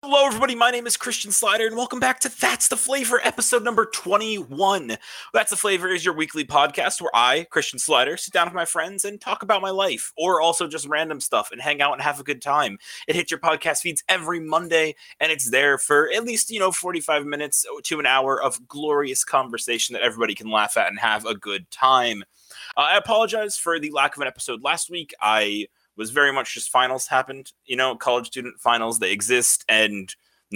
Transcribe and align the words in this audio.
Hello, 0.00 0.24
everybody. 0.24 0.54
My 0.54 0.70
name 0.70 0.86
is 0.86 0.96
Christian 0.96 1.32
Slider, 1.32 1.66
and 1.66 1.76
welcome 1.76 1.98
back 1.98 2.20
to 2.20 2.40
That's 2.40 2.68
the 2.68 2.76
Flavor, 2.76 3.20
episode 3.24 3.64
number 3.64 3.84
21. 3.84 4.96
That's 5.34 5.50
the 5.50 5.56
Flavor 5.56 5.88
is 5.88 6.04
your 6.04 6.14
weekly 6.14 6.44
podcast 6.44 7.00
where 7.00 7.10
I, 7.12 7.48
Christian 7.50 7.80
Slider, 7.80 8.16
sit 8.16 8.32
down 8.32 8.46
with 8.46 8.54
my 8.54 8.64
friends 8.64 9.04
and 9.04 9.20
talk 9.20 9.42
about 9.42 9.60
my 9.60 9.70
life, 9.70 10.12
or 10.16 10.40
also 10.40 10.68
just 10.68 10.86
random 10.86 11.18
stuff 11.18 11.48
and 11.50 11.60
hang 11.60 11.82
out 11.82 11.94
and 11.94 12.02
have 12.02 12.20
a 12.20 12.22
good 12.22 12.40
time. 12.40 12.78
It 13.08 13.16
hits 13.16 13.32
your 13.32 13.40
podcast 13.40 13.80
feeds 13.80 14.04
every 14.08 14.38
Monday, 14.38 14.94
and 15.18 15.32
it's 15.32 15.50
there 15.50 15.78
for 15.78 16.08
at 16.14 16.22
least, 16.22 16.48
you 16.52 16.60
know, 16.60 16.70
45 16.70 17.26
minutes 17.26 17.66
to 17.82 17.98
an 17.98 18.06
hour 18.06 18.40
of 18.40 18.68
glorious 18.68 19.24
conversation 19.24 19.94
that 19.94 20.02
everybody 20.02 20.36
can 20.36 20.48
laugh 20.48 20.76
at 20.76 20.86
and 20.86 21.00
have 21.00 21.26
a 21.26 21.34
good 21.34 21.68
time. 21.72 22.22
Uh, 22.76 22.82
I 22.82 22.96
apologize 22.98 23.56
for 23.56 23.80
the 23.80 23.90
lack 23.90 24.14
of 24.14 24.22
an 24.22 24.28
episode 24.28 24.62
last 24.62 24.90
week. 24.90 25.12
I 25.20 25.66
was 25.98 26.10
very 26.10 26.32
much 26.32 26.54
just 26.54 26.70
finals 26.70 27.08
happened. 27.08 27.52
You 27.66 27.76
know, 27.76 27.96
college 27.96 28.28
student 28.28 28.58
finals, 28.60 28.98
they 28.98 29.10
exist, 29.10 29.64
and 29.68 30.14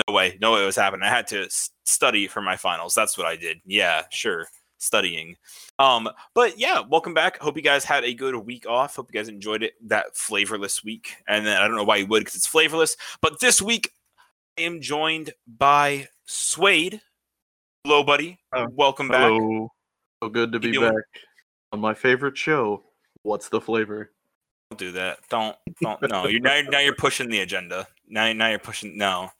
no 0.08 0.14
way, 0.14 0.38
no 0.40 0.52
way 0.52 0.62
it 0.62 0.66
was 0.66 0.76
happening. 0.76 1.02
I 1.02 1.10
had 1.10 1.26
to 1.28 1.48
study 1.84 2.28
for 2.28 2.40
my 2.40 2.56
finals. 2.56 2.94
That's 2.94 3.18
what 3.18 3.26
I 3.26 3.36
did. 3.36 3.58
Yeah, 3.66 4.04
sure, 4.10 4.46
studying. 4.78 5.36
Um, 5.78 6.08
but 6.34 6.58
yeah, 6.58 6.80
welcome 6.88 7.12
back. 7.12 7.38
Hope 7.38 7.56
you 7.56 7.62
guys 7.62 7.84
had 7.84 8.04
a 8.04 8.14
good 8.14 8.36
week 8.36 8.66
off. 8.66 8.96
Hope 8.96 9.10
you 9.12 9.18
guys 9.18 9.28
enjoyed 9.28 9.62
it 9.62 9.74
that 9.88 10.16
flavorless 10.16 10.84
week. 10.84 11.16
And 11.26 11.44
then 11.44 11.60
I 11.60 11.66
don't 11.66 11.76
know 11.76 11.84
why 11.84 11.96
you 11.96 12.06
would 12.06 12.20
because 12.20 12.36
it's 12.36 12.46
flavorless. 12.46 12.96
But 13.20 13.40
this 13.40 13.60
week, 13.60 13.90
I 14.58 14.62
am 14.62 14.80
joined 14.80 15.32
by 15.46 16.08
Suede. 16.24 17.00
Hello, 17.84 18.04
buddy. 18.04 18.38
Oh, 18.54 18.68
welcome 18.70 19.08
back. 19.08 19.32
Hello. 19.32 19.68
So 20.22 20.28
good 20.28 20.52
to 20.52 20.60
be 20.60 20.78
back 20.78 20.94
on 21.72 21.80
my 21.80 21.94
favorite 21.94 22.38
show. 22.38 22.84
What's 23.24 23.48
the 23.48 23.60
flavor? 23.60 24.12
Don't 24.76 24.94
that. 24.94 25.18
Don't 25.28 25.56
don't 25.80 26.02
no. 26.10 26.26
You're 26.28 26.40
now, 26.40 26.60
now 26.70 26.78
you're 26.78 26.94
pushing 26.94 27.28
the 27.28 27.40
agenda. 27.40 27.86
Now 28.08 28.32
now 28.32 28.48
you're 28.48 28.58
pushing 28.58 28.96
no. 28.96 29.30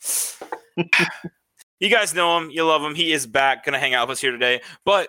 you 1.81 1.89
guys 1.89 2.15
know 2.15 2.39
him, 2.39 2.51
you 2.51 2.65
love 2.65 2.83
him. 2.83 2.95
He 2.95 3.13
is 3.13 3.27
back, 3.27 3.65
gonna 3.65 3.79
hang 3.79 3.95
out 3.95 4.09
with 4.09 4.19
us 4.19 4.21
here 4.21 4.33
today. 4.33 4.61
But 4.85 5.09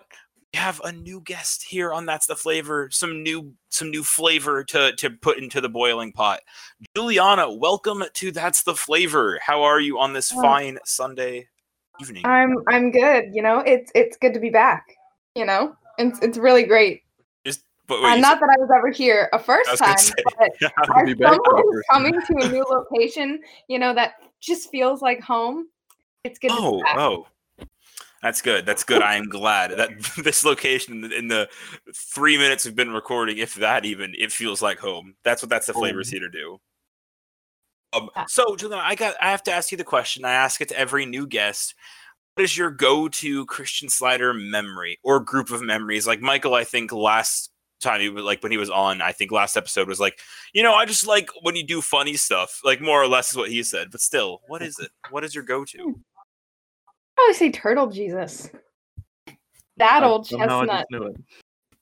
we 0.53 0.59
have 0.59 0.81
a 0.83 0.91
new 0.91 1.21
guest 1.21 1.63
here 1.63 1.91
on 1.91 2.05
That's 2.05 2.25
the 2.25 2.35
Flavor. 2.35 2.89
Some 2.91 3.23
new 3.23 3.53
some 3.69 3.91
new 3.91 4.03
flavor 4.03 4.63
to 4.65 4.95
to 4.95 5.09
put 5.09 5.39
into 5.39 5.61
the 5.61 5.69
boiling 5.69 6.11
pot. 6.11 6.39
Juliana, 6.95 7.52
welcome 7.52 8.03
to 8.13 8.31
That's 8.31 8.63
the 8.63 8.75
Flavor. 8.75 9.39
How 9.41 9.63
are 9.63 9.80
you 9.80 9.99
on 9.99 10.13
this 10.13 10.31
Oh. 10.33 10.41
fine 10.41 10.80
Sunday 10.85 11.47
evening? 11.99 12.25
I'm 12.25 12.55
I'm 12.67 12.91
good. 12.91 13.25
You 13.33 13.41
know, 13.41 13.59
it's 13.59 13.91
it's 13.95 14.17
good 14.17 14.33
to 14.33 14.39
be 14.39 14.49
back. 14.49 14.85
You 15.35 15.45
know, 15.45 15.75
it's 15.97 16.19
it's 16.19 16.37
really 16.37 16.63
great. 16.63 17.02
But 17.88 18.00
Uh, 18.00 18.03
wait, 18.03 18.16
you 18.16 18.22
not 18.22 18.39
that 18.39 18.50
I 18.58 18.62
was 18.62 18.70
ever 18.73 18.89
here 18.89 19.30
a 19.34 19.39
first 19.39 19.78
time, 19.78 19.98
say, 19.98 20.14
but 20.39 20.50
as 20.62 21.39
someone 21.45 21.81
coming 21.92 22.14
to 22.14 22.36
a 22.42 22.50
new 22.50 22.66
location, 22.70 23.42
you 23.67 23.78
know, 23.80 23.94
that 23.94 24.14
just 24.39 24.72
feels 24.72 25.02
like 25.02 25.22
home. 25.22 25.67
It's 26.23 26.39
good 26.39 26.50
to 26.50 26.56
Oh, 26.58 26.84
oh. 26.95 27.28
That's 28.23 28.42
good. 28.42 28.66
That's 28.66 28.86
good. 28.86 29.02
I 29.02 29.16
am 29.16 29.28
glad 29.28 29.72
that 29.72 29.89
this 30.23 30.45
location 30.45 31.11
in 31.11 31.28
the, 31.28 31.50
three 31.94 32.38
minutes 32.38 32.64
we've 32.64 32.76
been 32.76 32.94
recording, 32.94 33.38
if 33.38 33.56
that 33.56 33.84
even, 33.84 34.16
it 34.17 34.31
feels 34.31 34.61
like 34.61 34.80
home. 34.80 35.16
That's 35.26 35.44
what 35.44 35.50
that's 35.50 35.67
the 35.67 35.73
flavors 35.73 36.09
here 36.09 36.22
to 36.22 36.30
do. 36.30 36.59
Um, 37.92 38.09
so 38.28 38.56
Julian, 38.56 38.81
I 38.84 38.95
got 38.95 39.16
I 39.22 39.30
have 39.30 39.44
to 39.44 39.52
ask 39.52 39.72
you 39.72 39.78
the 39.78 39.84
question. 39.84 40.23
I 40.23 40.31
ask 40.31 40.61
it 40.61 40.70
to 40.70 40.80
every 40.80 41.06
new 41.06 41.28
guest. 41.28 41.76
What 42.36 42.45
is 42.45 42.58
your 42.58 42.72
go-to 42.72 43.45
Christian 43.45 43.89
Slider 43.89 44.34
memory 44.34 44.98
or 45.04 45.20
group 45.20 45.52
of 45.52 45.61
memories? 45.61 46.08
Like 46.08 46.20
Michael, 46.20 46.56
I 46.56 46.64
think 46.64 46.92
last 46.92 47.52
time 47.84 48.02
he 48.02 48.09
was 48.09 48.23
like 48.23 48.42
when 48.42 48.52
he 48.52 48.58
was 48.58 48.70
on, 48.70 49.02
I 49.02 49.12
think 49.12 49.31
last 49.31 49.56
episode 49.58 49.88
was 49.88 50.00
like, 50.00 50.20
you 50.53 50.64
know, 50.64 50.73
I 50.73 50.86
just 50.86 51.06
like 51.06 51.30
when 51.42 51.56
you 51.56 51.64
do 51.66 51.81
funny 51.81 52.16
stuff, 52.16 52.59
like 52.64 52.81
more 52.81 53.02
or 53.02 53.08
less 53.08 53.31
is 53.31 53.38
what 53.38 53.50
he 53.50 53.62
said. 53.64 53.92
But 53.92 54.02
still, 54.02 54.42
what 54.48 54.62
is 54.62 54.80
it? 54.80 54.89
What 55.12 55.23
is 55.23 55.36
your 55.36 55.44
go-to? 55.44 56.00
Probably 57.16 57.34
say 57.34 57.52
turtle 57.52 57.88
Jesus. 57.88 58.50
That 59.78 60.04
I- 60.04 60.08
old 60.08 60.28
chestnut. 60.28 60.67
just 60.67 60.86
knew 60.92 61.08
it. 61.08 61.16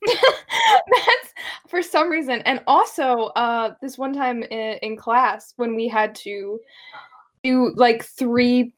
That's 0.08 1.34
for 1.68 1.82
some 1.82 2.10
reason. 2.10 2.42
And 2.42 2.62
also, 2.66 3.26
uh, 3.36 3.76
this 3.82 3.98
one 3.98 4.14
time 4.14 4.44
in, 4.44 4.78
in 4.82 4.98
class 4.98 5.54
when 5.58 5.76
we 5.76 5.88
had 5.88 6.16
to 6.16 6.60
do 7.44 7.72
like 7.76 8.04
three 8.04 8.74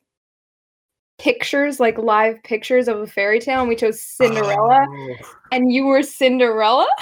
pictures, 1.17 1.79
like 1.79 1.97
live 1.97 2.41
pictures 2.43 2.87
of 2.87 2.99
a 2.99 3.07
fairy 3.07 3.39
tale, 3.39 3.59
and 3.59 3.69
we 3.69 3.75
chose 3.75 4.01
Cinderella, 4.01 4.85
Oh, 4.89 5.15
and 5.51 5.71
you 5.71 5.85
were 5.85 6.03
Cinderella, 6.03 6.87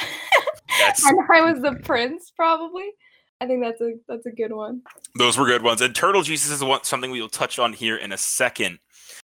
and 1.05 1.17
I 1.33 1.41
was 1.41 1.61
the 1.61 1.79
prince, 1.83 2.31
probably. 2.35 2.91
I 3.39 3.47
think 3.47 3.63
that's 3.63 3.81
a 3.81 3.93
that's 4.07 4.25
a 4.27 4.31
good 4.31 4.53
one. 4.53 4.81
Those 5.15 5.37
were 5.37 5.45
good 5.45 5.63
ones. 5.63 5.81
And 5.81 5.95
Turtle 5.95 6.21
Jesus 6.21 6.51
is 6.51 6.63
one, 6.63 6.83
something 6.83 7.09
we 7.09 7.21
will 7.21 7.29
touch 7.29 7.57
on 7.57 7.73
here 7.73 7.97
in 7.97 8.11
a 8.11 8.17
second. 8.17 8.79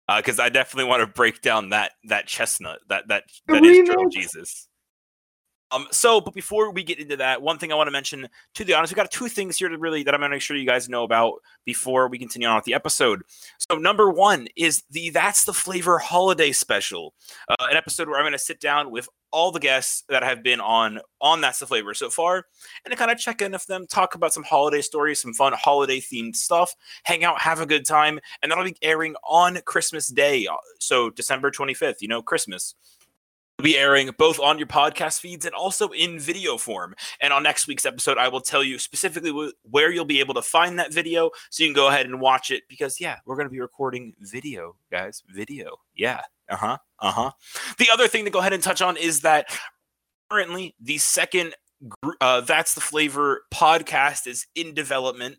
Uh, 0.07 0.17
because 0.17 0.39
I 0.39 0.49
definitely 0.49 0.89
want 0.89 1.01
to 1.01 1.07
break 1.07 1.41
down 1.41 1.69
that 1.69 1.91
that 2.05 2.25
chestnut 2.25 2.79
that 2.89 3.07
that 3.09 3.25
that 3.47 3.63
is 3.63 3.87
Turtle. 3.87 4.09
Jesus. 4.09 4.68
Um. 5.71 5.87
So, 5.91 6.19
but 6.19 6.33
before 6.33 6.71
we 6.71 6.83
get 6.83 6.99
into 6.99 7.17
that, 7.17 7.41
one 7.41 7.57
thing 7.57 7.71
I 7.71 7.75
want 7.75 7.87
to 7.87 7.91
mention 7.91 8.27
to 8.55 8.63
the 8.63 8.73
audience, 8.73 8.91
we 8.91 8.95
got 8.95 9.11
two 9.11 9.27
things 9.27 9.57
here 9.57 9.69
to 9.69 9.77
really 9.77 10.03
that 10.03 10.13
I'm 10.13 10.19
going 10.19 10.31
to 10.31 10.35
make 10.35 10.41
sure 10.41 10.57
you 10.57 10.65
guys 10.65 10.89
know 10.89 11.03
about 11.03 11.33
before 11.65 12.07
we 12.07 12.17
continue 12.17 12.47
on 12.47 12.55
with 12.55 12.65
the 12.65 12.73
episode. 12.73 13.21
So, 13.57 13.77
number 13.77 14.09
one 14.09 14.47
is 14.55 14.83
the 14.89 15.11
That's 15.11 15.45
the 15.45 15.53
Flavor 15.53 15.99
Holiday 15.99 16.51
Special, 16.51 17.13
uh, 17.47 17.67
an 17.69 17.77
episode 17.77 18.07
where 18.07 18.17
I'm 18.17 18.23
going 18.23 18.33
to 18.33 18.39
sit 18.39 18.59
down 18.59 18.91
with 18.91 19.07
all 19.31 19.51
the 19.51 19.59
guests 19.59 20.03
that 20.09 20.23
have 20.23 20.41
been 20.41 20.59
on 20.59 20.99
on 21.21 21.41
That's 21.41 21.59
the 21.59 21.67
Flavor 21.67 21.93
so 21.93 22.09
far, 22.09 22.45
and 22.83 22.91
to 22.91 22.97
kind 22.97 23.11
of 23.11 23.19
check 23.19 23.41
in 23.41 23.51
with 23.51 23.65
them, 23.67 23.85
talk 23.85 24.15
about 24.15 24.33
some 24.33 24.43
holiday 24.43 24.81
stories, 24.81 25.21
some 25.21 25.33
fun 25.33 25.53
holiday 25.53 25.99
themed 25.99 26.35
stuff, 26.35 26.73
hang 27.03 27.23
out, 27.23 27.41
have 27.41 27.61
a 27.61 27.65
good 27.65 27.85
time, 27.85 28.19
and 28.41 28.51
that'll 28.51 28.63
be 28.63 28.75
airing 28.81 29.15
on 29.27 29.59
Christmas 29.65 30.07
Day, 30.07 30.47
uh, 30.47 30.55
so 30.79 31.09
December 31.11 31.51
25th. 31.51 31.97
You 32.01 32.07
know, 32.07 32.21
Christmas. 32.21 32.75
Be 33.61 33.77
airing 33.77 34.09
both 34.17 34.39
on 34.39 34.57
your 34.57 34.67
podcast 34.67 35.19
feeds 35.19 35.45
and 35.45 35.53
also 35.53 35.89
in 35.89 36.19
video 36.19 36.57
form. 36.57 36.95
And 37.19 37.33
on 37.33 37.43
next 37.43 37.67
week's 37.67 37.85
episode, 37.85 38.17
I 38.17 38.27
will 38.29 38.41
tell 38.41 38.63
you 38.63 38.79
specifically 38.79 39.31
wh- 39.31 39.71
where 39.71 39.91
you'll 39.91 40.05
be 40.05 40.19
able 40.19 40.33
to 40.35 40.41
find 40.41 40.79
that 40.79 40.93
video 40.93 41.31
so 41.49 41.63
you 41.63 41.69
can 41.69 41.75
go 41.75 41.87
ahead 41.87 42.05
and 42.05 42.21
watch 42.21 42.51
it 42.51 42.63
because, 42.69 42.99
yeah, 42.99 43.17
we're 43.25 43.35
going 43.35 43.47
to 43.47 43.51
be 43.51 43.59
recording 43.59 44.13
video, 44.19 44.75
guys. 44.91 45.23
Video. 45.29 45.77
Yeah. 45.95 46.21
Uh 46.49 46.55
huh. 46.55 46.77
Uh 46.99 47.11
huh. 47.11 47.31
The 47.77 47.89
other 47.91 48.07
thing 48.07 48.25
to 48.25 48.31
go 48.31 48.39
ahead 48.39 48.53
and 48.53 48.63
touch 48.63 48.81
on 48.81 48.97
is 48.97 49.21
that 49.21 49.57
currently 50.29 50.75
the 50.79 50.97
second 50.97 51.55
uh, 52.21 52.41
That's 52.41 52.73
the 52.73 52.81
Flavor 52.81 53.43
podcast 53.53 54.27
is 54.27 54.47
in 54.55 54.73
development. 54.73 55.37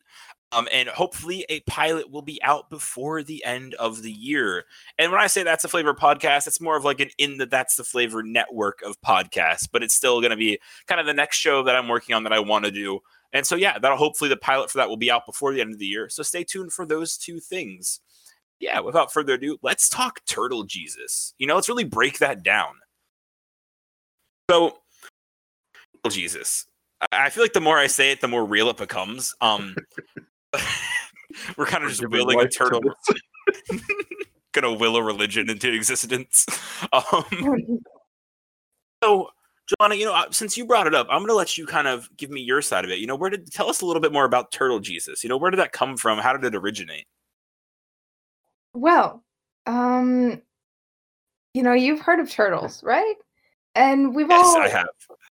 Um, 0.53 0.67
and 0.73 0.89
hopefully 0.89 1.47
a 1.49 1.61
pilot 1.61 2.11
will 2.11 2.23
be 2.23 2.43
out 2.43 2.71
before 2.71 3.23
the 3.23 3.45
end 3.45 3.75
of 3.75 4.03
the 4.03 4.11
year. 4.11 4.65
And 4.99 5.13
when 5.13 5.21
I 5.21 5.29
say 5.29 5.45
that's 5.45 5.65
a 5.65 5.69
flavor 5.69 5.95
podcast, 5.95 6.49
it's 6.49 6.61
more 6.61 6.77
of 6.77 6.85
like 6.85 6.99
an 6.99 7.11
in 7.19 7.39
the 7.39 7.47
that's 7.47 7.77
the 7.77 7.85
flavor 7.85 8.23
network 8.25 8.83
of 8.83 9.01
podcasts, 9.01 9.69
but 9.71 9.85
it's 9.85 9.95
still 9.95 10.21
going 10.21 10.33
to 10.33 10.37
be 10.37 10.59
kind 10.89 11.01
of 11.01 11.07
the 11.07 11.15
next 11.15 11.37
show 11.37 11.63
that 11.63 11.77
I'm 11.77 11.87
working 11.89 12.17
on 12.17 12.25
that 12.25 12.33
I 12.33 12.41
want 12.41 12.65
to 12.65 12.73
do. 12.73 13.01
And 13.33 13.47
so, 13.47 13.55
yeah, 13.55 13.79
that'll 13.79 13.97
hopefully 13.97 14.29
the 14.29 14.37
pilot 14.37 14.71
for 14.71 14.79
that 14.79 14.89
will 14.89 14.97
be 14.97 15.11
out 15.11 15.25
before 15.25 15.53
the 15.53 15.61
end 15.61 15.73
of 15.73 15.79
the 15.79 15.87
year. 15.87 16.09
So 16.09 16.25
stay 16.25 16.43
tuned 16.43 16.73
for 16.73 16.85
those 16.85 17.17
two 17.17 17.39
things. 17.39 18.01
Yeah, 18.59 18.81
without 18.81 19.13
further 19.13 19.35
ado, 19.35 19.57
let's 19.63 19.89
talk 19.89 20.21
Turtle 20.27 20.65
Jesus. 20.65 21.33
You 21.39 21.47
know, 21.47 21.55
let's 21.55 21.69
really 21.69 21.85
break 21.85 22.19
that 22.19 22.43
down. 22.43 22.75
So, 24.51 24.79
Jesus. 26.09 26.67
I 27.13 27.31
feel 27.31 27.43
like 27.43 27.55
the 27.55 27.61
more 27.61 27.79
I 27.79 27.87
say 27.87 28.13
it, 28.13 28.21
the 28.21 28.29
more 28.29 28.45
real 28.45 28.69
it 28.69 28.77
becomes. 28.77 29.35
Um, 29.41 29.77
we're 31.57 31.67
kind 31.67 31.85
of 31.85 31.91
just 31.91 32.01
Giving 32.01 32.19
willing 32.19 32.41
a 32.41 32.49
turtle 32.49 32.83
gonna 34.53 34.73
will 34.73 34.97
a 34.97 35.03
religion 35.03 35.51
into 35.51 35.73
existence. 35.73 36.47
Um, 36.93 37.25
so, 39.05 39.29
Joanna, 39.69 39.95
you 39.95 40.07
know, 40.07 40.15
uh, 40.15 40.31
since 40.31 40.57
you 40.57 40.65
brought 40.65 40.87
it 40.87 40.95
up, 40.95 41.07
I'm 41.11 41.21
gonna 41.21 41.35
let 41.35 41.59
you 41.59 41.67
kind 41.67 41.87
of 41.87 42.09
give 42.17 42.31
me 42.31 42.41
your 42.41 42.63
side 42.63 42.87
of 42.87 42.91
it. 42.91 43.01
You 43.01 43.07
know, 43.07 43.17
where 43.17 43.29
did 43.29 43.53
tell 43.53 43.69
us 43.69 43.83
a 43.83 43.87
little 43.87 44.01
bit 44.01 44.13
more 44.13 44.25
about 44.25 44.51
Turtle 44.51 44.81
Jesus? 44.81 45.23
You 45.23 45.29
know, 45.29 45.37
where 45.37 45.51
did 45.51 45.59
that 45.61 45.73
come 45.73 45.99
from? 45.99 46.19
How 46.19 46.33
did 46.33 46.43
it 46.43 46.57
originate? 46.57 47.05
Well, 48.73 49.23
um, 49.67 50.41
you 51.53 51.63
know, 51.63 51.75
you've 51.75 52.01
heard 52.01 52.19
of 52.19 52.31
turtles, 52.31 52.83
right? 52.83 53.17
And 53.75 54.15
we've 54.15 54.29
Yes, 54.31 54.47
all 54.47 54.63
I 54.63 54.69
have. 54.69 54.89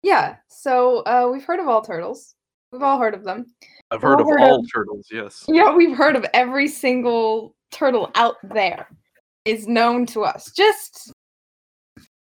yeah. 0.02 0.36
So 0.48 0.98
uh, 1.00 1.28
we've 1.32 1.44
heard 1.44 1.58
of 1.58 1.66
all 1.66 1.82
turtles. 1.82 2.36
We've 2.70 2.82
all 2.82 3.00
heard 3.00 3.14
of 3.14 3.24
them. 3.24 3.52
I've 3.92 4.00
heard 4.02 4.20
of 4.20 4.26
Heard 4.26 4.40
all 4.40 4.60
of- 4.60 4.72
turtles. 4.72 5.06
Yes. 5.12 5.44
Yeah, 5.48 5.74
we've 5.74 5.96
heard 5.96 6.16
of 6.16 6.24
every 6.32 6.66
single 6.66 7.54
turtle 7.70 8.10
out 8.14 8.36
there 8.42 8.88
is 9.44 9.66
known 9.68 10.06
to 10.06 10.22
us. 10.24 10.50
Just 10.52 11.12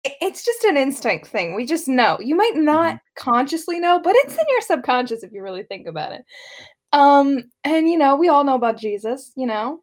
it's 0.04 0.44
just 0.44 0.64
an 0.64 0.76
instinct 0.76 1.26
thing. 1.28 1.54
We 1.54 1.66
just 1.66 1.86
know. 1.86 2.18
You 2.20 2.34
might 2.34 2.56
not 2.56 2.98
consciously 3.16 3.78
know, 3.78 4.00
but 4.00 4.16
it's 4.16 4.32
in 4.34 4.44
your 4.48 4.62
subconscious 4.62 5.22
if 5.22 5.30
you 5.32 5.42
really 5.42 5.62
think 5.62 5.86
about 5.86 6.12
it. 6.12 6.24
Um, 6.92 7.44
and 7.64 7.88
you 7.88 7.98
know, 7.98 8.16
we 8.16 8.28
all 8.28 8.42
know 8.42 8.54
about 8.56 8.78
Jesus, 8.78 9.32
you 9.36 9.46
know, 9.46 9.80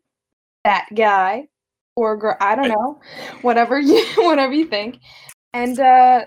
that 0.66 0.88
guy 0.96 1.48
or 1.96 2.18
girl, 2.18 2.36
I 2.42 2.56
don't 2.56 2.68
know, 2.68 3.00
whatever 3.44 3.80
you 3.80 4.04
whatever 4.18 4.54
you 4.54 4.66
think. 4.66 4.98
And 5.54 5.80
uh 5.80 6.26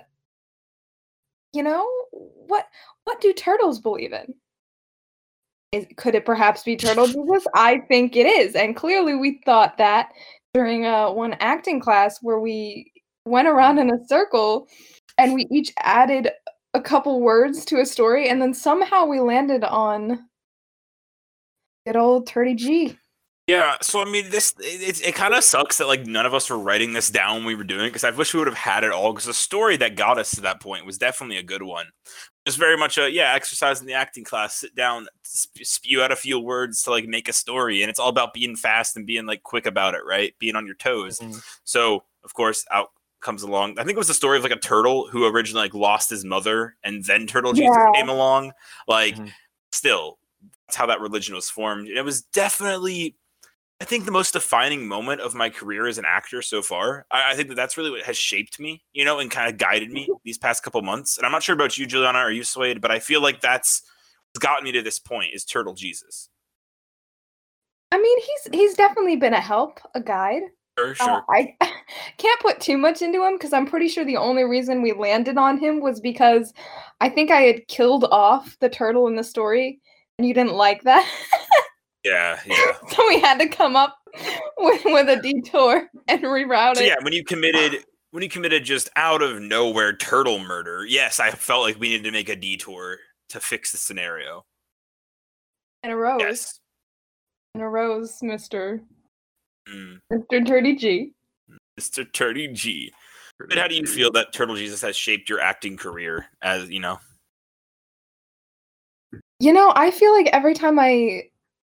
you 1.52 1.62
know, 1.62 1.86
what 2.12 2.66
what 3.04 3.20
do 3.20 3.32
turtles 3.34 3.80
believe 3.80 4.12
in? 4.12 4.32
Is, 5.72 5.87
could 5.96 6.14
it 6.14 6.25
perhaps 6.25 6.62
be 6.62 6.76
Turtle 6.76 7.06
Jesus? 7.06 7.46
I 7.55 7.78
think 7.88 8.17
it 8.17 8.26
is, 8.26 8.55
and 8.55 8.76
clearly 8.76 9.14
we 9.14 9.40
thought 9.44 9.78
that 9.78 10.11
during 10.55 10.87
uh, 10.87 11.11
one 11.11 11.34
acting 11.34 11.81
class 11.81 12.19
where 12.22 12.40
we 12.40 12.93
went 13.25 13.49
around 13.49 13.78
in 13.78 13.90
a 13.90 14.05
circle 14.08 14.67
and 15.19 15.34
we 15.34 15.46
each 15.50 15.72
added 15.78 16.31
a 16.75 16.81
couple 16.81 17.20
words 17.20 17.64
to 17.67 17.81
a 17.81 17.87
story, 17.87 18.28
and 18.28 18.40
then 18.40 18.55
somehow 18.55 19.05
we 19.05 19.20
landed 19.20 19.64
on 19.64 20.26
good 21.87 21.96
old 21.96 22.28
Turdy 22.28 22.56
G. 22.56 22.96
Yeah, 23.46 23.76
so 23.82 24.00
I 24.00 24.05
mean, 24.05 24.31
this 24.31 24.55
it, 24.61 25.05
it 25.05 25.14
kind 25.16 25.34
of 25.34 25.43
sucks 25.43 25.78
that 25.78 25.88
like 25.88 26.06
none 26.06 26.25
of 26.25 26.34
us 26.34 26.49
were 26.49 26.58
writing 26.58 26.93
this 26.93 27.11
down 27.11 27.38
when 27.38 27.46
we 27.46 27.55
were 27.56 27.64
doing 27.64 27.87
it 27.87 27.88
because 27.88 28.05
I 28.05 28.11
wish 28.11 28.32
we 28.32 28.38
would 28.38 28.46
have 28.46 28.56
had 28.56 28.84
it 28.84 28.93
all 28.93 29.12
because 29.12 29.25
the 29.25 29.34
story 29.34 29.76
that 29.78 29.96
got 29.96 30.19
us 30.19 30.31
to 30.32 30.40
that 30.43 30.61
point 30.61 30.87
was 30.87 30.99
definitely 30.99 31.38
a 31.38 31.43
good 31.43 31.64
one. 31.64 31.87
Just 32.50 32.58
very 32.58 32.76
much 32.76 32.99
a 32.99 33.08
yeah, 33.08 33.32
exercise 33.32 33.81
in 33.81 33.87
the 33.87 33.94
acting 33.94 34.25
class, 34.25 34.56
sit 34.56 34.75
down, 34.75 35.06
sp- 35.23 35.62
spew 35.62 36.02
out 36.02 36.11
a 36.11 36.17
few 36.17 36.41
words 36.41 36.82
to 36.82 36.91
like 36.91 37.06
make 37.06 37.29
a 37.29 37.32
story, 37.32 37.81
and 37.82 37.88
it's 37.88 38.00
all 38.00 38.08
about 38.08 38.35
being 38.35 38.56
fast 38.56 38.97
and 38.97 39.06
being 39.06 39.25
like 39.25 39.44
quick 39.44 39.67
about 39.67 39.94
it, 39.94 40.00
right? 40.05 40.35
Being 40.41 40.56
on 40.56 40.67
your 40.67 40.75
toes. 40.75 41.20
Mhm. 41.20 41.41
So 41.62 42.02
of 42.25 42.35
course, 42.35 42.67
out 42.73 42.91
comes 43.20 43.44
along. 43.44 43.79
I 43.79 43.85
think 43.85 43.94
it 43.94 43.99
was 43.99 44.08
the 44.08 44.14
story 44.14 44.37
of 44.37 44.43
like 44.43 44.50
a 44.50 44.56
turtle 44.58 45.06
who 45.06 45.26
originally 45.26 45.62
like 45.67 45.75
lost 45.75 46.11
his 46.11 46.25
mother, 46.25 46.75
and 46.82 47.05
then 47.05 47.29
Turtle 47.29 47.52
Jesus 47.52 47.76
came 47.94 48.08
along. 48.08 48.52
Like, 48.88 49.14
Mhm. 49.14 49.32
still, 49.70 50.19
that's 50.67 50.75
how 50.76 50.87
that 50.87 51.00
religion 51.00 51.37
was 51.37 51.49
formed. 51.49 51.87
It 51.88 52.02
was 52.02 52.23
definitely, 52.23 53.14
I 53.80 53.86
think, 53.86 54.04
the 54.04 54.12
most 54.12 54.32
defining 54.34 54.86
moment 54.86 55.22
of 55.22 55.34
my 55.34 55.48
career 55.48 55.86
as 55.86 55.96
an 55.96 56.04
actor 56.06 56.42
so 56.42 56.60
far. 56.60 57.06
I, 57.10 57.32
I 57.32 57.34
think 57.34 57.48
that 57.48 57.54
that's 57.54 57.78
really 57.78 57.90
what 57.90 58.02
has 58.02 58.16
shaped 58.16 58.60
me, 58.60 58.82
you 58.92 59.06
know, 59.06 59.18
and 59.18 59.30
kind 59.30 59.50
of 59.50 59.58
guided 59.58 59.90
me 59.90 60.06
these 60.24 60.38
past 60.38 60.62
couple 60.62 60.82
months. 60.82 61.16
And 61.16 61.24
I'm 61.24 61.32
not 61.32 61.42
sure 61.42 61.54
about 61.54 61.78
you, 61.78 61.86
Juliana, 61.86 62.18
or 62.18 62.30
you, 62.30 62.44
Swade, 62.44 62.80
but 62.80 62.90
I 62.90 62.98
feel 62.98 63.22
like 63.22 63.40
that's 63.40 63.82
what's 64.32 64.44
gotten 64.44 64.64
me 64.64 64.72
to 64.72 64.82
this 64.82 64.98
point 64.98 65.32
is 65.34 65.44
Turtle 65.44 65.74
Jesus. 65.74 66.28
I 67.92 67.98
mean, 67.98 68.18
he's 68.18 68.60
he's 68.60 68.74
definitely 68.74 69.16
been 69.16 69.34
a 69.34 69.40
help, 69.40 69.80
a 69.94 70.00
guide. 70.00 70.42
Sure, 70.78 70.90
Uh, 70.90 70.94
sure. 70.94 71.24
I 71.30 71.56
can't 72.18 72.40
put 72.40 72.60
too 72.60 72.78
much 72.78 73.02
into 73.02 73.24
him 73.24 73.34
because 73.34 73.52
I'm 73.52 73.66
pretty 73.66 73.88
sure 73.88 74.04
the 74.04 74.16
only 74.16 74.44
reason 74.44 74.82
we 74.82 74.92
landed 74.92 75.38
on 75.38 75.58
him 75.58 75.80
was 75.80 76.00
because 76.00 76.52
I 77.00 77.08
think 77.08 77.30
I 77.30 77.42
had 77.42 77.66
killed 77.66 78.04
off 78.04 78.56
the 78.60 78.68
turtle 78.68 79.08
in 79.08 79.16
the 79.16 79.24
story 79.24 79.80
and 80.18 80.28
you 80.28 80.34
didn't 80.34 80.54
like 80.54 80.82
that. 80.82 81.08
yeah, 82.05 82.41
yeah. 82.47 82.73
so 82.91 83.06
we 83.08 83.20
had 83.20 83.38
to 83.38 83.49
come 83.49 83.76
up 83.76 83.97
with, 84.58 84.82
with 84.85 85.08
a 85.08 85.20
detour 85.20 85.88
and 86.08 86.23
reroute 86.23 86.76
So 86.76 86.82
it. 86.82 86.88
yeah, 86.88 86.97
when 87.02 87.12
you 87.12 87.25
committed 87.25 87.85
when 88.12 88.23
you 88.23 88.29
committed 88.29 88.64
just 88.64 88.91
out 88.97 89.23
of 89.23 89.41
nowhere 89.41 89.97
turtle 89.97 90.41
murder, 90.41 90.85
yes, 90.85 91.20
I 91.20 91.31
felt 91.31 91.62
like 91.62 91.79
we 91.79 91.91
needed 91.91 92.05
to 92.05 92.12
make 92.12 92.29
a 92.29 92.35
detour 92.35 92.99
to 93.29 93.41
fix 93.41 93.70
the 93.70 93.79
scenario. 93.79 94.44
And 95.82 95.93
a 95.93 95.97
rose. 95.97 96.20
Yes. 96.20 96.61
And 97.55 97.62
a 97.62 97.69
rose, 97.69 98.19
Mr. 98.20 98.81
Mm. 99.69 100.00
Mr. 100.12 100.44
Dirty 100.44 100.75
G. 100.75 101.12
Mr. 101.79 102.05
Turdy 102.05 102.52
G. 102.52 102.93
But 103.38 103.56
how 103.56 103.69
do 103.69 103.75
you 103.75 103.87
feel 103.87 104.11
that 104.12 104.32
Turtle 104.35 104.56
Jesus 104.56 104.82
has 104.82 104.97
shaped 104.97 105.31
your 105.31 105.41
acting 105.41 105.76
career 105.76 106.26
as, 106.43 106.69
you 106.69 106.81
know? 106.81 106.99
You 109.38 109.52
know, 109.52 109.73
I 109.75 109.91
feel 109.91 110.12
like 110.12 110.26
every 110.32 110.52
time 110.52 110.79
I 110.79 111.29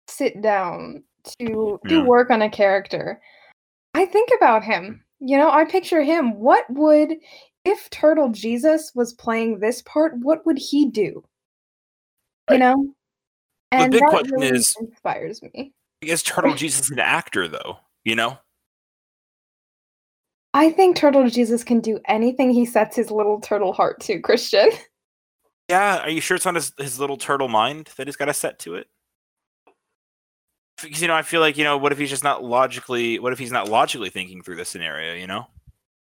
sit 0.10 0.42
down 0.42 1.04
to 1.40 1.80
do 1.86 1.96
Yeah. 1.96 2.04
work 2.04 2.30
on 2.30 2.42
a 2.42 2.50
character, 2.50 3.22
I 3.94 4.06
think 4.06 4.30
about 4.36 4.64
hmm. 4.64 4.72
him. 4.72 5.06
You 5.20 5.38
know, 5.38 5.52
I 5.52 5.66
picture 5.66 6.02
him. 6.02 6.40
What 6.40 6.66
would, 6.70 7.16
if 7.66 7.90
Turtle 7.90 8.30
Jesus 8.30 8.92
was 8.96 9.14
playing 9.14 9.60
this 9.60 9.82
part, 9.82 10.14
what 10.18 10.46
would 10.46 10.58
he 10.58 10.90
do? 10.90 11.24
You 12.50 12.58
know? 12.58 12.94
And 13.72 13.92
big 13.92 14.02
that 14.02 14.10
question 14.10 14.32
really 14.34 14.58
is- 14.58 14.76
inspires 14.80 15.42
me. 15.42 15.74
Is 16.02 16.24
Turtle 16.24 16.56
Jesus 16.56 16.90
an 16.92 17.00
actor 17.00 17.50
though? 17.50 17.78
You 18.06 18.16
know? 18.16 18.38
I 20.54 20.72
think 20.72 20.96
Turtle 20.96 21.30
Jesus 21.30 21.64
can 21.64 21.82
do 21.82 22.00
anything 22.08 22.52
he 22.52 22.66
sets 22.66 22.96
his 22.96 23.12
little 23.12 23.42
turtle 23.42 23.74
heart 23.74 24.00
to, 24.02 24.20
Christian. 24.20 24.70
Yeah, 25.70 26.00
are 26.00 26.10
you 26.10 26.22
sure 26.22 26.36
it's 26.36 26.48
on 26.48 26.56
his, 26.56 26.74
his 26.80 27.00
little 27.00 27.18
turtle 27.18 27.50
mind 27.50 27.92
that 27.98 28.08
he's 28.08 28.16
got 28.16 28.30
a 28.30 28.34
set 28.34 28.58
to 28.60 28.76
it? 28.76 28.88
Because 30.82 31.02
you 31.02 31.08
know, 31.08 31.16
I 31.16 31.22
feel 31.22 31.42
like, 31.42 31.58
you 31.58 31.64
know, 31.64 31.78
what 31.78 31.92
if 31.92 31.98
he's 31.98 32.10
just 32.10 32.24
not 32.24 32.44
logically 32.44 33.20
what 33.20 33.34
if 33.34 33.40
he's 33.40 33.52
not 33.52 33.70
logically 33.70 34.10
thinking 34.10 34.42
through 34.42 34.58
the 34.58 34.66
scenario, 34.66 35.14
you 35.14 35.28
know? 35.28 35.48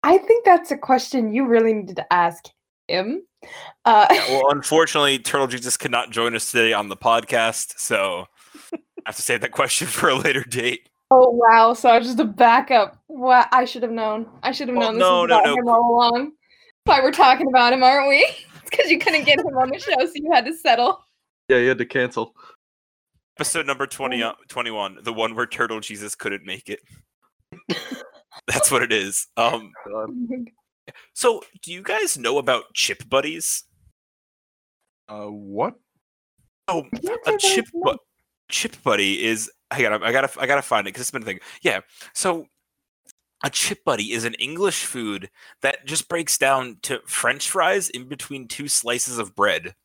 I 0.04 0.18
think 0.18 0.46
that's 0.46 0.72
a 0.72 0.78
question 0.78 1.34
you 1.34 1.46
really 1.48 1.74
needed 1.74 1.96
to 1.98 2.14
ask 2.14 2.46
him. 2.88 3.24
Uh, 3.86 4.08
Yeah, 4.10 4.28
well, 4.30 4.52
unfortunately, 4.52 5.20
Turtle 5.20 5.48
Jesus 5.48 5.78
could 5.78 5.92
not 5.92 6.12
join 6.12 6.36
us 6.36 6.52
today 6.52 6.74
on 6.74 6.90
the 6.90 6.98
podcast, 6.98 7.78
so 7.78 8.26
I 8.74 8.78
have 9.08 9.16
to 9.16 9.22
save 9.22 9.42
that 9.42 9.52
question 9.52 9.88
for 9.88 10.10
a 10.10 10.16
later 10.16 10.44
date. 10.44 10.90
Oh 11.10 11.30
wow! 11.32 11.74
So 11.74 11.90
I 11.90 11.98
was 11.98 12.08
just 12.08 12.20
a 12.20 12.26
backup. 12.26 13.02
Wow, 13.08 13.46
I 13.52 13.64
should 13.66 13.84
have 13.84 13.92
known. 13.92 14.28
I 14.44 14.52
should 14.52 14.68
have 14.68 14.76
Well, 14.78 14.88
known 14.92 14.96
this 14.96 15.08
no, 15.08 15.22
was 15.22 15.30
no, 15.30 15.40
about 15.40 15.46
no. 15.46 15.56
him 15.56 15.68
all 15.70 15.96
along. 15.96 16.32
Why 16.84 17.02
we're 17.02 17.12
talking 17.12 17.48
about 17.48 17.74
him, 17.74 17.84
aren't 17.84 18.10
we? 18.10 18.28
It's 18.68 18.76
because 18.76 18.92
you 18.92 19.00
couldn't 19.00 19.24
get 19.24 19.40
him 19.40 19.58
on 19.58 19.70
the 19.70 19.80
show, 19.80 20.06
so 20.06 20.12
you 20.16 20.30
had 20.30 20.44
to 20.46 20.54
settle. 20.54 21.02
Yeah, 21.48 21.60
you 21.60 21.70
had 21.70 21.78
to 21.78 21.86
cancel. 21.86 22.36
Episode 23.38 23.68
number 23.68 23.86
20, 23.86 24.24
uh, 24.24 24.34
21, 24.48 24.98
the 25.04 25.14
one 25.14 25.36
where 25.36 25.46
Turtle 25.46 25.80
Jesus 25.80 26.16
couldn't 26.16 26.44
make 26.44 26.70
it. 26.70 26.80
That's 28.48 28.72
what 28.72 28.82
it 28.82 28.92
is. 28.92 29.28
Um, 29.38 29.72
so 31.14 31.44
do 31.62 31.72
you 31.72 31.84
guys 31.84 32.18
know 32.18 32.40
about 32.40 32.74
chip 32.74 33.08
buddies? 33.08 33.64
Uh, 35.08 35.28
what? 35.28 35.76
Oh, 36.68 36.86
a 36.92 36.98
say 36.98 37.16
that 37.26 37.34
I 37.34 37.38
chip 37.38 37.66
know. 37.74 37.94
bu- 37.94 37.98
chip 38.50 38.76
buddy 38.84 39.24
is 39.24 39.52
I 39.70 39.84
gotta 39.84 40.04
I 40.04 40.12
gotta 40.12 40.30
I 40.40 40.48
gotta 40.48 40.62
find 40.64 40.88
it 40.88 40.90
because 40.90 41.02
it's 41.02 41.12
been 41.12 41.22
a 41.22 41.26
thing. 41.26 41.40
Yeah. 41.62 41.82
So 42.16 42.48
a 43.44 43.52
chip 43.52 43.84
buddy 43.86 44.14
is 44.14 44.26
an 44.26 44.34
English 44.36 44.86
food 44.86 45.30
that 45.62 45.86
just 45.86 46.10
breaks 46.10 46.40
down 46.40 46.78
to 46.84 47.02
French 47.06 47.50
fries 47.50 47.90
in 47.90 48.08
between 48.08 48.48
two 48.48 48.68
slices 48.68 49.20
of 49.20 49.36
bread. 49.36 49.76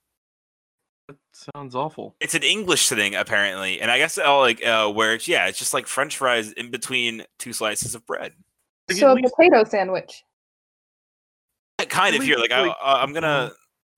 That 1.12 1.50
sounds 1.54 1.74
awful. 1.74 2.14
It's 2.20 2.34
an 2.34 2.42
English 2.42 2.88
thing 2.88 3.14
apparently, 3.14 3.80
and 3.80 3.90
I 3.90 3.98
guess 3.98 4.18
uh, 4.18 4.38
like 4.38 4.64
uh, 4.64 4.90
where 4.90 5.14
it's 5.14 5.26
yeah, 5.28 5.46
it's 5.46 5.58
just 5.58 5.74
like 5.74 5.86
French 5.86 6.16
fries 6.16 6.52
in 6.52 6.70
between 6.70 7.24
two 7.38 7.52
slices 7.52 7.94
of 7.94 8.04
bread. 8.06 8.32
Like, 8.88 8.96
at 8.96 9.00
So 9.00 9.12
a 9.12 9.14
least- 9.14 9.34
potato 9.36 9.64
sandwich. 9.64 10.24
Kind 11.88 12.14
At 12.14 12.20
of 12.20 12.26
here, 12.26 12.36
least, 12.36 12.50
like 12.50 12.58
I, 12.58 12.66
like, 12.68 12.76
uh, 12.82 12.98
I'm 13.02 13.12
gonna 13.12 13.50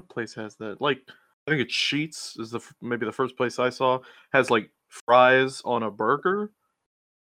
place 0.09 0.33
has 0.35 0.57
that? 0.57 0.81
Like, 0.81 0.99
I 1.47 1.51
think 1.51 1.61
it's 1.63 1.75
Sheetz 1.75 2.41
is 2.41 2.51
the 2.51 2.61
maybe 2.81 3.05
the 3.05 3.13
first 3.13 3.37
place 3.37 3.59
I 3.59 3.69
saw 3.69 3.99
has 4.33 4.51
like 4.51 4.71
fries 4.89 5.61
on 5.67 5.83
a 5.83 5.91
burger, 5.91 6.51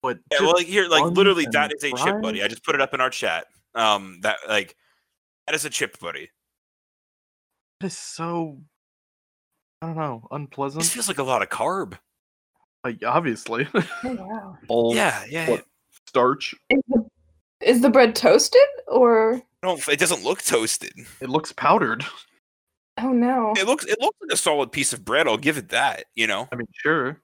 but 0.03 0.19
yeah, 0.31 0.41
well 0.41 0.53
like 0.53 0.67
here 0.67 0.87
like 0.87 1.03
literally 1.03 1.47
that 1.51 1.73
is 1.75 1.83
a 1.83 1.91
chip 1.93 2.21
buddy. 2.21 2.43
I 2.43 2.47
just 2.47 2.63
put 2.63 2.75
it 2.75 2.81
up 2.81 2.93
in 2.93 3.01
our 3.01 3.09
chat. 3.09 3.47
Um, 3.73 4.19
that 4.21 4.37
like 4.47 4.75
that 5.47 5.55
is 5.55 5.65
a 5.65 5.69
chip 5.71 5.97
buddy. 5.99 6.29
that 7.79 7.87
is 7.87 7.97
so 7.97 8.61
I 9.81 9.87
don't 9.87 9.95
know 9.97 10.27
unpleasant. 10.31 10.83
This 10.83 10.93
feels 10.93 11.07
like 11.07 11.17
a 11.17 11.23
lot 11.23 11.41
of 11.41 11.49
carb. 11.49 11.97
Like 12.83 13.03
obviously, 13.05 13.67
Oh 13.73 13.83
wow! 14.03 14.57
all 14.67 14.95
Yeah, 14.95 15.23
yeah. 15.29 15.49
what? 15.49 15.65
starch. 16.07 16.53
Is 16.69 16.81
the, 16.89 17.05
is 17.61 17.81
the 17.81 17.89
bread 17.89 18.15
toasted 18.15 18.61
or? 18.87 19.41
No, 19.63 19.77
it 19.87 19.99
doesn't 19.99 20.23
look 20.23 20.41
toasted. 20.41 20.93
It 21.21 21.29
looks 21.29 21.51
powdered. 21.51 22.03
Oh 22.99 23.11
no! 23.11 23.53
It 23.57 23.65
looks 23.67 23.85
it 23.85 23.99
looks 24.01 24.17
like 24.21 24.33
a 24.33 24.37
solid 24.37 24.71
piece 24.71 24.93
of 24.93 25.05
bread. 25.05 25.27
I'll 25.27 25.37
give 25.37 25.57
it 25.57 25.69
that. 25.69 26.05
You 26.15 26.27
know. 26.27 26.47
I 26.51 26.55
mean, 26.55 26.67
sure. 26.73 27.21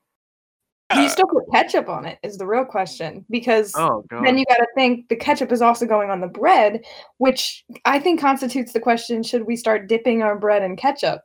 Do 0.93 1.01
you 1.01 1.09
still 1.09 1.27
put 1.27 1.43
ketchup 1.51 1.89
on 1.89 2.05
it? 2.05 2.17
Is 2.23 2.37
the 2.37 2.45
real 2.47 2.63
question 2.63 3.25
because 3.29 3.73
Oh 3.75 4.05
god. 4.09 4.25
then 4.25 4.37
you 4.37 4.45
got 4.45 4.55
to 4.55 4.67
think 4.73 5.09
the 5.09 5.17
ketchup 5.17 5.51
is 5.51 5.61
also 5.61 5.85
going 5.85 6.09
on 6.09 6.21
the 6.21 6.27
bread, 6.27 6.85
which 7.17 7.65
I 7.83 7.99
think 7.99 8.21
constitutes 8.21 8.71
the 8.71 8.79
question: 8.79 9.21
Should 9.21 9.45
we 9.45 9.57
start 9.57 9.89
dipping 9.89 10.21
our 10.23 10.37
bread 10.37 10.63
in 10.63 10.77
ketchup? 10.77 11.21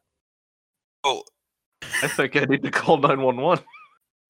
Oh, 1.04 1.22
I 2.02 2.08
think 2.08 2.36
I 2.36 2.44
need 2.44 2.62
to 2.62 2.70
call 2.70 2.96
nine 2.98 3.20
one 3.22 3.36
one. 3.36 3.58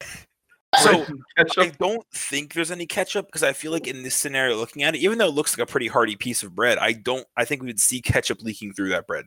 so 0.81 1.07
I 1.59 1.69
don't 1.79 2.07
think 2.13 2.55
there's 2.55 2.71
any 2.71 2.87
ketchup 2.87 3.27
because 3.27 3.43
I 3.43 3.53
feel 3.53 3.73
like 3.73 3.87
in 3.87 4.03
this 4.03 4.15
scenario, 4.15 4.57
looking 4.57 4.83
at 4.83 4.95
it, 4.95 4.99
even 4.99 5.19
though 5.19 5.29
it 5.29 5.35
looks 5.35 5.57
like 5.57 5.67
a 5.69 5.71
pretty 5.71 5.89
hearty 5.89 6.17
piece 6.17 6.43
of 6.43 6.55
bread, 6.55 6.79
I 6.79 6.93
don't. 6.93 7.27
I 7.37 7.45
think 7.45 7.63
we 7.63 7.67
would 7.69 7.81
see 7.81 8.01
ketchup 8.01 8.43
leaking 8.43 8.73
through 8.73 8.89
that 8.91 9.07
bread. 9.07 9.27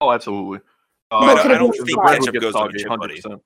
Oh, 0.00 0.10
absolutely. 0.10 0.60
I 1.10 1.34
But 1.34 1.42
don't, 1.42 1.52
I 1.52 1.58
don't 1.58 1.72
think 1.72 1.90
fried? 1.92 2.18
ketchup 2.20 2.40
goes 2.40 2.54
on 2.54 2.74
a 2.74 2.78
chip 2.78 2.88
100%. 2.88 3.40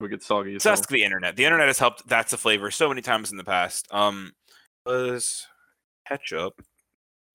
We 0.00 0.08
get 0.08 0.22
soggy. 0.22 0.56
as 0.56 0.62
So 0.62 0.70
ask 0.70 0.88
the 0.88 1.04
internet. 1.04 1.36
The 1.36 1.44
internet 1.44 1.66
has 1.68 1.78
helped. 1.78 2.08
That's 2.08 2.32
a 2.32 2.36
flavor 2.36 2.70
so 2.70 2.88
many 2.88 3.02
times 3.02 3.30
in 3.30 3.36
the 3.36 3.44
past. 3.44 3.86
Um, 3.90 4.32
does 4.86 5.46
ketchup 6.08 6.60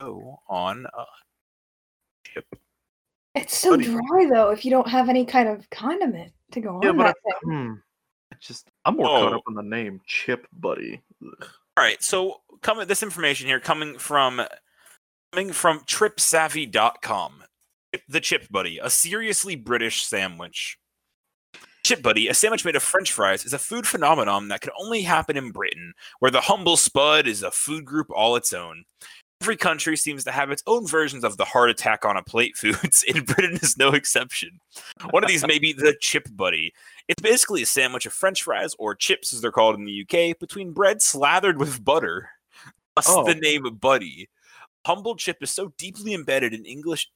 go 0.01 0.39
on 0.49 0.85
a 0.85 0.89
chip? 0.89 1.26
It's 3.43 3.57
so 3.57 3.71
Buddy. 3.71 3.85
dry 3.85 4.27
though. 4.29 4.49
If 4.49 4.65
you 4.65 4.71
don't 4.71 4.87
have 4.87 5.09
any 5.09 5.25
kind 5.25 5.47
of 5.49 5.69
condiment 5.69 6.33
to 6.51 6.61
go 6.61 6.79
Yeah, 6.83 6.89
on 6.89 6.97
but 6.97 7.03
that 7.25 7.35
thing. 7.43 7.51
Hmm. 7.67 7.73
I 8.31 8.35
just 8.41 8.69
I'm 8.85 8.95
more 8.97 9.05
caught 9.07 9.33
Oh. 9.33 9.35
up 9.37 9.43
on 9.47 9.53
the 9.55 9.61
name 9.63 10.01
Chip 10.05 10.47
Buddy. 10.53 11.01
Ugh. 11.25 11.47
All 11.77 11.83
right, 11.83 12.01
so 12.03 12.41
coming 12.61 12.87
this 12.87 13.03
information 13.03 13.47
here 13.47 13.59
coming 13.59 13.97
from 13.97 14.41
coming 15.31 15.51
from 15.53 15.79
tripsavvy.com. 15.81 17.43
The 18.09 18.19
Chip 18.19 18.49
Buddy, 18.51 18.79
a 18.79 18.89
seriously 18.89 19.55
British 19.55 20.03
sandwich. 20.05 20.77
Chip 21.83 22.01
Buddy, 22.01 22.27
a 22.27 22.33
sandwich 22.33 22.65
made 22.65 22.75
of 22.75 22.83
French 22.83 23.11
fries, 23.13 23.45
is 23.45 23.53
a 23.53 23.59
food 23.59 23.87
phenomenon 23.87 24.49
that 24.49 24.59
can 24.59 24.71
only 24.77 25.03
happen 25.03 25.37
in 25.37 25.51
Britain, 25.51 25.93
where 26.19 26.31
the 26.31 26.41
humble 26.41 26.75
spud 26.75 27.27
is 27.27 27.43
a 27.43 27.51
food 27.51 27.85
group 27.85 28.07
all 28.13 28.35
its 28.35 28.51
own. 28.51 28.83
Every 29.41 29.55
country 29.55 29.95
seems 29.95 30.23
to 30.23 30.31
have 30.31 30.49
its 30.51 30.63
own 30.65 30.87
versions 30.87 31.23
of 31.23 31.37
the 31.37 31.45
heart 31.45 31.69
attack 31.69 32.05
on 32.05 32.17
a 32.17 32.23
plate 32.23 32.57
foods, 32.57 33.03
and 33.13 33.25
Britain 33.25 33.59
is 33.61 33.77
no 33.77 33.89
exception. 33.93 34.59
One 35.11 35.23
of 35.23 35.29
these 35.29 35.45
may 35.45 35.59
be 35.59 35.73
the 35.73 35.95
Chip 35.99 36.27
Buddy. 36.31 36.73
It's 37.07 37.21
basically 37.21 37.61
a 37.61 37.65
sandwich 37.67 38.05
of 38.05 38.13
French 38.13 38.43
fries, 38.43 38.75
or 38.79 38.95
chips 38.95 39.33
as 39.33 39.41
they're 39.41 39.51
called 39.51 39.75
in 39.75 39.85
the 39.85 40.01
UK, 40.01 40.37
between 40.39 40.73
bread 40.73 41.01
slathered 41.01 41.59
with 41.59 41.83
butter. 41.83 42.29
Thus 42.95 43.05
Oh. 43.09 43.25
the 43.25 43.35
name 43.35 43.63
Buddy. 43.79 44.27
Humble 44.85 45.15
chip 45.15 45.37
is 45.41 45.51
so 45.51 45.71
deeply 45.77 46.13
embedded 46.13 46.53
in 46.53 46.65
English 46.65 47.09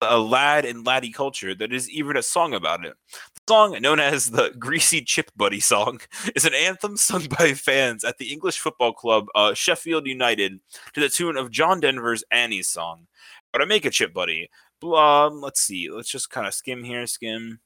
a 0.00 0.18
lad 0.18 0.64
and 0.64 0.86
laddie 0.86 1.12
culture 1.12 1.54
that 1.54 1.72
is 1.72 1.90
even 1.90 2.16
a 2.16 2.22
song 2.22 2.54
about 2.54 2.84
it. 2.84 2.94
The 3.34 3.40
song, 3.48 3.80
known 3.80 4.00
as 4.00 4.30
the 4.30 4.54
Greasy 4.58 5.02
Chip 5.02 5.30
Buddy 5.36 5.60
song, 5.60 6.00
is 6.34 6.44
an 6.44 6.54
anthem 6.54 6.96
sung 6.96 7.26
by 7.38 7.54
fans 7.54 8.04
at 8.04 8.18
the 8.18 8.32
English 8.32 8.58
football 8.58 8.92
club 8.92 9.26
uh, 9.34 9.54
Sheffield 9.54 10.06
United 10.06 10.60
to 10.94 11.00
the 11.00 11.08
tune 11.08 11.36
of 11.36 11.50
John 11.50 11.80
Denver's 11.80 12.24
Annie's 12.30 12.68
song. 12.68 13.06
How 13.52 13.60
to 13.60 13.66
make 13.66 13.84
a 13.84 13.90
chip 13.90 14.12
buddy? 14.12 14.50
Um, 14.82 15.40
let's 15.40 15.60
see. 15.60 15.88
Let's 15.90 16.10
just 16.10 16.30
kind 16.30 16.46
of 16.46 16.54
skim 16.54 16.84
here, 16.84 17.06
skim. 17.06 17.60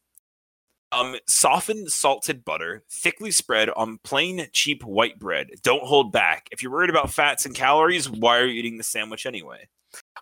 Um, 0.93 1.17
softened 1.29 1.91
salted 1.93 2.45
butter, 2.45 2.83
thickly 2.91 3.31
spread 3.31 3.71
on 3.71 3.99
plain 4.03 4.49
cheap 4.53 4.83
white 4.83 5.21
bread. 5.21 5.51
Don't 5.63 5.85
hold 5.85 6.11
back. 6.11 6.49
If 6.51 6.63
you're 6.63 6.73
worried 6.73 6.91
about 6.91 7.11
fats 7.11 7.47
and 7.47 7.55
calories, 7.55 8.11
why 8.11 8.39
are 8.39 8.47
you 8.47 8.59
eating 8.59 8.77
the 8.77 8.83
sandwich 8.83 9.25
anyway? 9.25 9.69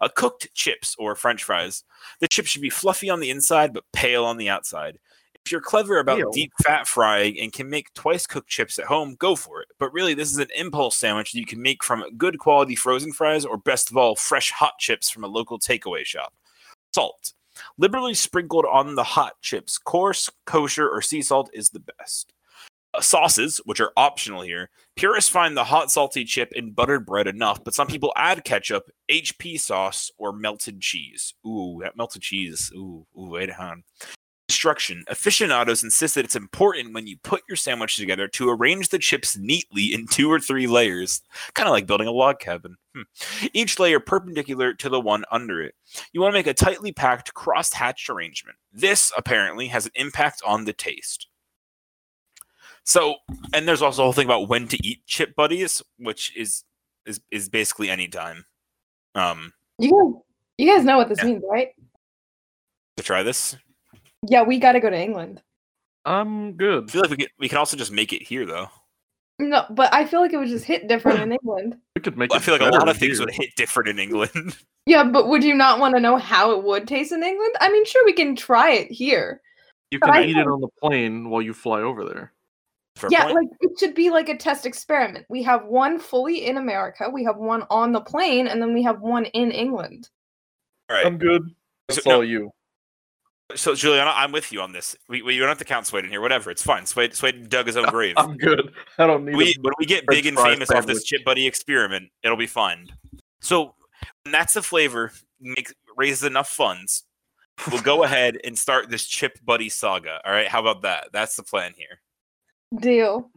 Uh, 0.01 0.09
cooked 0.15 0.49
chips 0.55 0.95
or 0.99 1.15
French 1.15 1.45
fries. 1.45 1.85
The 2.21 2.29
chips 2.29 2.49
should 2.49 2.63
be 2.63 2.71
fluffy 2.71 3.11
on 3.11 3.21
the 3.21 3.31
inside 3.31 3.73
but 3.73 3.85
pale 3.93 4.25
on 4.25 4.37
the 4.37 4.49
outside. 4.49 4.99
If 5.45 5.53
you're 5.53 5.61
clever 5.61 5.99
about 5.99 6.19
Ew. 6.19 6.31
deep 6.33 6.53
fat 6.63 6.87
frying 6.87 7.41
and 7.41 7.53
can 7.53 7.71
make 7.71 7.95
twice 7.95 8.27
cooked 8.27 8.51
chips 8.51 8.79
at 8.79 8.85
home, 8.85 9.17
go 9.19 9.35
for 9.35 9.63
it. 9.63 9.69
But 9.79 9.93
really, 9.93 10.13
this 10.13 10.31
is 10.31 10.39
an 10.39 10.49
impulse 10.55 10.97
sandwich 10.97 11.33
that 11.33 11.39
you 11.39 11.47
can 11.47 11.63
make 11.63 11.83
from 11.83 12.05
good 12.19 12.39
quality 12.39 12.75
frozen 12.75 13.13
fries 13.13 13.47
or, 13.47 13.57
best 13.57 13.91
of 13.91 13.97
all, 13.97 14.15
fresh 14.15 14.51
hot 14.51 14.75
chips 14.79 15.09
from 15.09 15.25
a 15.25 15.29
local 15.29 15.59
takeaway 15.59 16.05
shop. 16.05 16.35
Salt. 16.95 17.33
Liberally 17.79 18.15
sprinkled 18.15 18.67
on 18.67 18.95
the 18.95 19.03
hot 19.03 19.41
chips, 19.41 19.79
coarse, 19.79 20.29
kosher, 20.45 20.89
or 20.89 21.01
sea 21.01 21.23
salt 21.23 21.51
is 21.53 21.71
the 21.71 21.83
best. 21.99 22.35
Uh, 22.99 23.01
sauces, 23.01 23.61
which 23.65 23.81
are 23.81 23.93
optional 23.97 24.43
here, 24.43 24.71
purists 24.97 25.31
find 25.31 25.57
the 25.57 25.65
hot 25.65 25.89
salty 25.89 26.25
chip 26.25 26.53
in 26.53 26.73
buttered 26.73 27.07
bread 27.07 27.29
enough, 27.29 27.63
but 27.63 27.73
some 27.73 27.87
people 27.87 28.13
add 28.17 28.45
ketchup, 28.45 28.91
HP 29.09 29.61
sauce, 29.61 30.11
or 30.19 30.33
melted 30.33 30.81
cheese. 30.81 31.35
Ooh, 31.47 31.79
that 31.81 31.97
melted 31.97 32.23
cheese. 32.23 32.73
Ooh, 32.75 33.07
ooh, 33.17 33.31
wait 33.31 33.51
on. 33.57 33.85
Instruction. 34.49 35.05
Aficionados 35.07 35.85
insist 35.85 36.17
that 36.17 36.25
it's 36.25 36.35
important 36.35 36.93
when 36.93 37.07
you 37.07 37.17
put 37.23 37.43
your 37.49 37.55
sandwich 37.55 37.97
together 37.97 38.27
to 38.29 38.51
arrange 38.51 38.89
the 38.89 38.99
chips 38.99 39.37
neatly 39.37 39.95
in 39.95 40.09
two 40.09 40.29
or 40.29 40.41
three 40.41 40.67
layers, 40.67 41.23
kind 41.55 41.69
of 41.69 41.73
like 41.73 41.87
building 41.87 42.09
a 42.09 42.13
log 42.13 42.41
cabin. 42.41 42.77
Hmm. 42.97 43.03
Each 43.53 43.79
layer 43.79 44.01
perpendicular 44.01 44.75
to 44.75 44.89
the 44.89 45.01
one 45.01 45.25
under 45.31 45.63
it. 45.63 45.77
You 46.13 46.21
want 46.21 46.33
to 46.33 46.39
make 46.39 46.49
a 46.49 46.55
tightly 46.55 46.91
packed, 46.91 47.33
cross 47.35 47.73
hatched 47.73 48.11
arrangement. 48.11 48.57
This, 48.73 49.13
apparently, 49.17 49.69
has 49.69 49.87
an 49.87 49.93
impact 49.95 50.43
on 50.45 50.65
the 50.65 50.73
taste. 50.73 51.28
So, 52.89 53.17
and 53.53 53.69
there's 53.69 53.83
also 53.83 54.01
a 54.01 54.05
whole 54.05 54.15
thing 54.15 54.25
about 54.25 54.49
when 54.49 54.67
to 54.69 54.79
eat 54.83 55.05
chip 55.07 55.37
buddies, 55.37 55.83
which 55.99 56.35
is 56.35 56.65
is 57.05 57.21
is 57.31 57.51
basically 57.51 57.91
any 57.91 58.09
time. 58.09 58.47
Um, 59.15 59.53
You 59.79 59.91
guys, 59.91 60.23
you 60.57 60.75
guys 60.75 60.85
know 60.87 60.97
what 60.97 61.11
this 61.11 61.19
Yeah. 61.19 61.27
means, 61.27 61.45
right? 61.49 61.69
to 62.97 63.03
try 63.05 63.23
this, 63.23 63.55
Yeah, 64.27 64.43
we 64.43 64.59
got 64.59 64.73
to 64.73 64.81
go 64.81 64.91
to 64.91 64.99
England. 64.99 65.41
I'm 66.05 66.55
good. 66.55 66.89
I 66.89 66.93
feel 66.93 67.03
like 67.03 67.11
we 67.11 67.17
can 67.19 67.27
we 67.39 67.49
can 67.49 67.59
also 67.59 67.77
just 67.77 67.93
make 67.93 68.13
it 68.15 68.23
here 68.23 68.47
though. 68.47 68.69
No, 69.39 69.67
but 69.71 69.93
I 69.95 70.05
feel 70.07 70.21
like 70.21 70.33
it 70.33 70.39
would 70.39 70.49
just 70.49 70.65
hit 70.65 70.89
different 70.89 71.21
in 71.21 71.33
England. 71.33 71.77
We 71.95 72.01
could 72.03 72.17
make. 72.17 72.33
I 72.33 72.39
it 72.39 72.43
feel 72.43 72.55
like 72.55 72.63
a 72.63 72.65
better 72.65 72.79
lot 72.79 72.89
of 72.89 72.97
things 72.97 73.19
here. 73.19 73.27
would 73.27 73.35
hit 73.35 73.51
different 73.57 73.91
in 73.91 73.99
England. 73.99 74.57
Yeah, 74.87 75.05
but 75.05 75.29
would 75.29 75.45
you 75.45 75.55
not 75.55 75.79
want 75.81 75.95
to 75.95 76.01
know 76.01 76.17
how 76.17 76.53
it 76.53 76.65
would 76.65 76.89
taste 76.89 77.13
in 77.13 77.23
England? 77.23 77.53
I 77.61 77.71
mean, 77.71 77.85
sure, 77.85 78.03
we 78.07 78.15
can 78.15 78.35
try 78.35 78.71
it 78.71 78.91
here. 78.91 79.43
You 79.91 80.01
can 80.01 80.09
I 80.15 80.23
eat 80.25 80.39
it 80.39 80.47
on 80.47 80.63
the 80.63 80.69
plane 80.81 81.29
while 81.29 81.43
you 81.43 81.53
fly 81.53 81.83
over 81.83 82.07
there. 82.07 82.33
Fair 82.99 83.11
yeah, 83.13 83.25
point. 83.25 83.35
like 83.37 83.49
it 83.61 83.79
should 83.79 83.95
be 83.95 84.11
like 84.11 84.29
a 84.29 84.37
test 84.37 84.67
experiment. 84.67 85.25
We 85.29 85.43
have 85.45 85.65
one 85.67 85.99
fully 85.99 86.47
in 86.47 86.57
America, 86.57 87.09
we 87.13 87.25
have 87.25 87.37
one 87.37 87.65
on 87.71 87.93
the 87.93 88.01
plane, 88.01 88.47
and 88.49 88.61
then 88.61 88.75
we 88.75 88.83
have 88.83 89.01
one 89.01 89.27
in 89.27 89.51
England. 89.53 90.09
All 90.91 90.97
right. 90.97 91.07
I'm 91.07 91.19
good. 91.19 91.43
So- 91.91 91.95
That's 91.95 92.07
no, 92.07 92.15
all 92.17 92.25
you. 92.25 92.51
So 93.55 93.75
Juliana, 93.75 94.13
I'm 94.15 94.31
with 94.31 94.53
you 94.53 94.61
on 94.61 94.73
this. 94.73 94.95
We, 95.09 95.23
we 95.23 95.33
you 95.33 95.41
don't 95.41 95.49
have 95.49 95.57
to 95.59 95.65
count 95.65 95.87
Swade 95.87 96.05
in 96.05 96.11
here. 96.11 96.21
Whatever, 96.21 96.51
it's 96.51 96.63
fine. 96.63 96.85
Swade 96.85 97.15
Swade 97.15 97.49
dug 97.49 97.67
his 97.67 97.79
own 97.79 97.87
grave. 97.91 98.13
I'm 98.19 98.37
good. 98.37 98.75
I 98.99 99.07
don't 99.07 99.25
need. 99.25 99.37
we, 99.37 99.51
a- 99.51 99.61
when 99.63 99.73
we 99.79 99.87
get 99.87 100.07
big 100.07 100.27
and 100.27 100.37
fry 100.37 100.53
famous 100.53 100.71
off 100.71 100.85
this 100.85 101.03
chip 101.05 101.25
buddy 101.25 101.47
experiment, 101.47 102.11
it'll 102.23 102.37
be 102.37 102.47
fun. 102.47 102.89
So 103.41 103.75
when 104.25 104.33
that's 104.33 104.53
the 104.53 104.63
flavor, 104.63 105.13
makes 105.41 105.73
raises 105.97 106.25
enough 106.25 106.49
funds. 106.51 107.05
We'll 107.73 107.81
go 107.81 108.03
ahead 108.05 108.37
and 108.45 108.59
start 108.59 108.91
this 108.91 109.07
chip 109.07 109.39
buddy 109.43 109.71
saga. 109.71 110.21
All 110.27 110.33
right, 110.33 110.49
how 110.49 110.61
about 110.61 110.83
that? 110.83 111.09
That's 111.13 111.35
the 111.37 111.43
plan 111.43 111.73
here. 111.75 112.01
Deal. 112.81 113.31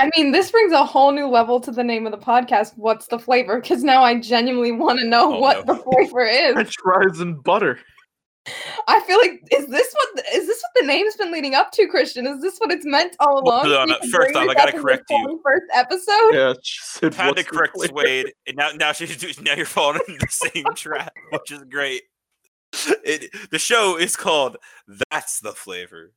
I 0.00 0.10
mean, 0.16 0.32
this 0.32 0.50
brings 0.50 0.72
a 0.72 0.84
whole 0.84 1.12
new 1.12 1.26
level 1.26 1.60
to 1.60 1.70
the 1.70 1.84
name 1.84 2.06
of 2.06 2.12
the 2.12 2.18
podcast. 2.18 2.72
What's 2.76 3.06
the 3.08 3.18
flavor? 3.18 3.60
Because 3.60 3.84
now 3.84 4.02
I 4.02 4.18
genuinely 4.18 4.72
want 4.72 4.98
to 5.00 5.06
know 5.06 5.34
Oh, 5.34 5.38
what 5.38 5.66
no. 5.66 5.74
the 5.74 5.82
flavor 5.82 6.24
is. 6.24 6.54
French 6.54 6.74
fries 6.82 7.20
and 7.20 7.42
butter. 7.44 7.78
I 8.88 9.00
feel 9.00 9.18
like 9.18 9.42
is 9.52 9.66
this 9.66 9.92
what 9.92 10.08
the- 10.16 10.22
this 10.32 10.46
what 10.62 10.80
the 10.80 10.86
name's 10.86 11.14
been 11.16 11.30
leading 11.30 11.54
up 11.54 11.70
to, 11.72 11.86
Christian? 11.88 12.26
Is 12.26 12.40
this 12.40 12.56
what 12.58 12.72
it's 12.72 12.86
meant 12.86 13.14
all 13.20 13.38
along? 13.46 13.66
hold 13.66 13.76
on, 13.76 13.88
We 13.88 13.94
uh, 13.94 13.98
first 14.10 14.32
bring 14.32 14.36
off, 14.36 14.42
this 14.44 14.50
I 14.50 14.54
gotta 14.54 14.72
the 14.72 14.78
correct 14.82 15.04
you. 15.10 15.40
21st 15.44 15.60
episode. 15.78 16.30
Yeah, 16.32 16.54
she 16.62 16.78
said. 16.82 17.14
Had 17.14 17.36
to 17.36 17.44
correct 17.44 17.74
flavor?" 17.76 17.92
Swade, 17.92 18.32
and 18.46 18.56
now 18.56 18.70
now 18.70 18.92
she's 18.92 19.40
now 19.42 19.52
you're 19.54 19.66
falling 19.66 20.00
into 20.08 20.18
the 20.26 20.26
same 20.30 20.64
trap, 20.74 21.12
which 21.32 21.50
is 21.52 21.62
great. 21.70 22.02
It, 23.04 23.30
the 23.50 23.58
show 23.58 23.98
is 23.98 24.16
called 24.16 24.56
"That's 25.10 25.40
the 25.40 25.52
Flavor." 25.52 26.14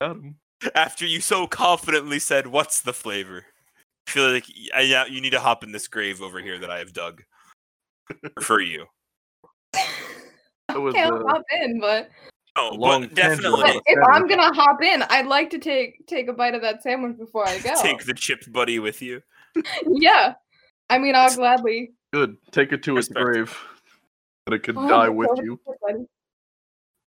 Got 0.00 0.10
'em. 0.10 0.36
After 0.74 1.06
you 1.06 1.20
so 1.20 1.46
confidently 1.46 2.18
said, 2.18 2.46
"What's 2.48 2.80
the 2.80 2.92
flavor?" 2.92 3.46
I 4.06 4.10
feel 4.10 4.30
like 4.32 4.46
y- 4.48 4.68
I, 4.74 4.80
yeah, 4.82 5.06
you 5.06 5.20
need 5.20 5.30
to 5.30 5.40
hop 5.40 5.62
in 5.62 5.72
this 5.72 5.86
grave 5.88 6.22
over 6.22 6.40
here 6.40 6.58
that 6.58 6.70
I 6.70 6.78
have 6.78 6.92
dug 6.92 7.22
for 8.42 8.60
you. 8.60 8.86
That 10.68 10.80
was 10.80 10.94
Okay, 10.94 11.04
I'll 11.04 11.26
uh, 11.26 11.30
hop 11.30 11.42
in, 11.62 11.80
but, 11.80 12.10
No, 12.54 12.68
long 12.74 13.00
but 13.06 13.14
definitely 13.14 13.62
but 13.62 13.76
if. 13.86 13.98
I'm 14.12 14.26
gonna 14.26 14.52
hop 14.52 14.82
in, 14.82 15.02
I'd 15.08 15.26
like 15.26 15.48
to 15.50 15.58
take 15.58 16.06
take 16.06 16.28
a 16.28 16.32
bite 16.34 16.54
of 16.54 16.60
that 16.60 16.82
sandwich 16.82 17.16
before 17.16 17.46
I 17.46 17.58
go. 17.58 17.70
take 17.80 18.04
the 18.04 18.12
chip 18.12 18.44
buddy 18.52 18.78
with 18.78 19.00
you. 19.00 19.22
yeah, 19.86 20.34
I 20.90 20.98
mean, 20.98 21.14
I'll 21.14 21.34
gladly. 21.34 21.92
good. 22.12 22.36
Take 22.52 22.72
it 22.72 22.82
to 22.82 22.98
its 22.98 23.08
grave. 23.08 23.56
That 24.44 24.56
it 24.56 24.62
could 24.62 24.76
Oh, 24.76 24.88
die 24.88 25.08
with 25.08 25.30
you. 25.42 25.58
funny. 25.86 26.06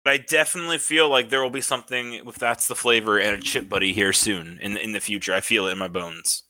But 0.04 0.14
I 0.14 0.18
definitely 0.18 0.78
feel 0.78 1.10
like 1.10 1.30
there 1.30 1.44
will 1.44 1.50
be 1.50 1.62
something 1.62 2.14
if 2.14 2.36
"That's 2.36 2.68
the 2.68 2.76
Flavor" 2.76 3.20
and 3.20 3.36
a 3.36 3.42
chip 3.42 3.68
buddy 3.68 3.94
here 3.94 4.14
soon 4.14 4.58
in 4.62 4.78
in 4.78 4.94
the 4.94 5.00
future. 5.00 5.34
I 5.34 5.42
feel 5.42 5.68
it 5.68 5.74
in 5.74 5.78
my 5.78 5.88
bones. 5.88 6.44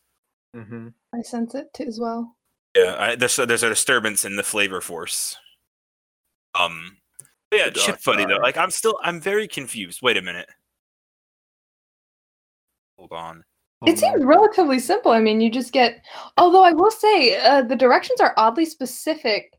Mm-hmm. 0.56 0.90
I 1.14 1.22
sense 1.22 1.56
it 1.56 1.74
too 1.74 1.86
as 1.86 2.00
well. 2.00 2.36
Yeah, 2.76 2.96
I, 2.98 3.16
there's 3.16 3.36
there's 3.36 3.64
a 3.64 3.70
disturbance 3.70 4.26
in 4.26 4.36
the 4.36 4.44
flavor 4.44 4.82
force. 4.82 5.36
Um, 6.54 6.98
but 7.50 7.60
yeah, 7.60 7.70
chip 7.72 8.04
buddy 8.04 8.26
though. 8.26 8.38
Like 8.38 8.58
I'm 8.58 8.72
still 8.72 8.98
I'm 9.04 9.20
very 9.20 9.48
confused. 9.48 10.02
Wait 10.02 10.18
a 10.18 10.22
minute. 10.22 10.50
Hold 12.98 13.14
on. 13.14 13.44
Oh, 13.82 13.88
It 13.88 13.98
seems 13.98 14.24
relatively 14.26 14.78
simple. 14.78 15.12
I 15.12 15.20
mean, 15.20 15.40
you 15.40 15.50
just 15.50 15.72
get. 15.72 16.04
Although 16.38 16.64
I 16.64 16.74
will 16.74 16.92
say, 16.92 17.40
uh, 17.40 17.62
the 17.62 17.76
directions 17.76 18.20
are 18.20 18.34
oddly 18.38 18.66
specific. 18.66 19.54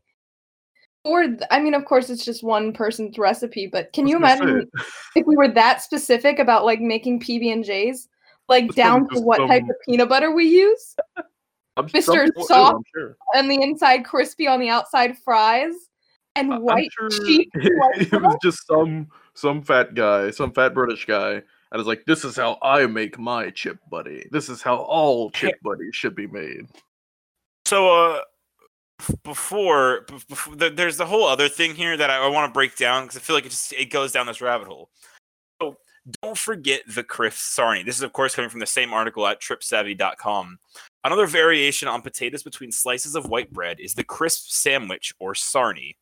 For, 1.03 1.25
th- 1.27 1.41
I 1.49 1.59
mean, 1.59 1.73
of 1.73 1.85
course, 1.85 2.09
it's 2.09 2.23
just 2.23 2.43
one 2.43 2.73
person's 2.73 3.17
recipe. 3.17 3.67
But 3.67 3.91
can 3.93 4.07
you 4.07 4.17
imagine 4.17 4.69
if 5.15 5.25
we 5.25 5.35
were 5.35 5.47
that 5.49 5.81
specific 5.81 6.37
about 6.39 6.63
like 6.65 6.79
making 6.79 7.21
PB 7.21 7.51
and 7.51 7.63
J's, 7.63 8.07
like 8.47 8.67
This 8.67 8.75
down 8.75 9.07
to 9.07 9.15
just 9.15 9.23
what 9.23 9.39
type 9.47 9.63
of 9.63 9.75
peanut 9.87 10.09
butter 10.09 10.31
we 10.31 10.45
use, 10.45 10.95
I'm, 11.77 11.87
Mr. 11.87 12.03
some 12.03 12.25
people 12.25 12.41
do, 12.43 12.47
Soft? 12.47 12.75
I'm 12.75 12.83
sure. 12.93 13.17
and 13.33 13.49
the 13.49 13.61
inside 13.61 14.03
crispy 14.05 14.45
on 14.47 14.59
the 14.59 14.69
outside 14.69 15.17
fries, 15.17 15.73
and 16.35 16.51
I- 16.51 16.57
I'm 16.57 16.61
white 16.61 16.89
sure 16.91 17.09
cheese. 17.09 17.47
white 17.55 18.01
it 18.01 18.21
was 18.21 18.37
just 18.43 18.67
some 18.67 19.07
some 19.33 19.61
fat 19.63 19.95
guy, 19.95 20.29
some 20.31 20.51
fat 20.51 20.73
British 20.73 21.05
guy, 21.05 21.31
and 21.31 21.43
it's 21.79 21.87
like, 21.87 22.03
"This 22.05 22.25
is 22.25 22.35
how 22.35 22.59
I 22.61 22.85
make 22.85 23.17
my 23.17 23.49
chip 23.51 23.79
buddy. 23.89 24.27
This 24.31 24.49
is 24.49 24.61
how 24.61 24.75
all 24.75 25.31
chip 25.31 25.55
buddies 25.63 25.95
should 25.95 26.13
be 26.15 26.27
made." 26.27 26.67
So 27.65 27.87
uh, 27.87 28.17
f- 28.17 28.23
before, 29.23 30.05
before 30.27 30.55
there's 30.55 30.97
the 30.97 31.05
whole 31.05 31.27
other 31.27 31.49
thing 31.49 31.75
here 31.75 31.97
that 31.97 32.09
I, 32.09 32.17
I 32.17 32.27
want 32.27 32.49
to 32.49 32.53
break 32.53 32.75
down 32.75 33.03
because 33.03 33.17
I 33.17 33.21
feel 33.21 33.35
like 33.35 33.45
it 33.45 33.49
just 33.49 33.73
it 33.73 33.85
goes 33.89 34.11
down 34.11 34.25
this 34.25 34.41
rabbit 34.41 34.67
hole. 34.67 34.89
So 35.61 35.77
don't 36.21 36.37
forget 36.37 36.81
the 36.87 37.03
crisp 37.03 37.37
sarnie. 37.37 37.85
This 37.85 37.95
is 37.95 38.01
of 38.01 38.13
course 38.13 38.35
coming 38.35 38.49
from 38.49 38.59
the 38.59 38.65
same 38.65 38.93
article 38.93 39.27
at 39.27 39.41
tripsavvy.com. 39.41 40.59
Another 41.03 41.27
variation 41.27 41.87
on 41.87 42.01
potatoes 42.01 42.43
between 42.43 42.71
slices 42.71 43.15
of 43.15 43.29
white 43.29 43.51
bread 43.51 43.79
is 43.79 43.93
the 43.93 44.03
crisp 44.03 44.49
sandwich 44.49 45.13
or 45.19 45.33
sarnie. 45.33 45.95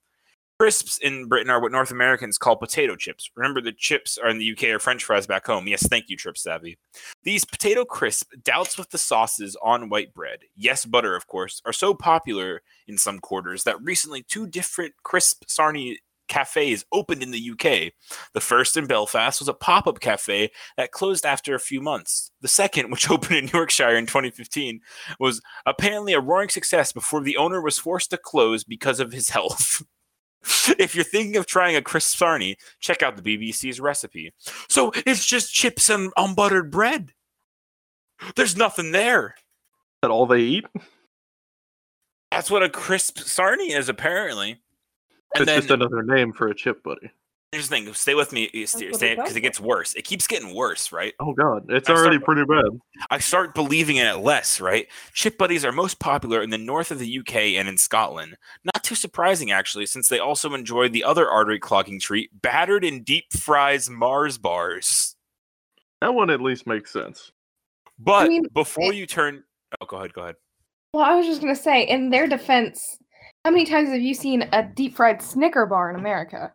Crisps 0.60 0.98
in 0.98 1.28
Britain 1.30 1.50
are 1.50 1.62
what 1.62 1.72
North 1.72 1.90
Americans 1.90 2.38
call 2.38 2.58
potato 2.58 2.98
chips. 2.98 3.32
Remember, 3.38 3.62
the 3.62 3.72
chips 3.72 4.18
are 4.18 4.30
in 4.30 4.40
the 4.40 4.52
UK 4.52 4.66
are 4.66 4.80
French 4.80 5.06
fries 5.06 5.26
back 5.26 5.48
home. 5.48 5.68
Yes, 5.68 5.88
thank 5.88 6.10
you, 6.10 6.18
Trip 6.18 6.38
Savvy. 6.38 6.78
These 7.24 7.46
potato 7.46 7.86
crisp 7.86 8.34
doused 8.44 8.78
with 8.78 8.90
the 8.90 8.98
sauces 8.98 9.56
on 9.64 9.88
white 9.88 10.14
bread, 10.14 10.40
yes, 10.58 10.84
butter, 10.84 11.16
of 11.16 11.28
course, 11.28 11.62
are 11.66 11.72
so 11.72 11.94
popular 11.94 12.62
in 12.90 12.98
some 12.98 13.20
quarters 13.20 13.64
that 13.64 13.82
recently 13.82 14.22
two 14.22 14.48
different 14.48 14.96
crisp 15.02 15.46
sarnie 15.46 15.96
cafes 16.28 16.84
opened 16.92 17.24
in 17.24 17.32
the 17.32 17.52
UK. 17.52 17.94
The 18.34 18.42
first 18.42 18.76
in 18.76 18.86
Belfast 18.86 19.40
was 19.40 19.48
a 19.48 19.54
pop 19.54 19.88
up 19.88 20.02
cafe 20.02 20.52
that 20.76 20.92
closed 20.92 21.26
after 21.26 21.56
a 21.56 21.60
few 21.60 21.80
months. 21.80 22.32
The 22.42 22.50
second, 22.50 22.92
which 22.92 23.10
opened 23.12 23.38
in 23.38 23.48
Yorkshire 23.48 23.96
in 23.96 24.08
2015, 24.08 24.82
was 25.22 25.42
apparently 25.66 26.12
a 26.12 26.20
roaring 26.20 26.50
success 26.50 26.92
before 26.92 27.22
the 27.22 27.38
owner 27.38 27.62
was 27.62 27.80
forced 27.80 28.10
to 28.10 28.18
close 28.18 28.66
because 28.66 29.00
of 29.00 29.14
his 29.14 29.30
health. 29.30 29.84
if 30.80 30.96
you're 30.96 31.04
thinking 31.04 31.38
of 31.38 31.46
trying 31.46 31.76
a 31.76 31.82
crisp 31.82 32.18
sarnie, 32.18 32.58
check 32.80 33.02
out 33.04 33.16
the 33.16 33.22
BBC's 33.22 33.80
recipe. 33.80 34.34
So 34.68 34.92
it's 35.06 35.26
just 35.26 35.54
chips 35.54 35.90
and 35.90 36.12
unbuttered 36.18 36.72
bread. 36.72 37.14
There's 38.36 38.58
nothing 38.58 38.92
there. 38.92 39.36
that 40.02 40.12
all 40.12 40.26
they 40.26 40.42
eat? 40.42 40.66
That's 42.32 42.52
what 42.52 42.64
a 42.64 42.70
crisp 42.70 43.18
sarnie 43.18 43.76
is, 43.76 43.90
apparently. 43.90 44.62
And 45.36 45.42
it's 45.42 45.46
then 45.46 45.62
just 45.62 45.72
another 45.72 46.04
name 46.04 46.34
for 46.34 46.48
a 46.48 46.56
chip 46.56 46.84
buddy. 46.84 47.12
Here's 47.52 47.70
the 47.70 47.76
thing: 47.76 47.94
stay 47.94 48.16
with 48.16 48.32
me, 48.32 48.50
eh, 48.54 48.62
what 48.62 48.70
stay 48.70 49.12
it 49.12 49.16
because 49.18 49.36
it 49.36 49.42
gets 49.42 49.60
worse. 49.60 49.96
It 49.96 50.04
keeps 50.04 50.28
getting 50.28 50.54
worse, 50.54 50.92
right? 50.92 51.14
Oh 51.20 51.34
god, 51.34 51.66
it's 51.70 51.90
I 51.90 51.94
already 51.94 52.18
start- 52.18 52.26
pretty 52.26 52.46
bad. 52.46 52.80
I 53.10 53.20
start 53.20 53.54
believing 53.56 53.98
in 53.98 54.08
it 54.08 54.18
less, 54.20 54.60
right? 54.62 54.88
Chip 55.14 55.38
buddies 55.38 55.66
are 55.66 55.72
most 55.72 56.00
popular 56.00 56.42
in 56.42 56.50
the 56.50 56.58
north 56.58 56.92
of 56.92 57.00
the 57.00 57.20
UK 57.20 57.56
and 57.58 57.68
in 57.68 57.78
Scotland. 57.78 58.36
Not 58.64 58.84
too 58.84 58.96
surprising, 58.96 59.52
actually, 59.52 59.86
since 59.86 60.08
they 60.08 60.20
also 60.20 60.54
enjoy 60.54 60.90
the 60.90 61.04
other 61.04 61.30
artery 61.30 61.60
clogging 61.60 62.00
treat, 62.00 62.30
battered 62.42 62.84
in 62.84 63.04
deep 63.04 63.32
fries 63.34 63.90
Mars 63.90 64.38
bars. 64.38 65.16
That 66.02 66.14
one 66.14 66.30
at 66.30 66.42
least 66.42 66.66
makes 66.68 66.92
sense. 66.94 67.32
But 67.98 68.30
mean, 68.30 68.44
before 68.54 68.94
it- 68.94 68.96
you 68.96 69.06
turn, 69.06 69.44
oh, 69.82 69.86
go 69.86 69.98
ahead, 69.98 70.14
go 70.14 70.22
ahead. 70.22 70.36
Well, 70.94 71.04
I 71.04 71.16
was 71.16 71.26
just 71.26 71.42
gonna 71.42 71.56
say, 71.56 71.84
in 71.84 72.10
their 72.10 72.26
defense, 72.28 72.98
how 73.46 73.52
many 73.52 73.66
times 73.66 73.90
have 73.90 74.02
you 74.02 74.14
seen 74.14 74.48
a 74.54 74.64
deep 74.64 74.96
fried 74.96 75.22
Snicker 75.22 75.66
bar 75.66 75.90
in 75.90 75.96
America? 75.98 76.54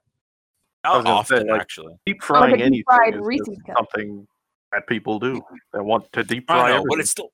I 0.84 0.96
was 0.96 1.04
Not 1.04 1.10
gonna 1.10 1.24
say, 1.26 1.34
often, 1.36 1.48
like- 1.48 1.60
actually. 1.60 1.94
Deep 2.06 2.22
frying 2.22 2.56
deep 2.56 2.60
anything 2.66 2.84
fried 2.84 3.14
is 3.14 3.40
just 3.46 3.60
something 3.76 4.26
that 4.72 4.86
people 4.86 5.18
do. 5.18 5.40
They 5.72 5.80
want 5.80 6.12
to 6.12 6.22
deep 6.24 6.44
I 6.50 6.54
fry 6.54 6.68
know, 6.68 6.74
everything. 6.76 6.86
but 6.90 7.00
it's 7.00 7.10
still. 7.10 7.30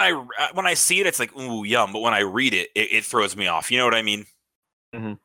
I 0.00 0.12
when 0.54 0.66
I 0.66 0.74
see 0.74 1.00
it, 1.00 1.06
it's 1.06 1.18
like 1.20 1.36
ooh 1.36 1.64
yum. 1.64 1.92
But 1.92 2.00
when 2.02 2.14
I 2.14 2.20
read 2.20 2.54
it, 2.54 2.68
it, 2.74 2.92
it 2.92 3.04
throws 3.04 3.36
me 3.36 3.46
off. 3.46 3.70
You 3.70 3.78
know 3.78 3.84
what 3.84 3.94
I 3.94 4.02
mean? 4.02 4.26
Mhm. 4.94 5.18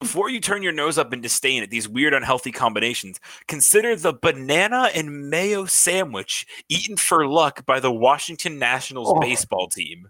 Before 0.00 0.30
you 0.30 0.38
turn 0.40 0.62
your 0.62 0.72
nose 0.72 0.96
up 0.96 1.12
in 1.12 1.20
disdain 1.20 1.62
at 1.62 1.70
these 1.70 1.88
weird, 1.88 2.14
unhealthy 2.14 2.52
combinations, 2.52 3.18
consider 3.48 3.96
the 3.96 4.12
banana 4.12 4.90
and 4.94 5.28
mayo 5.28 5.64
sandwich 5.64 6.46
eaten 6.68 6.96
for 6.96 7.26
luck 7.26 7.66
by 7.66 7.80
the 7.80 7.90
Washington 7.90 8.58
Nationals 8.60 9.08
Oh. 9.10 9.18
baseball 9.20 9.68
team. 9.68 10.08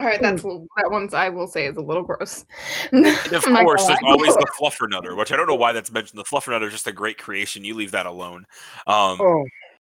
All 0.00 0.08
right, 0.08 0.20
that's 0.20 0.42
that 0.42 0.90
one's 0.90 1.14
I 1.14 1.28
will 1.28 1.46
say 1.46 1.66
is 1.66 1.76
a 1.76 1.80
little 1.80 2.02
gross. 2.02 2.44
And 2.92 3.06
of 3.06 3.44
I'm 3.46 3.52
not 3.52 3.64
course, 3.64 3.86
there's 3.86 3.98
always 4.04 4.34
the 4.34 4.46
fluffernutter, 4.58 5.16
which 5.16 5.30
I 5.30 5.36
don't 5.36 5.46
know 5.46 5.54
why 5.54 5.72
that's 5.72 5.92
mentioned. 5.92 6.18
The 6.18 6.24
fluffernutter 6.24 6.66
is 6.66 6.72
just 6.72 6.88
a 6.88 6.92
great 6.92 7.16
creation. 7.16 7.64
You 7.64 7.74
leave 7.74 7.92
that 7.92 8.06
alone. 8.06 8.44
Um, 8.88 9.20
oh, 9.20 9.44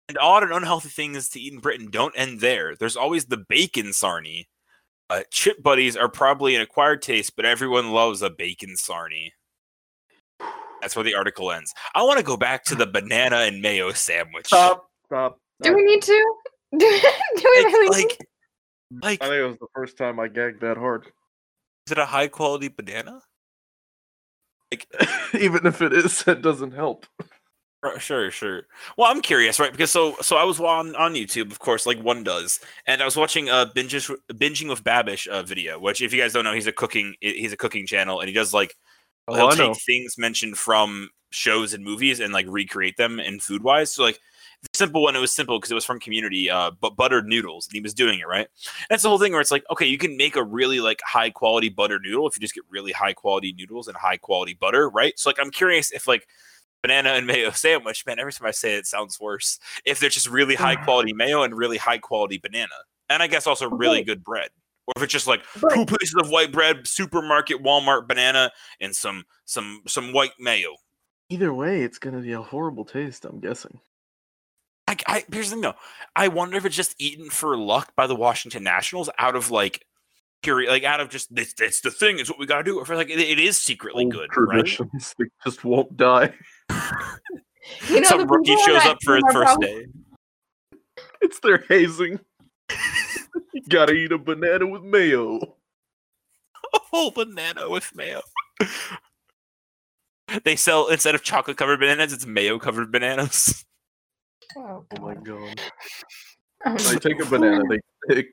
And 0.10 0.18
odd 0.18 0.44
and 0.44 0.52
unhealthy 0.52 0.90
things 0.90 1.30
to 1.30 1.40
eat 1.40 1.54
in 1.54 1.60
Britain 1.60 1.90
don't 1.90 2.14
end 2.18 2.42
there. 2.42 2.76
There's 2.76 2.98
always 2.98 3.26
the 3.26 3.46
bacon 3.48 3.88
sarnie. 3.88 4.44
Uh, 5.10 5.24
chip 5.32 5.64
buddies 5.64 5.96
are 5.96 6.10
probably 6.10 6.56
an 6.56 6.62
acquired 6.62 7.02
taste, 7.02 7.36
but 7.38 7.46
everyone 7.46 7.92
loves 7.92 8.22
a 8.22 8.30
bacon 8.30 8.76
sarnie. 8.78 9.30
That's 10.82 10.98
where 10.98 11.04
the 11.04 11.16
article 11.16 11.50
ends. 11.50 11.74
I 11.96 12.04
want 12.04 12.18
to 12.18 12.26
go 12.26 12.36
back 12.36 12.66
to 12.66 12.76
the 12.76 12.86
banana 12.86 13.38
and 13.38 13.62
mayo 13.62 13.94
sandwich. 13.94 14.48
stop, 14.48 14.90
stop. 15.06 15.40
Do 15.62 15.74
we 15.74 15.84
need 15.84 16.02
to? 16.02 16.36
Do, 16.78 16.80
do 17.38 17.52
we 17.56 17.64
Like, 17.64 17.74
really 17.74 17.90
like, 17.90 18.08
need 18.08 18.18
like, 19.02 19.22
I 19.22 19.28
think 19.28 19.36
it 19.40 19.48
was 19.48 19.58
the 19.58 19.68
first 19.74 19.98
time 19.98 20.20
I 20.20 20.28
gagged 20.28 20.62
that 20.62 20.78
hard. 20.78 21.06
is 21.88 21.92
it 21.92 21.98
a 21.98 22.06
high 22.06 22.28
quality 22.28 22.68
banana? 22.68 23.22
Like, 24.72 24.88
even 25.40 25.66
if 25.66 25.82
it 25.82 25.94
is, 25.94 26.24
that 26.24 26.42
doesn't 26.42 26.72
help. 26.72 27.06
Uh, 27.84 27.98
Sure, 28.00 28.32
sure. 28.32 28.64
Well, 28.98 29.12
I'm 29.12 29.22
curious, 29.22 29.60
right? 29.60 29.72
Because 29.72 29.92
so 29.92 30.16
so 30.22 30.38
I 30.38 30.44
was 30.46 30.60
on 30.60 30.96
on 30.96 31.14
YouTube, 31.16 31.52
of 31.52 31.60
course, 31.60 31.86
like 31.86 32.00
one 32.00 32.24
does, 32.24 32.60
and 32.88 33.02
I 33.02 33.06
was 33.06 33.18
watching 33.18 33.50
a 33.50 33.66
binges 33.76 34.10
binging 34.32 34.70
with 34.70 34.84
Babish 34.84 35.28
uh, 35.28 35.44
video. 35.44 35.80
Which, 35.80 36.02
if 36.02 36.14
you 36.14 36.22
guys 36.22 36.32
don't 36.34 36.46
know, 36.46 36.54
he's 36.54 36.68
a 36.68 36.72
cooking 36.72 37.16
he's 37.20 37.52
a 37.52 37.58
cooking 37.58 37.86
channel, 37.86 38.20
and 38.22 38.30
he 38.30 38.34
does 38.34 38.54
like 38.54 38.74
Oh, 39.28 39.36
he'll 39.36 39.48
I 39.48 39.56
take 39.56 39.60
know. 39.60 39.74
things 39.86 40.18
mentioned 40.18 40.58
from 40.58 41.10
shows 41.32 41.74
and 41.74 41.84
movies 41.84 42.20
and 42.20 42.34
like 42.34 42.46
recreate 42.50 42.98
them 42.98 43.20
in 43.20 43.40
food 43.40 43.64
wise. 43.64 43.94
So 43.94 44.04
like 44.04 44.16
the 44.16 44.20
simple 44.74 45.04
one, 45.04 45.16
it 45.16 45.20
was 45.20 45.32
simple 45.32 45.58
because 45.58 45.72
it 45.72 45.76
was 45.76 45.86
from 45.86 46.00
Community, 46.00 46.50
uh, 46.50 46.72
but 46.80 46.96
buttered 46.96 47.28
noodles, 47.28 47.68
and 47.68 47.76
he 47.76 47.82
was 47.82 47.94
doing 47.94 48.20
it 48.20 48.28
right. 48.28 48.48
That's 48.90 49.04
the 49.04 49.10
whole 49.10 49.20
thing 49.20 49.32
where 49.32 49.42
it's 49.42 49.52
like, 49.52 49.64
okay, 49.72 49.86
you 49.86 49.98
can 49.98 50.18
make 50.18 50.36
a 50.36 50.44
really 50.44 50.80
like 50.80 51.02
high 51.06 51.30
quality 51.30 51.70
butter 51.70 52.00
noodle 52.00 52.28
if 52.28 52.36
you 52.36 52.42
just 52.42 52.54
get 52.54 52.64
really 52.70 52.92
high 52.92 53.14
quality 53.14 53.54
noodles 53.58 53.88
and 53.88 53.98
high 53.98 54.18
quality 54.18 54.54
butter, 54.54 54.90
right? 54.90 55.18
So 55.20 55.30
like, 55.30 55.40
I'm 55.40 55.52
curious 55.52 55.92
if 55.92 56.08
like 56.08 56.28
banana 56.82 57.10
and 57.10 57.28
mayo 57.28 57.52
sandwich, 57.52 58.06
man, 58.06 58.20
every 58.20 58.34
time 58.34 58.48
I 58.48 58.52
say 58.52 58.76
it, 58.76 58.80
it 58.80 58.86
sounds 58.88 59.20
worse. 59.20 59.60
If 59.86 60.00
there's 60.00 60.14
just 60.14 60.30
really 60.30 60.56
high 60.56 60.76
quality 60.76 61.14
mayo 61.14 61.44
and 61.44 61.56
really 61.56 61.78
high 61.78 61.98
quality 61.98 62.38
banana, 62.38 62.76
and 63.10 63.24
I 63.24 63.28
guess 63.28 63.48
also 63.48 63.70
really 63.70 64.04
good 64.04 64.24
bread. 64.24 64.50
Or 64.86 64.94
if 64.98 65.04
it's 65.04 65.14
just 65.14 65.28
like 65.28 65.44
two 65.74 65.86
pieces 65.86 66.16
of 66.20 66.30
white 66.30 66.52
bread, 66.52 66.86
supermarket, 66.86 67.64
Walmart 67.64 68.08
banana, 68.08 68.52
and 68.82 68.94
some 68.94 69.24
some 69.46 69.82
some 69.88 70.12
white 70.12 70.34
mayo. 70.40 70.76
Either 71.30 71.54
way, 71.54 71.84
it's 71.84 71.98
gonna 71.98 72.20
be 72.20 72.34
a 72.34 72.42
horrible 72.42 72.84
taste. 72.84 73.24
I'm 73.24 73.40
guessing. 73.40 73.80
I, 75.08 75.18
I 75.18 75.24
here's 75.32 75.50
the 75.50 75.56
thing 75.56 75.62
though. 75.62 75.76
I 76.16 76.28
wonder 76.28 76.58
if 76.58 76.66
it's 76.66 76.76
just 76.76 76.96
eaten 77.00 77.30
for 77.30 77.58
luck 77.58 77.94
by 77.96 78.08
the 78.08 78.16
Washington 78.16 78.64
Nationals 78.64 79.10
out 79.18 79.36
of 79.36 79.52
like 79.52 79.86
pure 80.42 80.68
like 80.68 80.84
out 80.84 81.00
of 81.00 81.10
just 81.10 81.34
this 81.34 81.54
it's 81.60 81.82
the 81.82 81.92
thing, 81.92 82.20
it's 82.20 82.30
what 82.30 82.40
we 82.40 82.46
gotta 82.46 82.64
do. 82.64 82.78
Or 82.78 82.84
if 82.84 82.90
like 82.90 83.10
it, 83.10 83.20
it 83.20 83.40
is 83.40 83.58
secretly 83.58 84.06
Old 84.06 84.14
good, 84.14 84.30
right? 84.36 84.66
traditions 84.66 85.16
they 85.18 85.26
just 85.44 85.64
won't 85.64 85.98
die. 85.98 86.34
You 87.88 88.02
know, 88.02 88.08
Some 88.08 88.28
rookie 88.28 88.56
shows 88.66 88.86
up 88.86 88.98
for 89.04 89.16
his 89.16 89.24
first 89.32 89.60
day. 89.62 89.86
It's 91.22 91.40
their 91.40 91.64
hazing. 91.70 92.20
you 93.54 93.62
gotta 93.70 93.94
eat 93.94 94.12
a 94.12 94.18
banana 94.18 94.68
with 94.68 94.84
mayo. 94.84 95.38
A 96.74 96.80
whole 96.92 97.12
banana 97.12 97.70
with 97.70 97.90
mayo. 97.96 98.22
they 100.44 100.56
sell 100.56 100.88
instead 100.88 101.16
of 101.16 101.24
chocolate 101.24 101.58
covered 101.58 101.80
bananas, 101.80 102.12
it's 102.12 102.26
mayo 102.26 102.60
covered 102.60 102.92
bananas. 102.92 103.64
Oh, 104.58 104.86
Oh 104.98 105.02
my 105.02 105.14
God. 105.16 105.26
god. 105.26 105.62
Um, 106.66 106.78
They 106.78 106.96
take 106.98 107.22
a 107.22 107.26
banana, 107.26 107.64
they, 107.70 107.80
they 108.08 108.26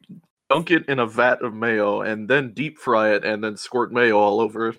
dunk 0.49 0.71
it 0.71 0.89
in 0.89 0.99
a 0.99 1.07
vat 1.07 1.43
of 1.43 1.55
mayo, 1.55 2.03
and 2.03 2.29
then 2.29 2.53
deep 2.53 2.79
fry 2.79 3.15
it, 3.15 3.25
and 3.25 3.43
then 3.43 3.57
squirt 3.57 3.93
mayo 3.93 4.19
all 4.19 4.41
over 4.41 4.69
it. 4.69 4.79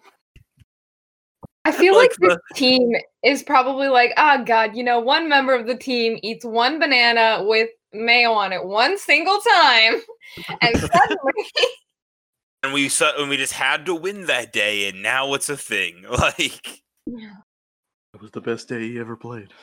I 1.64 1.72
feel 1.72 1.96
like 1.96 2.12
like, 2.20 2.32
this 2.32 2.38
team 2.56 2.94
is 3.24 3.44
probably 3.44 3.88
like, 3.88 4.14
oh 4.18 4.44
god, 4.44 4.76
you 4.76 4.84
know, 4.84 5.00
one 5.00 5.30
member 5.30 5.54
of 5.54 5.68
the 5.68 5.78
team 5.78 6.18
eats 6.24 6.44
one 6.44 6.80
banana 6.80 7.44
with 7.46 7.70
mayo 7.94 8.32
on 8.32 8.52
it 8.52 8.66
one 8.66 8.98
single 8.98 9.40
time, 9.40 10.02
and 10.62 10.76
suddenly, 10.78 11.34
And 12.64 12.74
we 12.74 12.90
saw 12.90 13.12
and 13.20 13.30
we 13.30 13.38
just 13.38 13.54
had 13.54 13.86
to 13.86 13.96
win 13.96 14.26
that 14.26 14.52
day, 14.54 14.90
and 14.90 15.04
now 15.04 15.34
it's 15.34 15.50
a 15.50 15.58
thing. 15.58 16.06
Like 16.10 16.82
It 17.08 18.22
was 18.22 18.32
the 18.32 18.42
best 18.42 18.68
day 18.68 18.82
he 18.82 19.00
ever 19.00 19.16
played. 19.16 19.54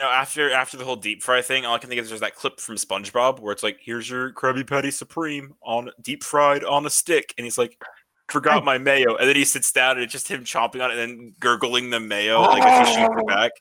You 0.00 0.06
know, 0.06 0.12
after 0.12 0.50
after 0.52 0.76
the 0.76 0.84
whole 0.84 0.96
deep 0.96 1.22
fry 1.22 1.42
thing, 1.42 1.66
all 1.66 1.74
I 1.74 1.78
can 1.78 1.88
think 1.88 1.98
of 1.98 2.04
is 2.04 2.10
there's 2.10 2.20
that 2.20 2.34
clip 2.36 2.60
from 2.60 2.76
SpongeBob 2.76 3.40
where 3.40 3.52
it's 3.52 3.62
like, 3.62 3.78
"Here's 3.82 4.08
your 4.08 4.32
Krabby 4.32 4.66
Patty 4.66 4.90
Supreme 4.90 5.54
on 5.62 5.90
deep 6.00 6.22
fried 6.22 6.64
on 6.64 6.86
a 6.86 6.90
stick," 6.90 7.34
and 7.36 7.44
he's 7.44 7.58
like, 7.58 7.82
"Forgot 8.28 8.64
my 8.64 8.78
mayo," 8.78 9.16
and 9.16 9.28
then 9.28 9.34
he 9.36 9.44
sits 9.44 9.72
down 9.72 9.92
and 9.96 10.02
it's 10.04 10.12
just 10.12 10.28
him 10.28 10.44
chomping 10.44 10.82
on 10.84 10.90
it 10.92 10.98
and 10.98 11.00
then 11.00 11.34
gurgling 11.40 11.90
the 11.90 11.98
mayo 12.00 12.42
like 12.42 12.62
as 12.62 12.94
he 12.96 13.04
back. 13.26 13.52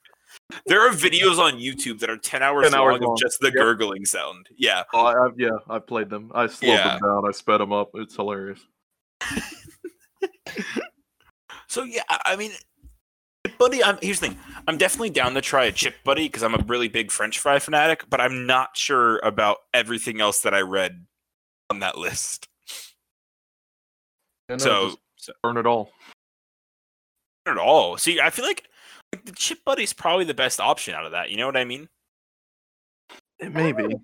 There 0.68 0.88
are 0.88 0.92
videos 0.94 1.40
on 1.40 1.54
YouTube 1.60 2.00
that 2.00 2.10
are 2.10 2.18
ten 2.18 2.44
hours, 2.44 2.70
10 2.70 2.80
hours 2.80 2.92
long, 2.94 3.02
long. 3.02 3.14
of 3.14 3.20
just 3.20 3.40
the 3.40 3.48
Yep. 3.48 3.56
gurgling 3.56 4.06
sound. 4.06 4.48
Yeah, 4.56 4.84
Oh, 4.94 5.06
I, 5.06 5.26
I've, 5.26 5.38
yeah, 5.40 5.50
I've 5.70 5.88
played 5.88 6.10
them. 6.10 6.32
I 6.36 6.48
slowed 6.48 6.74
Yeah. 6.76 6.90
them 6.92 7.00
down. 7.02 7.28
I 7.28 7.32
sped 7.32 7.60
them 7.60 7.74
up. 7.74 7.90
It's 7.96 8.16
hilarious. 8.16 8.60
So 11.70 11.84
yeah, 11.84 12.04
I 12.10 12.20
I 12.28 12.36
mean, 12.38 12.52
buddy, 13.58 13.84
I'm 13.84 13.98
here's 14.02 14.20
the 14.20 14.30
thing. 14.30 14.38
I'm 14.68 14.78
definitely 14.78 15.10
down 15.10 15.34
to 15.34 15.42
try 15.42 15.66
a 15.66 15.72
chip 15.72 15.96
buddy 16.04 16.28
because 16.28 16.44
I'm 16.44 16.56
a 16.56 16.64
really 16.68 16.88
big 16.88 17.12
French 17.12 17.40
fry 17.40 17.60
fanatic, 17.60 18.06
but 18.10 18.22
I'm 18.22 18.46
not 18.46 18.76
sure 18.78 19.20
about 19.20 19.58
everything 19.74 20.22
else 20.22 20.42
that 20.42 20.54
I 20.54 20.62
read 20.62 21.06
on 21.70 21.80
that 21.80 21.98
list. 21.98 22.48
Yeah, 24.50 24.56
no, 24.56 24.58
so, 24.58 24.86
just 24.86 25.00
so 25.18 25.34
burn 25.44 25.58
it 25.58 25.66
all. 25.66 25.92
not 27.46 27.54
at 27.54 27.62
all. 27.62 27.98
See, 27.98 28.20
I 28.20 28.30
feel 28.30 28.46
like, 28.46 28.64
like 29.14 29.26
the 29.26 29.34
chip 29.34 29.60
buddy's 29.66 29.94
probably 29.94 30.26
the 30.26 30.34
best 30.34 30.60
option 30.60 30.94
out 30.94 31.06
of 31.06 31.12
that. 31.12 31.30
You 31.30 31.38
know 31.38 31.46
what 31.46 31.58
I 31.58 31.66
mean? 31.66 31.90
It 33.40 33.54
may 33.54 33.72
be. 33.72 33.96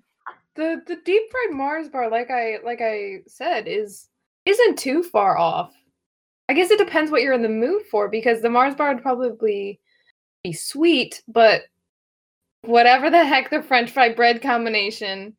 the 0.54 0.82
the 0.86 0.96
deep 1.04 1.22
fried 1.30 1.56
Mars 1.56 1.88
bar, 1.88 2.08
like 2.10 2.30
I 2.30 2.58
like 2.64 2.80
I 2.80 3.22
said, 3.26 3.66
is 3.66 4.08
isn't 4.44 4.78
too 4.78 5.02
far 5.02 5.38
off. 5.38 5.74
I 6.48 6.52
guess 6.54 6.70
it 6.70 6.78
depends 6.78 7.10
what 7.10 7.22
you're 7.22 7.32
in 7.32 7.42
the 7.42 7.48
mood 7.48 7.82
for 7.90 8.08
because 8.08 8.40
the 8.42 8.50
Mars 8.50 8.74
bar 8.74 8.92
would 8.92 9.02
probably 9.02 9.80
be 10.42 10.52
sweet, 10.52 11.22
but 11.26 11.62
whatever 12.62 13.10
the 13.10 13.24
heck 13.24 13.50
the 13.50 13.62
French 13.62 13.90
fry 13.90 14.12
bread 14.12 14.42
combination, 14.42 15.34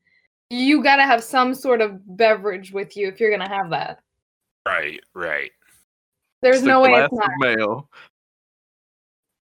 you 0.50 0.82
got 0.84 0.96
to 0.98 1.04
have 1.04 1.24
some 1.24 1.54
sort 1.54 1.82
of 1.82 2.00
beverage 2.18 2.72
with 2.72 2.98
you 2.98 3.08
if 3.08 3.20
you're 3.20 3.32
gonna 3.36 3.48
have 3.50 3.70
that. 3.70 4.00
Right, 4.68 5.00
right. 5.14 5.52
There's 6.42 6.58
Just 6.58 6.66
a 6.66 6.70
no 6.70 6.82
way 6.82 6.94
it's 7.04 7.14
not. 7.14 7.26
of 7.26 7.32
mayo. 7.40 7.90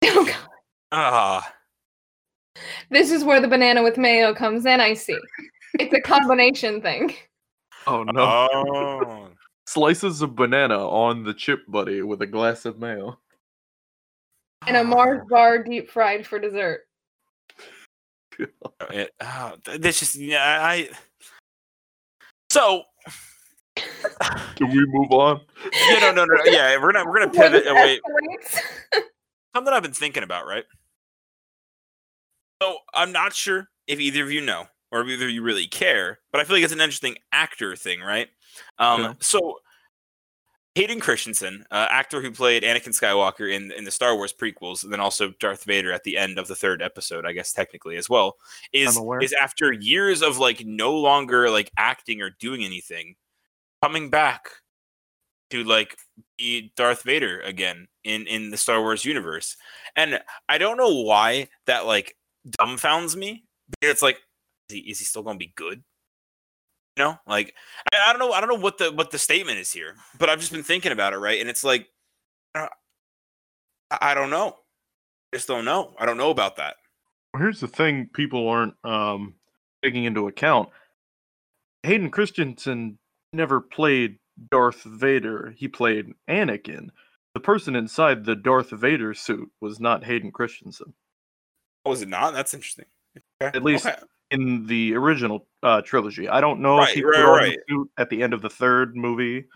Oh, 0.07 0.25
God. 0.27 0.37
Ah, 0.93 1.55
This 2.91 3.11
is 3.11 3.25
where 3.25 3.41
the 3.41 3.49
banana 3.49 3.83
with 3.83 3.97
mayo 3.97 4.35
comes 4.35 4.67
in. 4.67 4.81
I 4.81 4.95
see. 4.95 5.17
It's 5.81 5.93
a 5.93 6.01
combination 6.01 6.81
thing. 6.81 7.15
Oh 7.89 8.05
no! 8.05 8.49
oh. 8.53 9.29
Slices 9.67 10.23
of 10.23 10.37
banana 10.37 10.79
on 10.79 11.25
the 11.25 11.35
chip 11.35 11.61
buddy 11.69 12.03
with 12.03 12.21
a 12.23 12.27
glass 12.27 12.65
of 12.65 12.79
mayo. 12.79 13.19
And 14.67 14.77
a 14.77 14.81
ah. 14.81 14.85
Mars 14.85 15.23
bar 15.29 15.63
deep 15.63 15.91
fried 15.91 16.27
for 16.27 16.39
dessert. 16.39 16.83
It, 18.91 19.13
oh, 19.21 19.55
this 19.79 20.01
just 20.01 20.17
yeah, 20.17 20.59
I. 20.61 20.89
So 22.51 22.83
Can 24.57 24.71
we 24.71 24.87
move 24.87 25.11
on? 25.13 25.41
yeah, 25.89 26.01
no, 26.01 26.13
no, 26.13 26.25
no, 26.25 26.35
yeah, 26.47 26.77
we're 26.81 26.93
gonna 26.93 27.09
we're 27.09 27.21
gonna 27.21 27.31
pivot 27.31 27.65
it 27.65 27.71
away. 27.71 28.01
escalates- 28.01 28.61
Something 29.55 29.73
I've 29.73 29.83
been 29.83 29.93
thinking 29.93 30.25
about, 30.25 30.47
right? 30.47 30.65
So 32.61 32.79
I'm 32.93 33.13
not 33.13 33.35
sure 33.35 33.69
if 33.87 34.01
either 34.01 34.25
of 34.25 34.33
you 34.33 34.41
know 34.41 34.67
or 34.95 35.05
whether 35.05 35.29
you 35.29 35.43
really 35.43 35.67
care, 35.67 36.21
but 36.31 36.41
I 36.41 36.45
feel 36.45 36.55
like 36.57 36.63
it's 36.63 36.73
an 36.73 36.81
interesting 36.81 37.17
actor 37.33 37.75
thing, 37.75 38.01
right? 38.01 38.29
Um, 38.79 39.01
Yeah. 39.03 39.15
so 39.21 39.59
Hayden 40.77 41.01
Christensen, 41.01 41.65
uh, 41.71 41.87
actor 41.91 42.21
who 42.21 42.31
played 42.31 42.63
Anakin 42.63 42.95
Skywalker 42.99 43.53
in 43.53 43.73
in 43.73 43.85
the 43.85 43.91
Star 43.91 44.15
Wars 44.17 44.33
prequels, 44.33 44.85
and 44.85 44.93
then 44.93 45.01
also 45.01 45.33
Darth 45.41 45.65
Vader 45.65 45.93
at 45.93 46.05
the 46.05 46.17
end 46.17 46.39
of 46.39 46.47
the 46.49 46.55
third 46.57 46.81
episode, 46.81 47.27
I 47.27 47.33
guess 47.33 47.53
technically 47.53 47.97
as 47.97 48.09
well, 48.09 48.37
is 48.73 48.97
is 49.21 49.33
after 49.33 49.73
years 49.73 50.23
of 50.23 50.39
like 50.39 50.65
no 50.65 50.95
longer 50.97 51.51
like 51.51 51.71
acting 51.77 52.23
or 52.23 52.31
doing 52.31 52.65
anything, 52.65 53.17
coming 53.83 54.11
back 54.11 54.49
to 55.51 55.63
like 55.65 55.97
be 56.39 56.73
Darth 56.77 57.03
Vader 57.03 57.41
again 57.41 57.89
in 58.05 58.27
in 58.27 58.51
the 58.51 58.57
Star 58.57 58.81
Wars 58.81 59.05
universe, 59.05 59.57
and 59.97 60.21
I 60.49 60.59
don't 60.59 60.77
know 60.77 61.03
why 61.03 61.49
that 61.67 61.87
like 61.87 62.17
dumbfounds 62.59 63.17
me. 63.17 63.45
It's 63.81 64.03
like, 64.03 64.19
he, 64.69 64.79
is 64.79 64.99
he 64.99 65.05
still 65.05 65.23
going 65.23 65.37
to 65.37 65.45
be 65.45 65.53
good? 65.55 65.83
You 66.97 67.05
know, 67.05 67.19
like 67.27 67.55
I, 67.93 68.11
I 68.11 68.13
don't 68.13 68.21
know. 68.21 68.33
I 68.33 68.41
don't 68.41 68.49
know 68.49 68.63
what 68.63 68.79
the 68.79 68.93
what 68.93 69.11
the 69.11 69.19
statement 69.19 69.59
is 69.59 69.73
here, 69.73 69.97
but 70.19 70.31
I've 70.31 70.39
just 70.39 70.53
been 70.53 70.63
thinking 70.63 70.93
about 70.93 71.13
it, 71.13 71.19
right? 71.19 71.41
And 71.41 71.51
it's 71.51 71.65
like, 71.65 71.89
I, 72.55 72.69
I 73.91 74.15
don't 74.15 74.31
know. 74.31 74.57
I 75.33 75.37
just 75.37 75.49
don't 75.49 75.65
know. 75.65 75.95
I 75.99 76.07
don't 76.07 76.17
know 76.17 76.31
about 76.31 76.57
that. 76.57 76.77
Here's 77.37 77.61
the 77.61 77.67
thing: 77.67 78.09
people 78.15 78.49
aren't 78.49 78.75
um, 78.85 79.35
taking 79.83 80.05
into 80.05 80.29
account. 80.29 80.69
Hayden 81.83 82.11
Christensen 82.11 82.99
never 83.33 83.61
played 83.61 84.19
Darth 84.51 84.83
Vader. 84.85 85.53
He 85.57 85.67
played 85.67 86.15
Anakin. 86.31 86.91
The 87.35 87.41
person 87.41 87.75
inside 87.75 88.25
the 88.25 88.37
Darth 88.37 88.71
Vader 88.71 89.15
suit 89.15 89.51
was 89.61 89.81
not 89.81 90.05
Hayden 90.05 90.31
Christensen. 90.31 90.95
Oh, 91.85 91.93
is 91.93 92.03
it 92.03 92.09
not? 92.09 92.33
That's 92.33 92.55
interesting. 92.55 92.87
Okay. 93.43 93.57
At 93.57 93.65
least 93.65 93.87
Okay. 93.87 93.97
In 94.35 94.67
the 94.67 94.95
original 94.95 95.47
uh, 95.63 95.81
trilogy. 95.83 96.29
I 96.29 96.41
don't 96.41 96.61
know 96.61 96.79
Right, 96.79 96.89
if 96.91 96.95
he 96.95 97.05
right, 97.05 97.25
right. 97.25 97.59
the 97.69 97.75
suit 97.75 97.91
at 97.99 98.11
the 98.11 98.23
end 98.23 98.35
of 98.35 98.43
the 98.43 98.51
third 98.51 98.97
movie. 98.97 99.47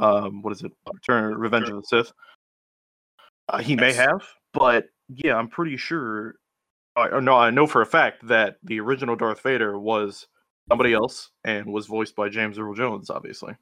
Um, 0.00 0.42
what 0.42 0.52
is 0.52 0.62
it? 0.62 0.72
Return, 0.92 1.34
Revenge 1.36 1.68
of 1.68 1.76
the 1.76 1.82
Sith. 1.86 2.12
Uh, 3.48 3.58
he 3.58 3.76
may 3.76 3.92
have, 3.92 4.22
but 4.52 4.86
yeah, 5.08 5.36
I'm 5.36 5.48
pretty 5.48 5.76
sure. 5.76 6.36
I, 6.96 7.08
or 7.08 7.20
no, 7.20 7.34
I 7.36 7.50
know 7.50 7.66
for 7.66 7.82
a 7.82 7.86
fact 7.86 8.26
that 8.28 8.56
the 8.62 8.80
original 8.80 9.16
Darth 9.16 9.40
Vader 9.40 9.78
was 9.78 10.26
somebody 10.68 10.94
else 10.94 11.30
and 11.44 11.66
was 11.66 11.86
voiced 11.86 12.16
by 12.16 12.28
James 12.28 12.58
Earl 12.58 12.74
Jones, 12.74 13.10
obviously. 13.10 13.54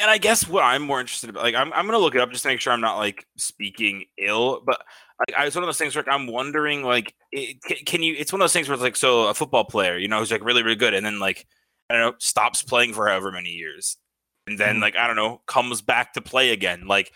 And 0.00 0.10
I 0.10 0.18
guess 0.18 0.48
what 0.48 0.62
I'm 0.62 0.82
more 0.82 1.00
interested 1.00 1.30
about, 1.30 1.42
like, 1.42 1.54
I'm, 1.54 1.72
I'm 1.72 1.86
gonna 1.86 1.98
look 1.98 2.14
it 2.14 2.20
up 2.20 2.30
just 2.30 2.42
to 2.42 2.48
make 2.48 2.60
sure 2.60 2.72
I'm 2.72 2.80
not 2.80 2.96
like 2.98 3.26
speaking 3.36 4.04
ill, 4.18 4.62
but 4.66 4.80
like, 5.20 5.38
I, 5.38 5.46
it's 5.46 5.56
one 5.56 5.62
of 5.64 5.68
those 5.68 5.78
things 5.78 5.94
where 5.94 6.04
like, 6.06 6.14
I'm 6.14 6.26
wondering, 6.26 6.82
like, 6.82 7.14
it, 7.32 7.62
can, 7.62 7.76
can 7.86 8.02
you? 8.02 8.14
It's 8.18 8.32
one 8.32 8.40
of 8.40 8.44
those 8.44 8.52
things 8.52 8.68
where 8.68 8.74
it's 8.74 8.82
like, 8.82 8.96
so 8.96 9.28
a 9.28 9.34
football 9.34 9.64
player, 9.64 9.96
you 9.98 10.08
know, 10.08 10.18
who's 10.18 10.30
like 10.30 10.44
really, 10.44 10.62
really 10.62 10.76
good, 10.76 10.94
and 10.94 11.04
then 11.04 11.18
like, 11.18 11.46
I 11.90 11.94
don't 11.94 12.02
know, 12.12 12.16
stops 12.18 12.62
playing 12.62 12.94
for 12.94 13.08
however 13.08 13.32
many 13.32 13.50
years, 13.50 13.96
and 14.46 14.58
then 14.58 14.76
Mhm. 14.76 14.82
like, 14.82 14.96
I 14.96 15.06
don't 15.06 15.16
know, 15.16 15.42
comes 15.46 15.82
back 15.82 16.14
to 16.14 16.20
play 16.20 16.50
again, 16.50 16.86
like. 16.86 17.12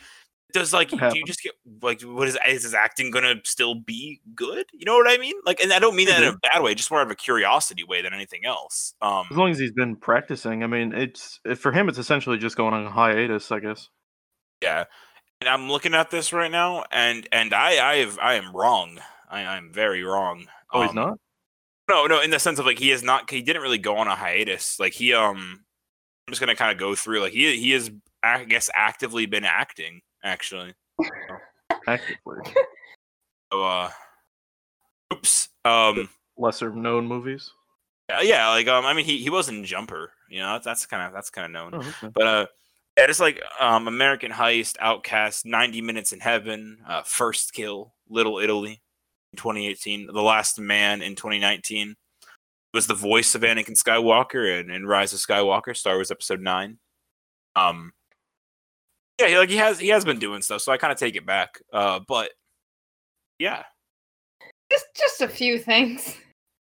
Does 0.53 0.73
like 0.73 0.91
do 0.91 0.99
you 1.15 1.25
just 1.25 1.43
get 1.43 1.53
like 1.83 2.03
what 2.03 2.29
is 2.29 2.39
is 2.47 2.63
his 2.65 2.75
acting 2.75 3.11
gonna 3.11 3.37
still 3.45 3.75
be 3.75 4.21
good? 4.35 4.67
You 4.73 4.85
know 4.85 4.97
what 4.97 5.09
I 5.11 5.19
mean? 5.19 5.35
Like, 5.45 5.61
and 5.61 5.73
I 5.73 5.79
don't 5.79 5.97
mean 5.97 6.09
that 6.09 6.23
in 6.23 6.29
a 6.29 6.39
bad 6.39 6.63
way, 6.63 6.75
just 6.75 6.91
more 6.91 7.03
of 7.03 7.11
a 7.11 7.15
curiosity 7.15 7.85
way 7.85 8.03
than 8.03 8.15
anything 8.15 8.45
else. 8.45 8.95
Um, 9.03 9.27
As 9.31 9.37
long 9.37 9.51
as 9.51 9.59
he's 9.59 9.73
been 9.73 9.97
practicing, 9.97 10.63
I 10.63 10.67
mean, 10.67 10.93
it's 10.93 11.41
for 11.57 11.73
him. 11.73 11.89
It's 11.89 11.99
essentially 11.99 12.39
just 12.39 12.57
going 12.57 12.75
on 12.75 12.85
a 12.87 12.91
hiatus, 12.91 13.51
I 13.53 13.61
guess. 13.61 13.89
Yeah, 14.63 14.85
and 15.41 15.49
I'm 15.49 15.69
looking 15.71 15.95
at 15.95 16.11
this 16.11 16.33
right 16.33 16.51
now, 16.51 16.85
and 16.91 17.29
and 17.33 17.53
I 17.55 17.93
I 17.93 17.97
have 17.97 18.19
I 18.19 18.35
am 18.35 18.55
wrong. 18.55 19.01
I 19.31 19.45
I'm 19.45 19.73
very 19.73 20.03
wrong. 20.03 20.47
Oh, 20.73 20.83
he's 20.83 20.91
Um, 20.91 20.97
not. 20.97 21.19
No, 21.89 22.07
no, 22.07 22.21
in 22.21 22.31
the 22.31 22.39
sense 22.39 22.59
of 22.59 22.67
like 22.67 22.79
he 22.79 22.91
is 22.93 23.03
not. 23.03 23.31
He 23.31 23.43
didn't 23.43 23.63
really 23.63 23.79
go 23.79 23.97
on 23.97 24.07
a 24.07 24.15
hiatus. 24.15 24.79
Like 24.79 24.93
he 24.93 25.13
um, 25.13 25.65
I'm 26.27 26.33
just 26.33 26.41
gonna 26.41 26.55
kind 26.55 26.71
of 26.73 26.79
go 26.79 26.95
through. 26.95 27.21
Like 27.21 27.33
he 27.33 27.57
he 27.59 27.73
has 27.73 27.91
I 28.23 28.45
guess 28.45 28.71
actively 28.75 29.27
been 29.27 29.45
acting 29.45 30.03
actually. 30.25 30.75
Actively, 31.87 32.37
So 33.53 33.63
uh, 33.65 33.91
oops. 35.13 35.49
Um, 35.65 36.09
lesser 36.37 36.71
known 36.71 37.07
movies. 37.07 37.51
yeah, 38.09 38.21
yeah, 38.21 38.49
like 38.51 38.69
um, 38.69 38.85
I 38.87 38.93
mean 38.93 39.05
he 39.05 39.19
he 39.19 39.31
was 39.31 39.49
in 39.49 39.65
Jumper. 39.65 40.13
You 40.29 40.41
know 40.41 40.61
that's 40.63 40.87
kind 40.87 41.03
of 41.07 41.13
that's 41.13 41.31
kind 41.31 41.45
of 41.47 41.51
known. 41.53 41.75
Oh, 41.75 41.89
okay. 41.89 42.13
But 42.15 42.27
uh, 42.27 42.47
yeah, 42.97 43.07
just 43.07 43.21
like 43.21 43.41
um, 43.59 43.89
American 43.89 44.31
Heist, 44.31 44.77
Outcast, 44.81 45.47
90 45.47 45.81
Minutes 45.81 46.13
in 46.13 46.21
Heaven, 46.21 46.79
uh, 46.87 47.03
First 47.03 47.53
Kill, 47.53 47.95
Little 48.09 48.39
Italy, 48.39 48.83
in 49.33 49.37
2018, 49.37 50.09
The 50.13 50.23
Last 50.23 50.59
Man 50.61 51.01
in 51.03 51.15
2019. 51.15 51.95
Was 52.73 52.87
the 52.87 52.95
voice 52.95 53.35
of 53.35 53.43
Anakin 53.43 53.77
Skywalker 53.77 54.61
in, 54.61 54.71
in 54.71 54.87
Rise 54.87 55.13
of 55.13 55.19
Skywalker, 55.19 55.77
Star 55.77 55.95
Wars 55.95 56.13
Episode 56.13 56.41
Nine. 56.41 56.79
Um, 57.57 57.93
yeah, 59.21 59.29
he, 59.29 59.39
like 59.39 59.51
he 59.51 59.57
has 59.57 59.79
he 59.79 59.89
has 59.89 60.05
been 60.05 60.19
doing 60.19 60.43
stuff, 60.43 60.63
so 60.63 60.73
I 60.73 60.77
kind 60.79 60.93
of 60.93 60.99
take 60.99 61.15
it 61.17 61.27
back. 61.27 61.61
Uh, 61.73 62.01
but 62.09 62.31
yeah, 63.39 63.65
Just 64.71 64.87
just 64.97 65.21
a 65.21 65.29
few 65.29 65.59
things. 65.59 66.17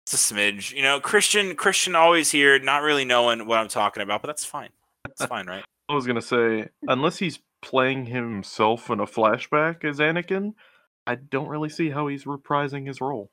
it's 0.04 0.14
a 0.14 0.34
smidge. 0.34 0.72
You 0.72 0.82
know, 0.82 1.00
Christian 1.00 1.54
Christian 1.54 1.94
always 1.94 2.30
here, 2.30 2.58
not 2.58 2.82
really 2.82 3.04
knowing 3.04 3.46
what 3.46 3.58
I'm 3.58 3.68
talking 3.68 4.02
about, 4.02 4.22
but 4.22 4.28
that's 4.28 4.44
fine. 4.44 4.70
That's 5.06 5.26
fine, 5.26 5.46
right? 5.46 5.64
I 5.88 5.94
was 5.94 6.06
gonna 6.06 6.22
say, 6.22 6.68
unless 6.88 7.18
he's 7.18 7.40
playing 7.62 8.06
himself 8.06 8.90
in 8.90 9.00
a 9.00 9.06
flashback 9.06 9.84
as 9.84 9.98
Anakin, 9.98 10.54
I 11.06 11.16
don't 11.16 11.48
really 11.48 11.68
see 11.68 11.90
how 11.90 12.06
he's 12.08 12.24
reprising 12.24 12.86
his 12.86 13.00
role. 13.00 13.30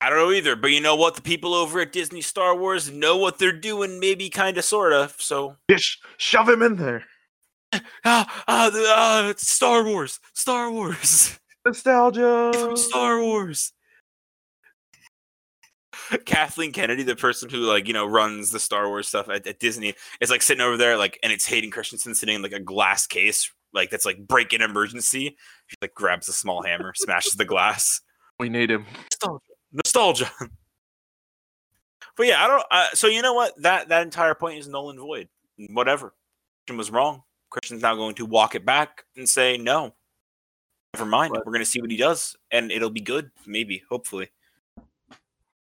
I 0.00 0.10
don't 0.10 0.18
know 0.18 0.32
either, 0.32 0.56
but 0.56 0.72
you 0.72 0.80
know 0.80 0.94
what? 0.94 1.14
The 1.14 1.22
people 1.22 1.54
over 1.54 1.80
at 1.80 1.90
Disney 1.92 2.20
Star 2.20 2.54
Wars 2.54 2.90
know 2.90 3.16
what 3.16 3.38
they're 3.38 3.50
doing, 3.50 3.98
maybe 3.98 4.28
kind 4.28 4.58
of, 4.58 4.64
sort 4.64 4.92
of. 4.92 5.16
So, 5.18 5.56
Just 5.70 5.98
shove 6.18 6.48
him 6.50 6.60
in 6.62 6.76
there. 6.76 7.04
ah, 8.04 8.44
ah, 8.48 8.70
the, 8.70 8.84
ah, 8.88 9.32
Star 9.36 9.84
Wars, 9.84 10.20
Star 10.34 10.70
Wars, 10.70 11.38
Nostalgia. 11.66 12.52
from 12.54 12.76
Star 12.76 13.20
Wars. 13.20 13.72
Kathleen 16.24 16.72
Kennedy, 16.72 17.02
the 17.02 17.16
person 17.16 17.48
who 17.48 17.58
like 17.58 17.88
you 17.88 17.94
know 17.94 18.06
runs 18.06 18.50
the 18.52 18.60
Star 18.60 18.88
Wars 18.88 19.08
stuff 19.08 19.28
at, 19.28 19.46
at 19.46 19.58
Disney, 19.58 19.94
is 20.20 20.30
like 20.30 20.42
sitting 20.42 20.60
over 20.60 20.76
there, 20.76 20.96
like, 20.96 21.18
and 21.22 21.32
it's 21.32 21.46
Hayden 21.46 21.70
Christensen 21.70 22.14
sitting 22.14 22.36
in 22.36 22.42
like 22.42 22.52
a 22.52 22.60
glass 22.60 23.06
case, 23.06 23.50
like 23.72 23.90
that's 23.90 24.06
like 24.06 24.18
break 24.26 24.52
in 24.52 24.62
emergency. 24.62 25.36
She 25.66 25.76
like 25.82 25.94
grabs 25.94 26.28
a 26.28 26.32
small 26.32 26.62
hammer, 26.62 26.92
smashes 26.96 27.34
the 27.34 27.44
glass. 27.44 28.00
We 28.38 28.48
need 28.48 28.70
him. 28.70 28.86
nostalgia 29.10 29.40
nostalgia 29.72 30.30
but 32.16 32.26
yeah 32.26 32.42
i 32.42 32.46
don't 32.46 32.64
uh, 32.70 32.88
so 32.94 33.06
you 33.06 33.22
know 33.22 33.34
what 33.34 33.52
that 33.62 33.88
that 33.88 34.02
entire 34.02 34.34
point 34.34 34.58
is 34.58 34.68
null 34.68 34.90
and 34.90 34.98
void 34.98 35.28
whatever 35.70 36.14
christian 36.66 36.78
was 36.78 36.90
wrong 36.90 37.22
christian's 37.56 37.82
now 37.82 37.94
going 37.94 38.14
to 38.14 38.26
walk 38.26 38.54
it 38.54 38.64
back 38.66 39.04
and 39.16 39.26
say 39.28 39.56
no 39.56 39.94
never 40.94 41.06
mind. 41.06 41.32
But- 41.32 41.44
we're 41.46 41.52
going 41.52 41.64
to 41.64 41.70
see 41.70 41.80
what 41.80 41.90
he 41.90 41.96
does 41.96 42.36
and 42.50 42.70
it'll 42.70 42.90
be 42.90 43.00
good 43.00 43.30
maybe 43.46 43.82
hopefully. 43.90 44.30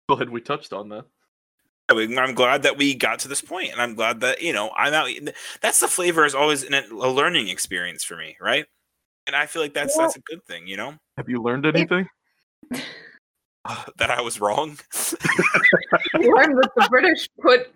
Glad 0.10 0.30
we 0.30 0.42
touched 0.42 0.74
on 0.74 0.90
that. 0.90 1.06
I 1.90 1.94
mean, 1.94 2.18
i'm 2.18 2.34
glad 2.34 2.64
that 2.64 2.78
we 2.78 2.96
got 2.96 3.20
to 3.20 3.28
this 3.28 3.42
point 3.42 3.72
and 3.72 3.82
i'm 3.82 3.94
glad 3.94 4.22
that 4.22 4.42
you 4.42 4.54
know 4.54 4.72
i'm 4.76 4.94
out 4.94 5.10
that's 5.62 5.80
the 5.82 5.88
flavor 5.88 6.26
is 6.26 6.34
always 6.34 6.64
in 6.64 6.74
a, 6.74 6.82
a 6.92 7.10
learning 7.10 7.50
experience 7.50 8.04
for 8.04 8.16
me 8.18 8.36
right? 8.42 8.66
And 9.28 9.36
i 9.36 9.46
feel 9.46 9.62
like 9.62 9.74
that's 9.74 9.96
Well- 9.98 10.08
that's 10.08 10.16
a 10.18 10.22
good 10.22 10.44
thing 10.46 10.66
you 10.68 10.78
know? 10.78 10.96
Have 11.18 11.30
you 11.30 11.42
learned 11.42 11.66
anything? 11.66 12.08
that 13.98 14.10
i 14.10 14.22
was 14.22 14.42
wrong? 14.42 14.78
Learn 16.14 16.56
that 16.56 16.72
the 16.76 16.88
British 16.90 17.30
put 17.42 17.72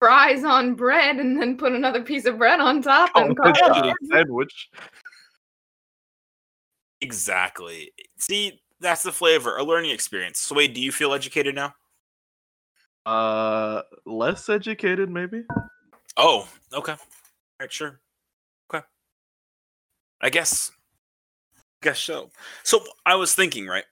fries 0.00 0.42
on 0.42 0.74
bread 0.74 1.16
and 1.18 1.40
then 1.40 1.56
put 1.56 1.72
another 1.72 2.02
piece 2.02 2.24
of 2.24 2.38
bread 2.38 2.58
on 2.58 2.82
top 2.82 3.10
Oh, 3.14 3.26
and 3.26 3.36
call 3.36 3.52
it 3.54 3.60
a 3.60 3.90
a 3.90 3.94
sandwich. 4.10 4.70
Exactly. 7.00 7.92
See, 8.18 8.60
that's 8.80 9.02
the 9.02 9.12
flavor, 9.12 9.56
a 9.56 9.62
learning 9.62 9.90
experience. 9.90 10.40
So, 10.40 10.54
wait, 10.54 10.74
do 10.74 10.80
you 10.80 10.90
feel 10.90 11.12
educated 11.12 11.54
now? 11.54 11.74
Uh, 13.06 13.82
less 14.04 14.48
educated, 14.48 15.08
maybe. 15.08 15.44
Oh, 16.16 16.48
okay. 16.72 16.92
All 16.92 16.98
right, 17.60 17.72
sure. 17.72 18.00
Okay. 18.72 18.84
I 20.20 20.30
guess. 20.30 20.72
Guess 21.82 22.00
so. 22.00 22.30
So 22.62 22.84
I 23.06 23.14
was 23.14 23.34
thinking, 23.34 23.66
right? 23.66 23.84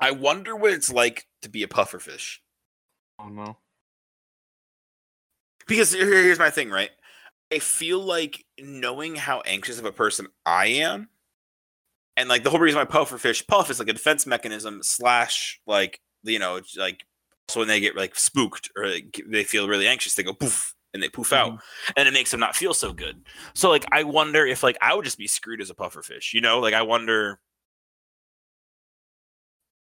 I 0.00 0.10
wonder 0.10 0.54
what 0.54 0.72
it's 0.72 0.92
like 0.92 1.26
to 1.42 1.48
be 1.48 1.62
a 1.62 1.68
pufferfish. 1.68 2.38
Oh 3.18 3.28
no. 3.28 3.56
Because 5.66 5.92
here- 5.92 6.06
here's 6.06 6.38
my 6.38 6.50
thing, 6.50 6.70
right? 6.70 6.90
I 7.52 7.58
feel 7.58 8.00
like 8.00 8.44
knowing 8.58 9.16
how 9.16 9.40
anxious 9.42 9.78
of 9.78 9.84
a 9.84 9.92
person 9.92 10.28
I 10.44 10.66
am, 10.66 11.08
and 12.16 12.28
like 12.28 12.42
the 12.42 12.50
whole 12.50 12.60
reason 12.60 12.78
why 12.78 12.84
pufferfish 12.84 13.46
puff 13.46 13.70
is 13.70 13.78
like 13.78 13.88
a 13.88 13.92
defense 13.92 14.26
mechanism 14.26 14.82
slash 14.82 15.60
like 15.66 16.00
you 16.22 16.38
know 16.38 16.60
like 16.76 17.04
so 17.48 17.60
when 17.60 17.68
they 17.68 17.80
get 17.80 17.96
like 17.96 18.16
spooked 18.16 18.70
or 18.76 18.86
like, 18.86 19.20
they 19.28 19.44
feel 19.44 19.68
really 19.68 19.86
anxious, 19.86 20.14
they 20.14 20.22
go 20.22 20.32
poof 20.32 20.74
and 20.92 21.02
they 21.02 21.08
poof 21.08 21.32
out, 21.32 21.52
mm-hmm. 21.52 21.92
and 21.96 22.08
it 22.08 22.14
makes 22.14 22.30
them 22.30 22.40
not 22.40 22.56
feel 22.56 22.72
so 22.72 22.92
good. 22.92 23.22
So 23.54 23.68
like 23.68 23.84
I 23.92 24.04
wonder 24.04 24.46
if 24.46 24.62
like 24.62 24.78
I 24.80 24.94
would 24.94 25.04
just 25.04 25.18
be 25.18 25.26
screwed 25.26 25.60
as 25.60 25.70
a 25.70 25.74
pufferfish, 25.74 26.32
you 26.32 26.40
know? 26.40 26.60
Like 26.60 26.74
I 26.74 26.82
wonder. 26.82 27.40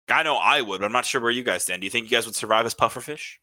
I 0.08 0.22
know 0.24 0.36
I 0.36 0.60
would, 0.60 0.80
but 0.80 0.84
I'm 0.84 0.92
not 0.92 1.06
sure 1.06 1.20
where 1.20 1.30
you 1.30 1.44
guys 1.44 1.62
stand. 1.62 1.80
Do 1.80 1.86
you 1.86 1.90
think 1.90 2.10
you 2.10 2.16
guys 2.16 2.26
would 2.26 2.34
survive 2.34 2.66
as 2.66 2.74
pufferfish? 2.74 3.36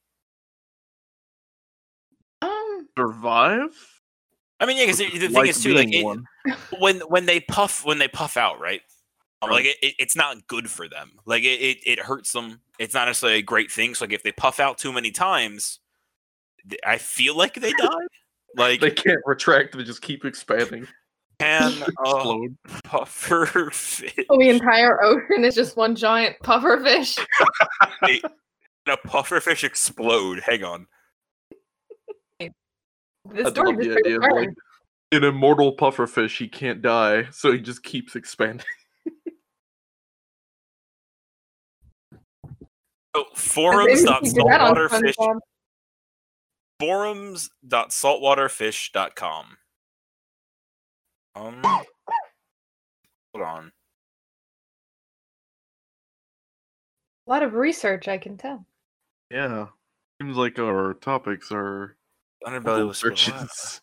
Survive? 2.97 3.69
I 4.59 4.65
mean, 4.65 4.77
yeah, 4.77 4.83
because 4.83 4.97
the, 4.97 5.09
the 5.09 5.19
thing 5.27 5.33
Like 5.33 5.49
is 5.49 5.63
too, 5.63 5.73
like 5.73 5.87
it, 5.91 6.19
when 6.79 6.99
when 7.01 7.25
they 7.25 7.39
puff 7.39 7.85
when 7.85 7.97
they 7.97 8.07
puff 8.07 8.35
out, 8.37 8.59
right? 8.59 8.81
Um, 9.41 9.49
Right. 9.49 9.55
Like 9.55 9.65
it, 9.65 9.77
it, 9.81 9.95
it's 9.99 10.15
not 10.15 10.47
good 10.47 10.69
for 10.69 10.89
them. 10.89 11.11
Like 11.25 11.43
it, 11.43 11.61
it, 11.61 11.77
it 11.85 11.99
hurts 11.99 12.33
them. 12.33 12.59
It's 12.77 12.93
not 12.93 13.05
necessarily 13.05 13.39
a 13.39 13.43
great 13.43 13.71
thing. 13.71 13.95
So 13.95 14.03
like 14.05 14.13
if 14.13 14.23
they 14.23 14.33
puff 14.33 14.59
out 14.59 14.77
too 14.77 14.91
many 14.91 15.11
times, 15.11 15.79
I 16.85 16.97
feel 16.97 17.37
like 17.37 17.53
they 17.53 17.71
die. 17.71 17.87
Like 18.57 18.81
They 18.81 18.91
can't 18.91 19.21
retract. 19.25 19.77
They 19.77 19.83
just 19.83 20.01
keep 20.01 20.25
expanding. 20.25 20.87
can 21.39 21.71
Explode. 21.87 22.57
puffer 22.83 23.69
fish, 23.71 24.13
the 24.17 24.49
entire 24.49 25.01
ocean 25.01 25.45
is 25.45 25.55
just 25.55 25.77
one 25.77 25.95
giant 25.95 26.35
puffer 26.43 26.81
fish. 26.83 27.17
a 28.87 28.97
puffer 29.05 29.39
fish 29.39 29.63
explode? 29.63 30.41
Hang 30.45 30.65
on. 30.65 30.87
This 33.31 33.47
I 33.47 33.49
story 33.51 33.71
love 33.71 33.77
the 33.77 33.97
idea 33.97 34.17
of 34.17 34.23
like 34.31 34.49
an 35.11 35.23
immortal 35.23 35.75
pufferfish. 35.75 36.37
He 36.37 36.47
can't 36.47 36.81
die, 36.81 37.27
so 37.31 37.51
he 37.51 37.59
just 37.59 37.83
keeps 37.83 38.15
expanding. 38.15 38.65
So 43.15 43.23
Maybe 43.23 43.39
forums 43.39 43.99
we 44.01 44.05
dot 44.05 44.21
could 44.21 44.33
do 44.35 44.43
that 44.43 44.61
saltwaterfish 44.61 45.39
forums 46.79 47.49
dot 47.67 47.89
saltwaterfish.com. 47.89 49.45
Um 51.35 51.61
hold 51.63 53.45
on. 53.45 53.71
A 57.25 57.29
lot 57.29 57.43
of 57.43 57.53
research, 57.53 58.07
I 58.07 58.17
can 58.17 58.37
tell. 58.37 58.65
Yeah. 59.31 59.67
Seems 60.21 60.37
like 60.37 60.59
our 60.59 60.93
topics 60.95 61.51
are 61.51 61.95
Underbelly 62.45 62.87
was 62.87 62.97
searches. 62.97 63.81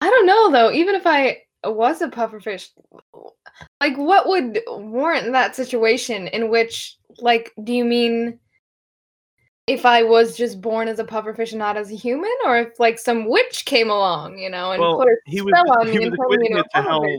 I 0.00 0.10
don't 0.10 0.26
know 0.26 0.50
though. 0.50 0.72
Even 0.72 0.94
if 0.94 1.06
I 1.06 1.42
was 1.64 2.02
a 2.02 2.08
pufferfish, 2.08 2.68
like 3.80 3.96
what 3.96 4.28
would 4.28 4.60
warrant 4.68 5.32
that 5.32 5.56
situation 5.56 6.28
in 6.28 6.50
which, 6.50 6.96
like, 7.18 7.52
do 7.64 7.72
you 7.72 7.84
mean 7.84 8.38
if 9.66 9.84
I 9.84 10.02
was 10.02 10.36
just 10.36 10.60
born 10.60 10.88
as 10.88 10.98
a 10.98 11.04
pufferfish 11.04 11.50
and 11.50 11.58
not 11.58 11.76
as 11.76 11.90
a 11.90 11.96
human, 11.96 12.30
or 12.44 12.58
if 12.58 12.78
like 12.78 12.98
some 12.98 13.28
witch 13.28 13.64
came 13.64 13.90
along, 13.90 14.38
you 14.38 14.48
know, 14.48 14.72
and 14.72 14.80
Well, 14.80 14.98
put 14.98 15.08
a 15.08 15.16
he 15.26 15.40
was 15.40 15.52
spell 15.52 15.80
on 15.80 15.86
he 15.88 15.98
me 15.98 16.08
was 16.08 16.08
and 16.08 16.16
turned 16.18 16.30
me 16.30 16.36
equating 16.36 16.50
into 16.50 16.58
a 16.58 16.60
it 16.60 16.66
to 16.74 16.82
how 16.82 17.00
pufferfish? 17.00 17.18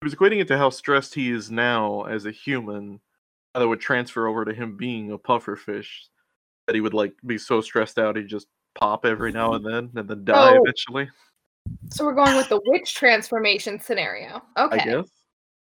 he 0.00 0.04
was 0.04 0.14
equating 0.14 0.40
it 0.40 0.48
to 0.48 0.58
how 0.58 0.70
stressed 0.70 1.14
he 1.14 1.30
is 1.30 1.50
now 1.50 2.02
as 2.02 2.26
a 2.26 2.30
human. 2.30 3.00
That 3.54 3.66
would 3.66 3.80
transfer 3.80 4.28
over 4.28 4.44
to 4.44 4.54
him 4.54 4.76
being 4.76 5.10
a 5.10 5.18
pufferfish. 5.18 5.88
That 6.70 6.76
he 6.76 6.80
would 6.82 6.94
like 6.94 7.12
be 7.26 7.36
so 7.36 7.60
stressed 7.60 7.98
out 7.98 8.14
he'd 8.14 8.28
just 8.28 8.46
pop 8.78 9.04
every 9.04 9.32
now 9.32 9.50
mm-hmm. 9.50 9.66
and 9.66 9.90
then 9.92 9.98
and 10.00 10.08
then 10.08 10.24
die 10.24 10.52
Oh. 10.54 10.62
eventually. 10.62 11.10
So 11.90 12.04
we're 12.04 12.14
going 12.14 12.36
with 12.36 12.48
the 12.48 12.60
witch 12.66 12.94
transformation 12.94 13.80
scenario. 13.80 14.40
I 14.54 14.62
Okay. 14.66 14.84
guess. 14.84 15.10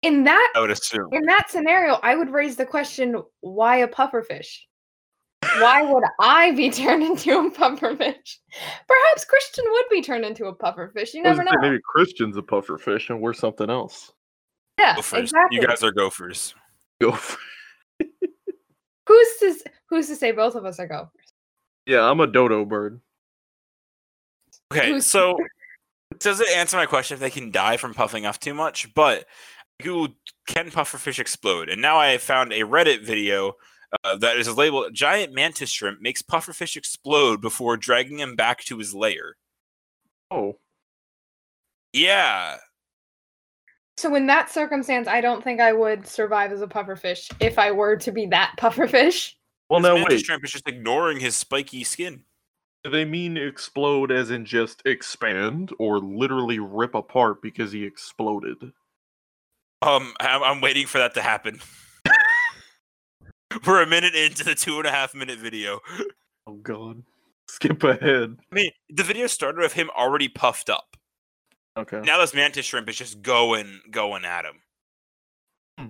In 0.00 0.24
that 0.24 0.52
I 0.56 0.60
would 0.60 0.70
assume. 0.70 1.08
in 1.12 1.26
that 1.26 1.50
scenario, 1.50 1.98
I 2.02 2.14
would 2.16 2.30
raise 2.30 2.56
the 2.56 2.64
question: 2.64 3.22
Why 3.40 3.76
a 3.78 3.88
pufferfish? 3.88 4.60
Why 5.58 5.82
would 5.82 6.04
I 6.18 6.52
be 6.52 6.70
turned 6.82 7.02
into 7.02 7.38
a 7.38 7.50
pufferfish? 7.50 8.36
Perhaps 8.88 9.24
Christian 9.28 9.64
would 9.70 9.84
be 9.90 10.00
turned 10.00 10.24
into 10.24 10.46
a 10.46 10.56
pufferfish. 10.56 11.12
You 11.12 11.22
never 11.22 11.44
know. 11.44 11.52
maybe 11.60 11.78
Christian's 11.94 12.38
a 12.38 12.42
pufferfish 12.42 13.10
and 13.10 13.20
we're 13.20 13.34
something 13.34 13.68
else. 13.68 14.12
Yeah, 14.78 14.96
Gophers. 14.96 15.20
exactly. 15.24 15.58
You 15.58 15.66
guys 15.66 15.82
are 15.82 15.92
gophers. 15.92 16.54
Go 17.02 17.12
for 17.12 17.38
Who's 19.06 19.28
to 19.40 19.54
who's 19.88 20.08
to 20.08 20.16
say 20.16 20.32
both 20.32 20.54
of 20.54 20.64
us 20.64 20.78
are 20.80 20.86
gophers? 20.86 21.32
Yeah, 21.86 22.02
I'm 22.08 22.20
a 22.20 22.26
dodo 22.26 22.64
bird. 22.64 23.00
Okay, 24.72 24.90
Who's- 24.90 25.06
so 25.06 25.36
does 26.18 26.40
it 26.40 26.48
answer 26.56 26.76
my 26.76 26.86
question 26.86 27.14
if 27.14 27.20
they 27.20 27.30
can 27.30 27.50
die 27.50 27.76
from 27.76 27.94
puffing 27.94 28.26
off 28.26 28.40
too 28.40 28.54
much? 28.54 28.92
But 28.94 29.26
Google 29.80 30.14
can 30.48 30.70
pufferfish 30.70 31.18
explode? 31.18 31.68
And 31.68 31.80
now 31.80 31.96
I 31.98 32.08
have 32.08 32.22
found 32.22 32.52
a 32.52 32.60
Reddit 32.62 33.04
video 33.04 33.52
uh, 34.02 34.16
that 34.16 34.36
is 34.36 34.54
labeled 34.56 34.92
"Giant 34.94 35.32
mantis 35.32 35.70
shrimp 35.70 36.00
makes 36.00 36.22
pufferfish 36.22 36.76
explode 36.76 37.40
before 37.40 37.76
dragging 37.76 38.18
him 38.18 38.34
back 38.34 38.64
to 38.64 38.78
his 38.78 38.94
lair." 38.94 39.36
Oh. 40.30 40.58
Yeah, 41.92 42.56
So 43.96 44.14
in 44.14 44.26
that 44.26 44.50
circumstance, 44.50 45.08
I 45.08 45.20
don't 45.20 45.42
think 45.42 45.60
I 45.60 45.72
would 45.72 46.06
survive 46.06 46.52
as 46.52 46.60
a 46.60 46.66
pufferfish 46.66 47.32
if 47.40 47.58
I 47.58 47.70
were 47.70 47.96
to 47.96 48.12
be 48.12 48.26
that 48.26 48.54
pufferfish. 48.58 49.34
Well 49.68 49.80
this 49.80 49.88
now 49.88 49.94
mantis 49.96 50.18
wait. 50.18 50.26
shrimp 50.26 50.44
is 50.44 50.52
just 50.52 50.68
ignoring 50.68 51.18
his 51.18 51.36
spiky 51.36 51.82
skin. 51.82 52.22
Do 52.84 52.90
they 52.90 53.04
mean 53.04 53.36
explode 53.36 54.12
as 54.12 54.30
in 54.30 54.44
just 54.44 54.82
expand 54.84 55.72
or 55.78 55.98
literally 55.98 56.60
rip 56.60 56.94
apart 56.94 57.42
because 57.42 57.72
he 57.72 57.84
exploded? 57.84 58.58
Um, 59.82 60.14
I'm, 60.20 60.42
I'm 60.42 60.60
waiting 60.60 60.86
for 60.86 60.98
that 60.98 61.14
to 61.14 61.22
happen. 61.22 61.60
We're 63.66 63.82
a 63.82 63.86
minute 63.86 64.14
into 64.14 64.44
the 64.44 64.54
two 64.54 64.78
and 64.78 64.86
a 64.86 64.92
half 64.92 65.14
minute 65.14 65.40
video. 65.40 65.80
Oh 66.46 66.54
god. 66.54 67.02
Skip 67.48 67.82
ahead. 67.82 68.36
I 68.52 68.54
mean, 68.54 68.70
the 68.90 69.02
video 69.02 69.26
started 69.26 69.60
with 69.60 69.72
him 69.72 69.90
already 69.96 70.28
puffed 70.28 70.70
up. 70.70 70.96
Okay. 71.76 72.00
Now 72.02 72.18
this 72.18 72.32
mantis 72.34 72.64
shrimp 72.66 72.88
is 72.88 72.96
just 72.96 73.20
going, 73.22 73.80
going 73.90 74.24
at 74.24 74.44
him, 74.46 74.62
Hmm. 75.78 75.86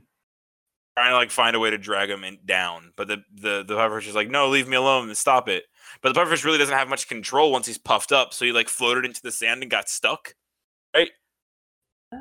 trying 0.97 1.11
to 1.11 1.17
like 1.17 1.31
find 1.31 1.55
a 1.55 1.61
way 1.61 1.71
to 1.71 1.79
drag 1.79 2.11
him 2.11 2.25
in, 2.25 2.39
down. 2.45 2.93
But 2.97 3.07
the 3.09 3.23
the 3.33 3.63
the 3.67 3.75
pufferfish 3.77 4.09
is 4.09 4.15
like, 4.15 4.29
no, 4.31 4.49
leave 4.49 4.67
me 4.69 4.77
alone 4.77 5.15
stop 5.15 5.49
it. 5.49 5.65
But 6.03 6.13
the 6.13 6.21
pufferfish 6.21 6.45
really 6.45 6.59
doesn't 6.59 6.77
have 6.77 6.89
much 6.89 7.09
control 7.09 7.53
once 7.53 7.67
he's 7.67 7.79
puffed 7.79 8.11
up, 8.13 8.35
so 8.35 8.45
he 8.45 8.53
like 8.53 8.69
floated 8.69 9.05
into 9.05 9.23
the 9.23 9.31
sand 9.31 9.63
and 9.63 9.71
got 9.71 9.89
stuck. 9.89 10.35
right? 10.95 11.11
Oh. 12.13 12.17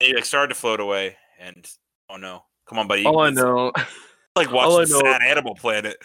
And 0.00 0.08
he 0.08 0.14
like 0.14 0.24
started 0.24 0.54
to 0.54 0.58
float 0.60 0.80
away, 0.80 1.16
and 1.38 1.68
oh 2.08 2.16
no, 2.16 2.44
come 2.66 2.78
on, 2.78 2.88
buddy! 2.88 3.04
All 3.04 3.20
I 3.20 3.28
it's 3.28 3.36
know 3.36 3.72
like 4.36 4.48
all 4.50 4.58
I 4.78 4.80
watching 4.80 4.92
know- 4.94 5.00
Sad 5.00 5.22
Animal 5.22 5.54
Planet. 5.54 5.96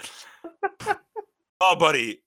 oh, 1.62 1.76
buddy, 1.78 2.20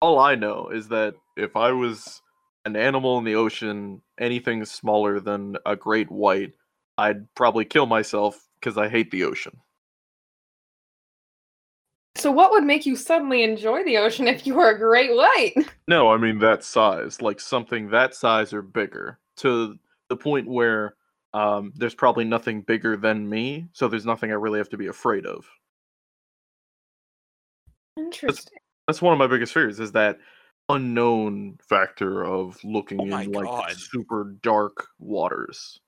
all 0.00 0.18
I 0.18 0.36
know 0.36 0.68
is 0.68 0.88
that 0.88 1.14
if 1.36 1.56
I 1.56 1.72
was 1.72 2.20
an 2.64 2.76
animal 2.76 3.18
in 3.18 3.24
the 3.24 3.34
ocean, 3.34 4.00
anything 4.18 4.64
smaller 4.64 5.20
than 5.20 5.56
a 5.66 5.76
great 5.76 6.10
white, 6.10 6.54
I'd 6.96 7.32
probably 7.34 7.64
kill 7.64 7.86
myself 7.86 8.48
because 8.58 8.78
I 8.78 8.88
hate 8.88 9.10
the 9.10 9.24
ocean. 9.24 9.58
So 12.16 12.30
what 12.30 12.52
would 12.52 12.64
make 12.64 12.86
you 12.86 12.96
suddenly 12.96 13.42
enjoy 13.42 13.82
the 13.84 13.98
ocean 13.98 14.28
if 14.28 14.46
you 14.46 14.54
were 14.54 14.70
a 14.70 14.78
great 14.78 15.14
white? 15.14 15.54
No, 15.86 16.10
I 16.10 16.16
mean 16.16 16.38
that 16.38 16.64
size, 16.64 17.20
like 17.20 17.38
something 17.38 17.90
that 17.90 18.14
size 18.14 18.54
or 18.54 18.62
bigger, 18.62 19.18
to 19.36 19.78
the 20.08 20.16
point 20.16 20.48
where 20.48 20.94
um, 21.34 21.74
there's 21.76 21.94
probably 21.94 22.24
nothing 22.24 22.62
bigger 22.62 22.96
than 22.96 23.28
me, 23.28 23.66
so 23.74 23.86
there's 23.86 24.06
nothing 24.06 24.30
I 24.30 24.34
really 24.34 24.58
have 24.58 24.70
to 24.70 24.78
be 24.78 24.86
afraid 24.86 25.26
of. 25.26 25.44
Interesting. 27.98 28.58
That's 28.86 29.02
one 29.02 29.12
of 29.12 29.18
my 29.18 29.26
biggest 29.26 29.52
fears 29.52 29.78
is 29.78 29.92
that 29.92 30.18
unknown 30.68 31.58
factor 31.68 32.24
of 32.24 32.58
looking 32.64 33.00
Oh 33.00 33.04
in 33.18 33.32
like 33.32 33.44
God. 33.44 33.72
super 33.72 34.36
dark 34.42 34.86
waters. 34.98 35.80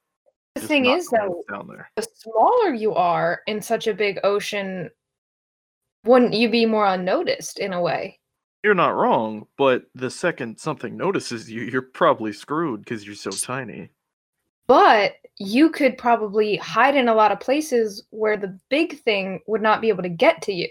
The 0.54 0.60
Just 0.60 0.68
thing 0.68 0.86
is 0.86 1.08
though, 1.08 1.42
down 1.50 1.66
there. 1.68 1.90
the 1.96 2.06
smaller 2.14 2.72
you 2.74 2.94
are 2.94 3.42
in 3.46 3.60
such 3.60 3.86
a 3.86 3.94
big 3.94 4.18
ocean, 4.24 4.90
wouldn't 6.04 6.32
you 6.34 6.48
be 6.48 6.64
more 6.66 6.86
unnoticed 6.86 7.58
in 7.58 7.72
a 7.72 7.80
way? 7.80 8.18
You're 8.62 8.74
not 8.74 8.96
wrong, 8.96 9.46
but 9.58 9.84
the 9.94 10.10
second 10.10 10.58
something 10.58 10.96
notices 10.96 11.50
you, 11.50 11.62
you're 11.62 11.82
probably 11.82 12.32
screwed 12.32 12.80
because 12.80 13.04
you're 13.06 13.14
so 13.14 13.30
tiny. 13.30 13.90
But 14.66 15.14
you 15.38 15.70
could 15.70 15.96
probably 15.98 16.56
hide 16.56 16.96
in 16.96 17.08
a 17.08 17.14
lot 17.14 17.30
of 17.32 17.38
places 17.38 18.04
where 18.10 18.36
the 18.36 18.58
big 18.68 19.00
thing 19.02 19.40
would 19.46 19.62
not 19.62 19.80
be 19.80 19.88
able 19.88 20.02
to 20.02 20.08
get 20.08 20.42
to 20.42 20.52
you. 20.52 20.68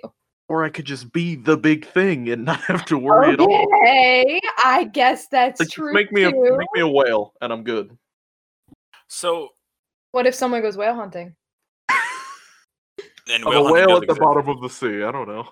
Or 0.48 0.64
I 0.64 0.70
could 0.70 0.86
just 0.86 1.12
be 1.12 1.36
the 1.36 1.58
big 1.58 1.88
thing 1.88 2.30
and 2.30 2.46
not 2.46 2.60
have 2.62 2.86
to 2.86 2.98
worry 3.00 3.34
at 3.34 3.40
all. 3.40 3.68
Okay, 3.82 4.40
I 4.64 4.84
guess 4.84 5.28
that's 5.28 5.60
Like, 5.60 5.70
true. 5.70 5.92
make 5.94 6.12
me 6.12 6.24
a 6.24 6.32
too. 6.32 6.56
make 6.58 6.68
me 6.74 6.82
a 6.82 6.88
whale 6.88 7.34
and 7.42 7.52
I'm 7.52 7.64
good. 7.64 7.98
So 9.08 9.50
What 10.12 10.28
if 10.28 10.36
someone 10.36 10.62
goes 10.62 10.78
whale 10.78 10.94
hunting? 10.94 11.36
and 11.90 13.44
I'm 13.44 13.50
whale 13.50 13.68
a 13.68 13.72
whale 13.74 13.88
does 13.88 14.02
at 14.04 14.08
the 14.08 14.16
bottom 14.16 14.48
of 14.50 14.62
the 14.62 14.70
sea. 14.70 15.02
I 15.04 15.12
don't 15.12 15.28
know. 15.28 15.50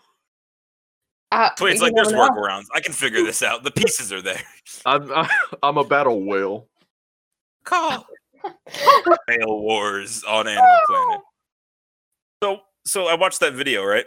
Uh, 1.31 1.49
So 1.57 1.65
it's 1.65 1.77
you 1.79 1.87
like 1.87 1.95
there's 1.95 2.11
know. 2.11 2.29
workarounds. 2.29 2.65
I 2.75 2.79
can 2.79 2.93
figure 2.93 3.23
this 3.23 3.41
out. 3.41 3.63
The 3.63 3.71
pieces 3.71 4.13
are 4.13 4.21
there. 4.21 4.41
I'm 4.85 5.11
I'm 5.63 5.77
a 5.77 5.83
battle 5.83 6.23
whale. 6.23 6.67
Call 7.63 8.05
Whale 9.27 9.59
Wars 9.61 10.23
on 10.25 10.47
Animal 10.47 10.77
Planet. 10.85 11.21
So 12.43 12.59
so 12.85 13.07
I 13.07 13.15
watched 13.15 13.39
that 13.39 13.53
video, 13.53 13.83
right? 13.83 14.05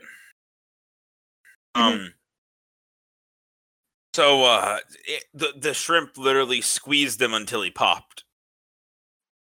Um 1.76 2.14
so 4.14 4.44
uh 4.44 4.78
it, 5.06 5.24
the 5.34 5.52
the 5.56 5.74
shrimp 5.74 6.16
literally 6.16 6.60
squeezed 6.60 7.20
him 7.20 7.34
until 7.34 7.62
he 7.62 7.70
popped. 7.70 8.24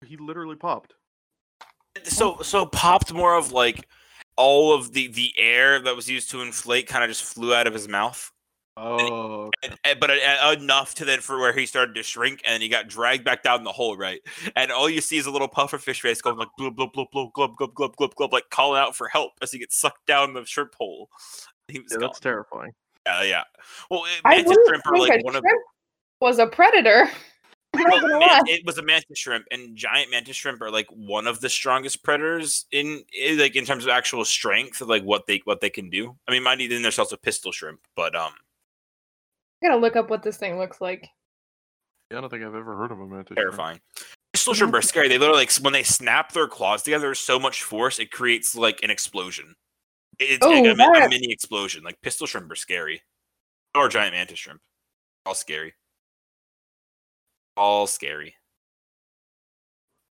He 0.05 0.17
literally 0.17 0.57
popped. 0.57 0.95
So 2.05 2.39
so 2.43 2.67
popped 2.67 3.13
more 3.13 3.35
of 3.37 3.51
like 3.53 3.89
all 4.37 4.73
of 4.75 4.93
the 4.93 5.09
the 5.09 5.33
air 5.39 5.81
that 5.81 5.97
was 5.97 6.09
used 6.09 6.31
to 6.31 6.43
inflate 6.43 6.87
kind 6.87 7.03
of 7.03 7.11
just 7.11 7.25
flew 7.25 7.55
out 7.55 7.67
of 7.67 7.73
his 7.73 7.89
mouth. 7.89 8.31
Oh, 8.81 9.51
and, 9.65 9.77
and- 9.83 9.99
but 9.99 10.09
uh, 10.11 10.55
enough 10.57 10.95
to 10.97 11.05
then 11.05 11.19
for 11.19 11.41
where 11.41 11.53
he 11.53 11.67
started 11.67 11.97
to 11.97 12.05
shrink 12.05 12.41
and 12.45 12.63
he 12.63 12.69
got 12.69 12.87
dragged 12.87 13.25
back 13.25 13.43
down 13.43 13.65
the 13.65 13.73
hole, 13.73 13.97
right? 13.97 14.21
And 14.55 14.71
all 14.71 14.89
you 14.89 15.01
see 15.01 15.17
is 15.17 15.27
a 15.27 15.33
little 15.33 15.49
puffer 15.49 15.79
fish 15.79 16.01
face 16.01 16.23
going 16.23 16.37
like 16.37 16.47
blub 16.57 16.77
blub 16.77 16.93
blub 16.93 17.09
blub 17.13 17.33
glub 17.33 17.57
glub 17.57 17.75
glub 17.75 17.97
glub 17.97 18.15
glub, 18.15 18.33
like 18.33 18.51
calling 18.51 18.79
out 18.81 18.95
for 18.95 19.09
help 19.09 19.33
as 19.43 19.51
he 19.51 19.59
gets 19.59 19.77
sucked 19.77 20.07
down 20.07 20.33
the 20.35 20.45
shrimp 20.45 20.77
hole. 20.77 21.09
He 21.69 21.81
was 21.81 21.93
yeah, 21.93 21.99
gone. 21.99 22.09
that's 22.09 22.21
terrifying. 22.21 22.73
Yeah, 23.07 23.23
yeah. 23.23 23.43
Well, 23.91 24.05
it, 24.05 24.21
I 24.25 24.37
mantis 24.37 24.49
wouldn't 24.49 24.69
shrimp 24.69 24.87
are 24.87 24.99
like 24.99 25.21
a 25.21 25.23
one 25.23 25.37
of 25.37 25.45
was 26.21 26.39
a 26.39 26.47
predator. 26.47 27.09
Well, 27.75 28.01
gonna 28.01 28.19
man- 28.19 28.21
lie. 28.21 28.41
it 28.47 28.65
was 28.65 28.79
a 28.79 28.83
mantis 28.83 29.19
shrimp, 29.19 29.45
and 29.51 29.77
giant 29.77 30.11
mantis 30.11 30.35
shrimp 30.35 30.63
are 30.63 30.71
like 30.71 30.87
one 30.89 31.27
of 31.27 31.41
the 31.41 31.51
strongest 31.51 32.03
predators 32.03 32.65
in, 32.73 33.05
in 33.13 33.39
like 33.39 33.57
in 33.57 33.67
terms 33.67 33.85
of 33.85 33.91
actual 33.91 34.25
strength, 34.25 34.81
of 34.81 34.89
like 34.89 35.03
what 35.03 35.27
they 35.27 35.43
what 35.45 35.61
they 35.61 35.69
can 35.69 35.91
do. 35.91 36.17
I 36.27 36.33
mean, 36.33 36.43
mind 36.43 36.63
you, 36.63 36.69
then 36.69 36.81
there's 36.81 36.99
also 36.99 37.17
pistol 37.17 37.53
shrimp, 37.53 37.81
but 37.95 38.17
um, 38.17 38.33
I 39.63 39.69
gotta 39.69 39.79
look 39.79 39.97
up 39.97 40.09
what 40.09 40.23
this 40.23 40.39
thing 40.39 40.59
looks 40.59 40.81
like. 40.81 41.09
Yeah, 42.11 42.19
I 42.19 42.21
don't 42.23 42.31
think 42.31 42.43
I've 42.43 42.55
ever 42.55 42.75
heard 42.75 42.91
of 42.91 43.01
a 43.01 43.07
mantis. 43.07 43.35
shrimp. 43.35 43.37
terrifying. 43.37 43.81
Pistol 44.33 44.55
shrimp 44.55 44.75
are 44.75 44.83
scary. 44.83 45.09
They 45.09 45.19
literally 45.19 45.43
like 45.43 45.53
when 45.57 45.75
they 45.75 45.83
snap 45.83 46.33
their 46.33 46.49
claws 46.49 46.83
together, 46.83 47.15
so 47.15 47.39
much 47.39 47.63
force 47.63 47.99
it 47.99 48.11
creates 48.11 48.57
like 48.57 48.83
an 48.83 48.91
explosion. 48.91 49.55
It's 50.19 50.45
like 50.45 50.65
Oh, 50.65 50.71
a, 50.71 50.75
mi- 50.75 51.01
a 51.05 51.09
mini 51.09 51.33
explosion. 51.33 51.85
Like 51.85 52.01
pistol 52.03 52.27
shrimp 52.27 52.51
are 52.51 52.57
scary, 52.57 53.03
or 53.75 53.89
giant 53.89 54.15
mantis 54.15 54.39
shrimp, 54.39 54.61
all 55.25 55.35
scary, 55.35 55.75
all 57.57 57.87
scary. 57.87 58.35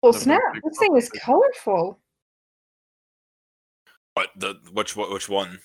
Well, 0.01 0.11
snap! 0.13 0.41
This 0.63 0.77
thing 0.79 0.97
is 0.97 1.09
colorful. 1.09 1.99
What 4.15 4.29
the 4.35 4.55
which 4.73 4.95
what 4.97 5.09
which 5.11 5.29
one? 5.29 5.59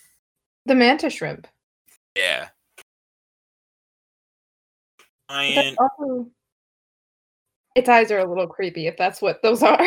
The 0.67 0.75
mantis 0.77 1.15
shrimp. 1.15 1.47
Yeah. 2.17 2.49
Giant. 5.31 5.77
also- 5.79 6.31
Its 7.75 7.89
eyes 7.89 8.11
are 8.11 8.19
a 8.21 8.29
little 8.29 8.47
creepy. 8.47 8.87
If 8.87 8.97
that's 8.97 9.21
what 9.21 9.43
those 9.43 9.63
are. 9.63 9.85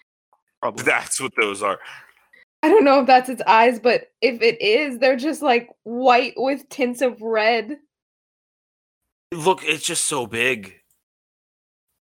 Probably. 0.62 0.84
That's 0.84 1.20
what 1.20 1.32
those 1.40 1.62
are. 1.62 1.78
I 2.62 2.68
don't 2.68 2.84
know 2.84 3.00
if 3.00 3.06
that's 3.06 3.28
its 3.28 3.42
eyes, 3.46 3.80
but 3.80 4.12
if 4.20 4.40
it 4.40 4.60
is, 4.62 4.98
they're 4.98 5.16
just 5.16 5.42
like 5.42 5.68
white 5.82 6.34
with 6.36 6.68
tints 6.68 7.02
of 7.02 7.20
red. 7.20 7.78
Look, 9.32 9.64
it's 9.64 9.84
just 9.84 10.04
so 10.04 10.26
big. 10.26 10.74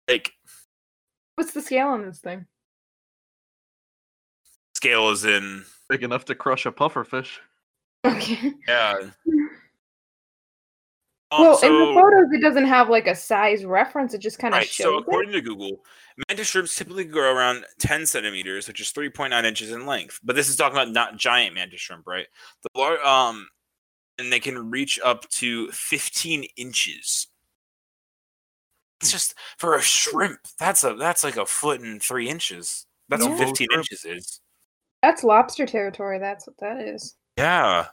Like 0.08 0.32
What's 1.36 1.52
the 1.52 1.62
scale 1.62 1.88
on 1.88 2.04
this 2.04 2.18
thing? 2.18 2.46
scale 4.74 5.10
is 5.10 5.24
in. 5.24 5.64
Big 5.88 6.02
enough 6.02 6.24
to 6.24 6.34
crush 6.34 6.66
a 6.66 6.72
puffer 6.72 7.04
fish. 7.04 7.40
Okay. 8.04 8.52
Yeah. 8.66 8.96
Um, 11.32 11.40
well, 11.40 11.58
in 11.62 11.72
the 11.78 11.94
photos, 12.00 12.30
it 12.32 12.42
doesn't 12.42 12.66
have 12.66 12.88
like 12.90 13.06
a 13.06 13.14
size 13.14 13.64
reference. 13.64 14.12
It 14.12 14.18
just 14.18 14.38
kind 14.38 14.52
of 14.54 14.58
Right. 14.58 14.68
shows 14.68 14.84
So 14.84 14.98
it. 14.98 15.00
according 15.00 15.32
to 15.32 15.40
Google, 15.40 15.82
mantis 16.28 16.48
shrimps 16.48 16.76
typically 16.76 17.04
grow 17.04 17.34
around 17.34 17.64
10 17.78 18.04
centimeters, 18.06 18.68
which 18.68 18.80
is 18.80 18.90
3.9 18.92 19.44
inches 19.46 19.70
in 19.70 19.86
length. 19.86 20.20
But 20.22 20.36
this 20.36 20.48
is 20.50 20.56
talking 20.56 20.76
about 20.76 20.90
not 20.90 21.16
giant 21.16 21.54
mantis 21.54 21.80
shrimp, 21.80 22.06
right? 22.06 22.26
The 22.62 22.78
lar- 22.78 23.02
um, 23.04 23.48
and 24.18 24.30
they 24.30 24.40
can 24.40 24.70
reach 24.70 25.00
up 25.02 25.26
to 25.30 25.70
15 25.72 26.44
inches. 26.56 27.28
It's 29.00 29.10
just 29.10 29.34
for 29.58 29.74
a 29.74 29.82
shrimp. 29.82 30.40
That's 30.58 30.84
a 30.84 30.94
that's 30.94 31.24
like 31.24 31.36
a 31.36 31.46
foot 31.46 31.80
and 31.80 32.00
three 32.02 32.28
inches. 32.28 32.86
That's 33.08 33.24
what 33.24 33.36
15 33.38 33.66
Shrimp. 33.70 33.78
inches 33.80 34.04
is. 34.04 34.40
That's 35.02 35.24
lobster 35.24 35.66
territory. 35.66 36.18
That's 36.20 36.46
what 36.46 36.56
that 36.58 36.80
is. 36.80 37.16
Yeah. 37.36 37.88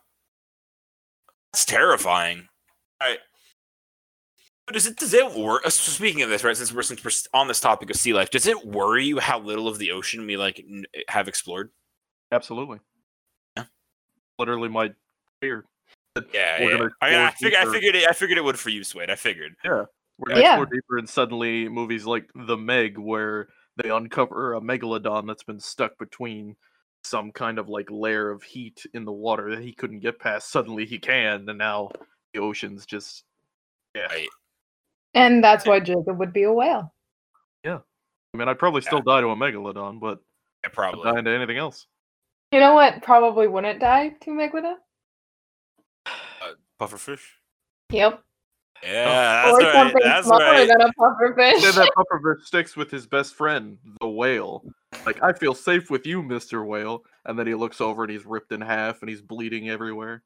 That's 1.51 1.65
terrifying. 1.65 2.47
All 3.01 3.07
right. 3.07 3.19
But 4.69 4.75
does 4.75 4.85
it 4.85 4.97
does 4.97 5.15
it 5.15 5.33
work? 5.33 5.63
uh, 5.65 5.71
speaking 5.71 6.21
of 6.21 6.29
this, 6.29 6.43
right? 6.43 6.55
Since 6.55 6.71
we're 6.71 6.83
since 6.83 7.03
we're 7.03 7.09
on 7.39 7.47
this 7.47 7.59
topic 7.59 7.89
of 7.89 7.95
sea 7.95 8.13
life, 8.13 8.29
does 8.29 8.45
it 8.45 8.67
worry 8.67 9.03
you 9.03 9.17
how 9.17 9.39
little 9.39 9.67
of 9.67 9.79
the 9.79 9.89
ocean 9.89 10.27
we 10.27 10.37
like 10.37 10.59
n- 10.59 10.85
have 11.07 11.27
explored? 11.27 11.71
Absolutely. 12.31 12.77
Yeah. 13.57 13.63
Literally 14.37 14.69
my 14.69 14.93
fear. 15.41 15.65
Yeah, 16.31 16.61
yeah. 16.61 16.69
gonna 16.77 16.89
I, 17.01 17.15
I 17.15 17.27
explore 17.29 17.49
figured 17.49 17.67
I 17.67 17.71
figured 17.71 17.95
it. 17.95 18.07
I 18.07 18.13
figured 18.13 18.37
it 18.37 18.43
would 18.43 18.59
for 18.59 18.69
you, 18.69 18.83
Swade. 18.83 19.09
I 19.09 19.15
figured. 19.15 19.55
Yeah, 19.65 19.85
we're 20.19 20.29
gonna 20.29 20.41
Yeah. 20.41 20.49
explore 20.61 20.65
deeper, 20.67 20.97
and 20.99 21.09
suddenly 21.09 21.67
movies 21.67 22.05
like 22.05 22.29
The 22.35 22.55
Meg, 22.55 22.99
where 22.99 23.47
they 23.81 23.89
uncover 23.89 24.53
a 24.53 24.61
megalodon 24.61 25.25
that's 25.25 25.41
been 25.41 25.59
stuck 25.59 25.97
between 25.97 26.55
some 27.03 27.31
kind 27.31 27.57
of 27.57 27.69
like 27.69 27.89
layer 27.89 28.29
of 28.29 28.43
heat 28.43 28.85
in 28.93 29.03
the 29.03 29.11
water 29.11 29.49
that 29.49 29.63
he 29.63 29.73
couldn't 29.73 30.01
get 30.01 30.19
past. 30.19 30.51
Suddenly 30.51 30.85
he 30.85 30.99
can, 30.99 31.49
and 31.49 31.57
now 31.57 31.89
the 32.35 32.39
ocean's 32.39 32.85
just 32.85 33.23
yeah. 33.95 34.03
Right. 34.03 34.27
And 35.13 35.43
that's 35.43 35.65
why 35.65 35.79
Jacob 35.79 36.19
would 36.19 36.33
be 36.33 36.43
a 36.43 36.53
whale. 36.53 36.93
Yeah. 37.63 37.79
I 38.33 38.37
mean, 38.37 38.47
I'd 38.47 38.59
probably 38.59 38.81
still 38.81 39.01
die 39.01 39.21
to 39.21 39.27
a 39.29 39.35
megalodon, 39.35 39.99
but 39.99 40.19
Yeah, 40.63 40.67
I'd 40.69 40.73
probably. 40.73 41.11
die 41.11 41.19
into 41.19 41.31
anything 41.31 41.57
else. 41.57 41.87
You 42.51 42.59
know 42.59 42.73
what? 42.73 43.01
Probably 43.03 43.47
wouldn't 43.47 43.79
die 43.79 44.09
to 44.21 44.31
Megalodon. 44.31 44.75
Uh, 46.05 46.11
pufferfish. 46.79 47.21
Yep. 47.91 48.23
Yeah, 48.81 49.43
oh. 49.45 49.51
that's 49.51 49.51
or 49.51 49.67
right. 49.67 49.73
something 49.73 50.01
That's 50.03 50.27
smaller 50.27 50.45
right. 50.45 50.67
than 50.67 50.81
a 50.81 50.93
pufferfish. 50.93 51.61
Then 51.61 51.75
that 51.75 51.91
pufferfish 51.97 52.45
sticks 52.45 52.77
with 52.77 52.89
his 52.89 53.05
best 53.05 53.35
friend, 53.35 53.77
the 53.99 54.07
whale. 54.07 54.63
Like, 55.05 55.21
I 55.21 55.33
feel 55.33 55.53
safe 55.53 55.89
with 55.89 56.07
you, 56.07 56.23
Mister 56.23 56.63
Whale. 56.63 57.03
And 57.25 57.37
then 57.37 57.45
he 57.45 57.55
looks 57.55 57.81
over 57.81 58.03
and 58.03 58.11
he's 58.11 58.25
ripped 58.25 58.51
in 58.51 58.61
half 58.61 59.01
and 59.01 59.09
he's 59.09 59.21
bleeding 59.21 59.69
everywhere. 59.69 60.23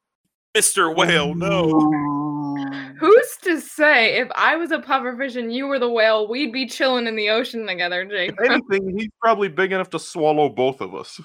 Mr. 0.55 0.95
Whale, 0.95 1.33
no. 1.33 2.29
Oh. 2.43 2.91
Who's 2.99 3.37
to 3.43 3.61
say 3.61 4.17
if 4.17 4.29
I 4.35 4.55
was 4.55 4.71
a 4.71 4.79
pufferfish 4.79 5.35
and 5.35 5.53
you 5.53 5.67
were 5.67 5.79
the 5.79 5.89
whale, 5.89 6.27
we'd 6.27 6.51
be 6.51 6.67
chilling 6.67 7.07
in 7.07 7.15
the 7.15 7.29
ocean 7.29 7.65
together, 7.65 8.05
Jacob? 8.05 8.37
If 8.39 8.51
anything, 8.71 8.97
he's 8.97 9.09
probably 9.21 9.49
big 9.49 9.71
enough 9.71 9.89
to 9.91 9.99
swallow 9.99 10.49
both 10.49 10.81
of 10.81 10.95
us. 10.95 11.19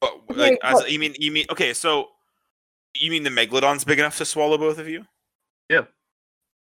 But, 0.00 0.36
like, 0.36 0.58
as, 0.62 0.90
you 0.90 0.98
mean 0.98 1.14
you 1.18 1.30
mean 1.30 1.46
okay? 1.50 1.72
So 1.72 2.08
you 2.94 3.10
mean 3.10 3.22
the 3.22 3.30
megalodon's 3.30 3.84
big 3.84 3.98
enough 3.98 4.18
to 4.18 4.24
swallow 4.24 4.58
both 4.58 4.78
of 4.78 4.88
you? 4.88 5.04
Yeah. 5.68 5.82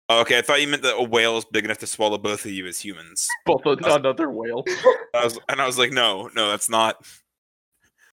Oh, 0.08 0.20
okay, 0.22 0.38
I 0.38 0.42
thought 0.42 0.60
you 0.60 0.66
meant 0.66 0.82
that 0.82 0.96
a 0.96 1.02
whale 1.02 1.38
is 1.38 1.44
big 1.44 1.64
enough 1.64 1.78
to 1.78 1.86
swallow 1.86 2.18
both 2.18 2.44
of 2.44 2.50
you 2.50 2.66
as 2.66 2.80
humans. 2.80 3.28
Both 3.46 3.64
a- 3.64 3.94
another 3.94 4.28
whale. 4.28 4.64
I 5.14 5.24
was, 5.24 5.38
and 5.48 5.62
I 5.62 5.66
was 5.66 5.78
like, 5.78 5.92
no, 5.92 6.28
no, 6.34 6.50
that's 6.50 6.68
not 6.68 6.96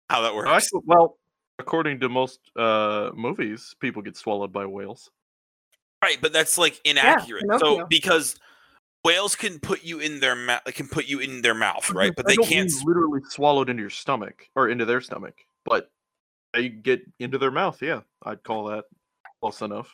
how 0.10 0.22
that 0.22 0.34
works. 0.34 0.50
Actually, 0.50 0.82
well, 0.86 1.18
according 1.62 2.00
to 2.02 2.10
most 2.10 2.40
uh, 2.56 3.12
movies, 3.14 3.76
people 3.80 4.02
get 4.02 4.18
swallowed 4.18 4.52
by 4.52 4.66
whales. 4.66 5.10
Right, 6.04 6.18
but 6.20 6.34
that's 6.34 6.58
like 6.58 6.82
inaccurate. 6.84 7.46
so 7.60 7.86
because 7.86 8.36
whales 9.06 9.36
can 9.36 9.60
put 9.60 9.84
you 9.84 10.00
in 10.00 10.20
their 10.20 10.36
mouth, 10.36 10.64
can 10.66 10.88
put 10.88 11.08
you 11.08 11.20
in 11.20 11.44
their 11.44 11.54
mouth, 11.54 11.90
right? 11.92 12.12
But 12.16 12.28
they 12.28 12.36
can't. 12.36 12.72
mean 12.72 12.86
literally 12.86 13.22
swallowed 13.30 13.70
into 13.70 13.82
your 13.82 13.92
stomach 13.92 14.48
or 14.56 14.70
into 14.70 14.86
their 14.86 15.00
stomach, 15.00 15.36
but 15.64 15.92
they 16.54 16.70
get 16.70 17.02
into 17.20 17.38
their 17.38 17.52
mouth. 17.52 17.82
Yeah, 17.82 18.02
I'd 18.24 18.44
call 18.44 18.66
that 18.66 18.86
close 19.42 19.62
enough. 19.62 19.94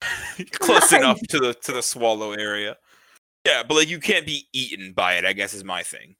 close 0.52 0.92
Right. 0.92 1.00
enough 1.02 1.20
to 1.30 1.38
the 1.40 1.54
to 1.54 1.72
the 1.72 1.82
swallow 1.82 2.32
area. 2.32 2.76
Yeah, 3.44 3.64
but 3.66 3.74
like 3.74 3.88
you 3.88 3.98
can't 3.98 4.26
be 4.26 4.46
eaten 4.52 4.92
by 4.92 5.14
it. 5.14 5.24
I 5.24 5.32
guess 5.32 5.52
is 5.52 5.64
my 5.64 5.82
thing. 5.82 6.14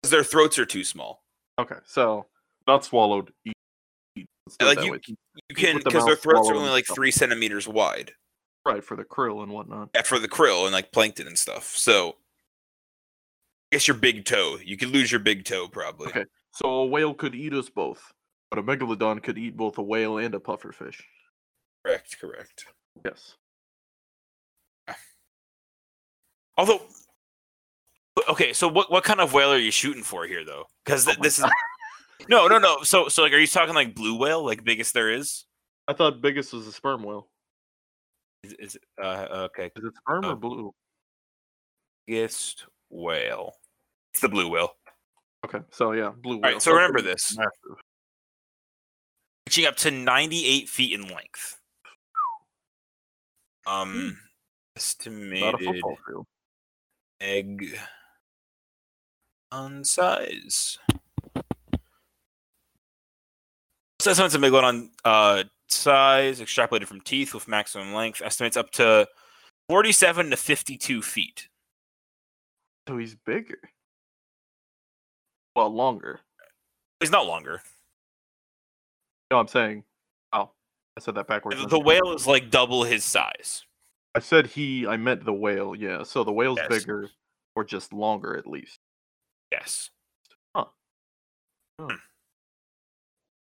Because 0.00 0.12
their 0.12 0.24
throats 0.24 0.58
are 0.58 0.66
too 0.66 0.84
small. 0.84 1.24
Okay, 1.58 1.76
so 1.84 2.26
Not 2.66 2.84
swallowed. 2.84 3.32
Eat. 3.44 3.54
eat. 4.16 4.26
Let's 4.46 4.56
do 4.56 4.66
it 4.66 4.68
Like 4.76 4.84
you- 4.84 4.92
way. 4.92 4.98
You 5.48 5.56
can 5.56 5.76
because 5.78 6.04
their 6.04 6.16
throats 6.16 6.48
are 6.48 6.54
only 6.54 6.70
like 6.70 6.86
three 6.86 7.10
centimeters 7.10 7.66
wide 7.66 8.12
Right 8.66 8.84
for 8.84 8.96
the 8.96 9.04
krill 9.04 9.42
and 9.42 9.50
whatnot. 9.52 9.90
yeah, 9.94 10.02
for 10.02 10.18
the 10.18 10.28
krill 10.28 10.64
and 10.64 10.72
like 10.72 10.92
plankton 10.92 11.26
and 11.26 11.38
stuff. 11.38 11.74
So 11.76 12.10
I 13.72 13.76
guess 13.76 13.88
your 13.88 13.96
big 13.96 14.24
toe. 14.24 14.58
You 14.62 14.76
could 14.76 14.90
lose 14.90 15.10
your 15.10 15.20
big 15.20 15.44
toe 15.44 15.66
probably. 15.68 16.08
Okay. 16.08 16.24
So 16.52 16.68
a 16.68 16.86
whale 16.86 17.14
could 17.14 17.34
eat 17.34 17.52
us 17.54 17.70
both, 17.70 18.12
but 18.50 18.58
a 18.58 18.62
megalodon 18.62 19.22
could 19.22 19.38
eat 19.38 19.56
both 19.56 19.78
a 19.78 19.82
whale 19.82 20.18
and 20.18 20.34
a 20.34 20.38
pufferfish. 20.38 21.00
Correct, 21.84 22.16
correct. 22.20 22.66
Yes. 23.04 23.36
Ah. 24.88 24.96
Although, 26.58 26.82
okay, 28.28 28.52
so 28.52 28.68
what 28.68 28.90
what 28.90 29.04
kind 29.04 29.20
of 29.20 29.32
whale 29.32 29.52
are 29.52 29.58
you 29.58 29.70
shooting 29.70 30.02
for 30.02 30.26
here, 30.26 30.44
though? 30.44 30.66
Because 30.84 31.06
Oh 31.08 31.12
my 31.16 31.22
this 31.22 31.38
is 31.38 31.44
no, 32.28 32.46
no, 32.46 32.58
no. 32.58 32.82
So, 32.82 33.08
so 33.08 33.22
like, 33.22 33.32
are 33.32 33.38
you 33.38 33.46
talking 33.46 33.74
like 33.74 33.94
blue 33.94 34.16
whale, 34.18 34.44
like 34.44 34.64
biggest 34.64 34.94
there 34.94 35.10
is? 35.10 35.44
I 35.88 35.92
thought 35.92 36.20
biggest 36.20 36.52
was 36.52 36.66
a 36.66 36.72
sperm 36.72 37.02
whale. 37.02 37.28
Is, 38.44 38.52
is 38.54 38.74
it- 38.76 38.82
uh, 39.02 39.48
okay, 39.50 39.70
Is 39.76 39.84
it 39.84 39.94
sperm 39.96 40.24
Oh. 40.24 40.30
or 40.32 40.36
blue? 40.36 40.74
biggest 42.06 42.66
whale. 42.88 43.54
It's 44.12 44.20
the 44.20 44.28
blue 44.28 44.48
whale, 44.48 44.72
Okay, 45.44 45.60
so 45.70 45.92
yeah, 45.92 46.10
blue 46.10 46.36
whale. 46.40 46.52
right, 46.54 46.62
so 46.62 46.72
remember 46.72 47.00
this. 47.00 47.36
Massive. 47.36 47.50
reaching 49.46 49.66
up 49.66 49.76
to 49.76 49.90
ninety-eight 49.90 50.68
feet 50.68 50.92
in 50.98 51.08
length. 51.08 51.60
Um, 53.66 54.06
Not 54.08 54.16
estimated 54.76 55.82
egg 57.20 57.78
on 59.52 59.84
size. 59.84 60.78
So 64.00 64.10
estimates 64.12 64.34
of 64.34 64.40
megalodon 64.40 64.88
uh, 65.04 65.44
size 65.68 66.40
extrapolated 66.40 66.86
from 66.86 67.02
teeth 67.02 67.34
with 67.34 67.46
maximum 67.46 67.92
length 67.92 68.22
estimates 68.24 68.56
up 68.56 68.70
to 68.72 69.06
47 69.68 70.30
to 70.30 70.36
52 70.38 71.02
feet. 71.02 71.48
So 72.88 72.96
he's 72.96 73.14
bigger. 73.14 73.58
Well, 75.54 75.68
longer. 75.68 76.20
He's 77.00 77.10
not 77.10 77.26
longer. 77.26 77.60
No, 79.30 79.38
I'm 79.38 79.48
saying. 79.48 79.84
Oh, 80.32 80.50
I 80.96 81.00
said 81.00 81.14
that 81.16 81.26
backwards. 81.26 81.60
The, 81.60 81.68
the 81.68 81.78
whale 81.78 82.14
is 82.14 82.26
like 82.26 82.50
double 82.50 82.84
his 82.84 83.04
size. 83.04 83.66
I 84.14 84.20
said 84.20 84.46
he. 84.46 84.86
I 84.86 84.96
meant 84.96 85.26
the 85.26 85.34
whale. 85.34 85.74
Yeah. 85.74 86.04
So 86.04 86.24
the 86.24 86.32
whale's 86.32 86.58
Yes. 86.58 86.68
bigger, 86.68 87.10
or 87.54 87.64
just 87.64 87.92
longer 87.92 88.34
at 88.34 88.46
least. 88.46 88.78
Yes. 89.52 89.90
Huh. 90.56 90.64
Oh. 91.78 91.90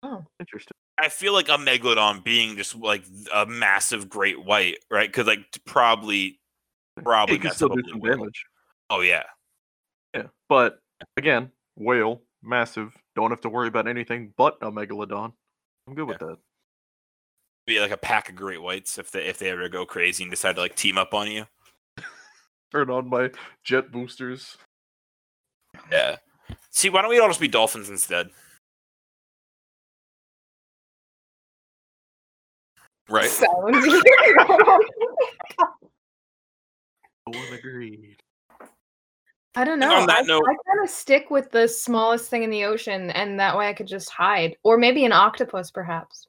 Oh. 0.05 0.23
Interesting. 0.39 0.75
I 0.99 1.09
feel 1.09 1.33
like 1.33 1.49
a 1.49 1.53
megalodon 1.53 2.23
being 2.23 2.57
just 2.57 2.77
like 2.77 3.05
a 3.33 3.47
massive 3.47 4.09
great 4.09 4.45
white, 4.45 4.77
right? 4.91 5.09
Because 5.09 5.27
like 5.27 5.41
probably, 5.65 6.39
probably 7.03 7.37
He 7.37 7.41
can 7.41 7.53
still 7.53 7.71
do 7.71 7.83
some 7.89 8.01
whale. 8.01 8.17
damage. 8.19 8.45
Oh 8.91 9.01
yeah, 9.01 9.23
Yeah, 10.15 10.25
but 10.49 10.79
again, 11.17 11.51
whale, 11.77 12.21
massive. 12.43 12.95
Don't 13.17 13.31
have 13.31 13.41
to 13.41 13.49
worry 13.49 13.69
about 13.69 13.89
anything 13.89 14.35
but 14.37 14.59
a 14.61 14.71
megalodon. 14.71 15.33
I'm 15.89 15.95
good 15.95 16.07
with 16.07 16.19
that. 16.19 16.37
be 17.67 17.81
like 17.81 17.91
a 17.91 17.97
pack 17.97 18.29
of 18.29 18.37
great 18.37 18.61
whites 18.61 18.99
if 18.99 19.11
they 19.11 19.25
if 19.25 19.39
they 19.39 19.49
ever 19.51 19.71
go 19.71 19.87
crazy 19.87 20.23
and 20.23 20.31
decide 20.31 20.57
to 20.57 20.61
like 20.61 20.77
team 20.77 20.99
up 20.99 21.15
on 21.15 21.31
you. 21.31 21.47
Turn 22.73 22.91
on 22.91 23.09
my 23.09 23.31
jet 23.65 23.91
boosters. 23.91 24.59
Yeah. 25.91 26.17
See, 26.71 26.91
why 26.91 27.01
don't 27.01 27.11
we 27.11 27.19
all 27.19 27.29
just 27.29 27.41
be 27.41 27.49
dolphins 27.49 27.89
instead? 27.89 28.29
Right. 33.09 33.29
Sounds 33.29 33.49
No 37.27 37.39
one 37.39 37.53
agreed. 37.53 38.17
I 39.57 39.65
don't 39.65 39.75
And 39.83 39.91
know. 39.91 39.97
on 40.01 40.07
that 40.09 40.19
I, 40.19 40.23
note- 40.23 40.43
I 40.47 40.55
kind 40.67 40.83
of 40.85 40.91
stick 40.91 41.31
with 41.31 41.51
the 41.51 41.69
smallest 41.69 42.29
thing 42.29 42.43
in 42.43 42.51
the 42.51 42.65
ocean, 42.65 43.11
and 43.11 43.39
that 43.39 43.57
way 43.57 43.69
I 43.69 43.73
could 43.73 43.87
just 43.87 44.11
hide, 44.11 44.57
or 44.65 44.77
maybe 44.77 45.05
an 45.05 45.13
octopus, 45.13 45.71
perhaps. 45.71 46.27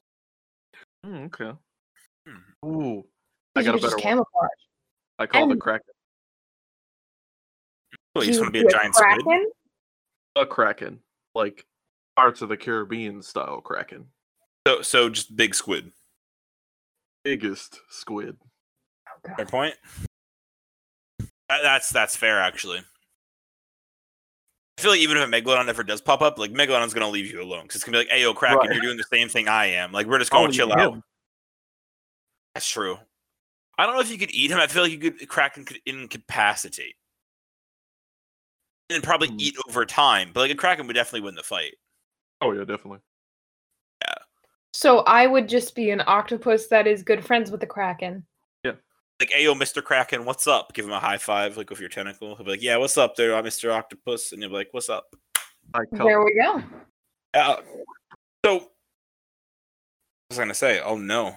Mm, 1.04 1.26
okay. 1.26 1.52
Hmm. 2.26 2.66
Ooh, 2.68 2.98
I 3.54 3.62
'cause 3.62 3.64
you 3.64 3.64
got 3.64 3.68
a 3.68 3.72
could 3.72 3.80
just 3.82 3.82
better 3.82 3.96
one. 3.96 4.02
camouflage. 4.02 4.50
I 5.18 5.26
call 5.26 5.48
the 5.48 5.56
kraken. 5.56 5.92
Well, 8.14 8.24
you 8.24 8.30
just 8.30 8.40
want 8.40 8.54
to 8.54 8.58
be 8.60 8.64
a 8.66 8.68
do 8.70 8.76
giant 8.76 8.94
squid. 8.94 9.22
kraken? 9.24 9.50
A 10.36 10.46
kraken, 10.46 11.00
like 11.34 11.66
Pirates 12.16 12.42
of 12.42 12.48
the 12.48 12.56
Caribbean 12.56 13.22
style 13.22 13.60
kraken. 13.60 14.06
So, 14.66 14.82
so 14.82 15.08
just 15.10 15.34
big 15.36 15.54
squid. 15.54 15.92
Biggest 17.26 17.80
squid. 17.90 18.36
Oh, 19.08 19.34
Fair 19.36 19.46
point. 19.46 19.74
That- 21.48 21.62
that's 21.62 21.90
that's 21.90 22.14
fair 22.14 22.38
actually. 22.40 22.78
I 24.78 24.80
feel 24.80 24.92
like 24.92 25.00
even 25.00 25.16
if 25.16 25.24
a 25.24 25.26
megalodon 25.26 25.66
ever 25.66 25.82
does 25.82 26.00
pop 26.00 26.22
up, 26.22 26.38
like 26.38 26.52
megalodon's 26.52 26.94
gonna 26.94 27.08
leave 27.08 27.28
you 27.32 27.42
alone 27.42 27.62
because 27.64 27.74
it's 27.76 27.84
gonna 27.84 27.96
be 27.96 28.04
like, 28.04 28.10
"Hey, 28.10 28.22
yo, 28.22 28.32
Kraken, 28.32 28.58
Right. 28.58 28.70
you're 28.74 28.80
doing 28.82 28.96
the 28.96 29.02
same 29.10 29.28
thing 29.28 29.48
I 29.48 29.66
am. 29.72 29.90
Like, 29.90 30.06
we're 30.06 30.20
just 30.20 30.30
going 30.30 30.46
to 30.46 30.52
eat 30.54 30.56
chill 30.56 30.72
out." 30.72 30.94
him. 30.94 31.02
That's 32.54 32.68
true. 32.70 32.96
I 33.76 33.86
don't 33.86 33.96
know 33.96 34.00
if 34.00 34.10
you 34.10 34.18
could 34.18 34.30
eat 34.30 34.52
him. 34.52 34.58
I 34.60 34.68
feel 34.68 34.84
like 34.84 34.92
you 34.92 34.98
could 34.98 35.28
Kraken 35.28 35.64
could 35.64 35.80
incapacitate. 35.84 36.94
And 38.88 39.02
probably 39.02 39.28
Hmm. 39.30 39.40
eat 39.40 39.56
over 39.68 39.84
time. 39.84 40.30
But 40.32 40.42
like 40.42 40.52
a 40.52 40.54
Kraken 40.54 40.86
would 40.86 40.94
definitely 40.94 41.22
win 41.22 41.34
the 41.34 41.42
fight. 41.42 41.74
Oh 42.40 42.52
yeah, 42.52 42.60
definitely. 42.60 43.00
So 44.76 44.98
I 45.06 45.26
would 45.26 45.48
just 45.48 45.74
be 45.74 45.88
an 45.88 46.02
octopus 46.06 46.66
that 46.66 46.86
is 46.86 47.02
good 47.02 47.24
friends 47.24 47.50
with 47.50 47.60
the 47.60 47.66
kraken. 47.66 48.26
Yeah. 48.62 48.72
Like, 49.18 49.30
hey 49.30 49.44
yo, 49.44 49.54
Mr. 49.54 49.82
Kraken, 49.82 50.26
what's 50.26 50.46
up? 50.46 50.74
Give 50.74 50.84
him 50.84 50.92
a 50.92 51.00
high 51.00 51.16
five, 51.16 51.56
like 51.56 51.70
with 51.70 51.80
your 51.80 51.88
tentacle. 51.88 52.36
He'll 52.36 52.44
be 52.44 52.50
like, 52.50 52.62
Yeah, 52.62 52.76
what's 52.76 52.98
up 52.98 53.16
there, 53.16 53.34
uh, 53.34 53.42
Mr. 53.42 53.72
Octopus? 53.72 54.32
And 54.32 54.42
you'll 54.42 54.50
be 54.50 54.56
like, 54.56 54.68
What's 54.72 54.90
up? 54.90 55.06
There 55.92 56.22
we 56.22 56.34
go. 56.34 56.62
Uh, 57.32 57.56
so 58.44 58.56
I 58.56 58.60
was 60.28 60.38
gonna 60.38 60.52
say? 60.52 60.80
Oh 60.80 60.98
no. 60.98 61.34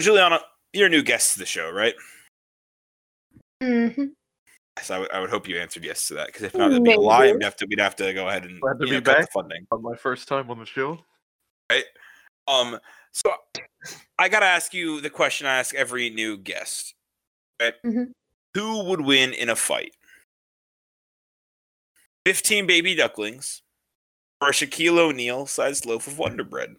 Juliana, 0.00 0.40
you're 0.72 0.88
a 0.88 0.90
new 0.90 1.04
guest 1.04 1.34
to 1.34 1.38
the 1.38 1.46
show, 1.46 1.70
right? 1.70 1.94
Mm-hmm. 3.62 4.06
Yes, 4.76 4.90
I 4.90 4.98
would- 5.20 5.30
hope 5.30 5.46
you 5.46 5.56
answered 5.60 5.84
yes 5.84 6.08
to 6.08 6.14
that, 6.14 6.26
because 6.26 6.42
if 6.42 6.54
not, 6.56 6.72
it'd 6.72 6.82
be 6.82 6.94
a 6.94 6.98
lie, 7.00 7.26
and 7.26 7.34
we'd 7.36 7.44
have 7.44 7.54
to 7.56 7.66
we'd 7.66 7.78
have 7.78 7.94
to 7.96 8.12
go 8.12 8.26
ahead 8.26 8.44
and 8.44 8.60
Glad 8.60 8.80
to 8.80 8.86
you 8.86 8.90
be 8.90 8.96
know, 8.96 9.02
cut 9.02 9.18
the 9.18 9.22
back. 9.22 9.32
funding. 9.32 9.66
On 9.70 9.80
my 9.82 9.94
first 9.94 10.26
time 10.26 10.50
on 10.50 10.58
the 10.58 10.66
show. 10.66 10.98
Um, 12.46 12.78
so 13.12 13.30
I 14.18 14.28
gotta 14.28 14.46
ask 14.46 14.74
you 14.74 15.00
the 15.00 15.10
question 15.10 15.46
I 15.46 15.58
ask 15.58 15.74
every 15.74 16.10
new 16.10 16.36
guest. 16.36 16.94
Right? 17.60 17.74
Mhm. 17.84 18.12
Who 18.54 18.84
would 18.84 19.00
win 19.00 19.32
in 19.32 19.48
a 19.48 19.56
fight? 19.56 19.94
Fifteen 22.26 22.66
baby 22.66 22.94
ducklings 22.94 23.62
or 24.40 24.48
a 24.48 24.52
Shaquille 24.52 24.98
O'Neal 24.98 25.46
sized 25.46 25.86
loaf 25.86 26.06
of 26.06 26.18
Wonder 26.18 26.44
Bread? 26.44 26.76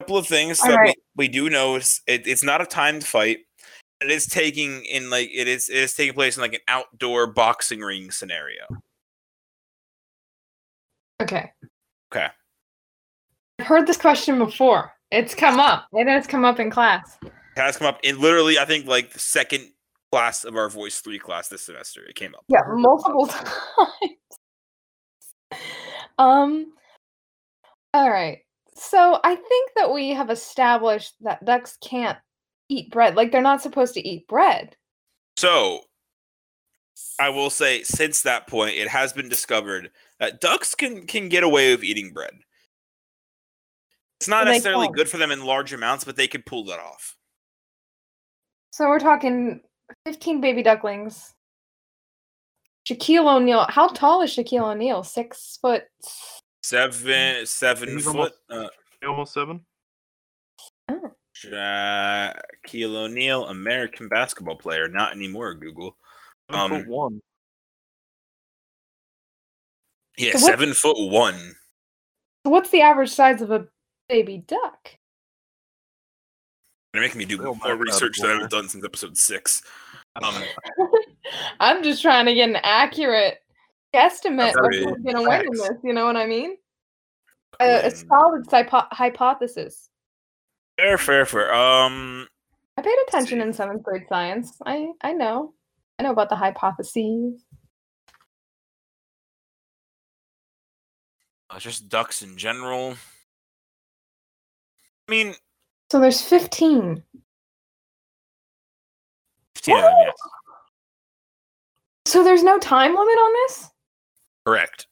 A 0.00 0.04
couple 0.04 0.16
of 0.16 0.26
things 0.26 0.60
All 0.60 0.68
that 0.68 0.76
right. 0.76 0.96
we, 1.16 1.26
we 1.26 1.28
do 1.28 1.48
know 1.48 1.76
is 1.76 2.02
it, 2.06 2.26
it's 2.26 2.42
not 2.42 2.60
a 2.60 2.66
timed 2.66 3.04
fight. 3.06 3.40
It 4.00 4.10
is 4.10 4.26
taking 4.26 4.84
in 4.84 5.08
like 5.08 5.30
it 5.32 5.48
is 5.48 5.68
it 5.70 5.76
is 5.76 5.94
taking 5.94 6.14
place 6.14 6.36
in 6.36 6.42
like 6.42 6.54
an 6.54 6.60
outdoor 6.68 7.26
boxing 7.26 7.80
ring 7.80 8.10
scenario. 8.10 8.64
Okay. 11.22 11.52
Okay. 12.12 12.28
I've 13.58 13.66
heard 13.66 13.86
this 13.86 13.96
question 13.96 14.38
before. 14.38 14.92
It's 15.10 15.34
come 15.34 15.60
up. 15.60 15.86
It 15.92 16.08
has 16.08 16.26
come 16.26 16.44
up 16.44 16.58
in 16.58 16.70
class. 16.70 17.18
It 17.22 17.32
has 17.56 17.76
come 17.76 17.86
up 17.86 18.00
in 18.02 18.20
literally 18.20 18.58
I 18.58 18.64
think 18.64 18.86
like 18.86 19.12
the 19.12 19.20
second 19.20 19.70
class 20.10 20.44
of 20.44 20.56
our 20.56 20.68
voice 20.68 21.00
three 21.00 21.18
class 21.18 21.48
this 21.48 21.62
semester. 21.62 22.04
It 22.04 22.16
came 22.16 22.34
up. 22.34 22.44
Yeah, 22.48 22.62
multiple 22.68 23.26
times. 25.52 25.60
um. 26.18 26.72
All 27.92 28.10
right. 28.10 28.38
So 28.74 29.20
I 29.22 29.36
think 29.36 29.70
that 29.76 29.92
we 29.92 30.10
have 30.10 30.30
established 30.30 31.14
that 31.20 31.44
ducks 31.44 31.78
can't 31.80 32.18
eat 32.68 32.90
bread. 32.90 33.14
Like 33.14 33.30
they're 33.30 33.40
not 33.40 33.62
supposed 33.62 33.94
to 33.94 34.08
eat 34.08 34.26
bread. 34.26 34.74
So 35.36 35.82
I 37.20 37.28
will 37.28 37.50
say, 37.50 37.84
since 37.84 38.22
that 38.22 38.48
point, 38.48 38.76
it 38.76 38.88
has 38.88 39.12
been 39.12 39.28
discovered 39.28 39.92
that 40.18 40.40
ducks 40.40 40.74
can 40.74 41.06
can 41.06 41.28
get 41.28 41.44
away 41.44 41.70
with 41.70 41.84
eating 41.84 42.12
bread. 42.12 42.32
It's 44.24 44.28
not 44.30 44.46
necessarily 44.46 44.88
good 44.88 45.06
for 45.06 45.18
them 45.18 45.30
in 45.30 45.44
large 45.44 45.74
amounts, 45.74 46.02
but 46.04 46.16
they 46.16 46.26
can 46.26 46.40
pull 46.42 46.64
that 46.64 46.80
off. 46.80 47.14
So 48.72 48.88
we're 48.88 48.98
talking 48.98 49.60
15 50.06 50.40
baby 50.40 50.62
ducklings. 50.62 51.34
Shaquille 52.88 53.30
O'Neal. 53.36 53.66
How 53.68 53.88
tall 53.88 54.22
is 54.22 54.30
Shaquille 54.30 54.62
O'Neal? 54.72 55.02
Six 55.04 55.58
foot. 55.60 55.84
Seven, 56.62 57.44
seven 57.44 57.90
He's 57.90 58.04
foot. 58.06 58.10
almost- 58.16 58.34
Uh, 58.48 58.68
Almost 59.06 59.34
seven. 59.34 59.66
Shaquille 61.36 62.94
O'Neal, 62.96 63.46
American 63.48 64.08
basketball 64.08 64.56
player, 64.56 64.88
not 64.88 65.12
anymore. 65.12 65.52
Google. 65.52 65.98
Seven 66.50 66.72
Um, 66.72 66.80
foot 66.80 66.88
one. 66.88 67.20
Yeah, 70.16 70.32
So 70.32 70.38
seven 70.38 70.72
foot 70.72 71.10
one. 71.10 71.54
What's 72.44 72.70
the 72.70 72.80
average 72.80 73.10
size 73.10 73.42
of 73.42 73.50
a 73.50 73.66
baby 74.08 74.38
duck? 74.46 74.90
They're 76.92 77.02
making 77.02 77.18
me 77.18 77.24
do 77.24 77.36
They'll 77.38 77.54
more 77.54 77.56
mark 77.56 77.70
out 77.72 77.80
research 77.80 78.16
that 78.18 78.24
I 78.24 78.28
more. 78.28 78.34
haven't 78.34 78.50
done 78.52 78.68
since 78.68 78.84
episode 78.84 79.16
six. 79.16 79.62
Um, 80.22 80.34
I'm 81.60 81.82
just 81.82 82.02
trying 82.02 82.26
to 82.26 82.34
get 82.34 82.48
an 82.48 82.56
accurate 82.62 83.38
guesstimate 83.94 84.50
of 84.50 84.64
Agreed. 84.64 84.84
who's 84.84 85.02
going 85.02 85.16
to 85.16 85.22
win 85.28 85.40
in 85.40 85.52
this. 85.52 85.78
You 85.82 85.92
know 85.92 86.04
what 86.04 86.16
I 86.16 86.26
mean? 86.26 86.56
A, 87.60 87.86
a 87.86 87.90
solid 87.90 88.44
hypo- 88.50 88.86
hypothesis. 88.92 89.88
fair, 90.78 90.98
fair, 90.98 91.24
fair. 91.26 91.52
Um, 91.54 92.26
I 92.76 92.82
paid 92.82 92.96
attention 93.08 93.40
in 93.40 93.52
seventh 93.52 93.82
grade 93.84 94.06
science. 94.08 94.52
I 94.66 94.88
I 95.02 95.12
know. 95.12 95.54
I 95.98 96.02
know 96.02 96.10
about 96.10 96.28
the 96.28 96.36
hypotheses. 96.36 97.44
uh, 101.50 101.58
just 101.60 101.88
ducks 101.88 102.22
in 102.22 102.36
general. 102.36 102.96
I 105.08 105.10
mean, 105.10 105.34
So 105.90 106.00
there's 106.00 106.22
15. 106.22 107.02
15 109.54 109.76
of 109.76 109.82
them, 109.82 109.94
yes. 109.98 110.14
So 112.06 112.22
there's 112.24 112.42
no 112.42 112.58
time 112.58 112.90
limit 112.94 113.18
on 113.18 113.32
this? 113.32 113.70
Correct. 114.46 114.86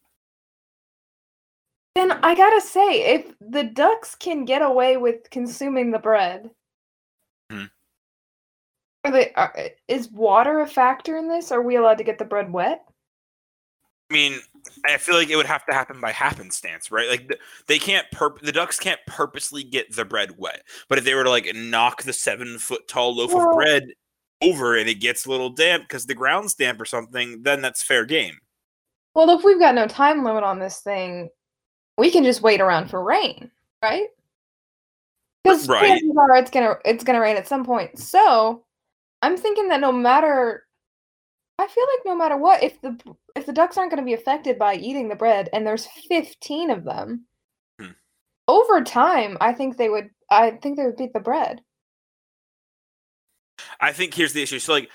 Then 1.95 2.13
I 2.13 2.35
gotta 2.35 2.61
say, 2.61 3.15
if 3.15 3.35
the 3.41 3.65
ducks 3.65 4.15
can 4.15 4.45
get 4.47 4.63
away 4.63 4.97
with 4.97 5.29
consuming 5.31 5.91
the 5.91 5.99
bread, 5.99 6.51
Hmm. 7.51 7.65
are 9.05 9.11
they, 9.11 9.33
are, 9.35 9.55
is 9.89 10.09
water 10.11 10.61
a 10.61 10.67
factor 10.67 11.19
in 11.19 11.29
this? 11.29 11.53
Are 11.53 11.61
we 11.61 11.77
allowed 11.77 11.99
to 11.99 12.05
get 12.05 12.19
the 12.19 12.25
bread 12.25 12.51
wet? 12.51 12.83
I 14.13 14.15
mean, 14.15 14.41
I 14.85 14.99
feel 14.99 15.15
like 15.15 15.31
it 15.31 15.37
would 15.37 15.47
have 15.47 15.65
to 15.65 15.73
happen 15.73 15.99
by 15.99 16.13
happenstance, 16.13 16.91
right? 16.91 17.09
Like 17.09 17.41
they 17.67 17.79
can't 17.79 18.07
purp 18.13 18.41
the 18.43 18.53
ducks 18.53 18.79
can't 18.79 19.01
purposely 19.07 19.65
get 19.65 19.97
the 19.97 20.05
bread 20.05 20.37
wet. 20.37 20.65
But 20.91 20.99
if 20.99 21.05
they 21.05 21.15
were 21.15 21.25
to 21.25 21.31
like 21.31 21.49
knock 21.55 22.03
the 22.03 22.13
seven 22.13 22.59
foot 22.59 22.87
tall 22.89 23.17
loaf 23.17 23.35
of 23.35 23.51
bread 23.55 23.85
over 24.43 24.77
and 24.77 24.91
it 24.91 24.97
gets 24.97 25.25
a 25.25 25.31
little 25.31 25.49
damp 25.49 25.85
because 25.85 26.05
the 26.05 26.15
ground's 26.15 26.53
damp 26.53 26.79
or 26.79 26.85
something, 26.85 27.43
then 27.43 27.63
that's 27.63 27.83
fair 27.83 28.05
game. 28.05 28.37
Well, 29.15 29.31
if 29.31 29.45
we've 29.45 29.59
got 29.59 29.75
no 29.75 29.87
time 29.87 30.25
limit 30.25 30.45
on 30.45 30.59
this 30.59 30.81
thing, 30.81 31.31
we 31.97 32.11
can 32.11 32.23
just 32.23 32.43
wait 32.43 32.61
around 32.61 32.91
for 32.91 33.03
rain, 33.03 33.51
right? 33.83 34.09
Because 35.43 35.67
Right. 35.67 35.89
chances 35.89 36.15
are 36.19 36.37
it's 36.37 36.51
gonna 36.51 36.75
it's 36.85 37.03
gonna 37.03 37.21
rain 37.21 37.39
at 37.39 37.49
some 37.49 37.65
point. 37.65 37.99
So 37.99 38.63
I'm 39.23 39.39
thinking 39.39 39.69
that 39.69 39.81
no 39.81 39.91
matter, 39.91 40.65
feel 41.75 41.85
like 41.85 42.07
no 42.07 42.15
matter 42.15 42.37
what, 42.37 42.63
if 42.63 42.81
the 42.81 42.99
if 43.35 43.47
the 43.47 43.53
ducks 43.53 43.77
aren't 43.77 43.91
going 43.91 44.03
to 44.03 44.07
be 44.07 44.15
affected 44.15 44.59
by 44.59 44.75
eating 44.75 45.09
the 45.09 45.17
bread, 45.17 45.49
and 45.53 45.67
there's 45.67 45.87
15 46.09 46.71
of 46.71 46.85
them, 46.85 47.27
Hmm. 47.81 47.93
over 48.49 48.83
time, 48.83 49.37
I 49.41 49.53
think 49.53 49.77
they 49.77 49.89
would. 49.89 50.11
I 50.31 50.53
think 50.53 50.77
they 50.77 50.85
would 50.85 50.97
beat 50.97 51.13
the 51.13 51.21
bread. 51.21 51.61
I 53.81 53.93
think 53.93 54.15
here's 54.15 54.33
the 54.33 54.43
issue. 54.43 54.59
So 54.59 54.73
like 54.73 54.91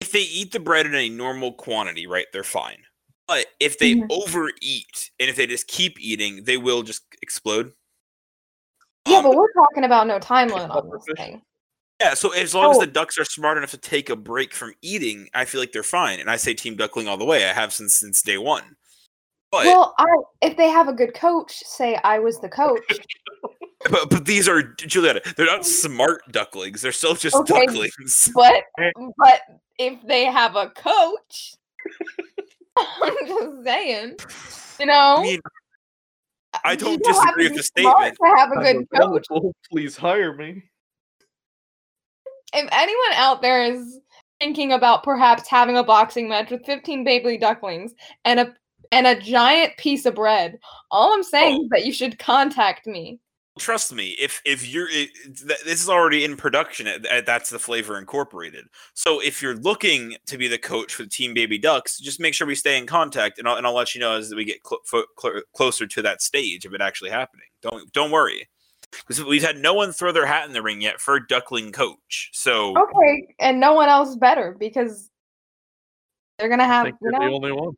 if 0.00 0.12
they 0.12 0.20
eat 0.20 0.52
the 0.52 0.60
bread 0.60 0.86
in 0.86 0.94
a 0.94 1.08
normal 1.08 1.52
quantity, 1.52 2.06
right, 2.06 2.26
they're 2.32 2.44
fine. 2.44 2.82
But 3.26 3.46
if 3.58 3.78
they 3.78 3.94
Mhm. 3.94 4.06
overeat 4.10 5.10
and 5.18 5.28
if 5.28 5.36
they 5.36 5.46
just 5.46 5.66
keep 5.66 5.98
eating, 6.00 6.44
they 6.44 6.56
will 6.56 6.82
just 6.82 7.02
explode. 7.22 7.72
Yeah, 9.06 9.18
Um, 9.18 9.24
but 9.24 9.36
we're 9.36 9.52
talking 9.52 9.84
about 9.84 10.06
no 10.06 10.18
time 10.18 10.48
limit 10.48 10.70
on 10.70 10.90
this 10.90 11.06
thing. 11.16 11.42
Yeah, 12.00 12.12
so 12.14 12.30
as 12.30 12.54
long 12.54 12.70
as 12.70 12.76
Oh. 12.76 12.80
the 12.80 12.86
ducks 12.86 13.18
are 13.18 13.24
smart 13.24 13.56
enough 13.56 13.70
to 13.70 13.78
take 13.78 14.10
a 14.10 14.16
break 14.16 14.52
from 14.52 14.74
eating, 14.82 15.28
I 15.32 15.46
feel 15.46 15.60
like 15.60 15.72
they're 15.72 15.82
fine. 15.82 16.20
And 16.20 16.30
I 16.30 16.36
say 16.36 16.52
Team 16.52 16.76
Duckling 16.76 17.08
all 17.08 17.16
the 17.16 17.24
way. 17.24 17.48
I 17.48 17.52
have 17.54 17.72
since 17.72 17.96
since 17.96 18.20
day 18.20 18.36
one. 18.36 18.76
But 19.50 19.64
Well, 19.66 19.94
I, 19.98 20.04
if 20.42 20.56
they 20.56 20.68
have 20.68 20.88
a 20.88 20.92
good 20.92 21.14
coach, 21.14 21.62
say 21.64 21.98
I 22.04 22.18
was 22.18 22.38
the 22.40 22.48
coach. 22.50 22.82
but, 23.90 24.10
but 24.10 24.24
these 24.26 24.46
are 24.48 24.62
Julietta. 24.62 25.34
They're 25.36 25.46
not 25.46 25.64
smart 25.84 26.20
ducklings. 26.32 26.82
They're 26.82 26.92
still 26.92 27.14
just 27.14 27.34
Okay. 27.36 27.64
ducklings. 27.64 28.30
But 28.34 28.64
but 29.16 29.40
if 29.78 29.98
they 30.06 30.24
have 30.26 30.54
a 30.56 30.68
coach, 30.70 31.54
I'm 32.76 33.26
just 33.26 33.64
saying, 33.64 34.16
you 34.80 34.86
know. 34.86 35.16
I 35.18 35.22
mean, 35.22 35.40
I 36.62 36.76
don't 36.76 36.92
have 36.92 37.02
to 37.02 37.08
disagree 37.12 37.48
with 37.48 37.56
the 37.56 37.62
smart 37.80 37.96
statement. 37.98 38.18
To 38.22 38.36
have 38.36 38.50
a 38.50 38.68
I'm 38.68 38.84
good 38.84 39.24
coach. 39.30 39.54
Please 39.70 39.96
hire 39.96 40.34
me. 40.34 40.64
If 42.56 42.68
anyone 42.72 43.12
out 43.14 43.42
there 43.42 43.62
is 43.62 44.00
thinking 44.40 44.72
about 44.72 45.02
perhaps 45.02 45.48
having 45.48 45.76
a 45.76 45.84
boxing 45.84 46.28
match 46.28 46.50
with 46.50 46.64
15 46.66 47.04
baby 47.04 47.38
ducklings 47.38 47.94
and 48.24 48.40
a 48.40 48.54
and 48.92 49.06
a 49.06 49.18
giant 49.18 49.76
piece 49.78 50.06
of 50.06 50.14
bread, 50.14 50.58
all 50.90 51.12
I'm 51.12 51.22
saying 51.24 51.58
Oh. 51.60 51.62
is 51.64 51.68
that 51.70 51.86
you 51.86 51.92
should 51.92 52.18
contact 52.18 52.86
me. 52.86 53.18
Trust 53.58 53.92
me, 53.92 54.10
if 54.18 54.42
if 54.44 54.68
you're 54.68 54.88
it, 54.90 55.08
th- 55.24 55.60
this 55.64 55.82
is 55.82 55.88
already 55.88 56.24
in 56.24 56.36
production, 56.36 56.86
uh, 56.86 56.98
th- 56.98 57.24
that's 57.24 57.48
the 57.48 57.58
flavor 57.58 57.98
incorporated. 57.98 58.66
So 58.92 59.18
if 59.20 59.40
you're 59.40 59.56
looking 59.56 60.16
to 60.26 60.36
be 60.36 60.46
the 60.46 60.58
coach 60.58 60.94
for 60.94 61.04
the 61.04 61.08
Team 61.08 61.32
Baby 61.32 61.56
Ducks, 61.58 61.98
just 61.98 62.20
make 62.20 62.34
sure 62.34 62.46
we 62.46 62.54
stay 62.54 62.76
in 62.76 62.86
contact, 62.86 63.38
and 63.38 63.48
I'll, 63.48 63.56
and 63.56 63.66
I'll 63.66 63.72
let 63.74 63.94
you 63.94 64.00
know 64.00 64.12
as 64.14 64.34
we 64.34 64.44
get 64.44 64.58
cl- 64.66 64.82
cl- 65.18 65.40
closer 65.54 65.86
to 65.86 66.02
that 66.02 66.20
stage 66.20 66.66
of 66.66 66.74
it 66.74 66.82
actually 66.82 67.10
happening. 67.10 67.46
Don't 67.62 67.90
don't 67.92 68.10
worry, 68.10 68.46
because 68.98 69.22
we've 69.24 69.42
had 69.42 69.58
no 69.58 69.74
one 69.74 69.92
throw 69.92 70.12
their 70.12 70.26
hat 70.26 70.46
in 70.46 70.52
the 70.52 70.62
ring 70.62 70.80
yet 70.80 71.00
for 71.00 71.18
Duckling 71.20 71.72
coach. 71.72 72.30
So 72.32 72.76
Okay, 72.76 73.34
and 73.38 73.60
no 73.60 73.74
one 73.74 73.88
else 73.88 74.16
better 74.16 74.56
because 74.58 75.10
they're 76.38 76.48
gonna 76.48 76.64
I 76.64 76.66
have 76.66 76.84
think 76.84 76.96
you 77.00 77.10
you're 77.10 77.20
the 77.20 77.34
only 77.34 77.52
one. 77.52 77.76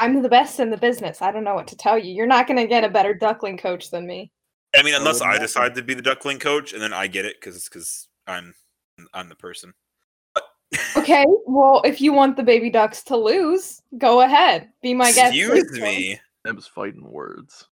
I'm 0.00 0.22
the 0.22 0.28
best 0.28 0.60
in 0.60 0.70
the 0.70 0.76
business. 0.76 1.20
I 1.20 1.30
don't 1.30 1.44
know 1.44 1.54
what 1.54 1.68
to 1.68 1.76
tell 1.76 1.98
you. 1.98 2.12
You're 2.12 2.26
not 2.26 2.46
gonna 2.46 2.66
get 2.66 2.84
a 2.84 2.88
better 2.88 3.14
duckling 3.14 3.58
coach 3.58 3.90
than 3.90 4.06
me. 4.06 4.30
I 4.74 4.82
mean, 4.82 4.94
unless 4.94 5.20
wouldn't 5.20 5.36
I 5.36 5.38
decide 5.38 5.74
to 5.74 5.82
be 5.82 5.94
the 5.94 6.02
Duckling 6.02 6.38
coach, 6.38 6.72
and 6.72 6.80
then 6.80 6.92
I 6.92 7.06
get 7.06 7.24
it 7.24 7.40
because 7.40 7.64
because 7.64 8.08
I'm 8.26 8.54
I'm 9.12 9.28
the 9.28 9.34
person. 9.34 9.74
Okay, 10.96 11.24
well 11.46 11.82
if 11.84 12.00
you 12.00 12.12
want 12.12 12.36
the 12.36 12.42
baby 12.42 12.70
ducks 12.70 13.02
to 13.04 13.16
lose, 13.16 13.82
go 13.98 14.20
ahead. 14.20 14.68
Be 14.82 14.94
my 14.94 15.12
guest. 15.12 15.34
Excuse 15.34 15.70
this 15.72 15.80
me. 15.80 16.20
Them 16.44 16.56
was 16.56 16.66
fighting 16.66 17.10
words. 17.10 17.66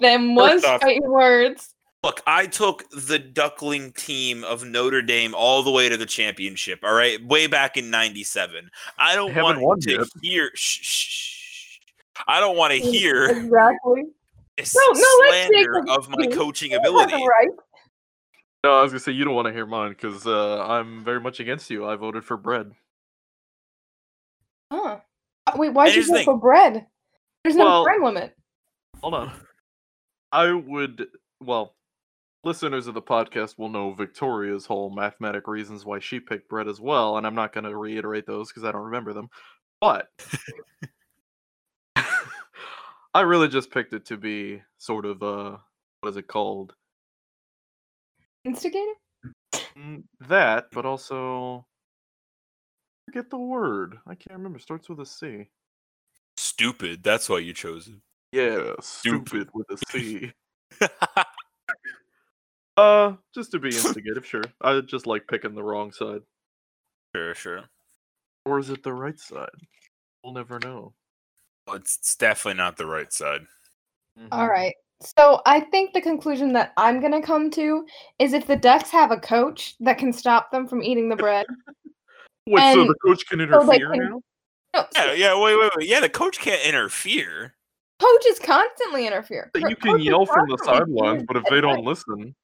Them 0.00 0.34
First 0.36 0.54
was 0.54 0.64
off- 0.64 0.80
fighting 0.82 1.10
words. 1.10 1.74
Look, 2.02 2.22
I 2.26 2.46
took 2.46 2.88
the 2.90 3.18
Duckling 3.18 3.92
team 3.92 4.42
of 4.44 4.64
Notre 4.64 5.02
Dame 5.02 5.34
all 5.34 5.62
the 5.62 5.70
way 5.70 5.90
to 5.90 5.98
the 5.98 6.06
championship. 6.06 6.80
All 6.82 6.94
right, 6.94 7.22
way 7.26 7.46
back 7.46 7.76
in 7.76 7.90
'97. 7.90 8.70
I 8.98 9.14
don't 9.14 9.32
Haven't 9.32 9.44
want 9.44 9.60
won 9.60 9.80
to 9.80 9.90
yet. 9.90 10.06
hear. 10.22 10.50
Shh, 10.54 10.78
shh, 10.82 11.08
shh. 11.08 11.78
I 12.26 12.40
don't 12.40 12.56
want 12.56 12.72
to 12.72 12.78
hear 12.78 13.24
Exactly. 13.26 14.04
s- 14.56 14.74
No, 14.74 14.92
no, 14.92 15.08
let's 15.20 15.46
slander 15.48 15.84
of 15.90 16.08
my 16.08 16.26
coaching 16.28 16.72
ability. 16.74 17.12
right. 17.14 17.48
No, 18.64 18.78
I 18.78 18.82
was 18.82 18.92
gonna 18.92 19.00
say 19.00 19.12
you 19.12 19.24
don't 19.24 19.34
want 19.34 19.48
to 19.48 19.52
hear 19.52 19.66
mine 19.66 19.90
because 19.90 20.26
uh, 20.26 20.62
I'm 20.66 21.04
very 21.04 21.20
much 21.20 21.38
against 21.40 21.68
you. 21.70 21.86
I 21.86 21.96
voted 21.96 22.24
for 22.24 22.36
bread. 22.38 22.72
Huh. 24.72 25.00
Uh, 25.46 25.52
Wait, 25.56 25.72
why'd 25.72 25.88
And 25.88 25.96
you 25.96 26.06
vote 26.06 26.14
thing. 26.14 26.24
for 26.24 26.38
bread? 26.38 26.86
There's 27.44 27.56
no 27.56 27.64
Well- 27.64 27.84
time 27.86 28.02
limit. 28.02 28.34
Hold 29.02 29.14
on. 29.14 29.32
I 30.32 30.52
would, 30.52 31.06
well, 31.40 31.74
listeners 32.44 32.86
of 32.86 32.94
the 32.94 33.02
podcast 33.02 33.58
will 33.58 33.68
know 33.68 33.92
Victoria's 33.92 34.66
whole 34.66 34.90
mathematic 34.90 35.46
reasons 35.48 35.84
why 35.84 35.98
she 35.98 36.20
picked 36.20 36.48
bread 36.48 36.68
as 36.68 36.80
well, 36.80 37.16
and 37.16 37.26
I'm 37.26 37.34
not 37.34 37.52
going 37.52 37.64
to 37.64 37.76
reiterate 37.76 38.26
those 38.26 38.48
because 38.48 38.64
I 38.64 38.72
don't 38.72 38.84
remember 38.84 39.12
them. 39.12 39.28
But 39.80 40.08
I 43.14 43.22
really 43.22 43.48
just 43.48 43.70
picked 43.70 43.92
it 43.92 44.06
to 44.06 44.16
be 44.16 44.62
sort 44.78 45.04
of 45.06 45.22
uh 45.22 45.56
what 46.00 46.10
is 46.10 46.16
it 46.16 46.28
called? 46.28 46.74
Instigator? 48.44 48.92
Mm, 49.76 50.04
That, 50.28 50.66
but 50.72 50.86
also 50.86 51.66
forget 53.06 53.30
the 53.30 53.38
word. 53.38 53.98
I 54.06 54.14
can't 54.14 54.36
remember. 54.36 54.58
Starts 54.58 54.88
with 54.88 55.00
a 55.00 55.06
C. 55.06 55.48
Stupid. 56.36 57.02
That's 57.02 57.28
why 57.28 57.38
you 57.38 57.52
chose 57.52 57.88
it. 57.88 57.94
Yeah, 58.32 58.74
Stupid. 58.80 59.28
stupid 59.28 59.48
with 59.54 59.66
a 59.70 59.78
C. 59.90 60.32
Uh, 62.76 63.14
just 63.34 63.50
to 63.50 63.58
be 63.58 63.68
instigative, 63.74 64.24
sure. 64.24 64.44
I 64.62 64.80
just 64.80 65.06
like 65.06 65.26
picking 65.28 65.54
the 65.54 65.62
wrong 65.62 65.92
side. 65.92 66.22
sure, 67.14 67.34
sure. 67.34 67.64
Or 68.46 68.58
is 68.58 68.70
it 68.70 68.82
the 68.82 68.92
right 68.94 69.18
side? 69.18 69.50
We'll 70.24 70.32
never 70.32 70.58
know. 70.58 70.94
Well, 71.66 71.76
it's, 71.76 71.98
it's 71.98 72.16
definitely 72.16 72.56
not 72.56 72.78
the 72.78 72.86
right 72.86 73.12
side. 73.12 73.42
All 74.32 74.48
right. 74.48 74.74
So 75.02 75.42
I 75.44 75.60
think 75.60 75.92
the 75.92 76.00
conclusion 76.00 76.52
that 76.54 76.72
I'm 76.78 77.00
gonna 77.02 77.20
come 77.22 77.50
to 77.50 77.84
is 78.18 78.32
if 78.32 78.46
the 78.46 78.56
ducks 78.56 78.90
have 78.90 79.10
a 79.10 79.18
coach 79.18 79.74
that 79.80 79.98
can 79.98 80.12
stop 80.12 80.50
them 80.50 80.66
from 80.66 80.82
eating 80.82 81.08
the 81.10 81.16
bread. 81.16 81.44
Wait, 82.46 82.74
so 82.74 82.84
the 82.86 82.94
coach 83.04 83.26
can 83.26 83.38
so 83.40 83.44
interfere 83.44 83.90
can- 83.90 83.98
now? 83.98 84.20
No, 84.74 84.84
Yeah, 84.94 85.12
yeah. 85.12 85.38
Wait, 85.42 85.56
wait, 85.58 85.70
wait. 85.76 85.88
Yeah, 85.88 86.00
the 86.00 86.08
coach 86.08 86.38
can't 86.38 86.64
interfere. 86.66 87.54
Coaches 88.00 88.38
constantly 88.42 89.06
interfere. 89.06 89.50
But 89.52 89.68
you 89.68 89.76
can 89.76 89.92
coaches 89.92 90.06
yell 90.06 90.26
from 90.26 90.48
the 90.48 90.58
sidelines, 90.64 91.24
but 91.26 91.36
if 91.36 91.44
they 91.50 91.60
don't 91.60 91.84
listen, 91.84 92.34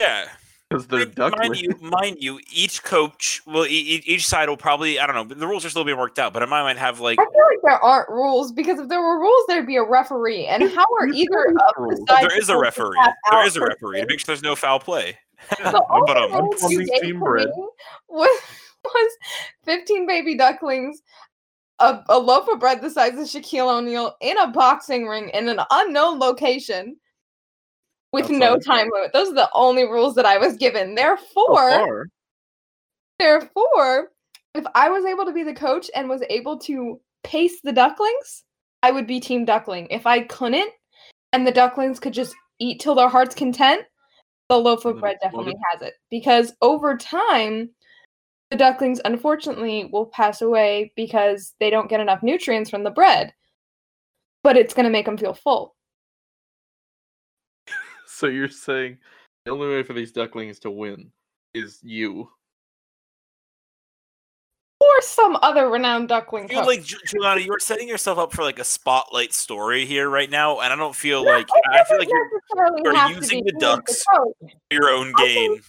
Yeah. 0.00 0.28
because 0.68 0.86
they're 0.88 1.00
Mind 1.00 1.14
ducklings. 1.14 1.62
you, 1.62 1.70
mind 1.80 2.16
you, 2.20 2.40
each 2.52 2.82
coach 2.82 3.40
will 3.46 3.66
each 3.68 4.26
side 4.26 4.48
will 4.48 4.56
probably 4.56 4.98
I 4.98 5.06
don't 5.06 5.14
know. 5.28 5.34
The 5.34 5.46
rules 5.46 5.64
are 5.64 5.70
still 5.70 5.84
being 5.84 5.98
worked 5.98 6.18
out, 6.18 6.32
but 6.32 6.42
in 6.42 6.48
my 6.48 6.62
mind 6.62 6.78
have 6.78 7.00
like 7.00 7.18
I 7.20 7.24
feel 7.24 7.44
like 7.50 7.58
there 7.62 7.78
aren't 7.82 8.08
rules 8.08 8.52
because 8.52 8.78
if 8.80 8.88
there 8.88 9.00
were 9.00 9.18
rules, 9.20 9.44
there'd 9.48 9.66
be 9.66 9.76
a 9.76 9.84
referee. 9.84 10.46
And 10.46 10.62
how 10.64 10.84
are 11.00 11.06
There's 11.06 11.16
either 11.16 11.44
of 11.46 11.54
the 11.54 12.04
sides 12.08 12.28
there 12.28 12.38
is 12.38 12.48
a 12.48 12.58
referee. 12.58 12.96
tap 13.02 13.14
There 13.30 13.40
out 13.40 13.46
is 13.46 13.56
a 13.56 13.60
referee 13.60 14.00
to 14.00 14.06
make 14.08 14.18
sure 14.20 14.26
there's 14.26 14.42
no 14.42 14.56
foul 14.56 14.78
play. 14.80 15.16
The 15.58 15.84
only 15.90 16.04
but 16.06 16.16
um, 16.16 16.32
I'm 16.32 16.44
rules 16.44 16.62
you 16.62 16.78
funding 16.78 16.86
gave 16.94 17.00
Team 17.02 17.20
to 17.20 17.68
was, 18.08 18.40
was 18.84 19.12
15 19.64 20.06
baby 20.06 20.36
ducklings, 20.36 21.00
a, 21.78 22.02
a 22.08 22.18
loaf 22.18 22.48
of 22.48 22.60
bread 22.60 22.80
the 22.80 22.90
size 22.90 23.14
of 23.14 23.26
Shaquille 23.26 23.78
O'Neal 23.78 24.14
in 24.20 24.38
a 24.38 24.50
boxing 24.50 25.06
ring 25.06 25.28
in 25.30 25.48
an 25.48 25.60
unknown 25.70 26.18
location 26.18 26.96
with 28.12 28.30
no 28.30 28.58
time 28.58 28.88
limit. 28.92 29.12
Those 29.12 29.30
are 29.30 29.34
the 29.34 29.50
only 29.54 29.84
rules 29.84 30.14
that 30.14 30.26
I 30.26 30.38
was 30.38 30.56
given. 30.56 30.94
Therefore, 30.94 32.08
therefore, 33.18 34.10
if 34.54 34.64
I 34.74 34.88
was 34.88 35.04
able 35.04 35.26
to 35.26 35.32
be 35.32 35.42
the 35.42 35.54
coach 35.54 35.90
and 35.94 36.08
was 36.08 36.22
able 36.30 36.58
to 36.60 37.00
pace 37.24 37.60
the 37.62 37.72
ducklings, 37.72 38.44
I 38.82 38.90
would 38.90 39.06
be 39.06 39.20
team 39.20 39.44
duckling. 39.44 39.88
If 39.90 40.06
I 40.06 40.20
couldn't 40.20 40.70
and 41.32 41.46
the 41.46 41.52
ducklings 41.52 42.00
could 42.00 42.14
just 42.14 42.34
eat 42.58 42.80
till 42.80 42.94
their 42.94 43.08
heart's 43.08 43.34
content, 43.34 43.82
the 44.48 44.56
loaf 44.56 44.84
of 44.84 45.00
bread 45.00 45.16
definitely 45.20 45.56
has 45.72 45.82
it. 45.82 45.94
Because 46.10 46.54
over 46.62 46.96
time, 46.96 47.70
the 48.50 48.56
ducklings 48.56 49.00
unfortunately 49.04 49.88
will 49.92 50.06
pass 50.06 50.40
away 50.42 50.92
because 50.96 51.54
they 51.60 51.70
don't 51.70 51.88
get 51.90 52.00
enough 52.00 52.22
nutrients 52.22 52.70
from 52.70 52.84
the 52.84 52.90
bread. 52.90 53.32
But 54.44 54.56
it's 54.56 54.74
going 54.74 54.84
to 54.84 54.90
make 54.90 55.06
them 55.06 55.18
feel 55.18 55.34
full. 55.34 55.74
so 58.06 58.26
you're 58.26 58.48
saying 58.48 58.98
the 59.44 59.50
only 59.52 59.68
way 59.68 59.82
for 59.82 59.92
these 59.92 60.12
ducklings 60.12 60.58
to 60.60 60.70
win 60.70 61.10
is 61.54 61.80
you. 61.82 62.30
Or 64.78 65.00
some 65.00 65.38
other 65.42 65.68
renowned 65.70 66.08
duckling 66.08 66.44
I 66.44 66.48
feel 66.48 66.58
coach. 66.60 66.66
like 66.66 66.84
Juliana, 66.84 67.40
you're 67.40 67.58
setting 67.58 67.88
yourself 67.88 68.18
up 68.18 68.32
for 68.32 68.42
like 68.42 68.58
a 68.58 68.64
spotlight 68.64 69.32
story 69.32 69.86
here 69.86 70.08
right 70.08 70.28
now, 70.30 70.60
and 70.60 70.70
I 70.70 70.76
don't 70.76 70.94
feel 70.94 71.24
No, 71.24 71.30
like 71.30 71.48
I 71.72 71.82
feel 71.84 71.98
like 71.98 72.08
you're 72.08 72.78
you're 72.84 73.08
using 73.08 73.42
the 73.44 73.52
ducks. 73.58 74.04
coach. 74.14 74.52
your 74.70 74.90
own 74.90 75.12
I 75.16 75.24
game. 75.26 75.52
think- 75.54 75.64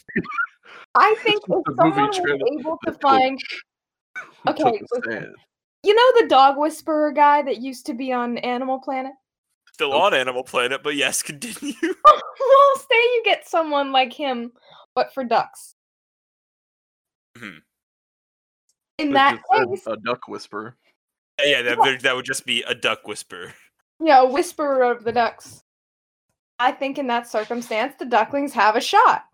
I 0.96 1.16
think 1.24 1.42
if 1.48 1.76
someone 1.76 2.08
was 2.10 2.60
able 2.60 2.78
to 2.86 2.94
find, 2.94 3.40
Okay, 4.48 4.82
listen. 4.92 5.34
you 5.84 5.94
know, 5.94 6.22
the 6.22 6.28
dog 6.28 6.58
whisperer 6.58 7.12
guy 7.12 7.42
that 7.44 7.62
used 7.62 7.86
to 7.86 7.94
be 7.94 8.12
on 8.12 8.38
Animal 8.40 8.80
Planet. 8.80 9.12
Still 9.74 9.94
on 9.94 10.14
Animal 10.16 10.44
Planet, 10.44 10.82
but 10.84 10.96
yes, 10.96 11.22
continue. 11.24 11.74
well, 11.82 12.76
say 12.78 12.96
you 12.96 13.22
get 13.24 13.48
someone 13.48 13.92
like 13.92 14.12
him, 14.12 14.52
but 14.96 15.14
for 15.14 15.24
ducks. 15.24 15.76
Mhm. 17.38 17.60
In 18.98 19.08
They 19.10 19.14
that 19.14 19.40
case, 19.54 19.86
a 19.86 19.98
duck 19.98 20.28
whisperer. 20.28 20.76
yeah, 21.46 21.62
that, 21.62 21.78
there- 21.84 21.98
that 22.00 22.16
would 22.16 22.26
just 22.26 22.46
be 22.48 22.64
a 22.64 22.74
duck 22.74 23.08
whisper. 23.08 23.54
yeah, 24.00 24.22
a 24.22 24.26
whisperer 24.26 24.84
of 24.92 25.04
the 25.04 25.12
ducks. 25.12 25.62
I 26.58 26.72
think 26.72 26.98
in 26.98 27.06
that 27.08 27.28
circumstance, 27.28 27.94
the 28.00 28.06
ducklings 28.06 28.54
have 28.54 28.76
a 28.76 28.82
shot. 28.82 29.26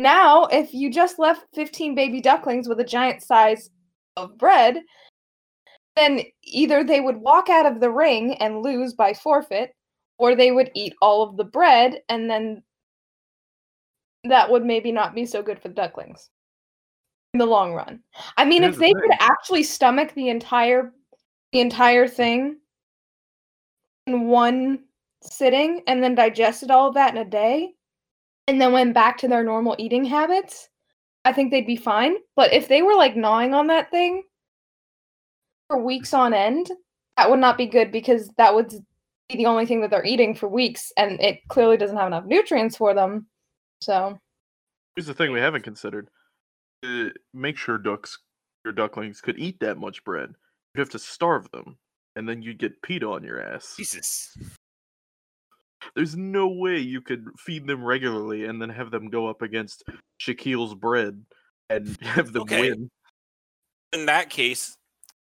Now, 0.00 0.46
if 0.46 0.72
you 0.72 0.90
just 0.90 1.18
left 1.18 1.44
15 1.54 1.94
baby 1.94 2.22
ducklings 2.22 2.66
with 2.66 2.80
a 2.80 2.84
giant 2.84 3.22
size 3.22 3.68
of 4.16 4.38
bread, 4.38 4.80
then 5.94 6.22
either 6.42 6.82
they 6.82 7.00
would 7.00 7.18
walk 7.18 7.50
out 7.50 7.66
of 7.66 7.80
the 7.80 7.90
ring 7.90 8.32
and 8.36 8.62
lose 8.62 8.94
by 8.94 9.12
forfeit, 9.12 9.74
or 10.18 10.34
they 10.34 10.52
would 10.52 10.70
eat 10.74 10.94
all 11.02 11.22
of 11.22 11.36
the 11.36 11.44
bread, 11.44 12.00
and 12.08 12.30
then 12.30 12.62
that 14.24 14.50
would 14.50 14.64
maybe 14.64 14.90
not 14.90 15.14
be 15.14 15.26
so 15.26 15.42
good 15.42 15.60
for 15.60 15.68
the 15.68 15.74
ducklings 15.74 16.30
in 17.34 17.38
the 17.38 17.44
long 17.44 17.74
run. 17.74 18.00
I 18.38 18.46
mean, 18.46 18.62
Here's 18.62 18.76
if 18.76 18.80
the 18.80 18.86
they 18.86 18.92
could 18.94 19.16
actually 19.20 19.64
stomach 19.64 20.14
the 20.14 20.30
entire 20.30 20.94
the 21.52 21.60
entire 21.60 22.08
thing 22.08 22.56
in 24.06 24.28
one 24.28 24.84
sitting 25.22 25.82
and 25.86 26.02
then 26.02 26.14
digested 26.14 26.70
all 26.70 26.88
of 26.88 26.94
that 26.94 27.14
in 27.14 27.20
a 27.20 27.28
day 27.28 27.74
and 28.50 28.60
then 28.60 28.72
went 28.72 28.94
back 28.94 29.16
to 29.18 29.28
their 29.28 29.44
normal 29.44 29.76
eating 29.78 30.04
habits, 30.04 30.68
I 31.24 31.32
think 31.32 31.52
they'd 31.52 31.66
be 31.66 31.76
fine. 31.76 32.16
But 32.34 32.52
if 32.52 32.66
they 32.66 32.82
were 32.82 32.96
like 32.96 33.14
gnawing 33.14 33.54
on 33.54 33.68
that 33.68 33.92
thing 33.92 34.24
for 35.68 35.80
weeks 35.80 36.12
on 36.12 36.34
end, 36.34 36.68
that 37.16 37.30
would 37.30 37.38
not 37.38 37.56
be 37.56 37.66
good 37.66 37.92
because 37.92 38.28
that 38.38 38.52
would 38.52 38.70
be 39.28 39.36
the 39.36 39.46
only 39.46 39.66
thing 39.66 39.80
that 39.82 39.90
they're 39.90 40.04
eating 40.04 40.34
for 40.34 40.48
weeks 40.48 40.92
and 40.96 41.20
it 41.20 41.38
clearly 41.48 41.76
doesn't 41.76 41.96
have 41.96 42.08
enough 42.08 42.24
nutrients 42.24 42.76
for 42.76 42.92
them. 42.92 43.28
So, 43.82 44.18
Here's 44.96 45.06
the 45.06 45.14
thing 45.14 45.30
we 45.30 45.38
haven't 45.38 45.62
considered. 45.62 46.08
To 46.82 47.12
make 47.32 47.56
sure 47.56 47.78
ducks, 47.78 48.18
your 48.64 48.72
ducklings, 48.72 49.20
could 49.20 49.38
eat 49.38 49.60
that 49.60 49.78
much 49.78 50.02
bread, 50.02 50.34
You'd 50.74 50.80
have 50.80 50.90
to 50.90 50.98
starve 50.98 51.48
them, 51.52 51.78
and 52.16 52.28
then 52.28 52.42
you'd 52.42 52.58
get 52.58 52.82
PETA 52.82 53.06
on 53.06 53.22
your 53.22 53.40
ass. 53.40 53.74
Jesus. 53.76 54.36
There's 55.94 56.16
no 56.16 56.48
way 56.48 56.78
you 56.78 57.00
could 57.00 57.26
feed 57.38 57.66
them 57.66 57.84
regularly 57.84 58.44
and 58.44 58.60
then 58.60 58.68
have 58.68 58.90
them 58.90 59.08
go 59.08 59.28
up 59.28 59.42
against 59.42 59.84
Shaquille's 60.20 60.74
bread 60.74 61.24
and 61.68 61.96
have 62.02 62.32
them 62.32 62.42
Okay. 62.42 62.60
win. 62.60 62.90
In 63.92 64.06
that 64.06 64.30
case, 64.30 64.76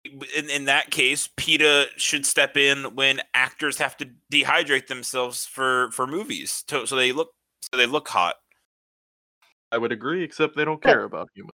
in, 0.05 0.49
in 0.49 0.65
that 0.65 0.91
case, 0.91 1.29
PETA 1.37 1.87
should 1.97 2.25
step 2.25 2.57
in 2.57 2.95
when 2.95 3.21
actors 3.33 3.77
have 3.77 3.97
to 3.97 4.09
dehydrate 4.31 4.87
themselves 4.87 5.45
for 5.45 5.91
for 5.91 6.07
movies, 6.07 6.63
to, 6.67 6.85
so 6.85 6.95
they 6.95 7.11
look 7.11 7.31
so 7.61 7.77
they 7.77 7.85
look 7.85 8.07
hot. 8.07 8.35
I 9.71 9.77
would 9.77 9.91
agree, 9.91 10.23
except 10.23 10.55
they 10.55 10.65
don't 10.65 10.81
care 10.81 11.03
about 11.03 11.29
humans. 11.33 11.51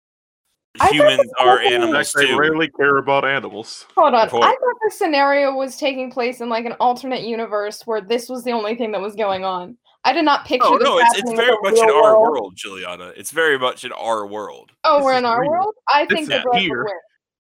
I 0.80 0.86
thought 0.88 0.94
Humans 0.96 1.32
are 1.40 1.60
animals 1.60 2.12
fact, 2.12 2.18
they 2.18 2.28
too. 2.28 2.38
rarely 2.38 2.70
care 2.70 2.98
about 2.98 3.26
animals. 3.26 3.86
hold 3.96 4.14
on. 4.14 4.26
Report. 4.26 4.44
I 4.44 4.50
thought 4.52 4.76
the 4.84 4.92
scenario 4.92 5.54
was 5.56 5.78
taking 5.78 6.12
place 6.12 6.42
in 6.42 6.50
like 6.50 6.66
an 6.66 6.74
alternate 6.80 7.22
universe 7.24 7.82
where 7.86 8.02
this 8.02 8.30
was 8.30 8.44
the 8.44 8.52
only 8.52 8.76
thing 8.76 8.92
that 8.92 9.02
was 9.02 9.16
going 9.16 9.44
on. 9.44 9.78
I 10.04 10.14
did 10.14 10.24
not 10.26 10.46
picture 10.46 10.68
Oh 10.70 10.78
this 10.78 10.86
no, 10.88 11.00
it's 11.00 11.18
it's 11.20 11.32
very 11.34 11.48
the 11.52 11.60
much 11.64 11.74
in 11.78 11.90
our 11.90 12.20
world. 12.20 12.22
world, 12.32 12.54
Juliana. 12.56 13.12
It's 13.18 13.32
very 13.32 13.58
much 13.60 13.84
in 13.84 13.92
our 13.92 14.26
world. 14.26 14.72
Oh, 14.84 14.98
This 14.98 15.06
we're 15.06 15.18
in 15.18 15.26
our 15.26 15.42
real. 15.42 15.52
world? 15.52 15.76
I 15.90 16.06
This 16.06 16.16
think 16.16 16.30
the 16.30 16.40
bread 16.50 16.62
here. 16.62 16.78
would 16.84 16.86
win. 16.86 17.00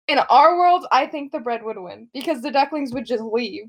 In 0.08 0.20
our 0.30 0.56
world, 0.58 0.86
I 0.92 1.08
think 1.08 1.32
the 1.32 1.40
bread 1.40 1.64
would 1.64 1.78
win 1.80 2.08
because 2.14 2.42
the 2.42 2.52
ducklings 2.52 2.94
would 2.94 3.06
just 3.06 3.24
leave. 3.24 3.64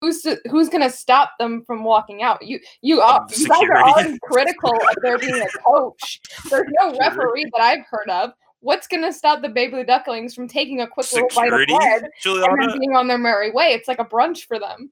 Who's 0.00 0.20
to, 0.22 0.36
who's 0.50 0.68
gonna 0.68 0.90
stop 0.90 1.30
them 1.38 1.62
from 1.64 1.84
walking 1.84 2.22
out? 2.24 2.42
You 2.44 2.58
you 2.82 3.00
are 3.00 3.20
Um, 3.20 3.26
you 3.30 3.46
guys 3.48 3.56
are 3.60 3.60
security. 3.62 3.90
already 3.92 4.18
critical 4.24 4.72
of 4.74 4.96
there 5.02 5.16
being 5.18 5.40
a 5.40 5.46
coach. 5.64 6.20
There's 6.50 6.66
no 6.80 6.98
referee 6.98 7.44
that 7.54 7.62
I've 7.62 7.86
heard 7.88 8.10
of. 8.10 8.32
What's 8.62 8.86
gonna 8.86 9.12
stop 9.12 9.42
the 9.42 9.48
baby 9.48 9.82
ducklings 9.84 10.34
from 10.34 10.48
taking 10.48 10.80
a 10.80 10.86
quick 10.86 11.12
little 11.12 11.28
bite 11.34 11.52
of 11.52 11.60
Security, 11.60 11.74
bread 11.74 12.02
and 12.04 12.12
Juliana. 12.20 12.68
then 12.68 12.78
being 12.78 12.96
on 12.96 13.08
their 13.08 13.18
merry 13.18 13.50
way? 13.50 13.72
It's 13.72 13.88
like 13.88 13.98
a 13.98 14.04
brunch 14.04 14.46
for 14.46 14.58
them. 14.58 14.90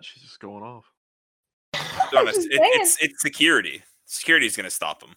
She's 0.00 0.22
just 0.22 0.38
going 0.38 0.62
off. 0.62 0.84
honest, 2.16 2.46
it, 2.50 2.50
it's 2.52 3.02
it's 3.02 3.20
security. 3.20 3.82
Security 4.06 4.46
is 4.46 4.56
going 4.56 4.64
to 4.64 4.70
stop 4.70 5.00
them. 5.00 5.14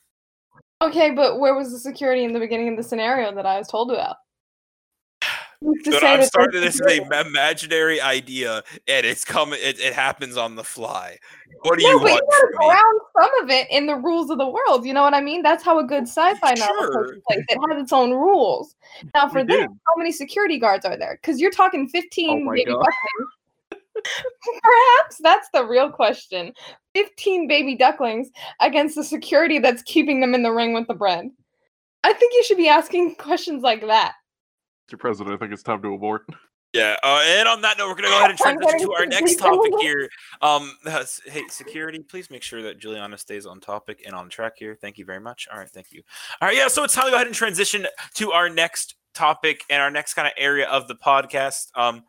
Okay, 0.82 1.12
but 1.12 1.40
where 1.40 1.56
was 1.56 1.72
the 1.72 1.80
security 1.80 2.26
in 2.26 2.34
the 2.34 2.40
beginning 2.40 2.70
of 2.70 2.78
the 2.78 2.84
scenario 2.84 3.34
that 3.34 3.46
I 3.46 3.58
was 3.58 3.68
told 3.68 3.92
about? 3.92 4.18
Who's 5.64 5.84
to 5.84 5.92
But 5.92 6.00
say 6.02 6.08
I'm 6.14 6.20
that 6.20 6.26
starting 6.28 6.62
there's 6.62 6.78
this 6.80 6.82
is 6.82 7.00
a 7.00 7.22
imaginary 7.28 8.02
idea, 8.02 8.64
and 8.88 9.06
it's 9.06 9.24
coming. 9.24 9.60
It, 9.62 9.80
it 9.80 9.94
happens 9.94 10.36
on 10.36 10.56
the 10.56 10.64
fly. 10.64 11.18
What 11.62 11.80
do 11.80 11.86
No, 11.86 11.92
you 11.92 12.00
but 12.00 12.08
you 12.08 12.14
want 12.16 12.52
gotta 12.60 12.68
ground 12.68 13.02
some 13.32 13.44
of 13.44 13.50
it 13.50 13.68
in 13.72 13.86
the 13.88 13.96
rules 13.96 14.30
of 14.30 14.38
the 14.38 14.48
world. 14.50 14.86
You 14.86 14.94
know 14.94 15.02
what 15.04 15.14
I 15.14 15.22
mean? 15.22 15.42
That's 15.42 15.64
how 15.64 15.80
a 15.80 15.84
good 15.84 16.04
sci-fi 16.04 16.54
novel 16.56 16.76
Sure. 16.84 17.14
takes 17.14 17.26
place. 17.26 17.46
It 17.48 17.58
has 17.70 17.82
its 17.82 17.94
own 17.94 18.12
rules. 18.12 18.76
Now, 19.16 19.30
for 19.30 19.40
We 19.42 19.48
this, 19.48 19.58
did. 19.62 19.68
how 19.70 19.96
many 19.98 20.12
security 20.12 20.60
guards 20.60 20.84
are 20.86 20.98
there? 20.98 21.18
Because 21.22 21.40
you're 21.40 21.52
talking 21.52 21.88
15 21.88 22.30
Oh 22.30 22.40
my 22.44 22.56
baby 22.56 22.72
ducklings. 22.72 23.32
Perhaps 24.62 25.18
that's 25.22 25.48
the 25.54 25.64
real 25.66 25.90
question. 25.90 26.52
15 26.96 27.48
baby 27.48 27.76
ducklings 27.76 28.30
against 28.60 28.96
the 28.96 29.04
security 29.04 29.60
that's 29.60 29.82
keeping 29.84 30.20
them 30.20 30.36
in 30.36 30.44
the 30.44 30.52
ring 30.52 30.74
with 30.74 30.88
the 30.88 30.94
bread. 30.94 31.30
I 32.04 32.12
think 32.12 32.34
you 32.34 32.44
should 32.44 32.58
be 32.58 32.68
asking 32.68 33.16
questions 33.20 33.64
like 33.64 33.82
that. 33.88 34.14
Mr. 34.90 35.00
President, 35.00 35.36
I 35.36 35.38
think 35.38 35.54
it's 35.54 35.64
time 35.64 35.82
to 35.82 35.94
abort. 35.94 36.24
Yeah, 36.74 36.96
uh, 37.04 37.22
and 37.24 37.48
on 37.48 37.62
that 37.62 37.78
note, 37.78 37.88
we're 37.90 37.96
gonna 37.96 38.08
go 38.08 38.18
ahead 38.18 38.32
and 38.32 38.40
transition 38.40 38.80
to 38.80 38.94
our 38.94 39.06
next 39.06 39.36
topic 39.36 39.74
here. 39.80 40.10
Um, 40.42 40.76
uh, 40.88 41.02
s- 41.02 41.22
hey, 41.28 41.44
security, 41.50 42.00
please 42.00 42.32
make 42.32 42.42
sure 42.42 42.64
that 42.64 42.80
Juliana 42.80 43.18
stays 43.18 43.46
on 43.46 43.60
topic 43.60 44.02
and 44.08 44.16
on 44.16 44.28
track 44.28 44.54
here. 44.58 44.76
Thank 44.76 44.98
you 44.98 45.06
very 45.06 45.20
much. 45.20 45.48
All 45.52 45.60
right, 45.60 45.70
thank 45.70 45.92
you. 45.92 46.02
All 46.42 46.48
right, 46.48 46.58
yeah, 46.58 46.68
so 46.68 46.84
it's 46.84 46.96
time 46.96 47.06
to 47.06 47.12
go 47.12 47.16
ahead 47.16 47.28
and 47.28 47.36
transition 47.36 47.86
to 48.16 48.32
our 48.32 48.50
next 48.50 48.96
topic 49.14 49.64
and 49.70 49.84
our 49.84 49.92
next 49.92 50.16
kind 50.16 50.28
of 50.28 50.34
area 50.36 50.68
of 50.68 50.88
the 50.88 50.96
podcast. 50.96 51.68
Um, 51.76 52.04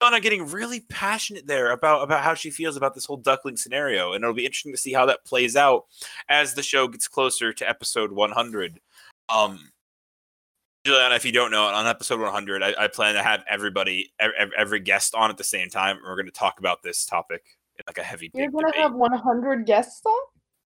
Donna 0.00 0.20
getting 0.20 0.46
really 0.46 0.80
passionate 0.80 1.46
there 1.46 1.72
about 1.72 2.02
about 2.02 2.22
how 2.22 2.32
she 2.32 2.50
feels 2.50 2.76
about 2.76 2.94
this 2.94 3.04
whole 3.04 3.16
duckling 3.18 3.58
scenario, 3.58 4.14
and 4.14 4.24
it'll 4.24 4.34
be 4.34 4.46
interesting 4.46 4.72
to 4.72 4.78
see 4.78 4.94
how 4.94 5.04
that 5.06 5.26
plays 5.26 5.56
out 5.56 5.84
as 6.30 6.54
the 6.54 6.62
show 6.62 6.88
gets 6.88 7.06
closer 7.06 7.52
to 7.52 7.68
episode 7.68 8.12
100. 8.12 8.80
Um, 9.28 9.72
Juliana, 10.86 11.14
if 11.16 11.24
you 11.24 11.32
don't 11.32 11.50
know, 11.50 11.64
on 11.64 11.86
episode 11.86 12.20
100, 12.20 12.62
I, 12.62 12.74
I 12.78 12.86
plan 12.88 13.14
to 13.14 13.22
have 13.22 13.42
everybody, 13.48 14.12
every, 14.20 14.34
every 14.56 14.80
guest 14.80 15.14
on 15.14 15.30
at 15.30 15.36
the 15.36 15.44
same 15.44 15.68
time. 15.68 15.96
and 15.96 16.04
We're 16.06 16.14
going 16.16 16.26
to 16.26 16.32
talk 16.32 16.58
about 16.60 16.82
this 16.82 17.04
topic 17.04 17.42
in 17.76 17.82
like 17.86 17.98
a 17.98 18.02
heavy 18.02 18.30
You're 18.32 18.50
gonna 18.50 18.74
have 18.76 18.94
100 18.94 19.66
guests 19.66 20.00
on? 20.06 20.14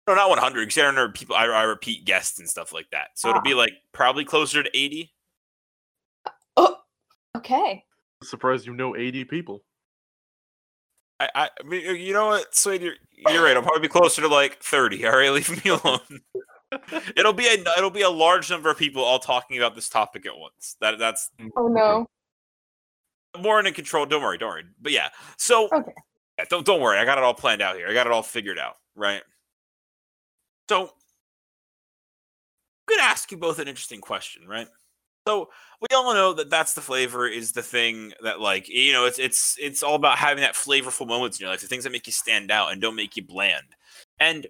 No, 0.08 0.14
not 0.14 0.28
100. 0.28 0.60
Because 0.62 0.78
I 0.78 0.82
don't 0.82 0.94
know 0.96 1.08
people. 1.10 1.36
I, 1.36 1.46
I 1.46 1.62
repeat 1.62 2.04
guests 2.04 2.38
and 2.40 2.48
stuff 2.48 2.72
like 2.72 2.90
that. 2.90 3.08
So 3.14 3.30
it'll 3.30 3.40
be 3.42 3.52
Ah. 3.54 3.58
like 3.58 3.72
probably 3.92 4.24
closer 4.24 4.62
to 4.62 4.70
80. 4.76 5.12
Oh, 6.56 6.76
okay. 7.36 7.84
Surprised 8.22 8.66
you 8.66 8.74
know 8.74 8.96
80 8.96 9.24
people. 9.24 9.62
I, 11.20 11.28
I, 11.34 11.48
I 11.60 11.66
mean, 11.66 11.96
you 11.96 12.12
know 12.12 12.26
what, 12.28 12.54
Slade, 12.54 12.82
you're, 12.82 12.94
you're 13.28 13.44
right. 13.44 13.56
I'll 13.56 13.62
probably 13.62 13.82
be 13.82 13.88
closer 13.88 14.22
to 14.22 14.28
like 14.28 14.60
30. 14.62 15.06
All 15.06 15.16
right, 15.16 15.30
leave 15.32 15.64
me 15.64 15.70
alone. 15.70 16.00
It'll 17.16 17.32
be 17.32 17.46
a 17.46 17.54
it'll 17.76 17.90
be 17.90 18.02
a 18.02 18.10
large 18.10 18.50
number 18.50 18.70
of 18.70 18.78
people 18.78 19.02
all 19.02 19.18
talking 19.18 19.56
about 19.56 19.74
this 19.74 19.88
topic 19.88 20.26
at 20.26 20.36
once. 20.36 20.76
That 20.80 20.98
that's 20.98 21.30
Oh 21.56 21.68
no. 21.68 22.06
more 23.40 23.60
in 23.60 23.72
control. 23.74 24.06
Don't 24.06 24.22
worry, 24.22 24.38
don't 24.38 24.50
worry. 24.50 24.64
But 24.80 24.92
yeah, 24.92 25.08
so 25.36 25.68
Okay. 25.72 25.92
yeah, 26.38 26.44
don't 26.48 26.66
don't 26.66 26.80
worry. 26.80 26.98
I 26.98 27.04
got 27.04 27.18
it 27.18 27.24
all 27.24 27.34
planned 27.34 27.62
out 27.62 27.76
here. 27.76 27.88
I 27.88 27.94
got 27.94 28.06
it 28.06 28.12
all 28.12 28.22
figured 28.22 28.58
out. 28.58 28.76
Right. 28.94 29.22
So 30.68 30.82
I'm 30.82 30.88
gonna 32.96 33.02
ask 33.02 33.30
you 33.30 33.36
both 33.36 33.58
an 33.58 33.68
interesting 33.68 34.00
question, 34.00 34.46
right? 34.46 34.68
So 35.28 35.50
we 35.80 35.86
all 35.94 36.12
know 36.14 36.32
that 36.32 36.50
that's 36.50 36.74
the 36.74 36.80
flavor 36.80 37.28
is 37.28 37.52
the 37.52 37.62
thing 37.62 38.12
that 38.22 38.40
like 38.40 38.68
you 38.68 38.92
know 38.92 39.06
it's 39.06 39.18
it's 39.18 39.56
it's 39.60 39.82
all 39.82 39.94
about 39.94 40.18
having 40.18 40.42
that 40.42 40.54
flavorful 40.54 41.06
moments 41.06 41.38
in 41.38 41.44
your 41.44 41.50
life, 41.50 41.60
the 41.60 41.66
things 41.66 41.84
that 41.84 41.92
make 41.92 42.06
you 42.06 42.12
stand 42.12 42.50
out 42.50 42.72
and 42.72 42.80
don't 42.80 42.96
make 42.96 43.16
you 43.16 43.22
bland. 43.22 43.66
And 44.18 44.46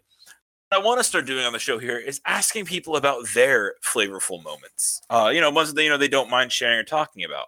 I 0.72 0.78
want 0.78 1.00
to 1.00 1.04
start 1.04 1.26
doing 1.26 1.44
on 1.44 1.52
the 1.52 1.58
show 1.58 1.78
here 1.78 1.98
is 1.98 2.20
asking 2.26 2.64
people 2.64 2.94
about 2.94 3.26
their 3.34 3.74
flavorful 3.84 4.42
moments. 4.42 5.00
Uh, 5.10 5.30
you 5.34 5.40
know, 5.40 5.50
ones 5.50 5.70
that 5.70 5.74
they, 5.74 5.84
you 5.84 5.90
know 5.90 5.96
they 5.96 6.08
don't 6.08 6.30
mind 6.30 6.52
sharing 6.52 6.78
or 6.78 6.84
talking 6.84 7.24
about. 7.24 7.46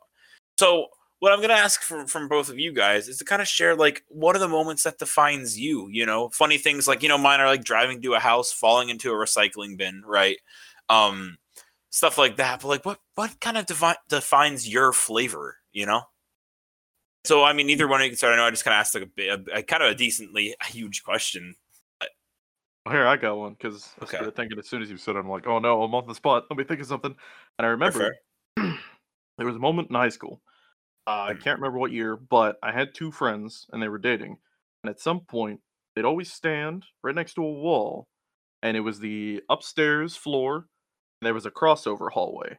So 0.59 0.89
what 1.21 1.33
I'm 1.33 1.41
gonna 1.41 1.55
ask 1.55 1.83
from 1.83 2.09
from 2.09 2.27
both 2.27 2.49
of 2.49 2.59
you 2.59 2.73
guys 2.73 3.07
is 3.07 3.19
to 3.19 3.25
kind 3.25 3.41
of 3.41 3.47
share 3.47 3.77
like 3.77 4.03
what 4.09 4.35
are 4.35 4.41
the 4.41 4.49
moments 4.49 4.83
that 4.83 4.99
defines 4.99 5.57
you. 5.59 5.89
You 5.89 6.05
know, 6.05 6.31
funny 6.31 6.59
things 6.59 6.89
like 6.89 7.01
you 7.03 7.09
know 7.09 7.19
mine 7.19 7.41
are 7.41 7.47
like 7.47 7.63
driving 7.63 8.03
to 8.03 8.15
a 8.15 8.19
house, 8.19 8.53
falling 8.53 8.89
into 8.89 9.13
a 9.13 9.15
recycling 9.15 9.79
bin, 9.79 10.03
right? 10.05 10.39
Um, 10.89 11.39
stuff 11.91 12.19
like 12.19 12.39
that. 12.39 12.61
But 12.61 12.69
like, 12.69 12.85
what 12.85 12.99
what 13.15 13.39
kind 13.41 13.57
of 13.57 13.67
defi- 13.67 14.01
defines 14.09 14.69
your 14.69 14.93
flavor? 14.93 15.59
You 15.73 15.87
know. 15.87 16.03
So 17.25 17.45
I 17.45 17.53
mean, 17.53 17.71
either 17.71 17.87
one 17.87 18.01
of 18.01 18.05
you 18.05 18.11
can 18.11 18.17
start. 18.17 18.35
I 18.35 18.37
know 18.39 18.47
I 18.47 18.51
just 18.51 18.65
kind 18.65 18.75
of 18.75 18.81
asked 18.81 18.97
like 18.97 19.09
a, 19.17 19.29
a, 19.29 19.59
a 19.59 19.63
kind 19.63 19.85
of 19.85 19.93
a 19.93 19.95
decently 19.95 20.57
huge 20.67 21.05
question. 21.05 21.55
Here, 22.89 23.07
I 23.07 23.17
got 23.17 23.39
one 23.39 23.53
because 23.53 23.95
I 24.01 24.05
Okay. 24.05 24.07
started 24.07 24.35
thinking 24.35 24.59
as 24.59 24.69
soon 24.69 24.83
as 24.83 24.91
you 24.91 24.97
said 24.97 25.15
it, 25.15 25.21
I'm 25.21 25.29
like, 25.29 25.47
oh 25.47 25.61
no, 25.61 25.83
I'm 25.83 25.95
on 25.95 26.07
the 26.07 26.15
spot. 26.15 26.47
Let 26.51 26.59
me 26.59 26.65
think 26.65 26.81
of 26.81 26.87
something. 26.87 27.15
And 27.59 27.67
I 27.67 27.71
remember 27.71 28.19
there 28.57 29.47
was 29.47 29.55
a 29.57 29.61
moment 29.61 29.91
in 29.91 29.95
high 29.95 30.09
school. 30.09 30.43
Uh, 31.07 31.27
I 31.31 31.35
Mm. 31.35 31.43
can't 31.43 31.59
remember 31.61 31.79
what 31.79 31.93
year, 31.93 32.17
but 32.17 32.59
I 32.63 32.73
had 32.73 32.95
two 32.95 33.13
friends 33.13 33.67
and 33.73 33.83
they 33.83 33.89
were 33.89 33.99
dating. 33.99 34.39
And 34.85 34.91
at 34.91 35.01
some 35.01 35.21
point, 35.21 35.61
they'd 35.95 36.05
always 36.07 36.33
stand 36.33 36.87
right 37.03 37.15
next 37.15 37.35
to 37.35 37.45
a 37.45 37.53
wall, 37.53 38.09
and 38.63 38.77
it 38.77 38.81
was 38.81 39.01
the 39.01 39.43
upstairs 39.51 40.17
floor. 40.17 40.69
And 41.21 41.27
there 41.27 41.35
was 41.35 41.47
a 41.47 41.53
crossover 41.53 42.11
hallway. 42.13 42.59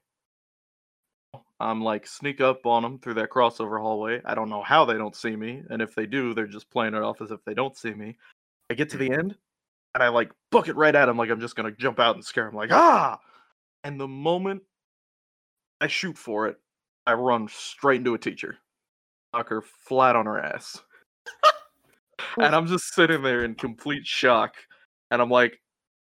I'm 1.59 1.81
like 1.81 2.05
sneak 2.07 2.41
up 2.41 2.65
on 2.65 2.83
them 2.83 2.99
through 2.99 3.15
that 3.15 3.29
crossover 3.29 3.79
hallway. 3.79 4.21
I 4.25 4.35
don't 4.35 4.49
know 4.49 4.63
how 4.63 4.85
they 4.85 4.95
don't 4.95 5.15
see 5.15 5.35
me, 5.35 5.63
and 5.69 5.81
if 5.81 5.95
they 5.95 6.05
do, 6.05 6.33
they're 6.33 6.47
just 6.47 6.69
playing 6.69 6.93
it 6.93 7.01
off 7.03 7.21
as 7.21 7.31
if 7.31 7.43
they 7.45 7.53
don't 7.53 7.75
see 7.77 7.93
me. 7.93 8.17
I 8.71 8.75
get 8.75 8.89
to 8.91 8.97
the 8.97 9.11
end, 9.13 9.37
and 9.93 10.03
I 10.03 10.09
like 10.09 10.31
book 10.51 10.67
it 10.67 10.75
right 10.75 10.95
at 10.95 11.09
him, 11.09 11.17
like 11.17 11.29
I'm 11.29 11.39
just 11.39 11.55
gonna 11.55 11.71
jump 11.71 11.99
out 11.99 12.15
and 12.15 12.23
scare 12.25 12.47
him, 12.47 12.55
like 12.55 12.71
ah! 12.71 13.19
And 13.83 13.99
the 13.99 14.07
moment 14.07 14.63
I 15.81 15.87
shoot 15.87 16.17
for 16.17 16.47
it, 16.47 16.57
I 17.05 17.13
run 17.13 17.47
straight 17.49 17.97
into 17.97 18.13
a 18.13 18.19
teacher, 18.19 18.57
knock 19.33 19.49
her 19.49 19.61
flat 19.61 20.15
on 20.15 20.25
her 20.25 20.39
ass, 20.39 20.81
and 22.37 22.55
I'm 22.55 22.67
just 22.67 22.93
sitting 22.93 23.23
there 23.23 23.43
in 23.43 23.55
complete 23.55 24.05
shock, 24.05 24.55
and 25.11 25.21
I'm 25.21 25.29
like, 25.29 25.59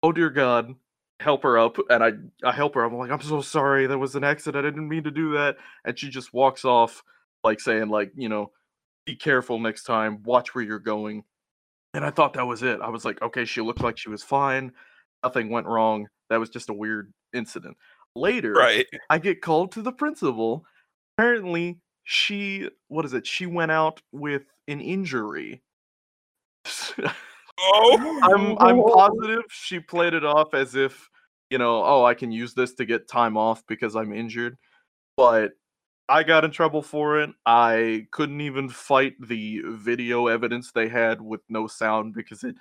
oh 0.04 0.12
dear 0.12 0.30
God, 0.30 0.74
help 1.20 1.44
her 1.44 1.58
up, 1.58 1.78
and 1.90 2.04
I 2.04 2.12
I 2.44 2.52
help 2.52 2.76
her. 2.76 2.84
I'm 2.84 2.96
like, 2.96 3.12
I'm 3.12 3.22
so 3.22 3.42
sorry, 3.42 3.88
that 3.88 3.98
was 3.98 4.16
an 4.16 4.24
accident. 4.24 4.66
I 4.66 4.70
didn't 4.70 4.90
mean 4.90 5.04
to 5.04 5.12
do 5.12 5.34
that, 5.34 5.58
and 5.86 5.98
she 5.98 6.10
just 6.10 6.34
walks 6.34 6.66
off, 6.66 7.04
like 7.44 7.60
saying 7.60 7.90
like, 7.90 8.12
you 8.16 8.30
know, 8.30 8.52
be 9.06 9.16
careful 9.16 9.60
next 9.60 9.84
time, 9.84 10.22
watch 10.24 10.54
where 10.54 10.64
you're 10.64 10.80
going. 10.80 11.24
And 11.98 12.06
I 12.06 12.12
thought 12.12 12.34
that 12.34 12.46
was 12.46 12.62
it. 12.62 12.80
I 12.80 12.90
was 12.90 13.06
like, 13.06 13.20
okay, 13.24 13.44
she 13.44 13.60
looked 13.60 13.82
like 13.82 13.98
she 13.98 14.10
was 14.10 14.22
fine. 14.22 14.72
Nothing 15.24 15.50
went 15.50 15.66
wrong. 15.66 16.08
That 16.30 16.40
was 16.40 16.52
just 16.52 16.70
a 16.70 16.74
weird 16.74 17.12
incident. 17.34 17.76
Later, 18.16 18.54
Right. 18.54 18.86
I 19.10 19.18
get 19.18 19.42
called 19.42 19.72
to 19.72 19.82
the 19.82 19.92
principal. 19.92 20.64
Apparently, 21.18 21.80
she 22.04 22.70
what 22.88 23.04
is 23.04 23.16
it? 23.16 23.26
She 23.26 23.48
went 23.48 23.72
out 23.72 24.00
with 24.12 24.44
an 24.68 24.80
injury. 24.80 25.64
Oh. 27.60 28.20
I'm 28.24 28.56
I'm 28.60 28.80
Oh. 28.80 28.94
positive 28.94 29.46
she 29.50 29.80
played 29.80 30.14
it 30.14 30.24
off 30.24 30.54
as 30.54 30.76
if, 30.76 31.10
you 31.50 31.58
know, 31.58 31.84
oh, 31.84 32.06
I 32.06 32.14
can 32.14 32.32
use 32.32 32.54
this 32.54 32.76
to 32.76 32.86
get 32.86 33.10
time 33.10 33.38
off 33.38 33.64
because 33.68 33.96
I'm 33.96 34.14
injured. 34.14 34.56
But 35.16 35.54
I 36.10 36.24
got 36.24 36.46
in 36.46 36.52
trouble 36.52 36.82
for 36.82 37.20
it. 37.22 37.32
I 37.46 38.08
couldn't 38.12 38.42
even 38.42 38.70
fight 38.70 39.16
the 39.20 39.62
video 39.66 40.28
evidence 40.28 40.72
they 40.72 40.88
had 40.88 41.22
with 41.22 41.42
no 41.50 41.68
sound 41.68 42.14
because 42.14 42.44
it 42.44 42.56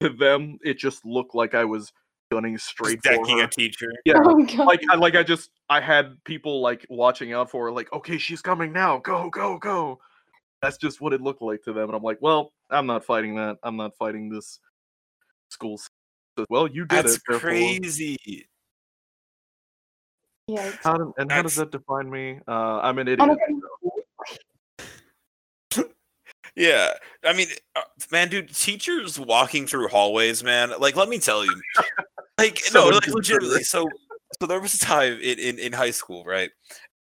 to 0.00 0.08
them 0.10 0.58
it 0.62 0.78
just 0.78 1.04
looked 1.04 1.34
like 1.34 1.54
I 1.54 1.64
was 1.64 1.92
gunning 2.30 2.56
straight 2.58 3.02
for 3.04 3.10
decking 3.12 3.38
her. 3.38 3.44
a 3.44 3.48
teacher. 3.48 3.92
Yeah, 4.04 4.14
Oh 4.24 4.34
like 4.64 4.82
I 4.90 4.94
like 4.94 5.16
I 5.16 5.22
just 5.22 5.50
I 5.68 5.80
had 5.80 6.16
people 6.24 6.60
like 6.60 6.86
watching 6.88 7.32
out 7.32 7.50
for 7.50 7.66
her, 7.66 7.72
like, 7.72 7.92
okay, 7.92 8.18
she's 8.18 8.40
coming 8.42 8.72
now. 8.72 8.98
Go, 8.98 9.28
go, 9.30 9.58
go. 9.58 9.98
That's 10.62 10.76
just 10.78 11.00
what 11.00 11.12
it 11.12 11.20
looked 11.20 11.42
like 11.42 11.62
to 11.64 11.72
them. 11.72 11.88
And 11.88 11.94
I'm 11.96 12.02
like, 12.04 12.18
well, 12.20 12.52
I'm 12.70 12.86
not 12.86 13.04
fighting 13.04 13.34
that. 13.36 13.58
I'm 13.64 13.76
not 13.76 13.96
fighting 13.96 14.28
this 14.28 14.60
school. 15.50 15.76
system." 15.76 16.46
Well, 16.48 16.68
you 16.68 16.84
did 16.86 17.04
That's 17.04 17.16
it. 17.16 17.22
therefore- 17.28 17.50
crazy. 17.50 18.46
Yikes. 20.50 20.78
How 20.82 20.96
do- 20.96 21.14
and 21.18 21.30
how 21.30 21.42
does 21.42 21.56
that 21.56 21.70
define 21.70 22.10
me? 22.10 22.40
Uh, 22.46 22.80
I'm 22.80 22.98
an 22.98 23.08
idiot. 23.08 23.30
Oh. 23.30 23.36
Yeah, 26.54 26.92
I 27.24 27.32
mean, 27.32 27.46
uh, 27.74 27.80
man, 28.10 28.28
dude, 28.28 28.54
teachers 28.54 29.18
walking 29.18 29.66
through 29.66 29.88
hallways, 29.88 30.44
man. 30.44 30.70
Like, 30.78 30.96
let 30.96 31.08
me 31.08 31.18
tell 31.18 31.46
you, 31.46 31.62
like, 32.38 32.60
no, 32.74 32.88
like 32.88 33.06
legitimately. 33.06 33.62
So, 33.62 33.88
so 34.38 34.46
there 34.46 34.60
was 34.60 34.74
a 34.74 34.78
time 34.78 35.14
in, 35.14 35.38
in 35.38 35.58
in 35.58 35.72
high 35.72 35.92
school, 35.92 36.24
right? 36.26 36.50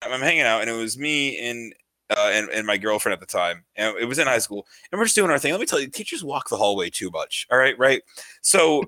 I'm 0.02 0.14
I'm 0.14 0.22
hanging 0.22 0.44
out, 0.44 0.62
and 0.62 0.70
it 0.70 0.78
was 0.78 0.98
me 0.98 1.38
and 1.38 1.74
uh, 2.10 2.30
and 2.32 2.50
and 2.50 2.66
my 2.66 2.78
girlfriend 2.78 3.12
at 3.12 3.20
the 3.20 3.26
time, 3.26 3.66
and 3.76 3.98
it 3.98 4.06
was 4.06 4.20
in 4.20 4.28
high 4.28 4.38
school, 4.38 4.66
and 4.90 5.00
we're 5.00 5.06
just 5.06 5.16
doing 5.16 5.30
our 5.30 5.40
thing. 5.40 5.52
Let 5.52 5.60
me 5.60 5.66
tell 5.66 5.82
you, 5.82 5.90
teachers 5.90 6.24
walk 6.24 6.48
the 6.48 6.56
hallway 6.56 6.90
too 6.90 7.10
much. 7.12 7.46
All 7.52 7.58
right, 7.58 7.78
right. 7.78 8.02
So, 8.42 8.84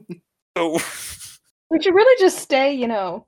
so 0.55 0.79
We 1.69 1.81
should 1.81 1.93
really 1.95 2.17
just 2.21 2.39
stay, 2.39 2.73
you 2.73 2.87
know, 2.87 3.25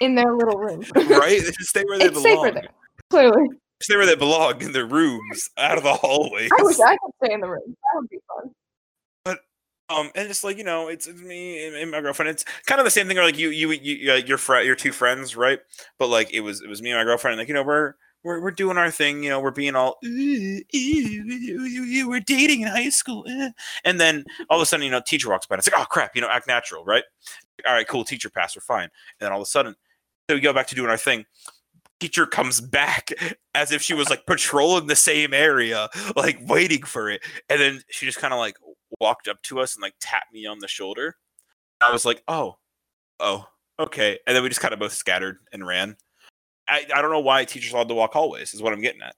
in 0.00 0.14
their 0.14 0.34
little 0.34 0.58
room. 0.58 0.84
right, 0.96 1.40
they 1.40 1.52
stay 1.60 1.84
where 1.84 1.98
they 1.98 2.06
it's 2.06 2.22
belong. 2.22 2.44
safer 2.44 2.54
there. 2.54 2.68
Clearly. 3.10 3.48
Stay 3.82 3.96
where 3.96 4.06
they 4.06 4.14
belong 4.14 4.62
in 4.62 4.72
their 4.72 4.86
rooms, 4.86 5.50
out 5.58 5.76
of 5.76 5.84
the 5.84 5.94
hallways. 5.94 6.50
I 6.58 6.62
wish 6.62 6.78
I 6.78 6.96
could 6.96 7.12
stay 7.24 7.34
in 7.34 7.40
the 7.40 7.48
room. 7.48 7.62
That 7.66 8.00
would 8.00 8.08
be 8.08 8.18
fun. 8.28 8.54
But 9.24 9.38
um, 9.88 10.10
and 10.14 10.30
it's 10.30 10.44
like 10.44 10.56
you 10.56 10.64
know, 10.64 10.88
it's, 10.88 11.06
it's 11.06 11.20
me 11.20 11.66
and, 11.66 11.74
and 11.74 11.90
my 11.90 12.00
girlfriend. 12.00 12.30
It's 12.30 12.44
kind 12.66 12.80
of 12.80 12.84
the 12.84 12.90
same 12.90 13.08
thing. 13.08 13.18
Or 13.18 13.24
like 13.24 13.38
you, 13.38 13.50
you, 13.50 13.70
you, 13.72 14.12
uh, 14.12 14.16
your 14.16 14.38
friend, 14.38 14.66
your 14.66 14.76
two 14.76 14.92
friends, 14.92 15.36
right? 15.36 15.58
But 15.98 16.08
like 16.08 16.32
it 16.32 16.40
was, 16.40 16.62
it 16.62 16.68
was 16.68 16.80
me 16.80 16.90
and 16.90 16.98
my 17.00 17.04
girlfriend. 17.04 17.32
And 17.32 17.40
like 17.40 17.48
you 17.48 17.54
know, 17.54 17.64
we're 17.64 17.94
we're 18.24 18.40
we're 18.40 18.50
doing 18.50 18.78
our 18.78 18.90
thing. 18.90 19.22
You 19.22 19.30
know, 19.30 19.40
we're 19.40 19.50
being 19.50 19.74
all 19.74 19.98
"Ooh, 20.04 20.08
ooh, 20.08 20.60
ooh, 20.74 21.24
ooh, 21.30 21.84
ooh, 21.84 22.08
we're 22.08 22.20
dating 22.20 22.62
in 22.62 22.68
high 22.68 22.88
school, 22.88 23.24
eh." 23.28 23.50
and 23.84 24.00
then 24.00 24.24
all 24.48 24.58
of 24.58 24.62
a 24.62 24.66
sudden, 24.66 24.84
you 24.84 24.90
know, 24.90 25.00
teacher 25.04 25.28
walks 25.28 25.46
by. 25.46 25.56
And 25.56 25.60
it's 25.60 25.70
like, 25.70 25.80
oh 25.80 25.86
crap, 25.86 26.14
you 26.14 26.20
know, 26.20 26.28
act 26.28 26.46
natural, 26.46 26.84
right? 26.84 27.04
All 27.66 27.74
right, 27.74 27.86
cool. 27.86 28.04
Teacher 28.04 28.30
pass, 28.30 28.56
we're 28.56 28.62
fine. 28.62 28.84
And 28.84 28.90
then 29.20 29.32
all 29.32 29.38
of 29.38 29.42
a 29.42 29.46
sudden, 29.46 29.74
so 30.28 30.36
we 30.36 30.40
go 30.40 30.52
back 30.52 30.66
to 30.68 30.74
doing 30.74 30.90
our 30.90 30.96
thing. 30.96 31.24
Teacher 32.00 32.26
comes 32.26 32.60
back 32.60 33.10
as 33.54 33.72
if 33.72 33.82
she 33.82 33.94
was 33.94 34.10
like 34.10 34.26
patrolling 34.26 34.86
the 34.86 34.96
same 34.96 35.34
area, 35.34 35.88
like 36.16 36.38
waiting 36.46 36.82
for 36.82 37.10
it. 37.10 37.22
And 37.48 37.60
then 37.60 37.82
she 37.90 38.06
just 38.06 38.18
kind 38.18 38.32
of 38.32 38.38
like 38.38 38.56
walked 39.00 39.28
up 39.28 39.42
to 39.42 39.60
us 39.60 39.74
and 39.74 39.82
like 39.82 39.94
tapped 40.00 40.32
me 40.32 40.46
on 40.46 40.58
the 40.58 40.68
shoulder. 40.68 41.16
I 41.80 41.92
was 41.92 42.04
like, 42.04 42.22
oh, 42.28 42.56
oh, 43.20 43.46
okay. 43.78 44.18
And 44.26 44.36
then 44.36 44.42
we 44.42 44.48
just 44.48 44.60
kind 44.60 44.74
of 44.74 44.80
both 44.80 44.92
scattered 44.92 45.38
and 45.52 45.66
ran. 45.66 45.96
I, 46.68 46.86
I 46.94 47.02
don't 47.02 47.10
know 47.10 47.20
why 47.20 47.44
teachers 47.44 47.72
allowed 47.72 47.88
to 47.88 47.94
walk 47.94 48.12
hallways, 48.12 48.54
is 48.54 48.62
what 48.62 48.72
I'm 48.72 48.80
getting 48.80 49.02
at. 49.02 49.16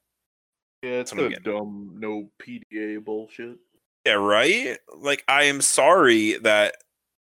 Yeah, 0.83 1.01
it's 1.01 1.13
the 1.13 1.37
dumb 1.43 1.97
no 1.99 2.29
PDA 2.43 3.03
bullshit. 3.05 3.59
Yeah, 4.07 4.15
right? 4.15 4.79
Like, 4.95 5.25
I 5.29 5.45
am 5.45 5.63
sorry 5.63 6.35
that 6.39 6.77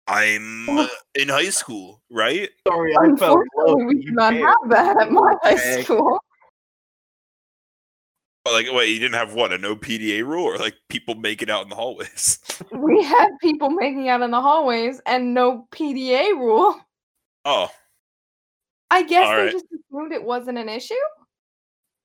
I'm 0.09 0.67
in 1.15 1.29
high 1.29 1.51
school, 1.51 2.01
right? 2.11 2.49
Sorry, 2.67 2.95
Unfortunately, 2.97 3.85
we 3.85 4.03
do 4.03 4.11
not 4.13 4.35
have 4.35 4.57
that 4.69 4.97
at 5.03 5.13
my 5.13 5.35
high 5.43 5.83
school. 5.83 6.19
But 8.45 8.55
like, 8.55 8.67
wait, 8.73 8.89
you 8.89 8.99
didn't 8.99 9.17
have 9.17 9.35
what, 9.35 9.53
a 9.53 9.59
no 9.59 9.77
PDA 9.77 10.25
rule 10.25 10.45
or 10.45 10.57
like 10.57 10.75
people 10.89 11.15
making 11.15 11.51
out 11.51 11.63
in 11.63 11.69
the 11.69 11.75
hallways? 11.75 12.39
We 12.73 13.05
had 13.05 13.29
people 13.43 13.71
making 13.71 14.09
out 14.09 14.23
in 14.23 14.31
the 14.31 14.41
hallways 14.41 15.01
and 15.05 15.35
no 15.35 15.69
PDA 15.71 16.31
rule. 16.31 16.75
Oh, 17.45 17.69
I 18.91 19.03
guess 19.03 19.29
they 19.29 19.35
Alright. 19.35 19.53
just 19.53 19.67
assumed 19.67 20.13
it 20.13 20.25
wasn't 20.25 20.59
an 20.59 20.69
issue. 20.69 20.95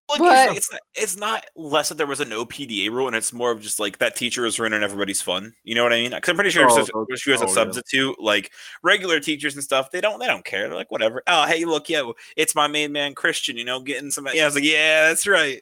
Like, 0.10 0.20
But- 0.20 0.58
it's, 0.58 0.58
it's 0.58 0.72
not, 0.72 0.82
it's 0.96 1.18
not 1.18 1.46
less 1.56 1.90
that 1.90 1.96
there 1.96 2.06
was 2.06 2.20
a 2.20 2.26
no 2.26 2.46
PDA 2.46 2.90
rule, 2.90 3.08
and 3.08 3.16
it's 3.16 3.32
more 3.32 3.52
of 3.52 3.62
just 3.62 3.80
like 3.80 4.00
that 4.00 4.16
teacher 4.18 4.46
is 4.46 4.60
ruining 4.60 4.84
everybody's 4.84 5.22
fun. 5.22 5.54
You 5.64 5.76
know 5.76 5.84
what 5.84 5.94
I 5.94 6.02
mean? 6.02 6.12
Because 6.12 6.30
I'm 6.30 6.36
pretty 6.36 6.50
sure 6.50 6.68
Oh, 6.70 6.76
since 6.76 6.90
she 7.22 7.32
was 7.32 7.42
a 7.42 7.46
oh, 7.46 7.48
yeah. 7.48 7.54
substitute. 7.54 8.16
Like 8.20 8.52
regular 8.84 9.20
teachers 9.22 9.56
and 9.56 9.64
stuff, 9.64 9.92
they 9.92 10.02
don't 10.02 10.20
they 10.20 10.28
don't 10.28 10.44
care. 10.44 10.68
They're 10.68 10.76
like 10.78 10.92
whatever. 10.92 11.24
Oh 11.26 11.46
hey, 11.46 11.64
look, 11.66 11.88
yeah, 11.90 12.04
it's 12.36 12.54
my 12.54 12.68
main 12.68 12.92
man 12.92 13.16
Christian. 13.16 13.56
You 13.58 13.64
know, 13.64 13.80
getting 13.80 14.12
some. 14.12 14.28
Yeah, 14.34 14.44
I 14.44 14.46
was 14.46 14.56
like, 14.56 14.66
yeah, 14.66 15.08
that's 15.08 15.26
right, 15.26 15.62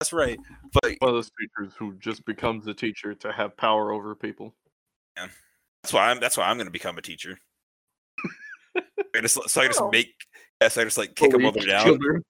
that's 0.00 0.12
right. 0.14 0.38
But 0.72 0.94
One 1.00 1.10
of 1.10 1.14
those 1.16 1.30
teachers 1.38 1.74
who 1.78 1.94
just 1.98 2.24
becomes 2.24 2.66
a 2.66 2.74
teacher 2.74 3.14
to 3.14 3.32
have 3.32 3.54
power 3.56 3.92
over 3.92 4.14
people. 4.14 4.54
Yeah, 5.18 5.26
that's 5.82 5.92
why 5.92 6.10
I'm 6.10 6.20
that's 6.20 6.38
why 6.38 6.44
I'm 6.48 6.56
gonna 6.56 6.70
become 6.70 6.96
a 6.96 7.02
teacher. 7.02 7.38
I 8.76 9.20
just, 9.20 9.48
so 9.50 9.60
I 9.60 9.66
just 9.66 9.80
Oh. 9.80 9.90
make. 9.90 10.14
Yes, 10.60 10.78
I 10.78 10.84
just 10.84 10.96
like 10.98 11.14
kick 11.14 11.28
a 11.28 11.32
Bully 11.32 11.44
mother 11.44 11.60
down. 11.66 11.84
children. 11.84 12.22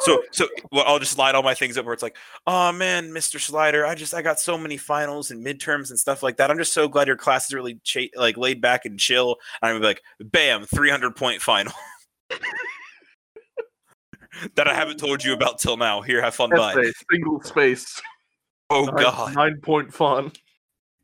So 0.00 0.22
so 0.32 0.48
well, 0.72 0.84
I'll 0.86 0.98
just 0.98 1.12
slide 1.12 1.34
all 1.34 1.42
my 1.42 1.54
things 1.54 1.78
up 1.78 1.84
where 1.84 1.94
it's 1.94 2.02
like, 2.02 2.16
oh 2.46 2.72
man, 2.72 3.10
Mr. 3.10 3.40
Slider, 3.40 3.86
I 3.86 3.94
just 3.94 4.14
I 4.14 4.22
got 4.22 4.40
so 4.40 4.58
many 4.58 4.76
finals 4.76 5.30
and 5.30 5.44
midterms 5.44 5.90
and 5.90 5.98
stuff 5.98 6.22
like 6.22 6.36
that. 6.38 6.50
I'm 6.50 6.58
just 6.58 6.72
so 6.72 6.88
glad 6.88 7.06
your 7.06 7.16
class 7.16 7.46
is 7.46 7.54
really 7.54 7.78
cha- 7.84 8.08
like 8.16 8.36
laid 8.36 8.60
back 8.60 8.84
and 8.84 8.98
chill. 8.98 9.36
And 9.62 9.68
I'm 9.68 9.74
gonna 9.74 9.80
be 9.80 9.86
like, 9.86 10.02
bam, 10.20 10.64
300 10.64 11.14
point 11.14 11.42
final. 11.42 11.72
that 14.54 14.68
I 14.68 14.74
haven't 14.74 14.98
told 14.98 15.24
you 15.24 15.32
about 15.32 15.58
till 15.58 15.76
now. 15.76 16.00
Here, 16.00 16.22
have 16.22 16.34
fun. 16.34 16.50
Bye. 16.50 16.90
Single 17.10 17.42
space. 17.42 18.00
Oh 18.70 18.84
nine- 18.84 18.96
god. 18.96 19.34
Nine 19.34 19.60
point 19.60 19.92
font. 19.92 20.38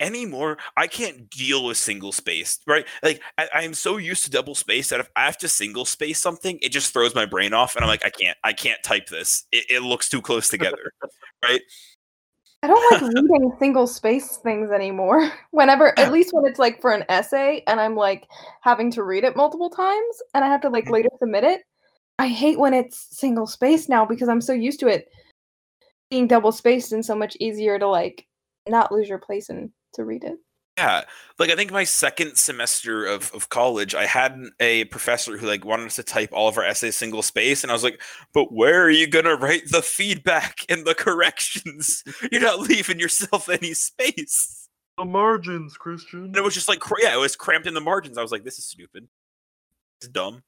Anymore 0.00 0.58
i 0.76 0.86
can't 0.86 1.30
deal 1.30 1.64
with 1.64 1.76
single 1.76 2.12
space 2.12 2.58
right 2.66 2.86
like 3.02 3.22
I, 3.38 3.48
I 3.54 3.62
am 3.62 3.74
so 3.74 3.96
used 3.96 4.24
to 4.24 4.30
double 4.30 4.54
space 4.54 4.88
that 4.90 5.00
if 5.00 5.08
i 5.16 5.24
have 5.24 5.38
to 5.38 5.48
single 5.48 5.84
space 5.84 6.20
something 6.20 6.58
it 6.62 6.70
just 6.70 6.92
throws 6.92 7.14
my 7.14 7.26
brain 7.26 7.54
off 7.54 7.76
and 7.76 7.84
i'm 7.84 7.88
like 7.88 8.04
i 8.04 8.10
can't 8.10 8.36
i 8.42 8.52
can't 8.52 8.82
type 8.82 9.06
this 9.06 9.46
it, 9.52 9.64
it 9.70 9.82
looks 9.82 10.08
too 10.08 10.20
close 10.20 10.48
together 10.48 10.92
right 11.44 11.60
I 12.62 12.66
don't 12.66 12.92
like 12.92 13.12
reading 13.14 13.52
single 13.58 13.86
space 13.86 14.38
things 14.38 14.70
anymore. 14.70 15.30
Whenever, 15.50 15.98
at 15.98 16.10
least 16.10 16.32
when 16.32 16.46
it's 16.46 16.58
like 16.58 16.80
for 16.80 16.92
an 16.92 17.04
essay 17.10 17.62
and 17.66 17.78
I'm 17.78 17.94
like 17.94 18.26
having 18.62 18.90
to 18.92 19.02
read 19.02 19.22
it 19.22 19.36
multiple 19.36 19.68
times 19.68 20.22
and 20.32 20.42
I 20.42 20.48
have 20.48 20.62
to 20.62 20.70
like 20.70 20.86
Mhm. 20.86 20.92
later 20.92 21.10
submit 21.18 21.44
it. 21.44 21.60
I 22.18 22.28
hate 22.28 22.58
when 22.58 22.72
it's 22.72 23.18
single 23.18 23.46
space 23.46 23.86
now 23.90 24.06
because 24.06 24.30
I'm 24.30 24.40
so 24.40 24.54
used 24.54 24.80
to 24.80 24.88
it 24.88 25.08
being 26.10 26.26
double 26.26 26.52
spaced 26.52 26.92
and 26.92 27.04
so 27.04 27.14
much 27.14 27.36
easier 27.38 27.78
to 27.78 27.86
like 27.86 28.26
not 28.66 28.90
lose 28.90 29.10
your 29.10 29.18
place 29.18 29.50
and 29.50 29.70
to 29.94 30.04
read 30.04 30.24
it. 30.24 30.38
yeah 30.78 31.02
like 31.38 31.50
i 31.50 31.56
think 31.56 31.70
my 31.72 31.84
second 31.84 32.36
semester 32.36 33.04
of, 33.06 33.30
of 33.34 33.48
college 33.48 33.94
i 33.94 34.06
had 34.06 34.40
a 34.60 34.84
professor 34.86 35.36
who 35.38 35.46
like 35.46 35.64
wanted 35.64 35.86
us 35.86 35.96
to 35.96 36.02
type 36.02 36.30
all 36.32 36.48
of 36.48 36.58
our 36.58 36.64
essays 36.64 36.96
single 36.96 37.22
space 37.22 37.62
and 37.62 37.70
i 37.70 37.74
was 37.74 37.84
like 37.84 38.00
but 38.32 38.52
where 38.52 38.82
are 38.82 38.90
you 38.90 39.06
going 39.06 39.24
to 39.24 39.36
write 39.36 39.62
the 39.70 39.82
feedback 39.82 40.58
and 40.68 40.84
the 40.84 40.94
corrections 41.06 42.02
you're 42.32 42.40
not 42.40 42.60
leaving 42.60 42.98
yourself 42.98 43.48
any 43.48 43.72
space 43.74 44.68
The 44.96 45.04
margins, 45.04 45.76
Christian. 45.76 46.26
And 46.26 46.36
it 46.36 46.44
was 46.44 46.54
just 46.54 46.68
like, 46.68 46.80
yeah, 47.02 47.14
it 47.14 47.18
was 47.18 47.34
cramped 47.34 47.66
in 47.66 47.74
the 47.74 47.80
margins. 47.80 48.16
I 48.16 48.22
was 48.22 48.30
like, 48.30 48.44
this 48.44 48.58
is 48.58 48.64
stupid. 48.64 49.08
It's 50.00 50.06
dumb. 50.06 50.44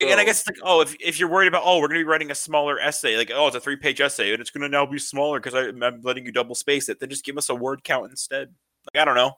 And 0.00 0.18
I 0.18 0.24
guess 0.24 0.40
it's 0.40 0.48
like, 0.48 0.58
oh, 0.62 0.80
if, 0.80 0.96
if 0.98 1.20
you're 1.20 1.28
worried 1.28 1.48
about, 1.48 1.62
oh, 1.64 1.78
we're 1.78 1.88
going 1.88 1.98
to 1.98 2.04
be 2.04 2.10
writing 2.10 2.30
a 2.30 2.34
smaller 2.34 2.80
essay, 2.80 3.18
like, 3.18 3.30
oh, 3.34 3.48
it's 3.48 3.56
a 3.56 3.60
three 3.60 3.76
page 3.76 4.00
essay 4.00 4.32
and 4.32 4.40
it's 4.40 4.50
going 4.50 4.62
to 4.62 4.68
now 4.68 4.86
be 4.86 4.98
smaller 4.98 5.40
because 5.40 5.54
I'm 5.54 6.00
letting 6.02 6.24
you 6.24 6.32
double 6.32 6.54
space 6.54 6.88
it, 6.88 7.00
then 7.00 7.10
just 7.10 7.24
give 7.24 7.36
us 7.36 7.50
a 7.50 7.54
word 7.54 7.84
count 7.84 8.10
instead. 8.10 8.48
Like, 8.94 9.02
I 9.02 9.04
don't 9.04 9.14
know. 9.14 9.32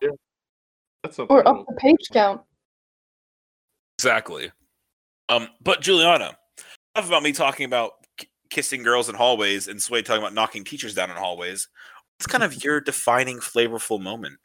That's 1.03 1.17
something. 1.17 1.37
Or 1.37 1.43
to- 1.43 1.49
up 1.49 1.67
the 1.67 1.75
page 1.75 2.09
count. 2.13 2.43
Exactly. 3.99 4.53
Um, 5.29 5.49
but 5.63 5.81
Juliana, 5.81 6.37
enough 6.95 7.09
about 7.09 7.23
me 7.23 7.33
talking 7.33 7.67
about 7.67 7.93
k- 8.17 8.29
kissing 8.51 8.83
girls 8.83 9.09
in 9.09 9.15
hallways 9.15 9.69
and 9.69 9.83
Sway 9.83 10.03
talking 10.03 10.23
about 10.23 10.35
knocking 10.35 10.65
teachers 10.65 10.95
down 10.95 11.11
in 11.11 11.17
hallways. 11.17 11.69
What's 12.19 12.31
kind 12.31 12.45
of 12.45 12.63
your 12.63 12.81
defining 12.81 13.39
flavorful 13.39 14.01
moment? 14.01 14.39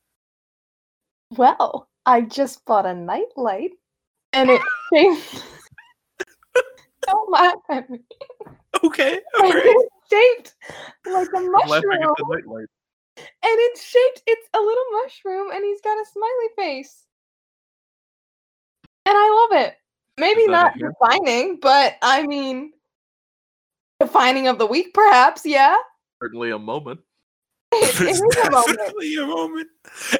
Well, 1.32 1.90
I 2.06 2.22
just 2.22 2.66
bought 2.66 2.86
a 2.86 2.94
nightlight 2.94 3.72
and 4.34 4.50
it 4.50 4.62
shaped. 4.94 5.44
Don't 7.08 7.32
laugh 7.32 7.56
at 7.70 7.90
me. 7.90 8.00
Okay. 8.84 9.20
all 9.42 9.50
right. 9.50 9.64
It's 9.66 9.94
shaped 10.12 10.56
like 11.06 11.30
a 11.36 11.40
mushroom. 11.40 12.16
and 13.18 13.26
it's 13.42 13.84
shaped 13.84 14.24
it's 14.28 14.48
a 14.54 14.60
little 14.60 14.84
mushroom 15.02 15.52
and 15.52 15.64
he's 15.66 15.82
got 15.82 15.98
a 15.98 16.06
smiley 16.06 16.50
face 16.56 17.04
and 19.06 19.18
i 19.18 19.48
love 19.52 19.64
it 19.64 19.76
maybe 20.20 20.42
Is 20.42 20.50
not 20.50 20.74
defining 20.78 21.58
but 21.60 21.96
i 22.04 22.26
mean 22.26 22.72
defining 24.00 24.48
of 24.48 24.60
the 24.60 24.68
week 24.68 24.94
perhaps 24.94 25.42
yeah 25.46 25.76
Certainly 26.22 26.52
a 26.52 26.60
moment. 26.60 27.00
it, 27.72 28.02
it 28.02 28.08
It's 28.10 28.20
a 28.48 28.52
moment 28.52 28.78
definitely 28.78 29.16
a 29.18 29.26
moment. 29.26 29.68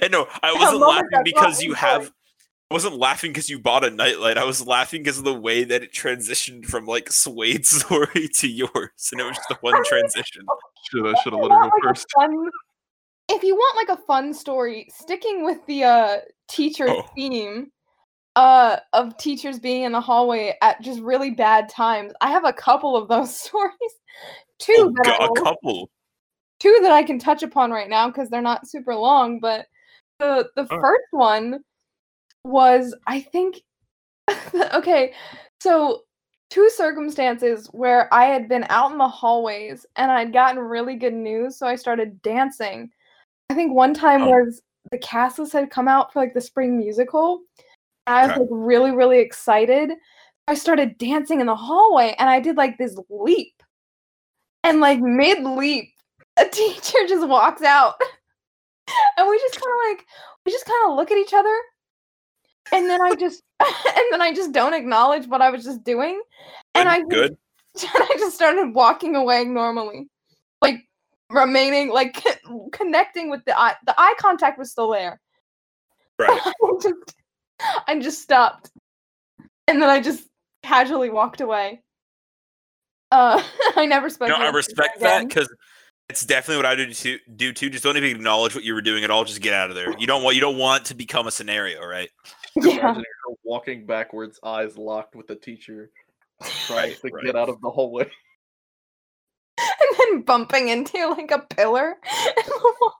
And 0.02 0.12
no, 0.12 0.28
I 0.44 0.54
wasn't 0.54 0.82
laughing 0.82 1.24
because 1.24 1.62
you 1.62 1.74
have. 1.74 2.12
I 2.70 2.74
wasn't 2.74 2.98
laughing 2.98 3.32
because 3.32 3.50
you 3.50 3.60
bought 3.60 3.86
a 3.86 3.90
nightlight. 3.90 4.38
I 4.38 4.44
was 4.44 4.66
laughing 4.66 5.02
because 5.02 5.18
of 5.18 5.24
the 5.24 5.34
way 5.34 5.64
that 5.64 5.84
it 5.84 5.94
transitioned 5.94 6.66
from 6.66 6.86
like 6.86 7.10
Suede's 7.12 7.70
story 7.70 8.28
to 8.36 8.48
yours, 8.48 9.10
and 9.12 9.22
it 9.22 9.24
was 9.24 9.38
just 9.38 9.48
the 9.50 9.58
one 9.62 9.82
transition. 9.86 10.46
Should 10.92 11.08
I 11.08 11.14
should 11.22 11.32
have 11.34 11.42
If 11.44 11.50
let 11.50 11.50
you 11.50 11.50
her 11.50 11.50
go 11.50 11.50
want, 11.50 11.62
like, 11.64 11.84
a 11.84 11.88
first. 11.88 12.08
fun- 12.14 12.50
if 13.30 13.44
you 13.44 13.56
want 13.56 13.88
like 13.90 13.98
a 14.00 14.02
fun 14.04 14.34
story 14.34 14.88
sticking 14.90 15.44
with 15.46 15.66
the 15.66 15.84
uh 15.84 16.18
teacher 16.50 16.86
Oh. 16.90 17.04
theme 17.16 17.72
uh 18.38 18.78
of 18.94 19.18
teachers 19.18 19.60
being 19.60 19.84
in 19.84 19.92
the 19.92 20.00
hallway 20.00 20.56
at 20.62 20.82
just 20.82 21.02
really 21.02 21.32
bad 21.32 21.68
times 21.68 22.14
i 22.22 22.30
have 22.32 22.46
a 22.46 22.54
couple 22.54 22.96
of 22.96 23.10
those 23.10 23.38
stories 23.42 23.74
two 24.60 24.74
Oh, 24.78 24.94
that 25.04 25.18
God, 25.20 25.30
a 25.38 25.42
couple. 25.42 25.90
two 26.62 26.80
that 26.84 26.92
I 26.94 27.04
can 27.04 27.20
touch 27.20 27.44
upon 27.44 27.70
right 27.72 27.90
now 27.90 28.08
because 28.08 28.30
they're 28.30 28.42
not 28.42 28.66
super 28.68 28.96
long. 28.96 29.40
But 29.42 29.66
the 30.20 30.48
the 30.56 30.62
Alright. 30.64 30.82
first 30.82 31.08
one 31.12 31.60
was 32.48 32.96
I 33.08 33.22
think 33.22 33.62
okay, 34.74 35.14
so 35.62 36.02
two 36.50 36.70
circumstances 36.70 37.68
where 37.72 38.14
I 38.14 38.26
had 38.26 38.48
been 38.50 38.66
out 38.70 38.92
in 38.92 38.98
the 38.98 39.08
hallways 39.08 39.86
and 39.96 40.12
I'd 40.12 40.34
gotten 40.34 40.60
really 40.60 40.96
good 40.96 41.14
news, 41.14 41.58
so 41.58 41.68
I 41.68 41.76
started 41.76 42.22
dancing. 42.22 42.90
I 43.50 43.54
think 43.54 43.74
one 43.74 43.94
time 43.94 44.24
Oh. 44.24 44.30
was 44.30 44.62
the 44.92 44.98
Castles 44.98 45.52
had 45.52 45.70
come 45.70 45.88
out 45.88 46.12
for 46.14 46.20
like 46.22 46.34
the 46.34 46.42
spring 46.42 46.78
musical. 46.78 47.42
and 48.06 48.16
I 48.16 48.22
was 48.24 48.32
Okay. 48.32 48.40
like 48.42 48.50
really, 48.52 48.92
really 48.92 49.20
excited. 49.20 49.92
I 50.48 50.54
started 50.56 50.98
dancing 50.98 51.42
in 51.42 51.48
the 51.48 51.56
hallway 51.56 52.16
and 52.20 52.30
I 52.30 52.40
did 52.40 52.56
like 52.56 52.78
this 52.78 52.98
leap. 53.10 53.62
And 54.64 54.80
like 54.80 55.00
mid 55.00 55.44
leap, 55.44 55.90
a 56.38 56.46
teacher 56.52 57.00
just 57.08 57.28
walks 57.28 57.62
out. 57.62 57.96
and 59.18 59.28
we 59.30 59.38
just 59.40 59.56
kind 59.62 59.74
of 59.74 59.98
like 59.98 60.06
we 60.46 60.52
just 60.52 60.66
kind 60.66 60.90
of 60.92 60.96
look 60.98 61.12
at 61.12 61.18
each 61.18 61.34
other. 61.34 61.56
And 62.72 62.90
then 62.90 63.02
I 63.02 63.16
just 63.16 63.44
and 63.60 64.06
then 64.12 64.22
I 64.22 64.34
just 64.34 64.52
don't 64.52 64.74
acknowledge 64.74 65.28
what 65.28 65.42
I 65.42 65.50
was 65.50 65.64
just 65.64 65.84
doing. 65.84 66.22
And 66.76 66.88
Good, 66.88 66.92
I 66.92 67.00
just- 67.00 67.10
good. 67.10 67.38
and 67.96 68.04
I 68.04 68.16
just 68.18 68.36
started 68.36 68.74
walking 68.74 69.16
away 69.16 69.46
normally, 69.46 70.08
like 70.62 70.78
remaining 71.30 71.90
like 71.90 72.24
connecting 72.72 73.30
with 73.30 73.46
the 73.46 73.58
eye. 73.58 73.76
The 73.86 73.94
eye 73.98 74.16
contact 74.18 74.58
was 74.58 74.72
still 74.72 74.90
there. 74.90 75.20
Right. 76.18 76.42
I 76.44 76.54
just, 76.82 77.16
I 77.88 78.00
just 78.00 78.22
stopped, 78.22 78.72
and 79.68 79.82
then 79.82 79.90
I 79.90 80.02
just 80.02 80.28
casually 80.64 81.12
walked 81.12 81.42
away. 81.42 81.84
Uh, 83.12 83.42
I 83.76 83.86
never 83.86 84.10
spoke. 84.10 84.30
No, 84.30 84.38
to 84.38 84.46
I 84.46 84.50
respect 84.50 85.00
that 85.02 85.28
because 85.28 85.48
it's 86.10 86.26
definitely 86.26 86.58
what 86.58 86.66
I 86.66 86.76
do 86.76 86.94
too. 86.94 87.20
Do 87.36 87.54
too. 87.54 87.70
Just 87.70 87.84
don't 87.84 87.98
even 87.98 88.16
acknowledge 88.16 88.56
what 88.56 88.64
you 88.64 88.74
were 88.74 88.82
doing 88.82 89.04
at 89.04 89.12
all. 89.12 89.26
Just 89.26 89.42
get 89.42 89.54
out 89.54 89.70
of 89.70 89.76
there. 89.76 89.98
You 90.00 90.08
don't 90.08 90.24
want. 90.24 90.36
You 90.36 90.42
don't 90.42 90.58
want 90.58 90.86
to 90.86 90.96
become 90.96 91.28
a 91.28 91.32
scenario, 91.32 91.86
right? 91.86 92.10
Yeah, 92.56 93.00
walking 93.44 93.86
backwards, 93.86 94.40
eyes 94.44 94.78
locked 94.78 95.16
with 95.16 95.28
the 95.28 95.36
teacher, 95.36 95.92
trying 96.42 96.96
to 96.96 97.10
right. 97.12 97.26
get 97.26 97.36
out 97.36 97.50
of 97.50 97.60
the 97.62 97.70
hallway. 97.70 98.10
and 99.60 100.00
then 100.00 100.22
bumping 100.22 100.70
into 100.70 101.08
like 101.10 101.32
a 101.32 101.40
pillar. 101.40 101.96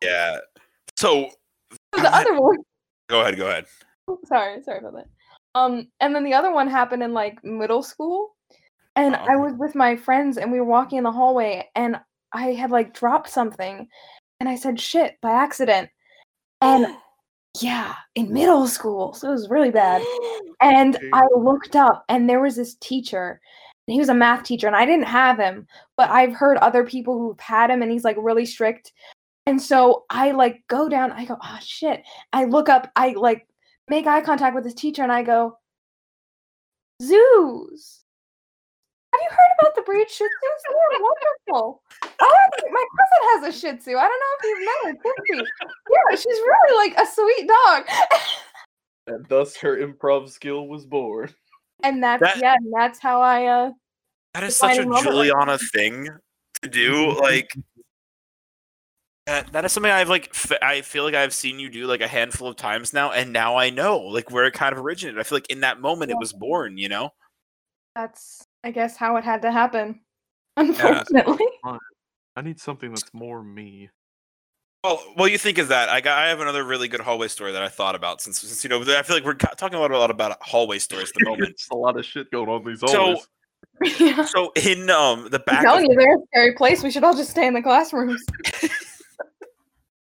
Yeah. 0.04 0.38
So 0.96 1.32
the 1.92 2.16
other 2.16 2.40
one. 2.40 2.58
go 3.10 3.22
ahead. 3.22 3.36
Go 3.36 3.48
ahead. 3.48 3.66
sorry, 4.26 4.62
sorry 4.62 4.80
about 4.80 4.94
that. 4.94 5.08
Um, 5.56 5.88
and 6.00 6.14
then 6.14 6.24
the 6.24 6.36
other 6.36 6.52
one 6.52 6.68
happened 6.70 7.02
in 7.02 7.14
like 7.14 7.44
middle 7.44 7.82
school, 7.82 8.36
and 8.96 9.16
I 9.16 9.36
was 9.38 9.54
with 9.58 9.74
my 9.74 9.96
friends, 9.96 10.38
and 10.38 10.52
we 10.52 10.60
were 10.60 10.68
walking 10.68 11.00
in 11.00 11.04
the 11.04 11.12
hallway, 11.12 11.68
and 11.76 12.00
I 12.34 12.52
had 12.54 12.72
like 12.72 12.94
dropped 12.94 13.30
something, 13.30 13.88
and 14.40 14.50
I 14.50 14.56
said 14.56 14.80
"shit" 14.80 15.18
by 15.22 15.32
accident, 15.32 15.90
and 16.62 16.88
yeah, 17.62 17.96
in 18.16 18.34
middle 18.34 18.68
school, 18.68 19.14
so 19.14 19.30
it 19.30 19.32
was 19.32 19.50
really 19.50 19.72
bad. 19.72 20.02
And 20.60 20.98
I 21.14 21.22
looked 21.38 21.76
up, 21.76 22.04
and 22.10 22.28
there 22.28 22.42
was 22.42 22.56
this 22.56 22.74
teacher. 22.82 23.40
and 23.88 23.94
He 23.94 24.00
was 24.00 24.10
a 24.10 24.14
math 24.16 24.42
teacher, 24.42 24.66
and 24.66 24.76
I 24.76 24.88
didn't 24.88 25.06
have 25.06 25.38
him, 25.38 25.68
but 25.98 26.10
I've 26.10 26.34
heard 26.34 26.58
other 26.58 26.84
people 26.84 27.20
who've 27.20 27.40
had 27.40 27.70
him, 27.70 27.84
and 27.84 27.92
he's 27.92 28.04
like 28.04 28.16
really 28.20 28.44
strict. 28.44 28.92
And 29.48 29.62
so 29.62 30.06
I 30.10 30.32
like 30.32 30.64
go 30.68 30.90
down. 30.90 31.12
I 31.14 31.26
go, 31.26 31.38
oh 31.42 31.58
shit. 31.62 32.04
I 32.34 32.44
look 32.46 32.68
up. 32.70 32.92
I 32.96 33.12
like 33.12 33.48
make 33.88 34.06
eye 34.06 34.22
contact 34.22 34.56
with 34.56 34.66
this 34.66 34.74
teacher, 34.74 35.04
and 35.04 35.12
I 35.12 35.24
go, 35.24 35.58
zoos. 37.02 38.04
Have 39.14 39.22
you 39.22 39.30
heard 39.30 39.52
about 39.60 39.76
the 39.76 39.82
breed 39.84 40.10
Shih 40.10 40.26
Tzus? 40.26 40.62
They're 40.92 41.00
wonderful. 41.02 41.82
Oh, 42.20 42.38
my 42.72 42.86
cousin 42.98 43.46
has 43.46 43.56
a 43.56 43.60
Shih 43.60 43.78
Tzu. 43.78 43.98
I 43.98 44.08
don't 44.08 44.20
know 44.20 44.34
if 44.40 44.44
you've 44.44 44.60
met 44.66 44.80
her, 44.84 45.14
Tipsy. 45.38 45.50
Yeah, 45.92 46.16
she's 46.16 46.26
really 46.26 46.90
like 46.90 47.00
a 47.00 47.06
sweet 47.12 47.48
dog. 47.48 47.84
And 49.10 49.26
thus 49.30 49.56
her 49.56 49.78
improv 49.78 50.30
skill 50.30 50.68
was 50.68 50.86
born. 50.86 51.34
And 51.82 52.04
that's 52.04 52.22
That- 52.22 52.38
yeah, 52.42 52.56
and 52.56 52.74
that's 52.78 53.00
how 53.00 53.22
I 53.22 53.46
uh 53.46 53.72
That 54.34 54.44
is 54.44 54.58
such 54.58 54.72
a 54.74 54.84
Defining 54.84 54.90
moment 54.90 55.08
Juliana 55.08 55.58
thing 55.74 56.10
to 56.62 56.68
do. 56.70 57.18
Like 57.18 57.50
that, 59.28 59.54
that 59.54 59.64
is 59.64 59.72
something 59.72 59.90
I've 59.92 60.10
like. 60.10 60.30
F- 60.34 60.58
I 60.62 60.82
feel 60.82 61.06
like 61.06 61.14
I've 61.16 61.34
seen 61.34 61.58
you 61.58 61.70
do 61.70 61.86
like 61.86 62.02
a 62.02 62.08
handful 62.08 62.50
of 62.50 62.58
times 62.58 62.92
now, 62.92 63.12
and 63.12 63.32
now 63.32 63.56
I 63.56 63.70
know 63.70 63.98
like 64.00 64.30
where 64.30 64.44
it 64.46 64.54
kind 64.54 64.74
of 64.74 64.80
originated. 64.84 65.20
I 65.20 65.24
feel 65.24 65.38
like 65.38 65.50
in 65.50 65.62
that 65.62 65.80
moment 65.80 66.12
it 66.12 66.18
was 66.18 66.34
born. 66.34 66.78
You 66.78 66.90
know. 66.90 67.10
that's 67.96 68.46
I 68.64 68.72
guess 68.72 68.98
how 68.98 69.16
it 69.18 69.24
had 69.24 69.42
to 69.44 69.52
happen. 69.52 70.00
Unfortunately. 70.58 71.46
I 72.36 72.42
need 72.42 72.60
something 72.60 72.90
that's 72.90 73.14
more 73.14 73.44
me. 73.44 73.90
Well, 74.84 75.04
well, 75.18 75.28
you 75.28 75.38
think 75.38 75.58
is 75.58 75.70
that 75.70 75.90
I 75.90 76.02
got. 76.02 76.20
I 76.20 76.30
have 76.30 76.40
another 76.40 76.64
really 76.64 76.88
good 76.88 77.00
hallway 77.02 77.28
story 77.28 77.52
that 77.52 77.64
I 77.64 77.68
thought 77.68 77.96
about 77.96 78.22
since, 78.22 78.40
since 78.40 78.64
you 78.64 78.70
know. 78.70 78.82
I 78.82 79.02
feel 79.04 79.16
like 79.16 79.26
we're 79.26 79.34
talking 79.34 79.78
a 79.78 79.82
lot, 79.82 79.92
a 79.92 79.98
lot 79.98 80.12
about 80.12 80.38
hallway 80.42 80.80
stories 80.80 81.10
at 81.10 81.16
the 81.16 81.26
moment. 81.30 81.50
It's 81.50 81.70
a 81.70 81.76
lot 81.76 81.98
of 81.98 82.06
shit 82.06 82.30
going 82.32 82.48
on 82.50 82.64
these 82.64 82.80
So- 82.80 83.20
yeah. 84.00 84.24
so 84.26 84.52
in 84.56 84.90
um 84.90 85.30
the 85.32 85.40
I'm 85.40 85.44
back, 85.46 85.58
of, 85.60 85.64
telling 85.64 85.90
you, 85.90 85.98
they're 85.98 86.16
a 86.16 86.20
scary 86.28 86.54
place. 86.54 86.84
We 86.84 86.92
should 86.92 87.04
all 87.04 87.16
just 87.16 87.32
stay 87.32 87.48
in 87.48 87.54
the 87.54 87.62
classrooms. 87.62 88.24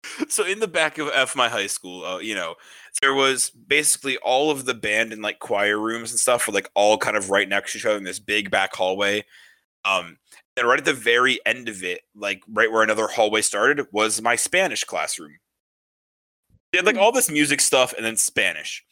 so 0.28 0.44
in 0.44 0.60
the 0.60 0.68
back 0.68 0.98
of, 0.98 1.08
of 1.08 1.36
my 1.36 1.48
high 1.48 1.66
school, 1.66 2.04
uh, 2.04 2.18
you 2.18 2.34
know, 2.34 2.54
there 3.00 3.14
was 3.14 3.50
basically 3.50 4.16
all 4.18 4.50
of 4.50 4.64
the 4.64 4.74
band 4.74 5.12
and 5.12 5.22
like 5.22 5.38
choir 5.38 5.78
rooms 5.78 6.10
and 6.10 6.20
stuff 6.20 6.46
were 6.46 6.54
like 6.54 6.70
all 6.74 6.98
kind 6.98 7.16
of 7.16 7.30
right 7.30 7.48
next 7.48 7.72
to 7.72 7.78
each 7.78 7.86
other 7.86 7.98
in 7.98 8.04
this 8.04 8.18
big 8.18 8.50
back 8.50 8.74
hallway. 8.74 9.24
Um, 9.84 10.18
and 10.56 10.66
right 10.66 10.78
at 10.78 10.84
the 10.84 10.92
very 10.92 11.38
end 11.44 11.68
of 11.68 11.84
it, 11.84 12.00
like 12.14 12.42
right 12.48 12.70
where 12.70 12.82
another 12.82 13.06
hallway 13.06 13.42
started, 13.42 13.86
was 13.92 14.22
my 14.22 14.36
Spanish 14.36 14.84
classroom. 14.84 15.36
They 16.72 16.78
had 16.78 16.86
like 16.86 16.96
all 16.96 17.12
this 17.12 17.30
music 17.30 17.60
stuff 17.60 17.94
and 17.96 18.04
then 18.04 18.16
Spanish. 18.16 18.84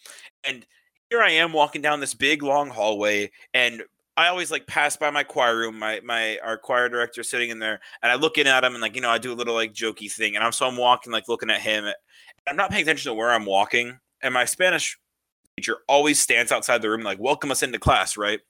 And 0.47 0.67
here 1.11 1.23
I 1.23 1.31
am 1.31 1.53
walking 1.53 1.83
down 1.83 2.01
this 2.01 2.15
big 2.15 2.43
long 2.43 2.71
hallway, 2.71 3.31
and 3.53 3.83
I 4.17 4.29
always 4.29 4.51
like 4.51 4.67
pass 4.67 4.97
by 4.97 5.11
my 5.11 5.25
choir 5.25 5.57
room. 5.57 5.79
My 5.79 6.01
my 6.05 6.39
our 6.39 6.57
choir 6.57 6.89
director 6.89 7.23
sitting 7.23 7.51
in 7.51 7.59
there, 7.59 7.81
and 8.03 8.13
I 8.13 8.15
look 8.15 8.39
in 8.39 8.47
at 8.47 8.65
him 8.65 8.75
and 8.75 8.83
like 8.83 8.95
you 8.95 9.01
know 9.01 9.11
I 9.11 9.19
do 9.19 9.33
a 9.33 9.35
little 9.35 9.55
like 9.55 9.73
jokey 9.73 10.11
thing, 10.11 10.37
and 10.37 10.45
I'm 10.45 10.53
so 10.53 10.67
I'm 10.67 10.77
walking 10.77 11.13
like 11.13 11.29
looking 11.29 11.51
at 11.51 11.61
him. 11.61 11.85
And 11.85 11.95
I'm 12.47 12.57
not 12.57 12.71
paying 12.71 12.83
attention 12.83 13.11
to 13.11 13.15
where 13.15 13.33
I'm 13.33 13.45
walking, 13.45 13.99
and 14.23 14.35
my 14.35 14.45
Spanish 14.45 14.99
teacher 15.57 15.79
always 15.89 16.21
stands 16.21 16.53
outside 16.53 16.83
the 16.83 16.91
room 16.91 17.03
like 17.03 17.19
welcome 17.19 17.51
us 17.51 17.63
into 17.63 17.79
class, 17.79 18.17
right? 18.17 18.41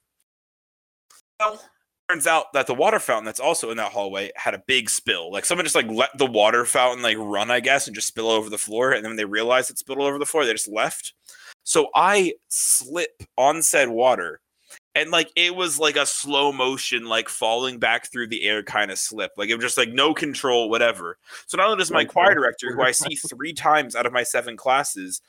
Well, 1.39 1.61
turns 2.09 2.27
out 2.27 2.53
that 2.53 2.67
the 2.67 2.73
water 2.73 2.99
fountain 2.99 3.25
that's 3.25 3.39
also 3.39 3.71
in 3.71 3.77
that 3.77 3.91
hallway 3.91 4.31
had 4.35 4.53
a 4.53 4.63
big 4.67 4.89
spill. 4.89 5.31
Like 5.31 5.45
someone 5.45 5.65
just 5.65 5.75
like 5.75 5.89
let 5.89 6.15
the 6.17 6.25
water 6.25 6.65
fountain 6.65 7.01
like 7.01 7.17
run, 7.17 7.49
I 7.49 7.59
guess, 7.59 7.87
and 7.87 7.95
just 7.95 8.07
spill 8.07 8.29
over 8.29 8.49
the 8.49 8.57
floor. 8.57 8.91
And 8.91 9.03
then 9.03 9.11
when 9.11 9.17
they 9.17 9.25
realized 9.25 9.71
it 9.71 9.77
spilled 9.79 9.99
over 9.99 10.19
the 10.19 10.25
floor, 10.25 10.45
they 10.45 10.51
just 10.51 10.67
left. 10.67 11.13
So 11.63 11.89
I 11.95 12.33
slip 12.49 13.23
on 13.37 13.61
said 13.61 13.89
water. 13.89 14.39
And 14.95 15.11
like 15.11 15.31
it 15.35 15.55
was 15.55 15.77
like 15.77 15.97
a 15.97 16.05
slow 16.05 16.51
motion, 16.51 17.05
like 17.05 17.29
falling 17.29 17.79
back 17.79 18.11
through 18.11 18.27
the 18.27 18.45
air 18.45 18.63
kind 18.63 18.91
of 18.91 18.97
slip. 18.97 19.31
Like 19.37 19.49
it 19.49 19.55
was 19.55 19.63
just 19.63 19.77
like 19.77 19.89
no 19.89 20.13
control, 20.13 20.69
whatever. 20.69 21.17
So 21.47 21.57
not 21.57 21.67
only 21.67 21.77
does 21.77 21.91
my 21.91 22.05
choir 22.05 22.33
director, 22.33 22.73
who 22.73 22.81
I 22.81 22.91
see 22.91 23.15
three 23.29 23.53
times 23.53 23.95
out 23.95 24.05
of 24.05 24.13
my 24.13 24.23
seven 24.23 24.55
classes, 24.55 25.21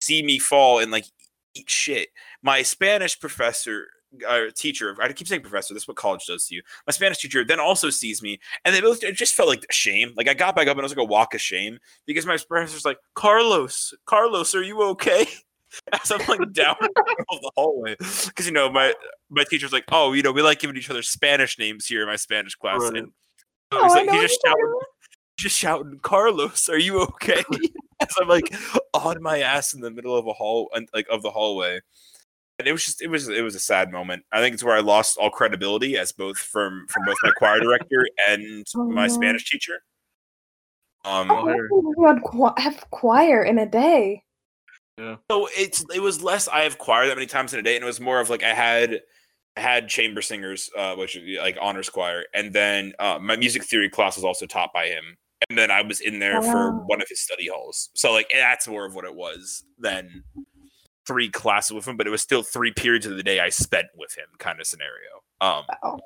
see 0.00 0.22
me 0.22 0.38
fall 0.38 0.78
and 0.78 0.92
like 0.92 1.06
eat 1.54 1.70
shit, 1.70 2.08
my 2.42 2.62
Spanish 2.62 3.18
professor 3.18 3.86
uh, 4.28 4.44
teacher, 4.54 4.96
I 5.00 5.12
keep 5.12 5.26
saying 5.26 5.42
professor, 5.42 5.74
that's 5.74 5.88
what 5.88 5.96
college 5.96 6.26
does 6.26 6.46
to 6.46 6.56
you. 6.56 6.62
My 6.86 6.92
Spanish 6.92 7.18
teacher 7.18 7.44
then 7.44 7.60
also 7.60 7.90
sees 7.90 8.22
me, 8.22 8.38
and 8.64 8.74
they 8.74 8.80
both 8.80 9.02
it 9.02 9.14
just 9.14 9.34
felt 9.34 9.48
like 9.48 9.66
shame. 9.70 10.12
Like 10.16 10.28
I 10.28 10.34
got 10.34 10.54
back 10.54 10.68
up 10.68 10.72
and 10.72 10.80
it 10.80 10.82
was 10.82 10.92
like 10.92 11.04
a 11.04 11.10
walk 11.10 11.34
of 11.34 11.40
shame 11.40 11.78
because 12.06 12.26
my 12.26 12.36
professor's 12.36 12.84
like, 12.84 12.98
Carlos, 13.14 13.94
Carlos, 14.06 14.54
are 14.54 14.62
you 14.62 14.82
okay? 14.82 15.26
As 15.92 16.10
I'm 16.10 16.20
like 16.28 16.52
down 16.52 16.76
the 16.80 16.88
middle 17.06 17.24
of 17.30 17.40
the 17.40 17.50
hallway, 17.56 17.96
because 17.98 18.46
you 18.46 18.52
know 18.52 18.70
my 18.70 18.94
my 19.30 19.44
teacher's 19.44 19.72
like, 19.72 19.84
oh, 19.90 20.12
you 20.12 20.22
know, 20.22 20.32
we 20.32 20.42
like 20.42 20.60
giving 20.60 20.76
each 20.76 20.90
other 20.90 21.02
Spanish 21.02 21.58
names 21.58 21.86
here 21.86 22.02
in 22.02 22.08
my 22.08 22.16
Spanish 22.16 22.54
class, 22.54 22.80
Right. 22.80 22.96
and 22.96 23.12
so 23.72 23.78
Oh, 23.78 23.82
he's 23.84 23.92
I 23.92 23.96
like, 23.98 24.06
know 24.06 24.12
he 24.12 24.20
just 24.20 24.40
you're 24.44 24.50
shouted, 24.52 24.86
just 25.36 25.58
shouting, 25.58 25.98
Carlos, 26.00 26.68
are 26.68 26.78
you 26.78 27.00
okay? 27.00 27.42
As 28.00 28.08
I'm 28.20 28.28
like 28.28 28.52
on 28.92 29.22
my 29.22 29.40
ass 29.40 29.72
in 29.74 29.80
the 29.80 29.90
middle 29.90 30.16
of 30.16 30.26
a 30.26 30.32
hall, 30.32 30.70
and, 30.74 30.88
like 30.92 31.06
of 31.10 31.22
the 31.22 31.30
hallway, 31.30 31.80
and 32.58 32.68
it 32.68 32.72
was 32.72 32.84
just, 32.84 33.00
it 33.02 33.08
was, 33.08 33.28
it 33.28 33.42
was 33.42 33.54
a 33.54 33.60
sad 33.60 33.90
moment. 33.92 34.24
I 34.32 34.40
think 34.40 34.54
it's 34.54 34.64
where 34.64 34.76
I 34.76 34.80
lost 34.80 35.16
all 35.16 35.30
credibility 35.30 35.96
as 35.96 36.12
both 36.12 36.38
from 36.38 36.86
from 36.88 37.04
both 37.04 37.16
my 37.22 37.30
choir 37.36 37.60
director 37.60 38.06
and 38.28 38.66
Oh, 38.76 38.84
my 38.84 39.06
no. 39.06 39.12
Spanish 39.12 39.48
teacher. 39.48 39.80
Um, 41.04 41.30
Oh, 41.30 41.48
you 41.48 42.04
had 42.06 42.22
qu- 42.22 42.54
have 42.62 42.84
choir 42.90 43.42
in 43.44 43.58
a 43.58 43.66
day. 43.66 44.23
So 45.30 45.48
it's 45.56 45.84
it 45.94 46.00
was 46.00 46.22
less 46.22 46.48
I 46.48 46.60
have 46.62 46.78
choir 46.78 47.06
that 47.08 47.16
many 47.16 47.26
times 47.26 47.52
in 47.52 47.60
a 47.60 47.62
day, 47.62 47.74
and 47.76 47.82
it 47.82 47.86
was 47.86 48.00
more 48.00 48.20
of 48.20 48.30
like 48.30 48.42
I 48.42 48.54
had 48.54 49.00
I 49.56 49.60
had 49.60 49.88
chamber 49.88 50.22
singers, 50.22 50.70
uh, 50.76 50.94
which 50.96 51.18
like 51.40 51.56
honors 51.60 51.88
choir, 51.90 52.24
and 52.34 52.52
then 52.52 52.92
uh, 52.98 53.18
my 53.20 53.36
music 53.36 53.64
theory 53.64 53.88
class 53.90 54.16
was 54.16 54.24
also 54.24 54.46
taught 54.46 54.72
by 54.72 54.86
him, 54.86 55.16
and 55.48 55.58
then 55.58 55.70
I 55.70 55.82
was 55.82 56.00
in 56.00 56.18
there 56.18 56.40
for 56.42 56.72
one 56.86 57.00
of 57.02 57.08
his 57.08 57.20
study 57.20 57.48
halls. 57.48 57.90
So 57.94 58.12
like 58.12 58.28
that's 58.32 58.68
more 58.68 58.84
of 58.84 58.94
what 58.94 59.04
it 59.04 59.14
was 59.14 59.64
than 59.78 60.22
three 61.06 61.28
classes 61.28 61.72
with 61.72 61.86
him, 61.86 61.96
but 61.96 62.06
it 62.06 62.10
was 62.10 62.22
still 62.22 62.42
three 62.42 62.72
periods 62.72 63.06
of 63.06 63.16
the 63.16 63.22
day 63.22 63.40
I 63.40 63.50
spent 63.50 63.86
with 63.96 64.16
him, 64.16 64.24
kind 64.38 64.58
of 64.60 64.66
scenario. 64.66 65.10
Um, 65.40 65.64
Wow. 65.82 66.00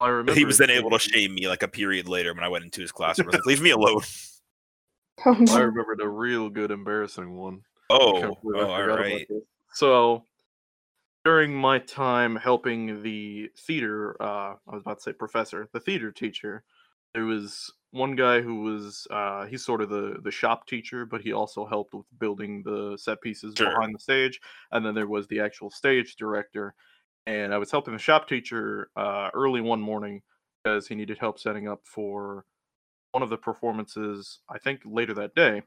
I 0.00 0.08
remember 0.08 0.34
he 0.34 0.44
was 0.44 0.58
then 0.58 0.70
able 0.70 0.90
to 0.90 0.98
shame 0.98 1.34
me 1.34 1.48
like 1.48 1.64
a 1.64 1.68
period 1.68 2.08
later 2.08 2.32
when 2.32 2.44
I 2.44 2.48
went 2.48 2.64
into 2.64 2.80
his 2.80 2.92
classroom. 2.92 3.26
I 3.26 3.30
was 3.30 3.34
like, 3.36 3.46
"Leave 3.46 3.62
me 3.62 3.70
alone." 3.70 4.02
Oh, 5.26 5.32
I 5.32 5.36
no. 5.40 5.64
remembered 5.64 6.00
a 6.00 6.08
real 6.08 6.48
good 6.48 6.70
embarrassing 6.70 7.36
one. 7.36 7.62
Oh, 7.90 7.96
I 8.08 8.12
can't 8.12 8.34
believe 8.40 8.58
I 8.60 8.66
oh, 8.66 8.70
all 8.72 8.86
right. 8.86 9.26
So, 9.72 10.24
during 11.24 11.54
my 11.54 11.78
time 11.78 12.36
helping 12.36 13.02
the 13.02 13.50
theater, 13.58 14.20
uh, 14.22 14.54
I 14.66 14.74
was 14.74 14.82
about 14.82 14.98
to 14.98 15.02
say 15.02 15.12
professor, 15.12 15.68
the 15.72 15.80
theater 15.80 16.12
teacher, 16.12 16.64
there 17.14 17.24
was 17.24 17.72
one 17.90 18.16
guy 18.16 18.40
who 18.42 18.62
was 18.62 19.06
uh, 19.10 19.46
he's 19.46 19.64
sort 19.64 19.80
of 19.82 19.88
the 19.90 20.18
the 20.22 20.30
shop 20.30 20.66
teacher, 20.66 21.06
but 21.06 21.22
he 21.22 21.32
also 21.32 21.66
helped 21.66 21.94
with 21.94 22.06
building 22.18 22.62
the 22.62 22.96
set 22.98 23.20
pieces 23.22 23.56
Sure. 23.56 23.78
behind 23.78 23.94
the 23.94 23.98
stage. 23.98 24.40
And 24.72 24.84
then 24.84 24.94
there 24.94 25.08
was 25.08 25.26
the 25.28 25.40
actual 25.40 25.70
stage 25.70 26.16
director, 26.16 26.74
and 27.26 27.54
I 27.54 27.58
was 27.58 27.70
helping 27.70 27.94
the 27.94 27.98
shop 28.00 28.28
teacher 28.28 28.90
uh, 28.96 29.30
early 29.34 29.60
one 29.62 29.80
morning 29.80 30.22
because 30.64 30.88
he 30.88 30.94
needed 30.94 31.18
help 31.18 31.38
setting 31.38 31.68
up 31.68 31.86
for 31.86 32.44
one 33.12 33.22
of 33.22 33.30
the 33.30 33.38
performances. 33.38 34.40
I 34.48 34.58
think 34.58 34.82
later 34.84 35.14
that 35.14 35.34
day 35.34 35.62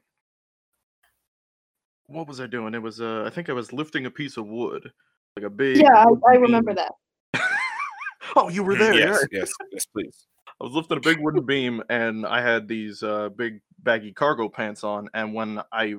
what 2.12 2.28
was 2.28 2.40
I 2.40 2.46
doing? 2.46 2.74
It 2.74 2.82
was 2.82 3.00
uh 3.00 3.24
I 3.26 3.30
think 3.30 3.48
I 3.48 3.52
was 3.52 3.72
lifting 3.72 4.06
a 4.06 4.10
piece 4.10 4.36
of 4.36 4.46
wood. 4.46 4.92
Like 5.36 5.46
a 5.46 5.50
big 5.50 5.78
Yeah, 5.78 5.94
I, 5.96 6.32
I 6.32 6.34
remember 6.34 6.74
that. 6.74 6.92
oh, 8.36 8.48
you 8.48 8.62
were 8.62 8.74
Mm, 8.74 8.78
there, 8.78 8.94
yes, 8.94 9.26
yes, 9.32 9.52
yes, 9.72 9.86
please. 9.86 10.26
I 10.60 10.64
was 10.64 10.74
lifting 10.74 10.98
a 10.98 11.00
big 11.00 11.18
wooden 11.18 11.44
beam 11.44 11.82
and 11.88 12.26
I 12.26 12.40
had 12.42 12.68
these 12.68 13.02
uh 13.02 13.30
big 13.30 13.60
baggy 13.82 14.12
cargo 14.12 14.48
pants 14.48 14.84
on 14.84 15.08
and 15.14 15.34
when 15.34 15.60
I 15.72 15.96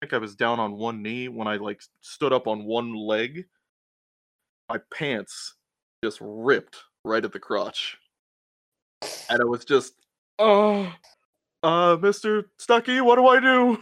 think 0.00 0.12
I 0.12 0.18
was 0.18 0.34
down 0.34 0.58
on 0.58 0.72
one 0.72 1.02
knee 1.02 1.28
when 1.28 1.46
I 1.46 1.56
like 1.56 1.82
stood 2.00 2.32
up 2.32 2.46
on 2.48 2.64
one 2.64 2.94
leg, 2.94 3.44
my 4.68 4.78
pants 4.92 5.54
just 6.02 6.18
ripped 6.20 6.78
right 7.04 7.24
at 7.24 7.32
the 7.32 7.38
crotch. 7.38 7.98
And 9.30 9.40
it 9.40 9.48
was 9.48 9.64
just, 9.64 9.94
oh, 10.38 10.92
uh, 11.62 11.96
Mr. 11.96 12.46
Stucky, 12.58 13.00
what 13.00 13.16
do 13.16 13.26
I 13.28 13.40
do? 13.40 13.78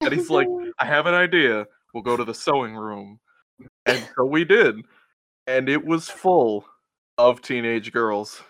And 0.00 0.12
he's 0.12 0.28
like, 0.30 0.48
I 0.78 0.86
have 0.86 1.06
an 1.06 1.14
idea. 1.14 1.66
We'll 1.94 2.02
go 2.02 2.16
to 2.16 2.24
the 2.24 2.34
sewing 2.34 2.74
room. 2.74 3.20
And 3.86 4.08
so 4.16 4.24
we 4.24 4.44
did. 4.44 4.76
And 5.46 5.68
it 5.68 5.84
was 5.84 6.08
full 6.08 6.64
of 7.18 7.42
teenage 7.42 7.92
girls 7.92 8.42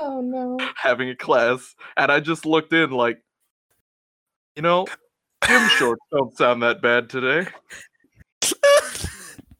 oh 0.00 0.20
no. 0.20 0.58
having 0.76 1.10
a 1.10 1.16
class. 1.16 1.74
And 1.96 2.10
I 2.10 2.20
just 2.20 2.46
looked 2.46 2.72
in 2.72 2.90
like, 2.90 3.20
you 4.56 4.62
know, 4.62 4.86
gym 5.46 5.68
shorts 5.70 6.04
don't 6.10 6.36
sound 6.36 6.62
that 6.62 6.82
bad 6.82 7.08
today. 7.10 7.46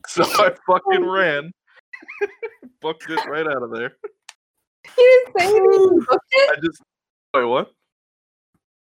So 0.07 0.23
I 0.23 0.51
fucking 0.65 1.05
oh. 1.05 1.11
ran. 1.11 1.51
Booked 2.81 3.11
it 3.11 3.19
right 3.27 3.49
out 3.49 3.65
of 3.65 3.73
there. 3.73 3.97
You 4.97 5.25
didn't 5.35 5.41
say 5.41 5.57
anything. 5.57 5.73
You 5.73 6.07
booked 6.09 6.27
it? 6.31 6.51
I 6.57 6.61
just 6.61 6.83
wait, 7.35 7.45
what? 7.45 7.73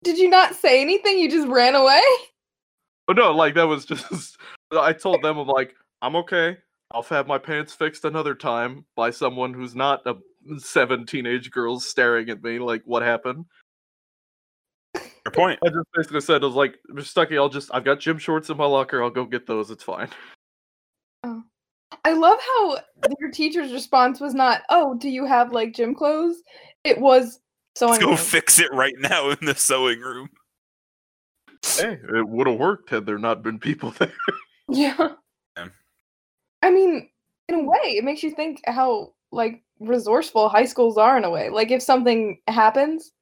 Did 0.02 0.18
you 0.18 0.28
not 0.28 0.54
say 0.54 0.82
anything? 0.82 1.18
You 1.18 1.30
just 1.30 1.48
ran 1.48 1.74
away? 1.74 2.02
Oh 3.08 3.12
no, 3.12 3.32
like 3.32 3.54
that 3.54 3.66
was 3.66 3.84
just 3.84 4.36
I 4.72 4.92
told 4.92 5.22
them 5.22 5.38
I'm 5.38 5.48
like, 5.48 5.74
I'm 6.00 6.16
okay. 6.16 6.58
I'll 6.92 7.02
have 7.04 7.26
my 7.26 7.38
pants 7.38 7.72
fixed 7.72 8.04
another 8.04 8.34
time 8.34 8.84
by 8.96 9.10
someone 9.10 9.54
who's 9.54 9.74
not 9.74 10.06
a 10.06 10.14
seven 10.58 11.06
teenage 11.06 11.50
girls 11.50 11.88
staring 11.88 12.28
at 12.30 12.42
me 12.42 12.58
like 12.58 12.82
what 12.84 13.02
happened. 13.02 13.46
Your 14.94 15.32
point. 15.32 15.58
I 15.64 15.68
just 15.68 15.86
basically 15.94 16.20
said 16.20 16.42
I 16.42 16.46
was 16.46 16.56
like, 16.56 16.78
Mr. 16.90 17.04
Stucky, 17.04 17.38
I'll 17.38 17.48
just 17.48 17.70
I've 17.72 17.84
got 17.84 18.00
gym 18.00 18.18
shorts 18.18 18.50
in 18.50 18.56
my 18.56 18.66
locker, 18.66 19.02
I'll 19.02 19.10
go 19.10 19.24
get 19.24 19.46
those, 19.46 19.70
it's 19.70 19.84
fine. 19.84 20.08
Oh. 21.24 21.42
I 22.04 22.12
love 22.12 22.38
how 22.40 22.78
your 23.20 23.30
teacher's 23.30 23.72
response 23.72 24.20
was 24.20 24.34
not, 24.34 24.62
"Oh, 24.70 24.94
do 24.94 25.08
you 25.08 25.26
have 25.26 25.52
like 25.52 25.74
gym 25.74 25.94
clothes?" 25.94 26.42
It 26.84 26.98
was 26.98 27.40
sewing. 27.76 27.92
Let's 27.92 28.02
go 28.02 28.10
room. 28.10 28.18
fix 28.18 28.58
it 28.58 28.72
right 28.72 28.94
now 28.98 29.30
in 29.30 29.38
the 29.42 29.54
sewing 29.54 30.00
room. 30.00 30.28
Hey, 31.64 31.98
it 32.14 32.28
would 32.28 32.46
have 32.46 32.58
worked 32.58 32.90
had 32.90 33.06
there 33.06 33.18
not 33.18 33.42
been 33.42 33.58
people 33.58 33.90
there. 33.98 34.12
Yeah. 34.68 35.08
Yeah. 35.56 35.68
I 36.62 36.70
mean, 36.70 37.08
in 37.48 37.54
a 37.54 37.62
way, 37.64 37.96
it 37.96 38.04
makes 38.04 38.22
you 38.22 38.30
think 38.30 38.60
how 38.66 39.14
like 39.30 39.62
resourceful 39.80 40.48
high 40.48 40.64
schools 40.64 40.98
are 40.98 41.16
in 41.16 41.24
a 41.24 41.30
way. 41.30 41.48
Like 41.50 41.70
if 41.70 41.82
something 41.82 42.40
happens 42.48 43.12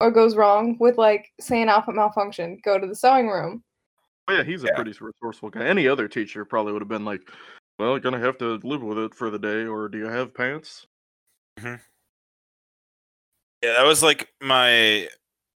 or 0.00 0.10
goes 0.10 0.36
wrong 0.36 0.76
with 0.78 0.98
like 0.98 1.32
say 1.40 1.62
an 1.62 1.68
output 1.68 1.94
malfunction, 1.94 2.58
go 2.64 2.78
to 2.78 2.86
the 2.86 2.94
sewing 2.94 3.28
room. 3.28 3.62
Oh, 4.28 4.34
yeah, 4.34 4.42
he's 4.44 4.62
a 4.62 4.66
Yeah. 4.66 4.74
pretty 4.74 4.92
resourceful 5.00 5.50
guy. 5.50 5.64
Any 5.64 5.88
other 5.88 6.06
teacher 6.06 6.44
probably 6.44 6.72
would 6.72 6.82
have 6.82 6.88
been 6.88 7.04
like, 7.04 7.30
"Well, 7.78 7.92
you're 7.92 8.00
gonna 8.00 8.18
have 8.20 8.36
to 8.38 8.56
live 8.62 8.82
with 8.82 8.98
it 8.98 9.14
for 9.14 9.30
the 9.30 9.38
day, 9.38 9.64
or 9.64 9.88
do 9.88 9.96
you 9.98 10.06
have 10.06 10.34
pants?" 10.34 10.86
Mm-hmm. 11.58 11.76
Yeah, 13.62 13.72
that 13.72 13.86
was 13.86 14.02
like 14.02 14.28
my 14.42 15.08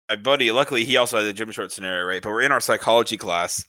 my 0.08 0.16
buddy. 0.16 0.50
Luckily, 0.50 0.84
he 0.84 0.96
also 0.96 1.18
had 1.18 1.26
the 1.26 1.32
gym 1.32 1.50
short 1.50 1.72
scenario, 1.72 2.04
right? 2.04 2.22
But 2.22 2.30
we're 2.30 2.42
in 2.42 2.52
our 2.52 2.60
psychology 2.60 3.16
class. 3.16 3.64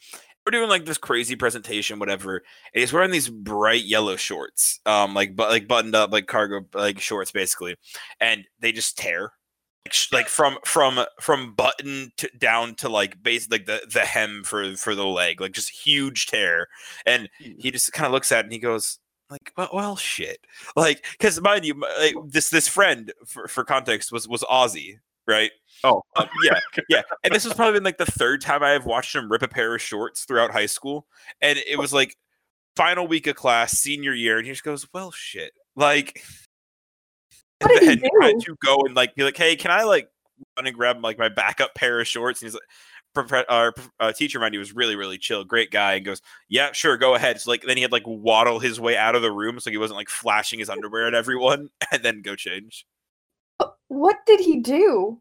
We're 0.45 0.51
doing 0.51 0.69
like 0.69 0.85
this 0.85 0.97
crazy 0.97 1.35
presentation, 1.35 1.99
whatever. 1.99 2.37
And 2.73 2.79
he's 2.79 2.93
wearing 2.93 3.11
these 3.11 3.29
bright 3.29 3.83
yellow 3.83 4.15
shorts, 4.15 4.79
um, 4.85 5.13
like 5.13 5.35
but 5.35 5.49
like 5.49 5.67
buttoned 5.67 5.95
up, 5.95 6.11
like 6.11 6.27
cargo, 6.27 6.65
like 6.73 6.99
shorts, 6.99 7.31
basically, 7.31 7.75
and 8.19 8.45
they 8.59 8.71
just 8.71 8.97
tear, 8.97 9.33
like, 9.85 9.93
sh- 9.93 10.11
like 10.13 10.27
from 10.27 10.57
from 10.65 11.05
from 11.21 11.53
button 11.53 12.11
to 12.17 12.29
down 12.37 12.75
to 12.75 12.89
like 12.89 13.21
base 13.21 13.49
like 13.51 13.65
the 13.65 13.81
the 13.93 14.01
hem 14.01 14.43
for 14.43 14.75
for 14.77 14.95
the 14.95 15.05
leg, 15.05 15.41
like 15.41 15.51
just 15.51 15.69
huge 15.69 16.27
tear. 16.27 16.67
And 17.05 17.29
he 17.39 17.69
just 17.69 17.91
kind 17.93 18.05
of 18.07 18.13
looks 18.13 18.31
at 18.31 18.39
it 18.39 18.45
and 18.45 18.53
he 18.53 18.59
goes 18.59 18.99
like 19.29 19.51
well, 19.57 19.69
well 19.73 19.95
shit 19.95 20.39
like 20.75 21.05
because 21.11 21.39
mind 21.41 21.63
you 21.63 21.79
like, 21.99 22.15
this 22.27 22.49
this 22.49 22.67
friend 22.67 23.13
for, 23.27 23.47
for 23.47 23.63
context 23.63 24.11
was 24.11 24.27
was 24.27 24.41
Ozzy 24.43 24.97
right? 25.29 25.51
Oh, 25.83 26.01
um, 26.17 26.27
yeah 26.43 26.59
yeah. 26.89 27.03
And 27.23 27.33
this 27.33 27.45
has 27.45 27.53
probably 27.53 27.75
been 27.75 27.85
like 27.85 27.97
the 27.97 28.05
third 28.05 28.41
time 28.41 28.63
i 28.63 28.71
have 28.71 28.85
watched 28.85 29.15
him 29.15 29.31
rip 29.31 29.41
a 29.43 29.47
pair 29.47 29.73
of 29.73 29.81
shorts 29.81 30.25
throughout 30.25 30.51
high 30.51 30.65
school 30.65 31.07
and 31.41 31.57
it 31.57 31.79
was 31.79 31.93
like 31.93 32.17
final 32.75 33.07
week 33.07 33.27
of 33.27 33.35
class 33.35 33.73
senior 33.73 34.13
year 34.13 34.37
and 34.37 34.45
he 34.45 34.51
just 34.51 34.63
goes 34.63 34.87
well 34.93 35.11
shit. 35.11 35.51
Like 35.75 36.21
What 37.61 37.79
did 37.79 37.83
he 37.83 37.89
and 37.89 38.11
had 38.21 38.39
do? 38.39 38.39
to 38.45 38.55
go 38.65 38.79
and 38.85 38.95
like 38.95 39.15
be 39.15 39.23
like 39.23 39.37
hey 39.37 39.55
can 39.55 39.71
i 39.71 39.83
like 39.83 40.09
run 40.57 40.67
and 40.67 40.75
grab 40.75 41.01
like 41.03 41.17
my 41.17 41.29
backup 41.29 41.75
pair 41.75 41.99
of 41.99 42.07
shorts? 42.07 42.41
And 42.41 42.47
he's 42.47 42.53
like 42.53 43.45
our 43.49 43.73
uh, 43.99 44.11
teacher 44.13 44.39
mind 44.39 44.53
he 44.53 44.59
was 44.59 44.73
really 44.73 44.95
really 44.95 45.17
chill 45.17 45.43
great 45.43 45.71
guy 45.71 45.95
and 45.95 46.05
goes 46.05 46.21
yeah 46.47 46.71
sure 46.71 46.97
go 46.97 47.15
ahead. 47.15 47.41
So 47.41 47.51
like 47.51 47.63
then 47.63 47.75
he 47.75 47.83
had 47.83 47.91
like 47.91 48.03
waddle 48.05 48.59
his 48.59 48.79
way 48.79 48.95
out 48.95 49.15
of 49.15 49.21
the 49.21 49.31
room 49.31 49.59
so 49.59 49.71
he 49.71 49.77
wasn't 49.77 49.97
like 49.97 50.09
flashing 50.09 50.59
his 50.59 50.69
underwear 50.69 51.07
at 51.07 51.13
everyone 51.13 51.69
and 51.91 52.03
then 52.03 52.21
go 52.21 52.35
change 52.35 52.85
What 53.89 54.17
did 54.25 54.39
he 54.39 54.61
do? 54.61 55.19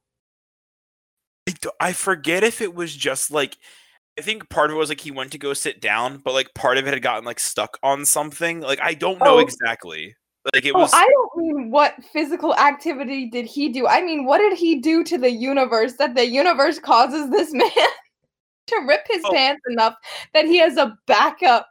I 1.81 1.93
forget 1.93 2.45
if 2.45 2.61
it 2.61 2.75
was 2.75 2.95
just 2.95 3.31
like 3.31 3.57
i 4.19 4.21
think 4.21 4.49
part 4.51 4.71
of 4.71 4.77
it 4.77 4.79
was 4.79 4.89
like 4.91 5.01
he 5.01 5.11
went 5.11 5.31
to 5.33 5.39
go 5.39 5.55
sit 5.55 5.81
down 5.81 6.19
but 6.19 6.35
like 6.35 6.53
part 6.55 6.77
of 6.77 6.87
it 6.87 6.93
had 6.93 7.03
gotten 7.03 7.25
like 7.25 7.39
stuck 7.41 7.79
on 7.83 8.05
something 8.05 8.61
like 8.61 8.81
i 8.83 8.93
don't 8.93 9.21
know 9.21 9.37
Oh. 9.37 9.39
exactly 9.39 10.15
like 10.53 10.67
it 10.67 10.73
Oh, 10.75 10.81
was 10.81 10.91
I 10.93 11.07
don't 11.09 11.37
mean 11.37 11.71
what 11.71 11.95
physical 12.13 12.55
activity 12.57 13.29
did 13.31 13.45
he 13.47 13.69
do. 13.71 13.87
I 13.87 14.03
mean, 14.03 14.25
what 14.25 14.39
did 14.39 14.57
he 14.57 14.81
do 14.81 15.05
to 15.05 15.19
the 15.19 15.31
universe 15.31 15.95
that 15.95 16.15
the 16.15 16.27
universe 16.27 16.79
causes 16.79 17.31
this 17.31 17.53
man 17.53 17.71
to 18.69 18.85
rip 18.87 19.07
his 19.09 19.23
Oh. 19.25 19.33
pants 19.33 19.63
enough 19.71 19.95
that 20.35 20.47
he 20.47 20.59
has 20.59 20.77
a 20.77 20.97
backup 21.07 21.67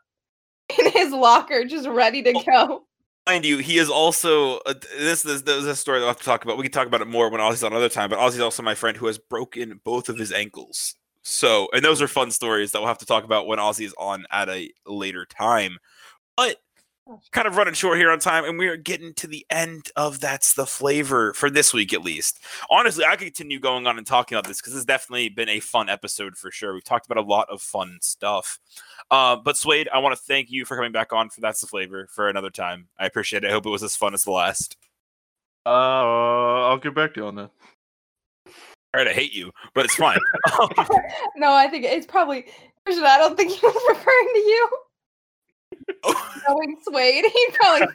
in 0.79 0.91
his 0.91 1.11
locker 1.11 1.65
just 1.65 1.87
ready 1.87 2.21
to 2.23 2.33
Oh. 2.35 2.43
go? 2.45 2.86
Mind 3.27 3.45
you, 3.45 3.57
he 3.57 3.77
is 3.77 3.89
also 3.89 4.57
uh, 4.59 4.73
this, 4.97 5.21
this. 5.21 5.41
This 5.41 5.57
is 5.57 5.65
a 5.67 5.75
story 5.75 5.99
that 5.99 6.05
I'll 6.05 6.11
have 6.11 6.19
to 6.19 6.25
talk 6.25 6.43
about. 6.43 6.57
We 6.57 6.63
can 6.63 6.71
talk 6.71 6.87
about 6.87 7.01
it 7.01 7.07
more 7.07 7.29
when 7.29 7.41
Ozzy's 7.41 7.63
on 7.63 7.73
another 7.73 7.89
time. 7.89 8.09
But 8.09 8.19
Ozzy's 8.19 8.39
also 8.39 8.63
my 8.63 8.75
friend 8.75 8.97
who 8.97 9.07
has 9.07 9.17
broken 9.17 9.79
both 9.83 10.09
of 10.09 10.17
his 10.17 10.31
ankles. 10.31 10.95
So, 11.23 11.67
and 11.73 11.83
those 11.83 12.01
are 12.01 12.07
fun 12.07 12.31
stories 12.31 12.71
that 12.71 12.79
we'll 12.79 12.87
have 12.87 12.97
to 12.99 13.05
talk 13.05 13.25
about 13.25 13.47
when 13.47 13.59
Ozzy 13.59 13.85
is 13.85 13.93
on 13.97 14.25
at 14.31 14.49
a 14.49 14.71
later 14.85 15.25
time. 15.25 15.77
But 16.37 16.57
kind 17.31 17.47
of 17.47 17.55
running 17.55 17.73
short 17.73 17.97
here 17.97 18.11
on 18.11 18.19
time, 18.19 18.45
and 18.45 18.57
we 18.57 18.67
are 18.67 18.77
getting 18.77 19.13
to 19.15 19.27
the 19.27 19.45
end 19.49 19.91
of 19.95 20.19
that's 20.19 20.53
the 20.53 20.65
flavor 20.65 21.33
for 21.33 21.49
this 21.49 21.73
week 21.73 21.93
at 21.93 22.03
least. 22.03 22.39
Honestly, 22.69 23.05
I 23.05 23.15
could 23.15 23.25
continue 23.25 23.59
going 23.59 23.87
on 23.87 23.97
and 23.97 24.05
talking 24.05 24.37
about 24.37 24.47
this 24.47 24.61
because 24.61 24.75
it's 24.75 24.85
definitely 24.85 25.29
been 25.29 25.49
a 25.49 25.59
fun 25.59 25.89
episode 25.89 26.37
for 26.37 26.51
sure. 26.51 26.73
We've 26.73 26.83
talked 26.83 27.05
about 27.05 27.23
a 27.23 27.27
lot 27.27 27.49
of 27.49 27.61
fun 27.61 27.97
stuff. 28.01 28.59
Uh, 29.09 29.35
but 29.35 29.57
Swade, 29.57 29.89
I 29.93 29.99
want 29.99 30.15
to 30.15 30.21
thank 30.21 30.49
you 30.49 30.65
for 30.65 30.75
coming 30.75 30.91
back 30.91 31.13
on 31.13 31.29
for 31.29 31.41
that's 31.41 31.61
the 31.61 31.67
flavor 31.67 32.07
for 32.11 32.29
another 32.29 32.49
time. 32.49 32.87
I 32.99 33.05
appreciate 33.05 33.43
it. 33.43 33.47
I 33.47 33.51
hope 33.51 33.65
it 33.65 33.69
was 33.69 33.83
as 33.83 33.95
fun 33.95 34.13
as 34.13 34.23
the 34.23 34.31
last. 34.31 34.77
Uh, 35.65 35.69
I'll 36.69 36.77
get 36.77 36.95
back 36.95 37.13
to 37.13 37.21
you 37.21 37.27
on 37.27 37.35
that. 37.35 37.51
All 38.45 39.03
right, 39.03 39.07
I 39.07 39.13
hate 39.13 39.33
you, 39.33 39.51
but 39.73 39.85
it's 39.85 39.95
fine. 39.95 40.19
No, 41.35 41.51
I 41.53 41.67
think 41.67 41.85
it's 41.85 42.05
probably. 42.05 42.45
I 42.87 43.17
don't 43.17 43.35
think 43.35 43.51
he 43.51 43.59
was 43.65 43.83
referring 43.89 44.29
to 44.33 44.39
you. 44.39 44.69
Knowing 46.47 46.77
Suede, 46.83 47.25
he 47.33 47.47
probably 47.53 47.87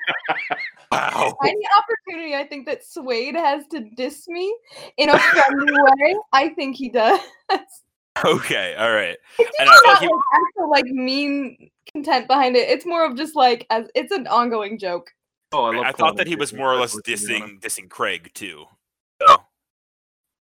wow. 0.93 1.37
any 1.45 1.63
opportunity 1.77 2.35
I 2.35 2.47
think 2.47 2.67
that 2.67 2.85
Suede 2.85 3.37
has 3.37 3.67
to 3.69 3.81
diss 3.97 4.29
me 4.29 4.55
in 4.97 5.09
a 5.09 5.19
friendly 5.19 5.73
way. 5.73 6.17
I 6.33 6.51
think 6.51 6.77
he 6.77 6.89
does. 6.89 7.21
Okay, 8.25 8.75
all 8.79 8.93
right. 8.93 9.17
It's 9.39 9.57
And 9.59 9.69
I 9.69 9.73
usually 9.73 9.87
thought 9.87 9.93
not 9.95 10.03
he- 10.03 10.07
like 10.07 10.25
actual 10.35 10.71
like 10.71 10.85
mean 10.87 11.71
content 11.93 12.27
behind 12.29 12.57
it. 12.57 12.69
It's 12.69 12.85
more 12.85 13.05
of 13.05 13.17
just 13.17 13.35
like 13.35 13.67
as 13.71 13.87
it's 13.95 14.13
an 14.13 14.27
ongoing 14.27 14.79
joke. 14.79 15.11
Oh, 15.53 15.65
I, 15.65 15.81
I, 15.81 15.85
thought 15.93 15.97
calling 15.97 16.17
that 16.17 16.27
he 16.27 16.37
was 16.37 16.53
more 16.53 16.73
or 16.73 16.77
less 16.77 16.97
dissing 17.07 17.61
dissing 17.61 17.89
Craig 17.89 18.31
too. 18.35 18.65
So. 19.21 19.37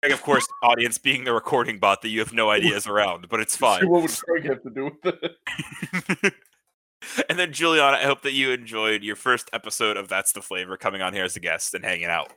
Craig, 0.01 0.13
of 0.13 0.21
course, 0.21 0.45
audience 0.61 0.97
being 0.97 1.23
the 1.23 1.33
recording 1.33 1.79
bot 1.79 2.01
that 2.01 2.09
you 2.09 2.19
have 2.19 2.33
no 2.33 2.49
ideas 2.49 2.87
around, 2.87 3.29
but 3.29 3.39
it's 3.39 3.55
fine. 3.55 3.87
What 3.89 4.01
would 4.01 4.11
Craig 4.11 4.43
have 4.45 4.61
to 4.63 4.69
do 4.69 4.91
with 5.01 5.15
it? 6.23 6.33
and 7.29 7.37
then 7.37 7.51
Juliana, 7.53 7.97
I 7.97 8.03
hope 8.03 8.21
that 8.23 8.33
you 8.33 8.51
enjoyed 8.51 9.03
your 9.03 9.15
first 9.15 9.49
episode 9.53 9.97
of 9.97 10.07
That's 10.07 10.31
the 10.31 10.41
Flavor 10.41 10.77
coming 10.77 11.01
on 11.01 11.13
here 11.13 11.25
as 11.25 11.35
a 11.35 11.39
guest 11.39 11.73
and 11.73 11.83
hanging 11.83 12.05
out. 12.05 12.33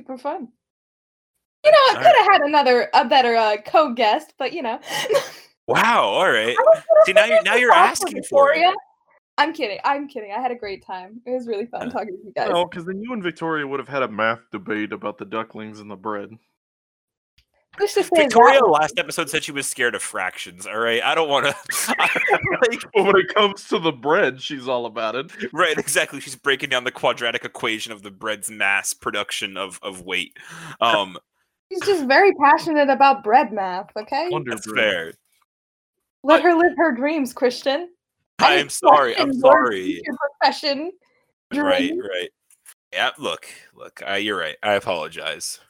Super 0.00 0.18
fun. 0.18 0.48
You 1.64 1.70
know, 1.70 1.76
I 1.90 1.94
could 1.94 2.04
have 2.04 2.32
had 2.32 2.40
another 2.42 2.88
a 2.94 3.04
better 3.04 3.36
uh, 3.36 3.56
co-guest, 3.66 4.34
but 4.38 4.52
you 4.52 4.62
know. 4.62 4.78
Wow, 5.70 6.02
all 6.02 6.28
right. 6.28 6.56
See 7.04 7.12
now 7.12 7.26
you're 7.26 7.42
now 7.44 7.54
you're 7.54 7.72
asking 7.72 8.24
for 8.24 8.52
it. 8.52 8.74
I'm 9.38 9.52
kidding. 9.52 9.78
I'm 9.84 10.08
kidding. 10.08 10.32
I 10.32 10.40
had 10.40 10.50
a 10.50 10.56
great 10.56 10.84
time. 10.84 11.20
It 11.24 11.30
was 11.30 11.46
really 11.46 11.66
fun 11.66 11.90
talking 11.90 12.08
to 12.08 12.24
you 12.24 12.32
guys. 12.34 12.50
No, 12.50 12.66
because 12.66 12.84
then 12.84 13.00
you 13.00 13.12
and 13.12 13.22
Victoria 13.22 13.64
would 13.66 13.78
have 13.78 13.88
had 13.88 14.02
a 14.02 14.08
math 14.08 14.40
debate 14.50 14.92
about 14.92 15.16
the 15.16 15.24
ducklings 15.24 15.78
and 15.78 15.88
the 15.88 15.96
bread. 15.96 16.30
Who's 17.80 17.92
to 17.94 18.02
say 18.04 18.08
that 18.12 18.22
Victoria 18.24 18.60
was- 18.62 18.78
last 18.80 18.98
episode 18.98 19.28
said 19.30 19.42
she 19.42 19.52
was 19.52 19.66
scared 19.66 19.94
of 19.94 20.02
fractions. 20.02 20.66
All 20.66 20.78
right, 20.78 21.02
I 21.02 21.14
don't 21.14 21.28
want 21.28 21.46
to. 21.46 21.54
like, 21.98 22.80
But 22.94 23.04
when 23.06 23.16
it 23.16 23.34
comes 23.34 23.64
to 23.68 23.78
the 23.78 23.90
bread, 23.92 24.40
she's 24.40 24.68
all 24.68 24.86
about 24.86 25.16
it. 25.16 25.30
right, 25.52 25.76
exactly. 25.78 26.20
She's 26.20 26.36
breaking 26.36 26.68
down 26.70 26.84
the 26.84 26.92
quadratic 26.92 27.44
equation 27.44 27.92
of 27.92 28.02
the 28.02 28.10
bread's 28.10 28.50
mass 28.50 28.92
production 28.92 29.56
of 29.56 29.78
of 29.82 30.02
weight. 30.02 30.36
Um, 30.80 31.16
She's 31.72 31.80
just 31.82 32.06
very 32.06 32.32
passionate 32.34 32.90
about 32.90 33.22
bread 33.24 33.52
math. 33.52 33.90
Okay, 33.96 34.28
Wonder 34.30 34.50
that's 34.52 34.66
bread. 34.66 34.90
fair. 34.90 35.12
let 36.22 36.42
her 36.42 36.54
live 36.54 36.72
her 36.76 36.92
dreams, 36.92 37.32
Christian. 37.32 37.88
I 38.40 38.54
am 38.54 38.68
sorry. 38.68 39.16
I'm 39.16 39.28
question 39.28 39.40
your 39.40 39.52
sorry. 39.52 39.84
future 39.94 40.12
Profession. 40.40 40.92
Right, 41.54 41.78
dream. 41.88 42.00
right. 42.00 42.28
Yeah, 42.92 43.10
look, 43.18 43.46
look. 43.74 44.02
Uh, 44.08 44.14
you're 44.14 44.36
right. 44.38 44.56
I 44.62 44.72
apologize. 44.72 45.60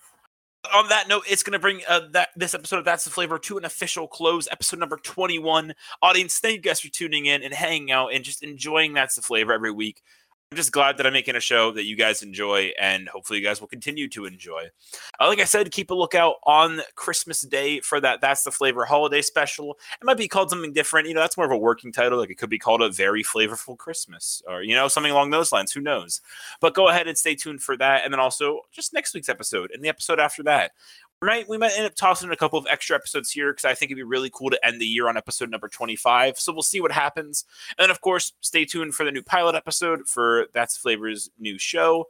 On 0.75 0.89
that 0.89 1.09
note, 1.09 1.25
it's 1.29 1.43
going 1.43 1.55
to 1.55 1.59
bring 1.59 1.81
uh, 1.89 2.01
that 2.13 2.29
this 2.37 2.55
episode 2.55 2.79
of 2.79 2.85
That's 2.85 3.05
the 3.05 3.11
Flavor 3.11 3.39
to 3.39 3.57
an 3.57 3.65
official 3.65 4.07
close. 4.07 4.47
Episode 4.53 4.79
number 4.79 4.99
21. 4.99 5.75
Audience, 6.03 6.39
thank 6.39 6.57
you 6.57 6.61
guys 6.61 6.81
for 6.81 6.89
tuning 6.89 7.27
in 7.27 7.43
and 7.43 7.55
hanging 7.55 7.91
out 7.91 8.13
and 8.13 8.23
just 8.23 8.43
enjoying 8.43 8.93
That's 8.93 9.15
the 9.17 9.23
Flavor 9.23 9.55
every 9.55 9.71
week. 9.73 10.03
I'm 10.53 10.57
just 10.57 10.73
glad 10.73 10.97
that 10.97 11.07
I'm 11.07 11.13
making 11.13 11.37
a 11.37 11.41
show 11.41 11.71
that 11.71 11.85
you 11.85 11.95
guys 11.95 12.25
enjoy, 12.25 12.73
and 12.77 13.09
hopefully, 13.09 13.39
you 13.39 13.45
guys 13.45 13.61
will 13.61 13.69
continue 13.69 14.09
to 14.09 14.25
enjoy. 14.25 14.65
Uh, 15.21 15.29
like 15.29 15.39
I 15.39 15.45
said, 15.45 15.71
keep 15.71 15.93
a 15.93 15.95
lookout 15.95 16.39
on 16.43 16.81
Christmas 16.97 17.43
Day 17.43 17.79
for 17.79 18.01
that. 18.01 18.21
That's 18.21 18.43
the 18.43 18.51
Flavor 18.51 18.85
holiday 18.85 19.23
special. 19.23 19.79
It 20.03 20.05
might 20.05 20.17
be 20.17 20.27
called 20.27 20.51
something 20.51 20.73
different. 20.73 21.07
You 21.07 21.15
know, 21.15 21.21
that's 21.21 21.37
more 21.37 21.47
of 21.47 21.53
a 21.53 21.57
working 21.57 21.93
title. 21.93 22.19
Like 22.19 22.31
it 22.31 22.35
could 22.37 22.51
be 22.51 22.59
called 22.59 22.83
a 22.83 22.91
very 22.91 23.23
flavorful 23.23 23.79
Christmas, 23.79 24.43
or 24.49 24.65
you 24.65 24.75
know, 24.75 24.89
something 24.89 25.13
along 25.13 25.31
those 25.31 25.53
lines. 25.53 25.71
Who 25.71 25.81
knows? 25.81 26.21
But 26.61 26.75
go 26.75 26.89
ahead 26.89 27.07
and 27.07 27.17
stay 27.17 27.37
tuned 27.37 27.63
for 27.63 27.77
that, 27.77 28.05
and 28.05 28.13
then 28.13 28.19
also 28.19 28.63
just 28.73 28.93
next 28.93 29.15
week's 29.15 29.29
episode 29.29 29.71
and 29.71 29.85
the 29.85 29.89
episode 29.89 30.19
after 30.19 30.43
that. 30.43 30.73
We 31.23 31.27
might 31.27 31.49
we 31.49 31.59
might 31.59 31.73
end 31.77 31.85
up 31.85 31.95
tossing 31.95 32.29
in 32.29 32.33
a 32.33 32.37
couple 32.37 32.59
of 32.59 32.67
extra 32.71 32.97
episodes 32.97 33.31
here 33.31 33.53
because 33.53 33.67
I 33.67 33.75
think 33.75 33.91
it'd 33.91 33.99
be 33.99 34.03
really 34.05 34.31
cool 34.33 34.49
to 34.49 34.67
end 34.67 34.81
the 34.81 34.87
year 34.87 35.07
on 35.07 35.19
episode 35.19 35.51
number 35.51 35.69
25. 35.69 36.39
So 36.39 36.51
we'll 36.51 36.63
see 36.63 36.81
what 36.81 36.93
happens. 36.93 37.45
And 37.79 37.91
of 37.91 38.01
course, 38.01 38.33
stay 38.41 38.65
tuned 38.65 38.95
for 38.95 39.05
the 39.05 39.13
new 39.13 39.23
pilot 39.23 39.55
episode 39.55 40.09
for 40.09 40.47
That's 40.55 40.79
Flavor's 40.79 41.31
new 41.39 41.59
show. 41.59 42.07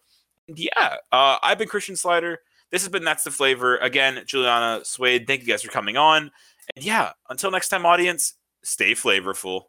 And 0.47 0.57
yeah, 0.57 0.97
uh, 1.11 1.39
I've 1.43 1.59
been 1.59 1.67
Christian 1.67 1.97
Slider. 1.97 2.39
This 2.71 2.83
has 2.83 2.89
been 2.89 3.03
That's 3.03 3.25
the 3.25 3.33
Flavor. 3.33 3.79
Again, 3.79 4.23
Juliana 4.27 4.85
Swade, 4.85 5.27
thank 5.27 5.41
you 5.41 5.47
guys 5.49 5.63
for 5.63 5.73
coming 5.73 5.97
on. 5.97 6.31
And 6.77 6.85
yeah, 6.85 7.11
until 7.29 7.51
next 7.51 7.69
time, 7.69 7.85
audience, 7.85 8.35
stay 8.63 8.93
flavorful. 8.93 9.65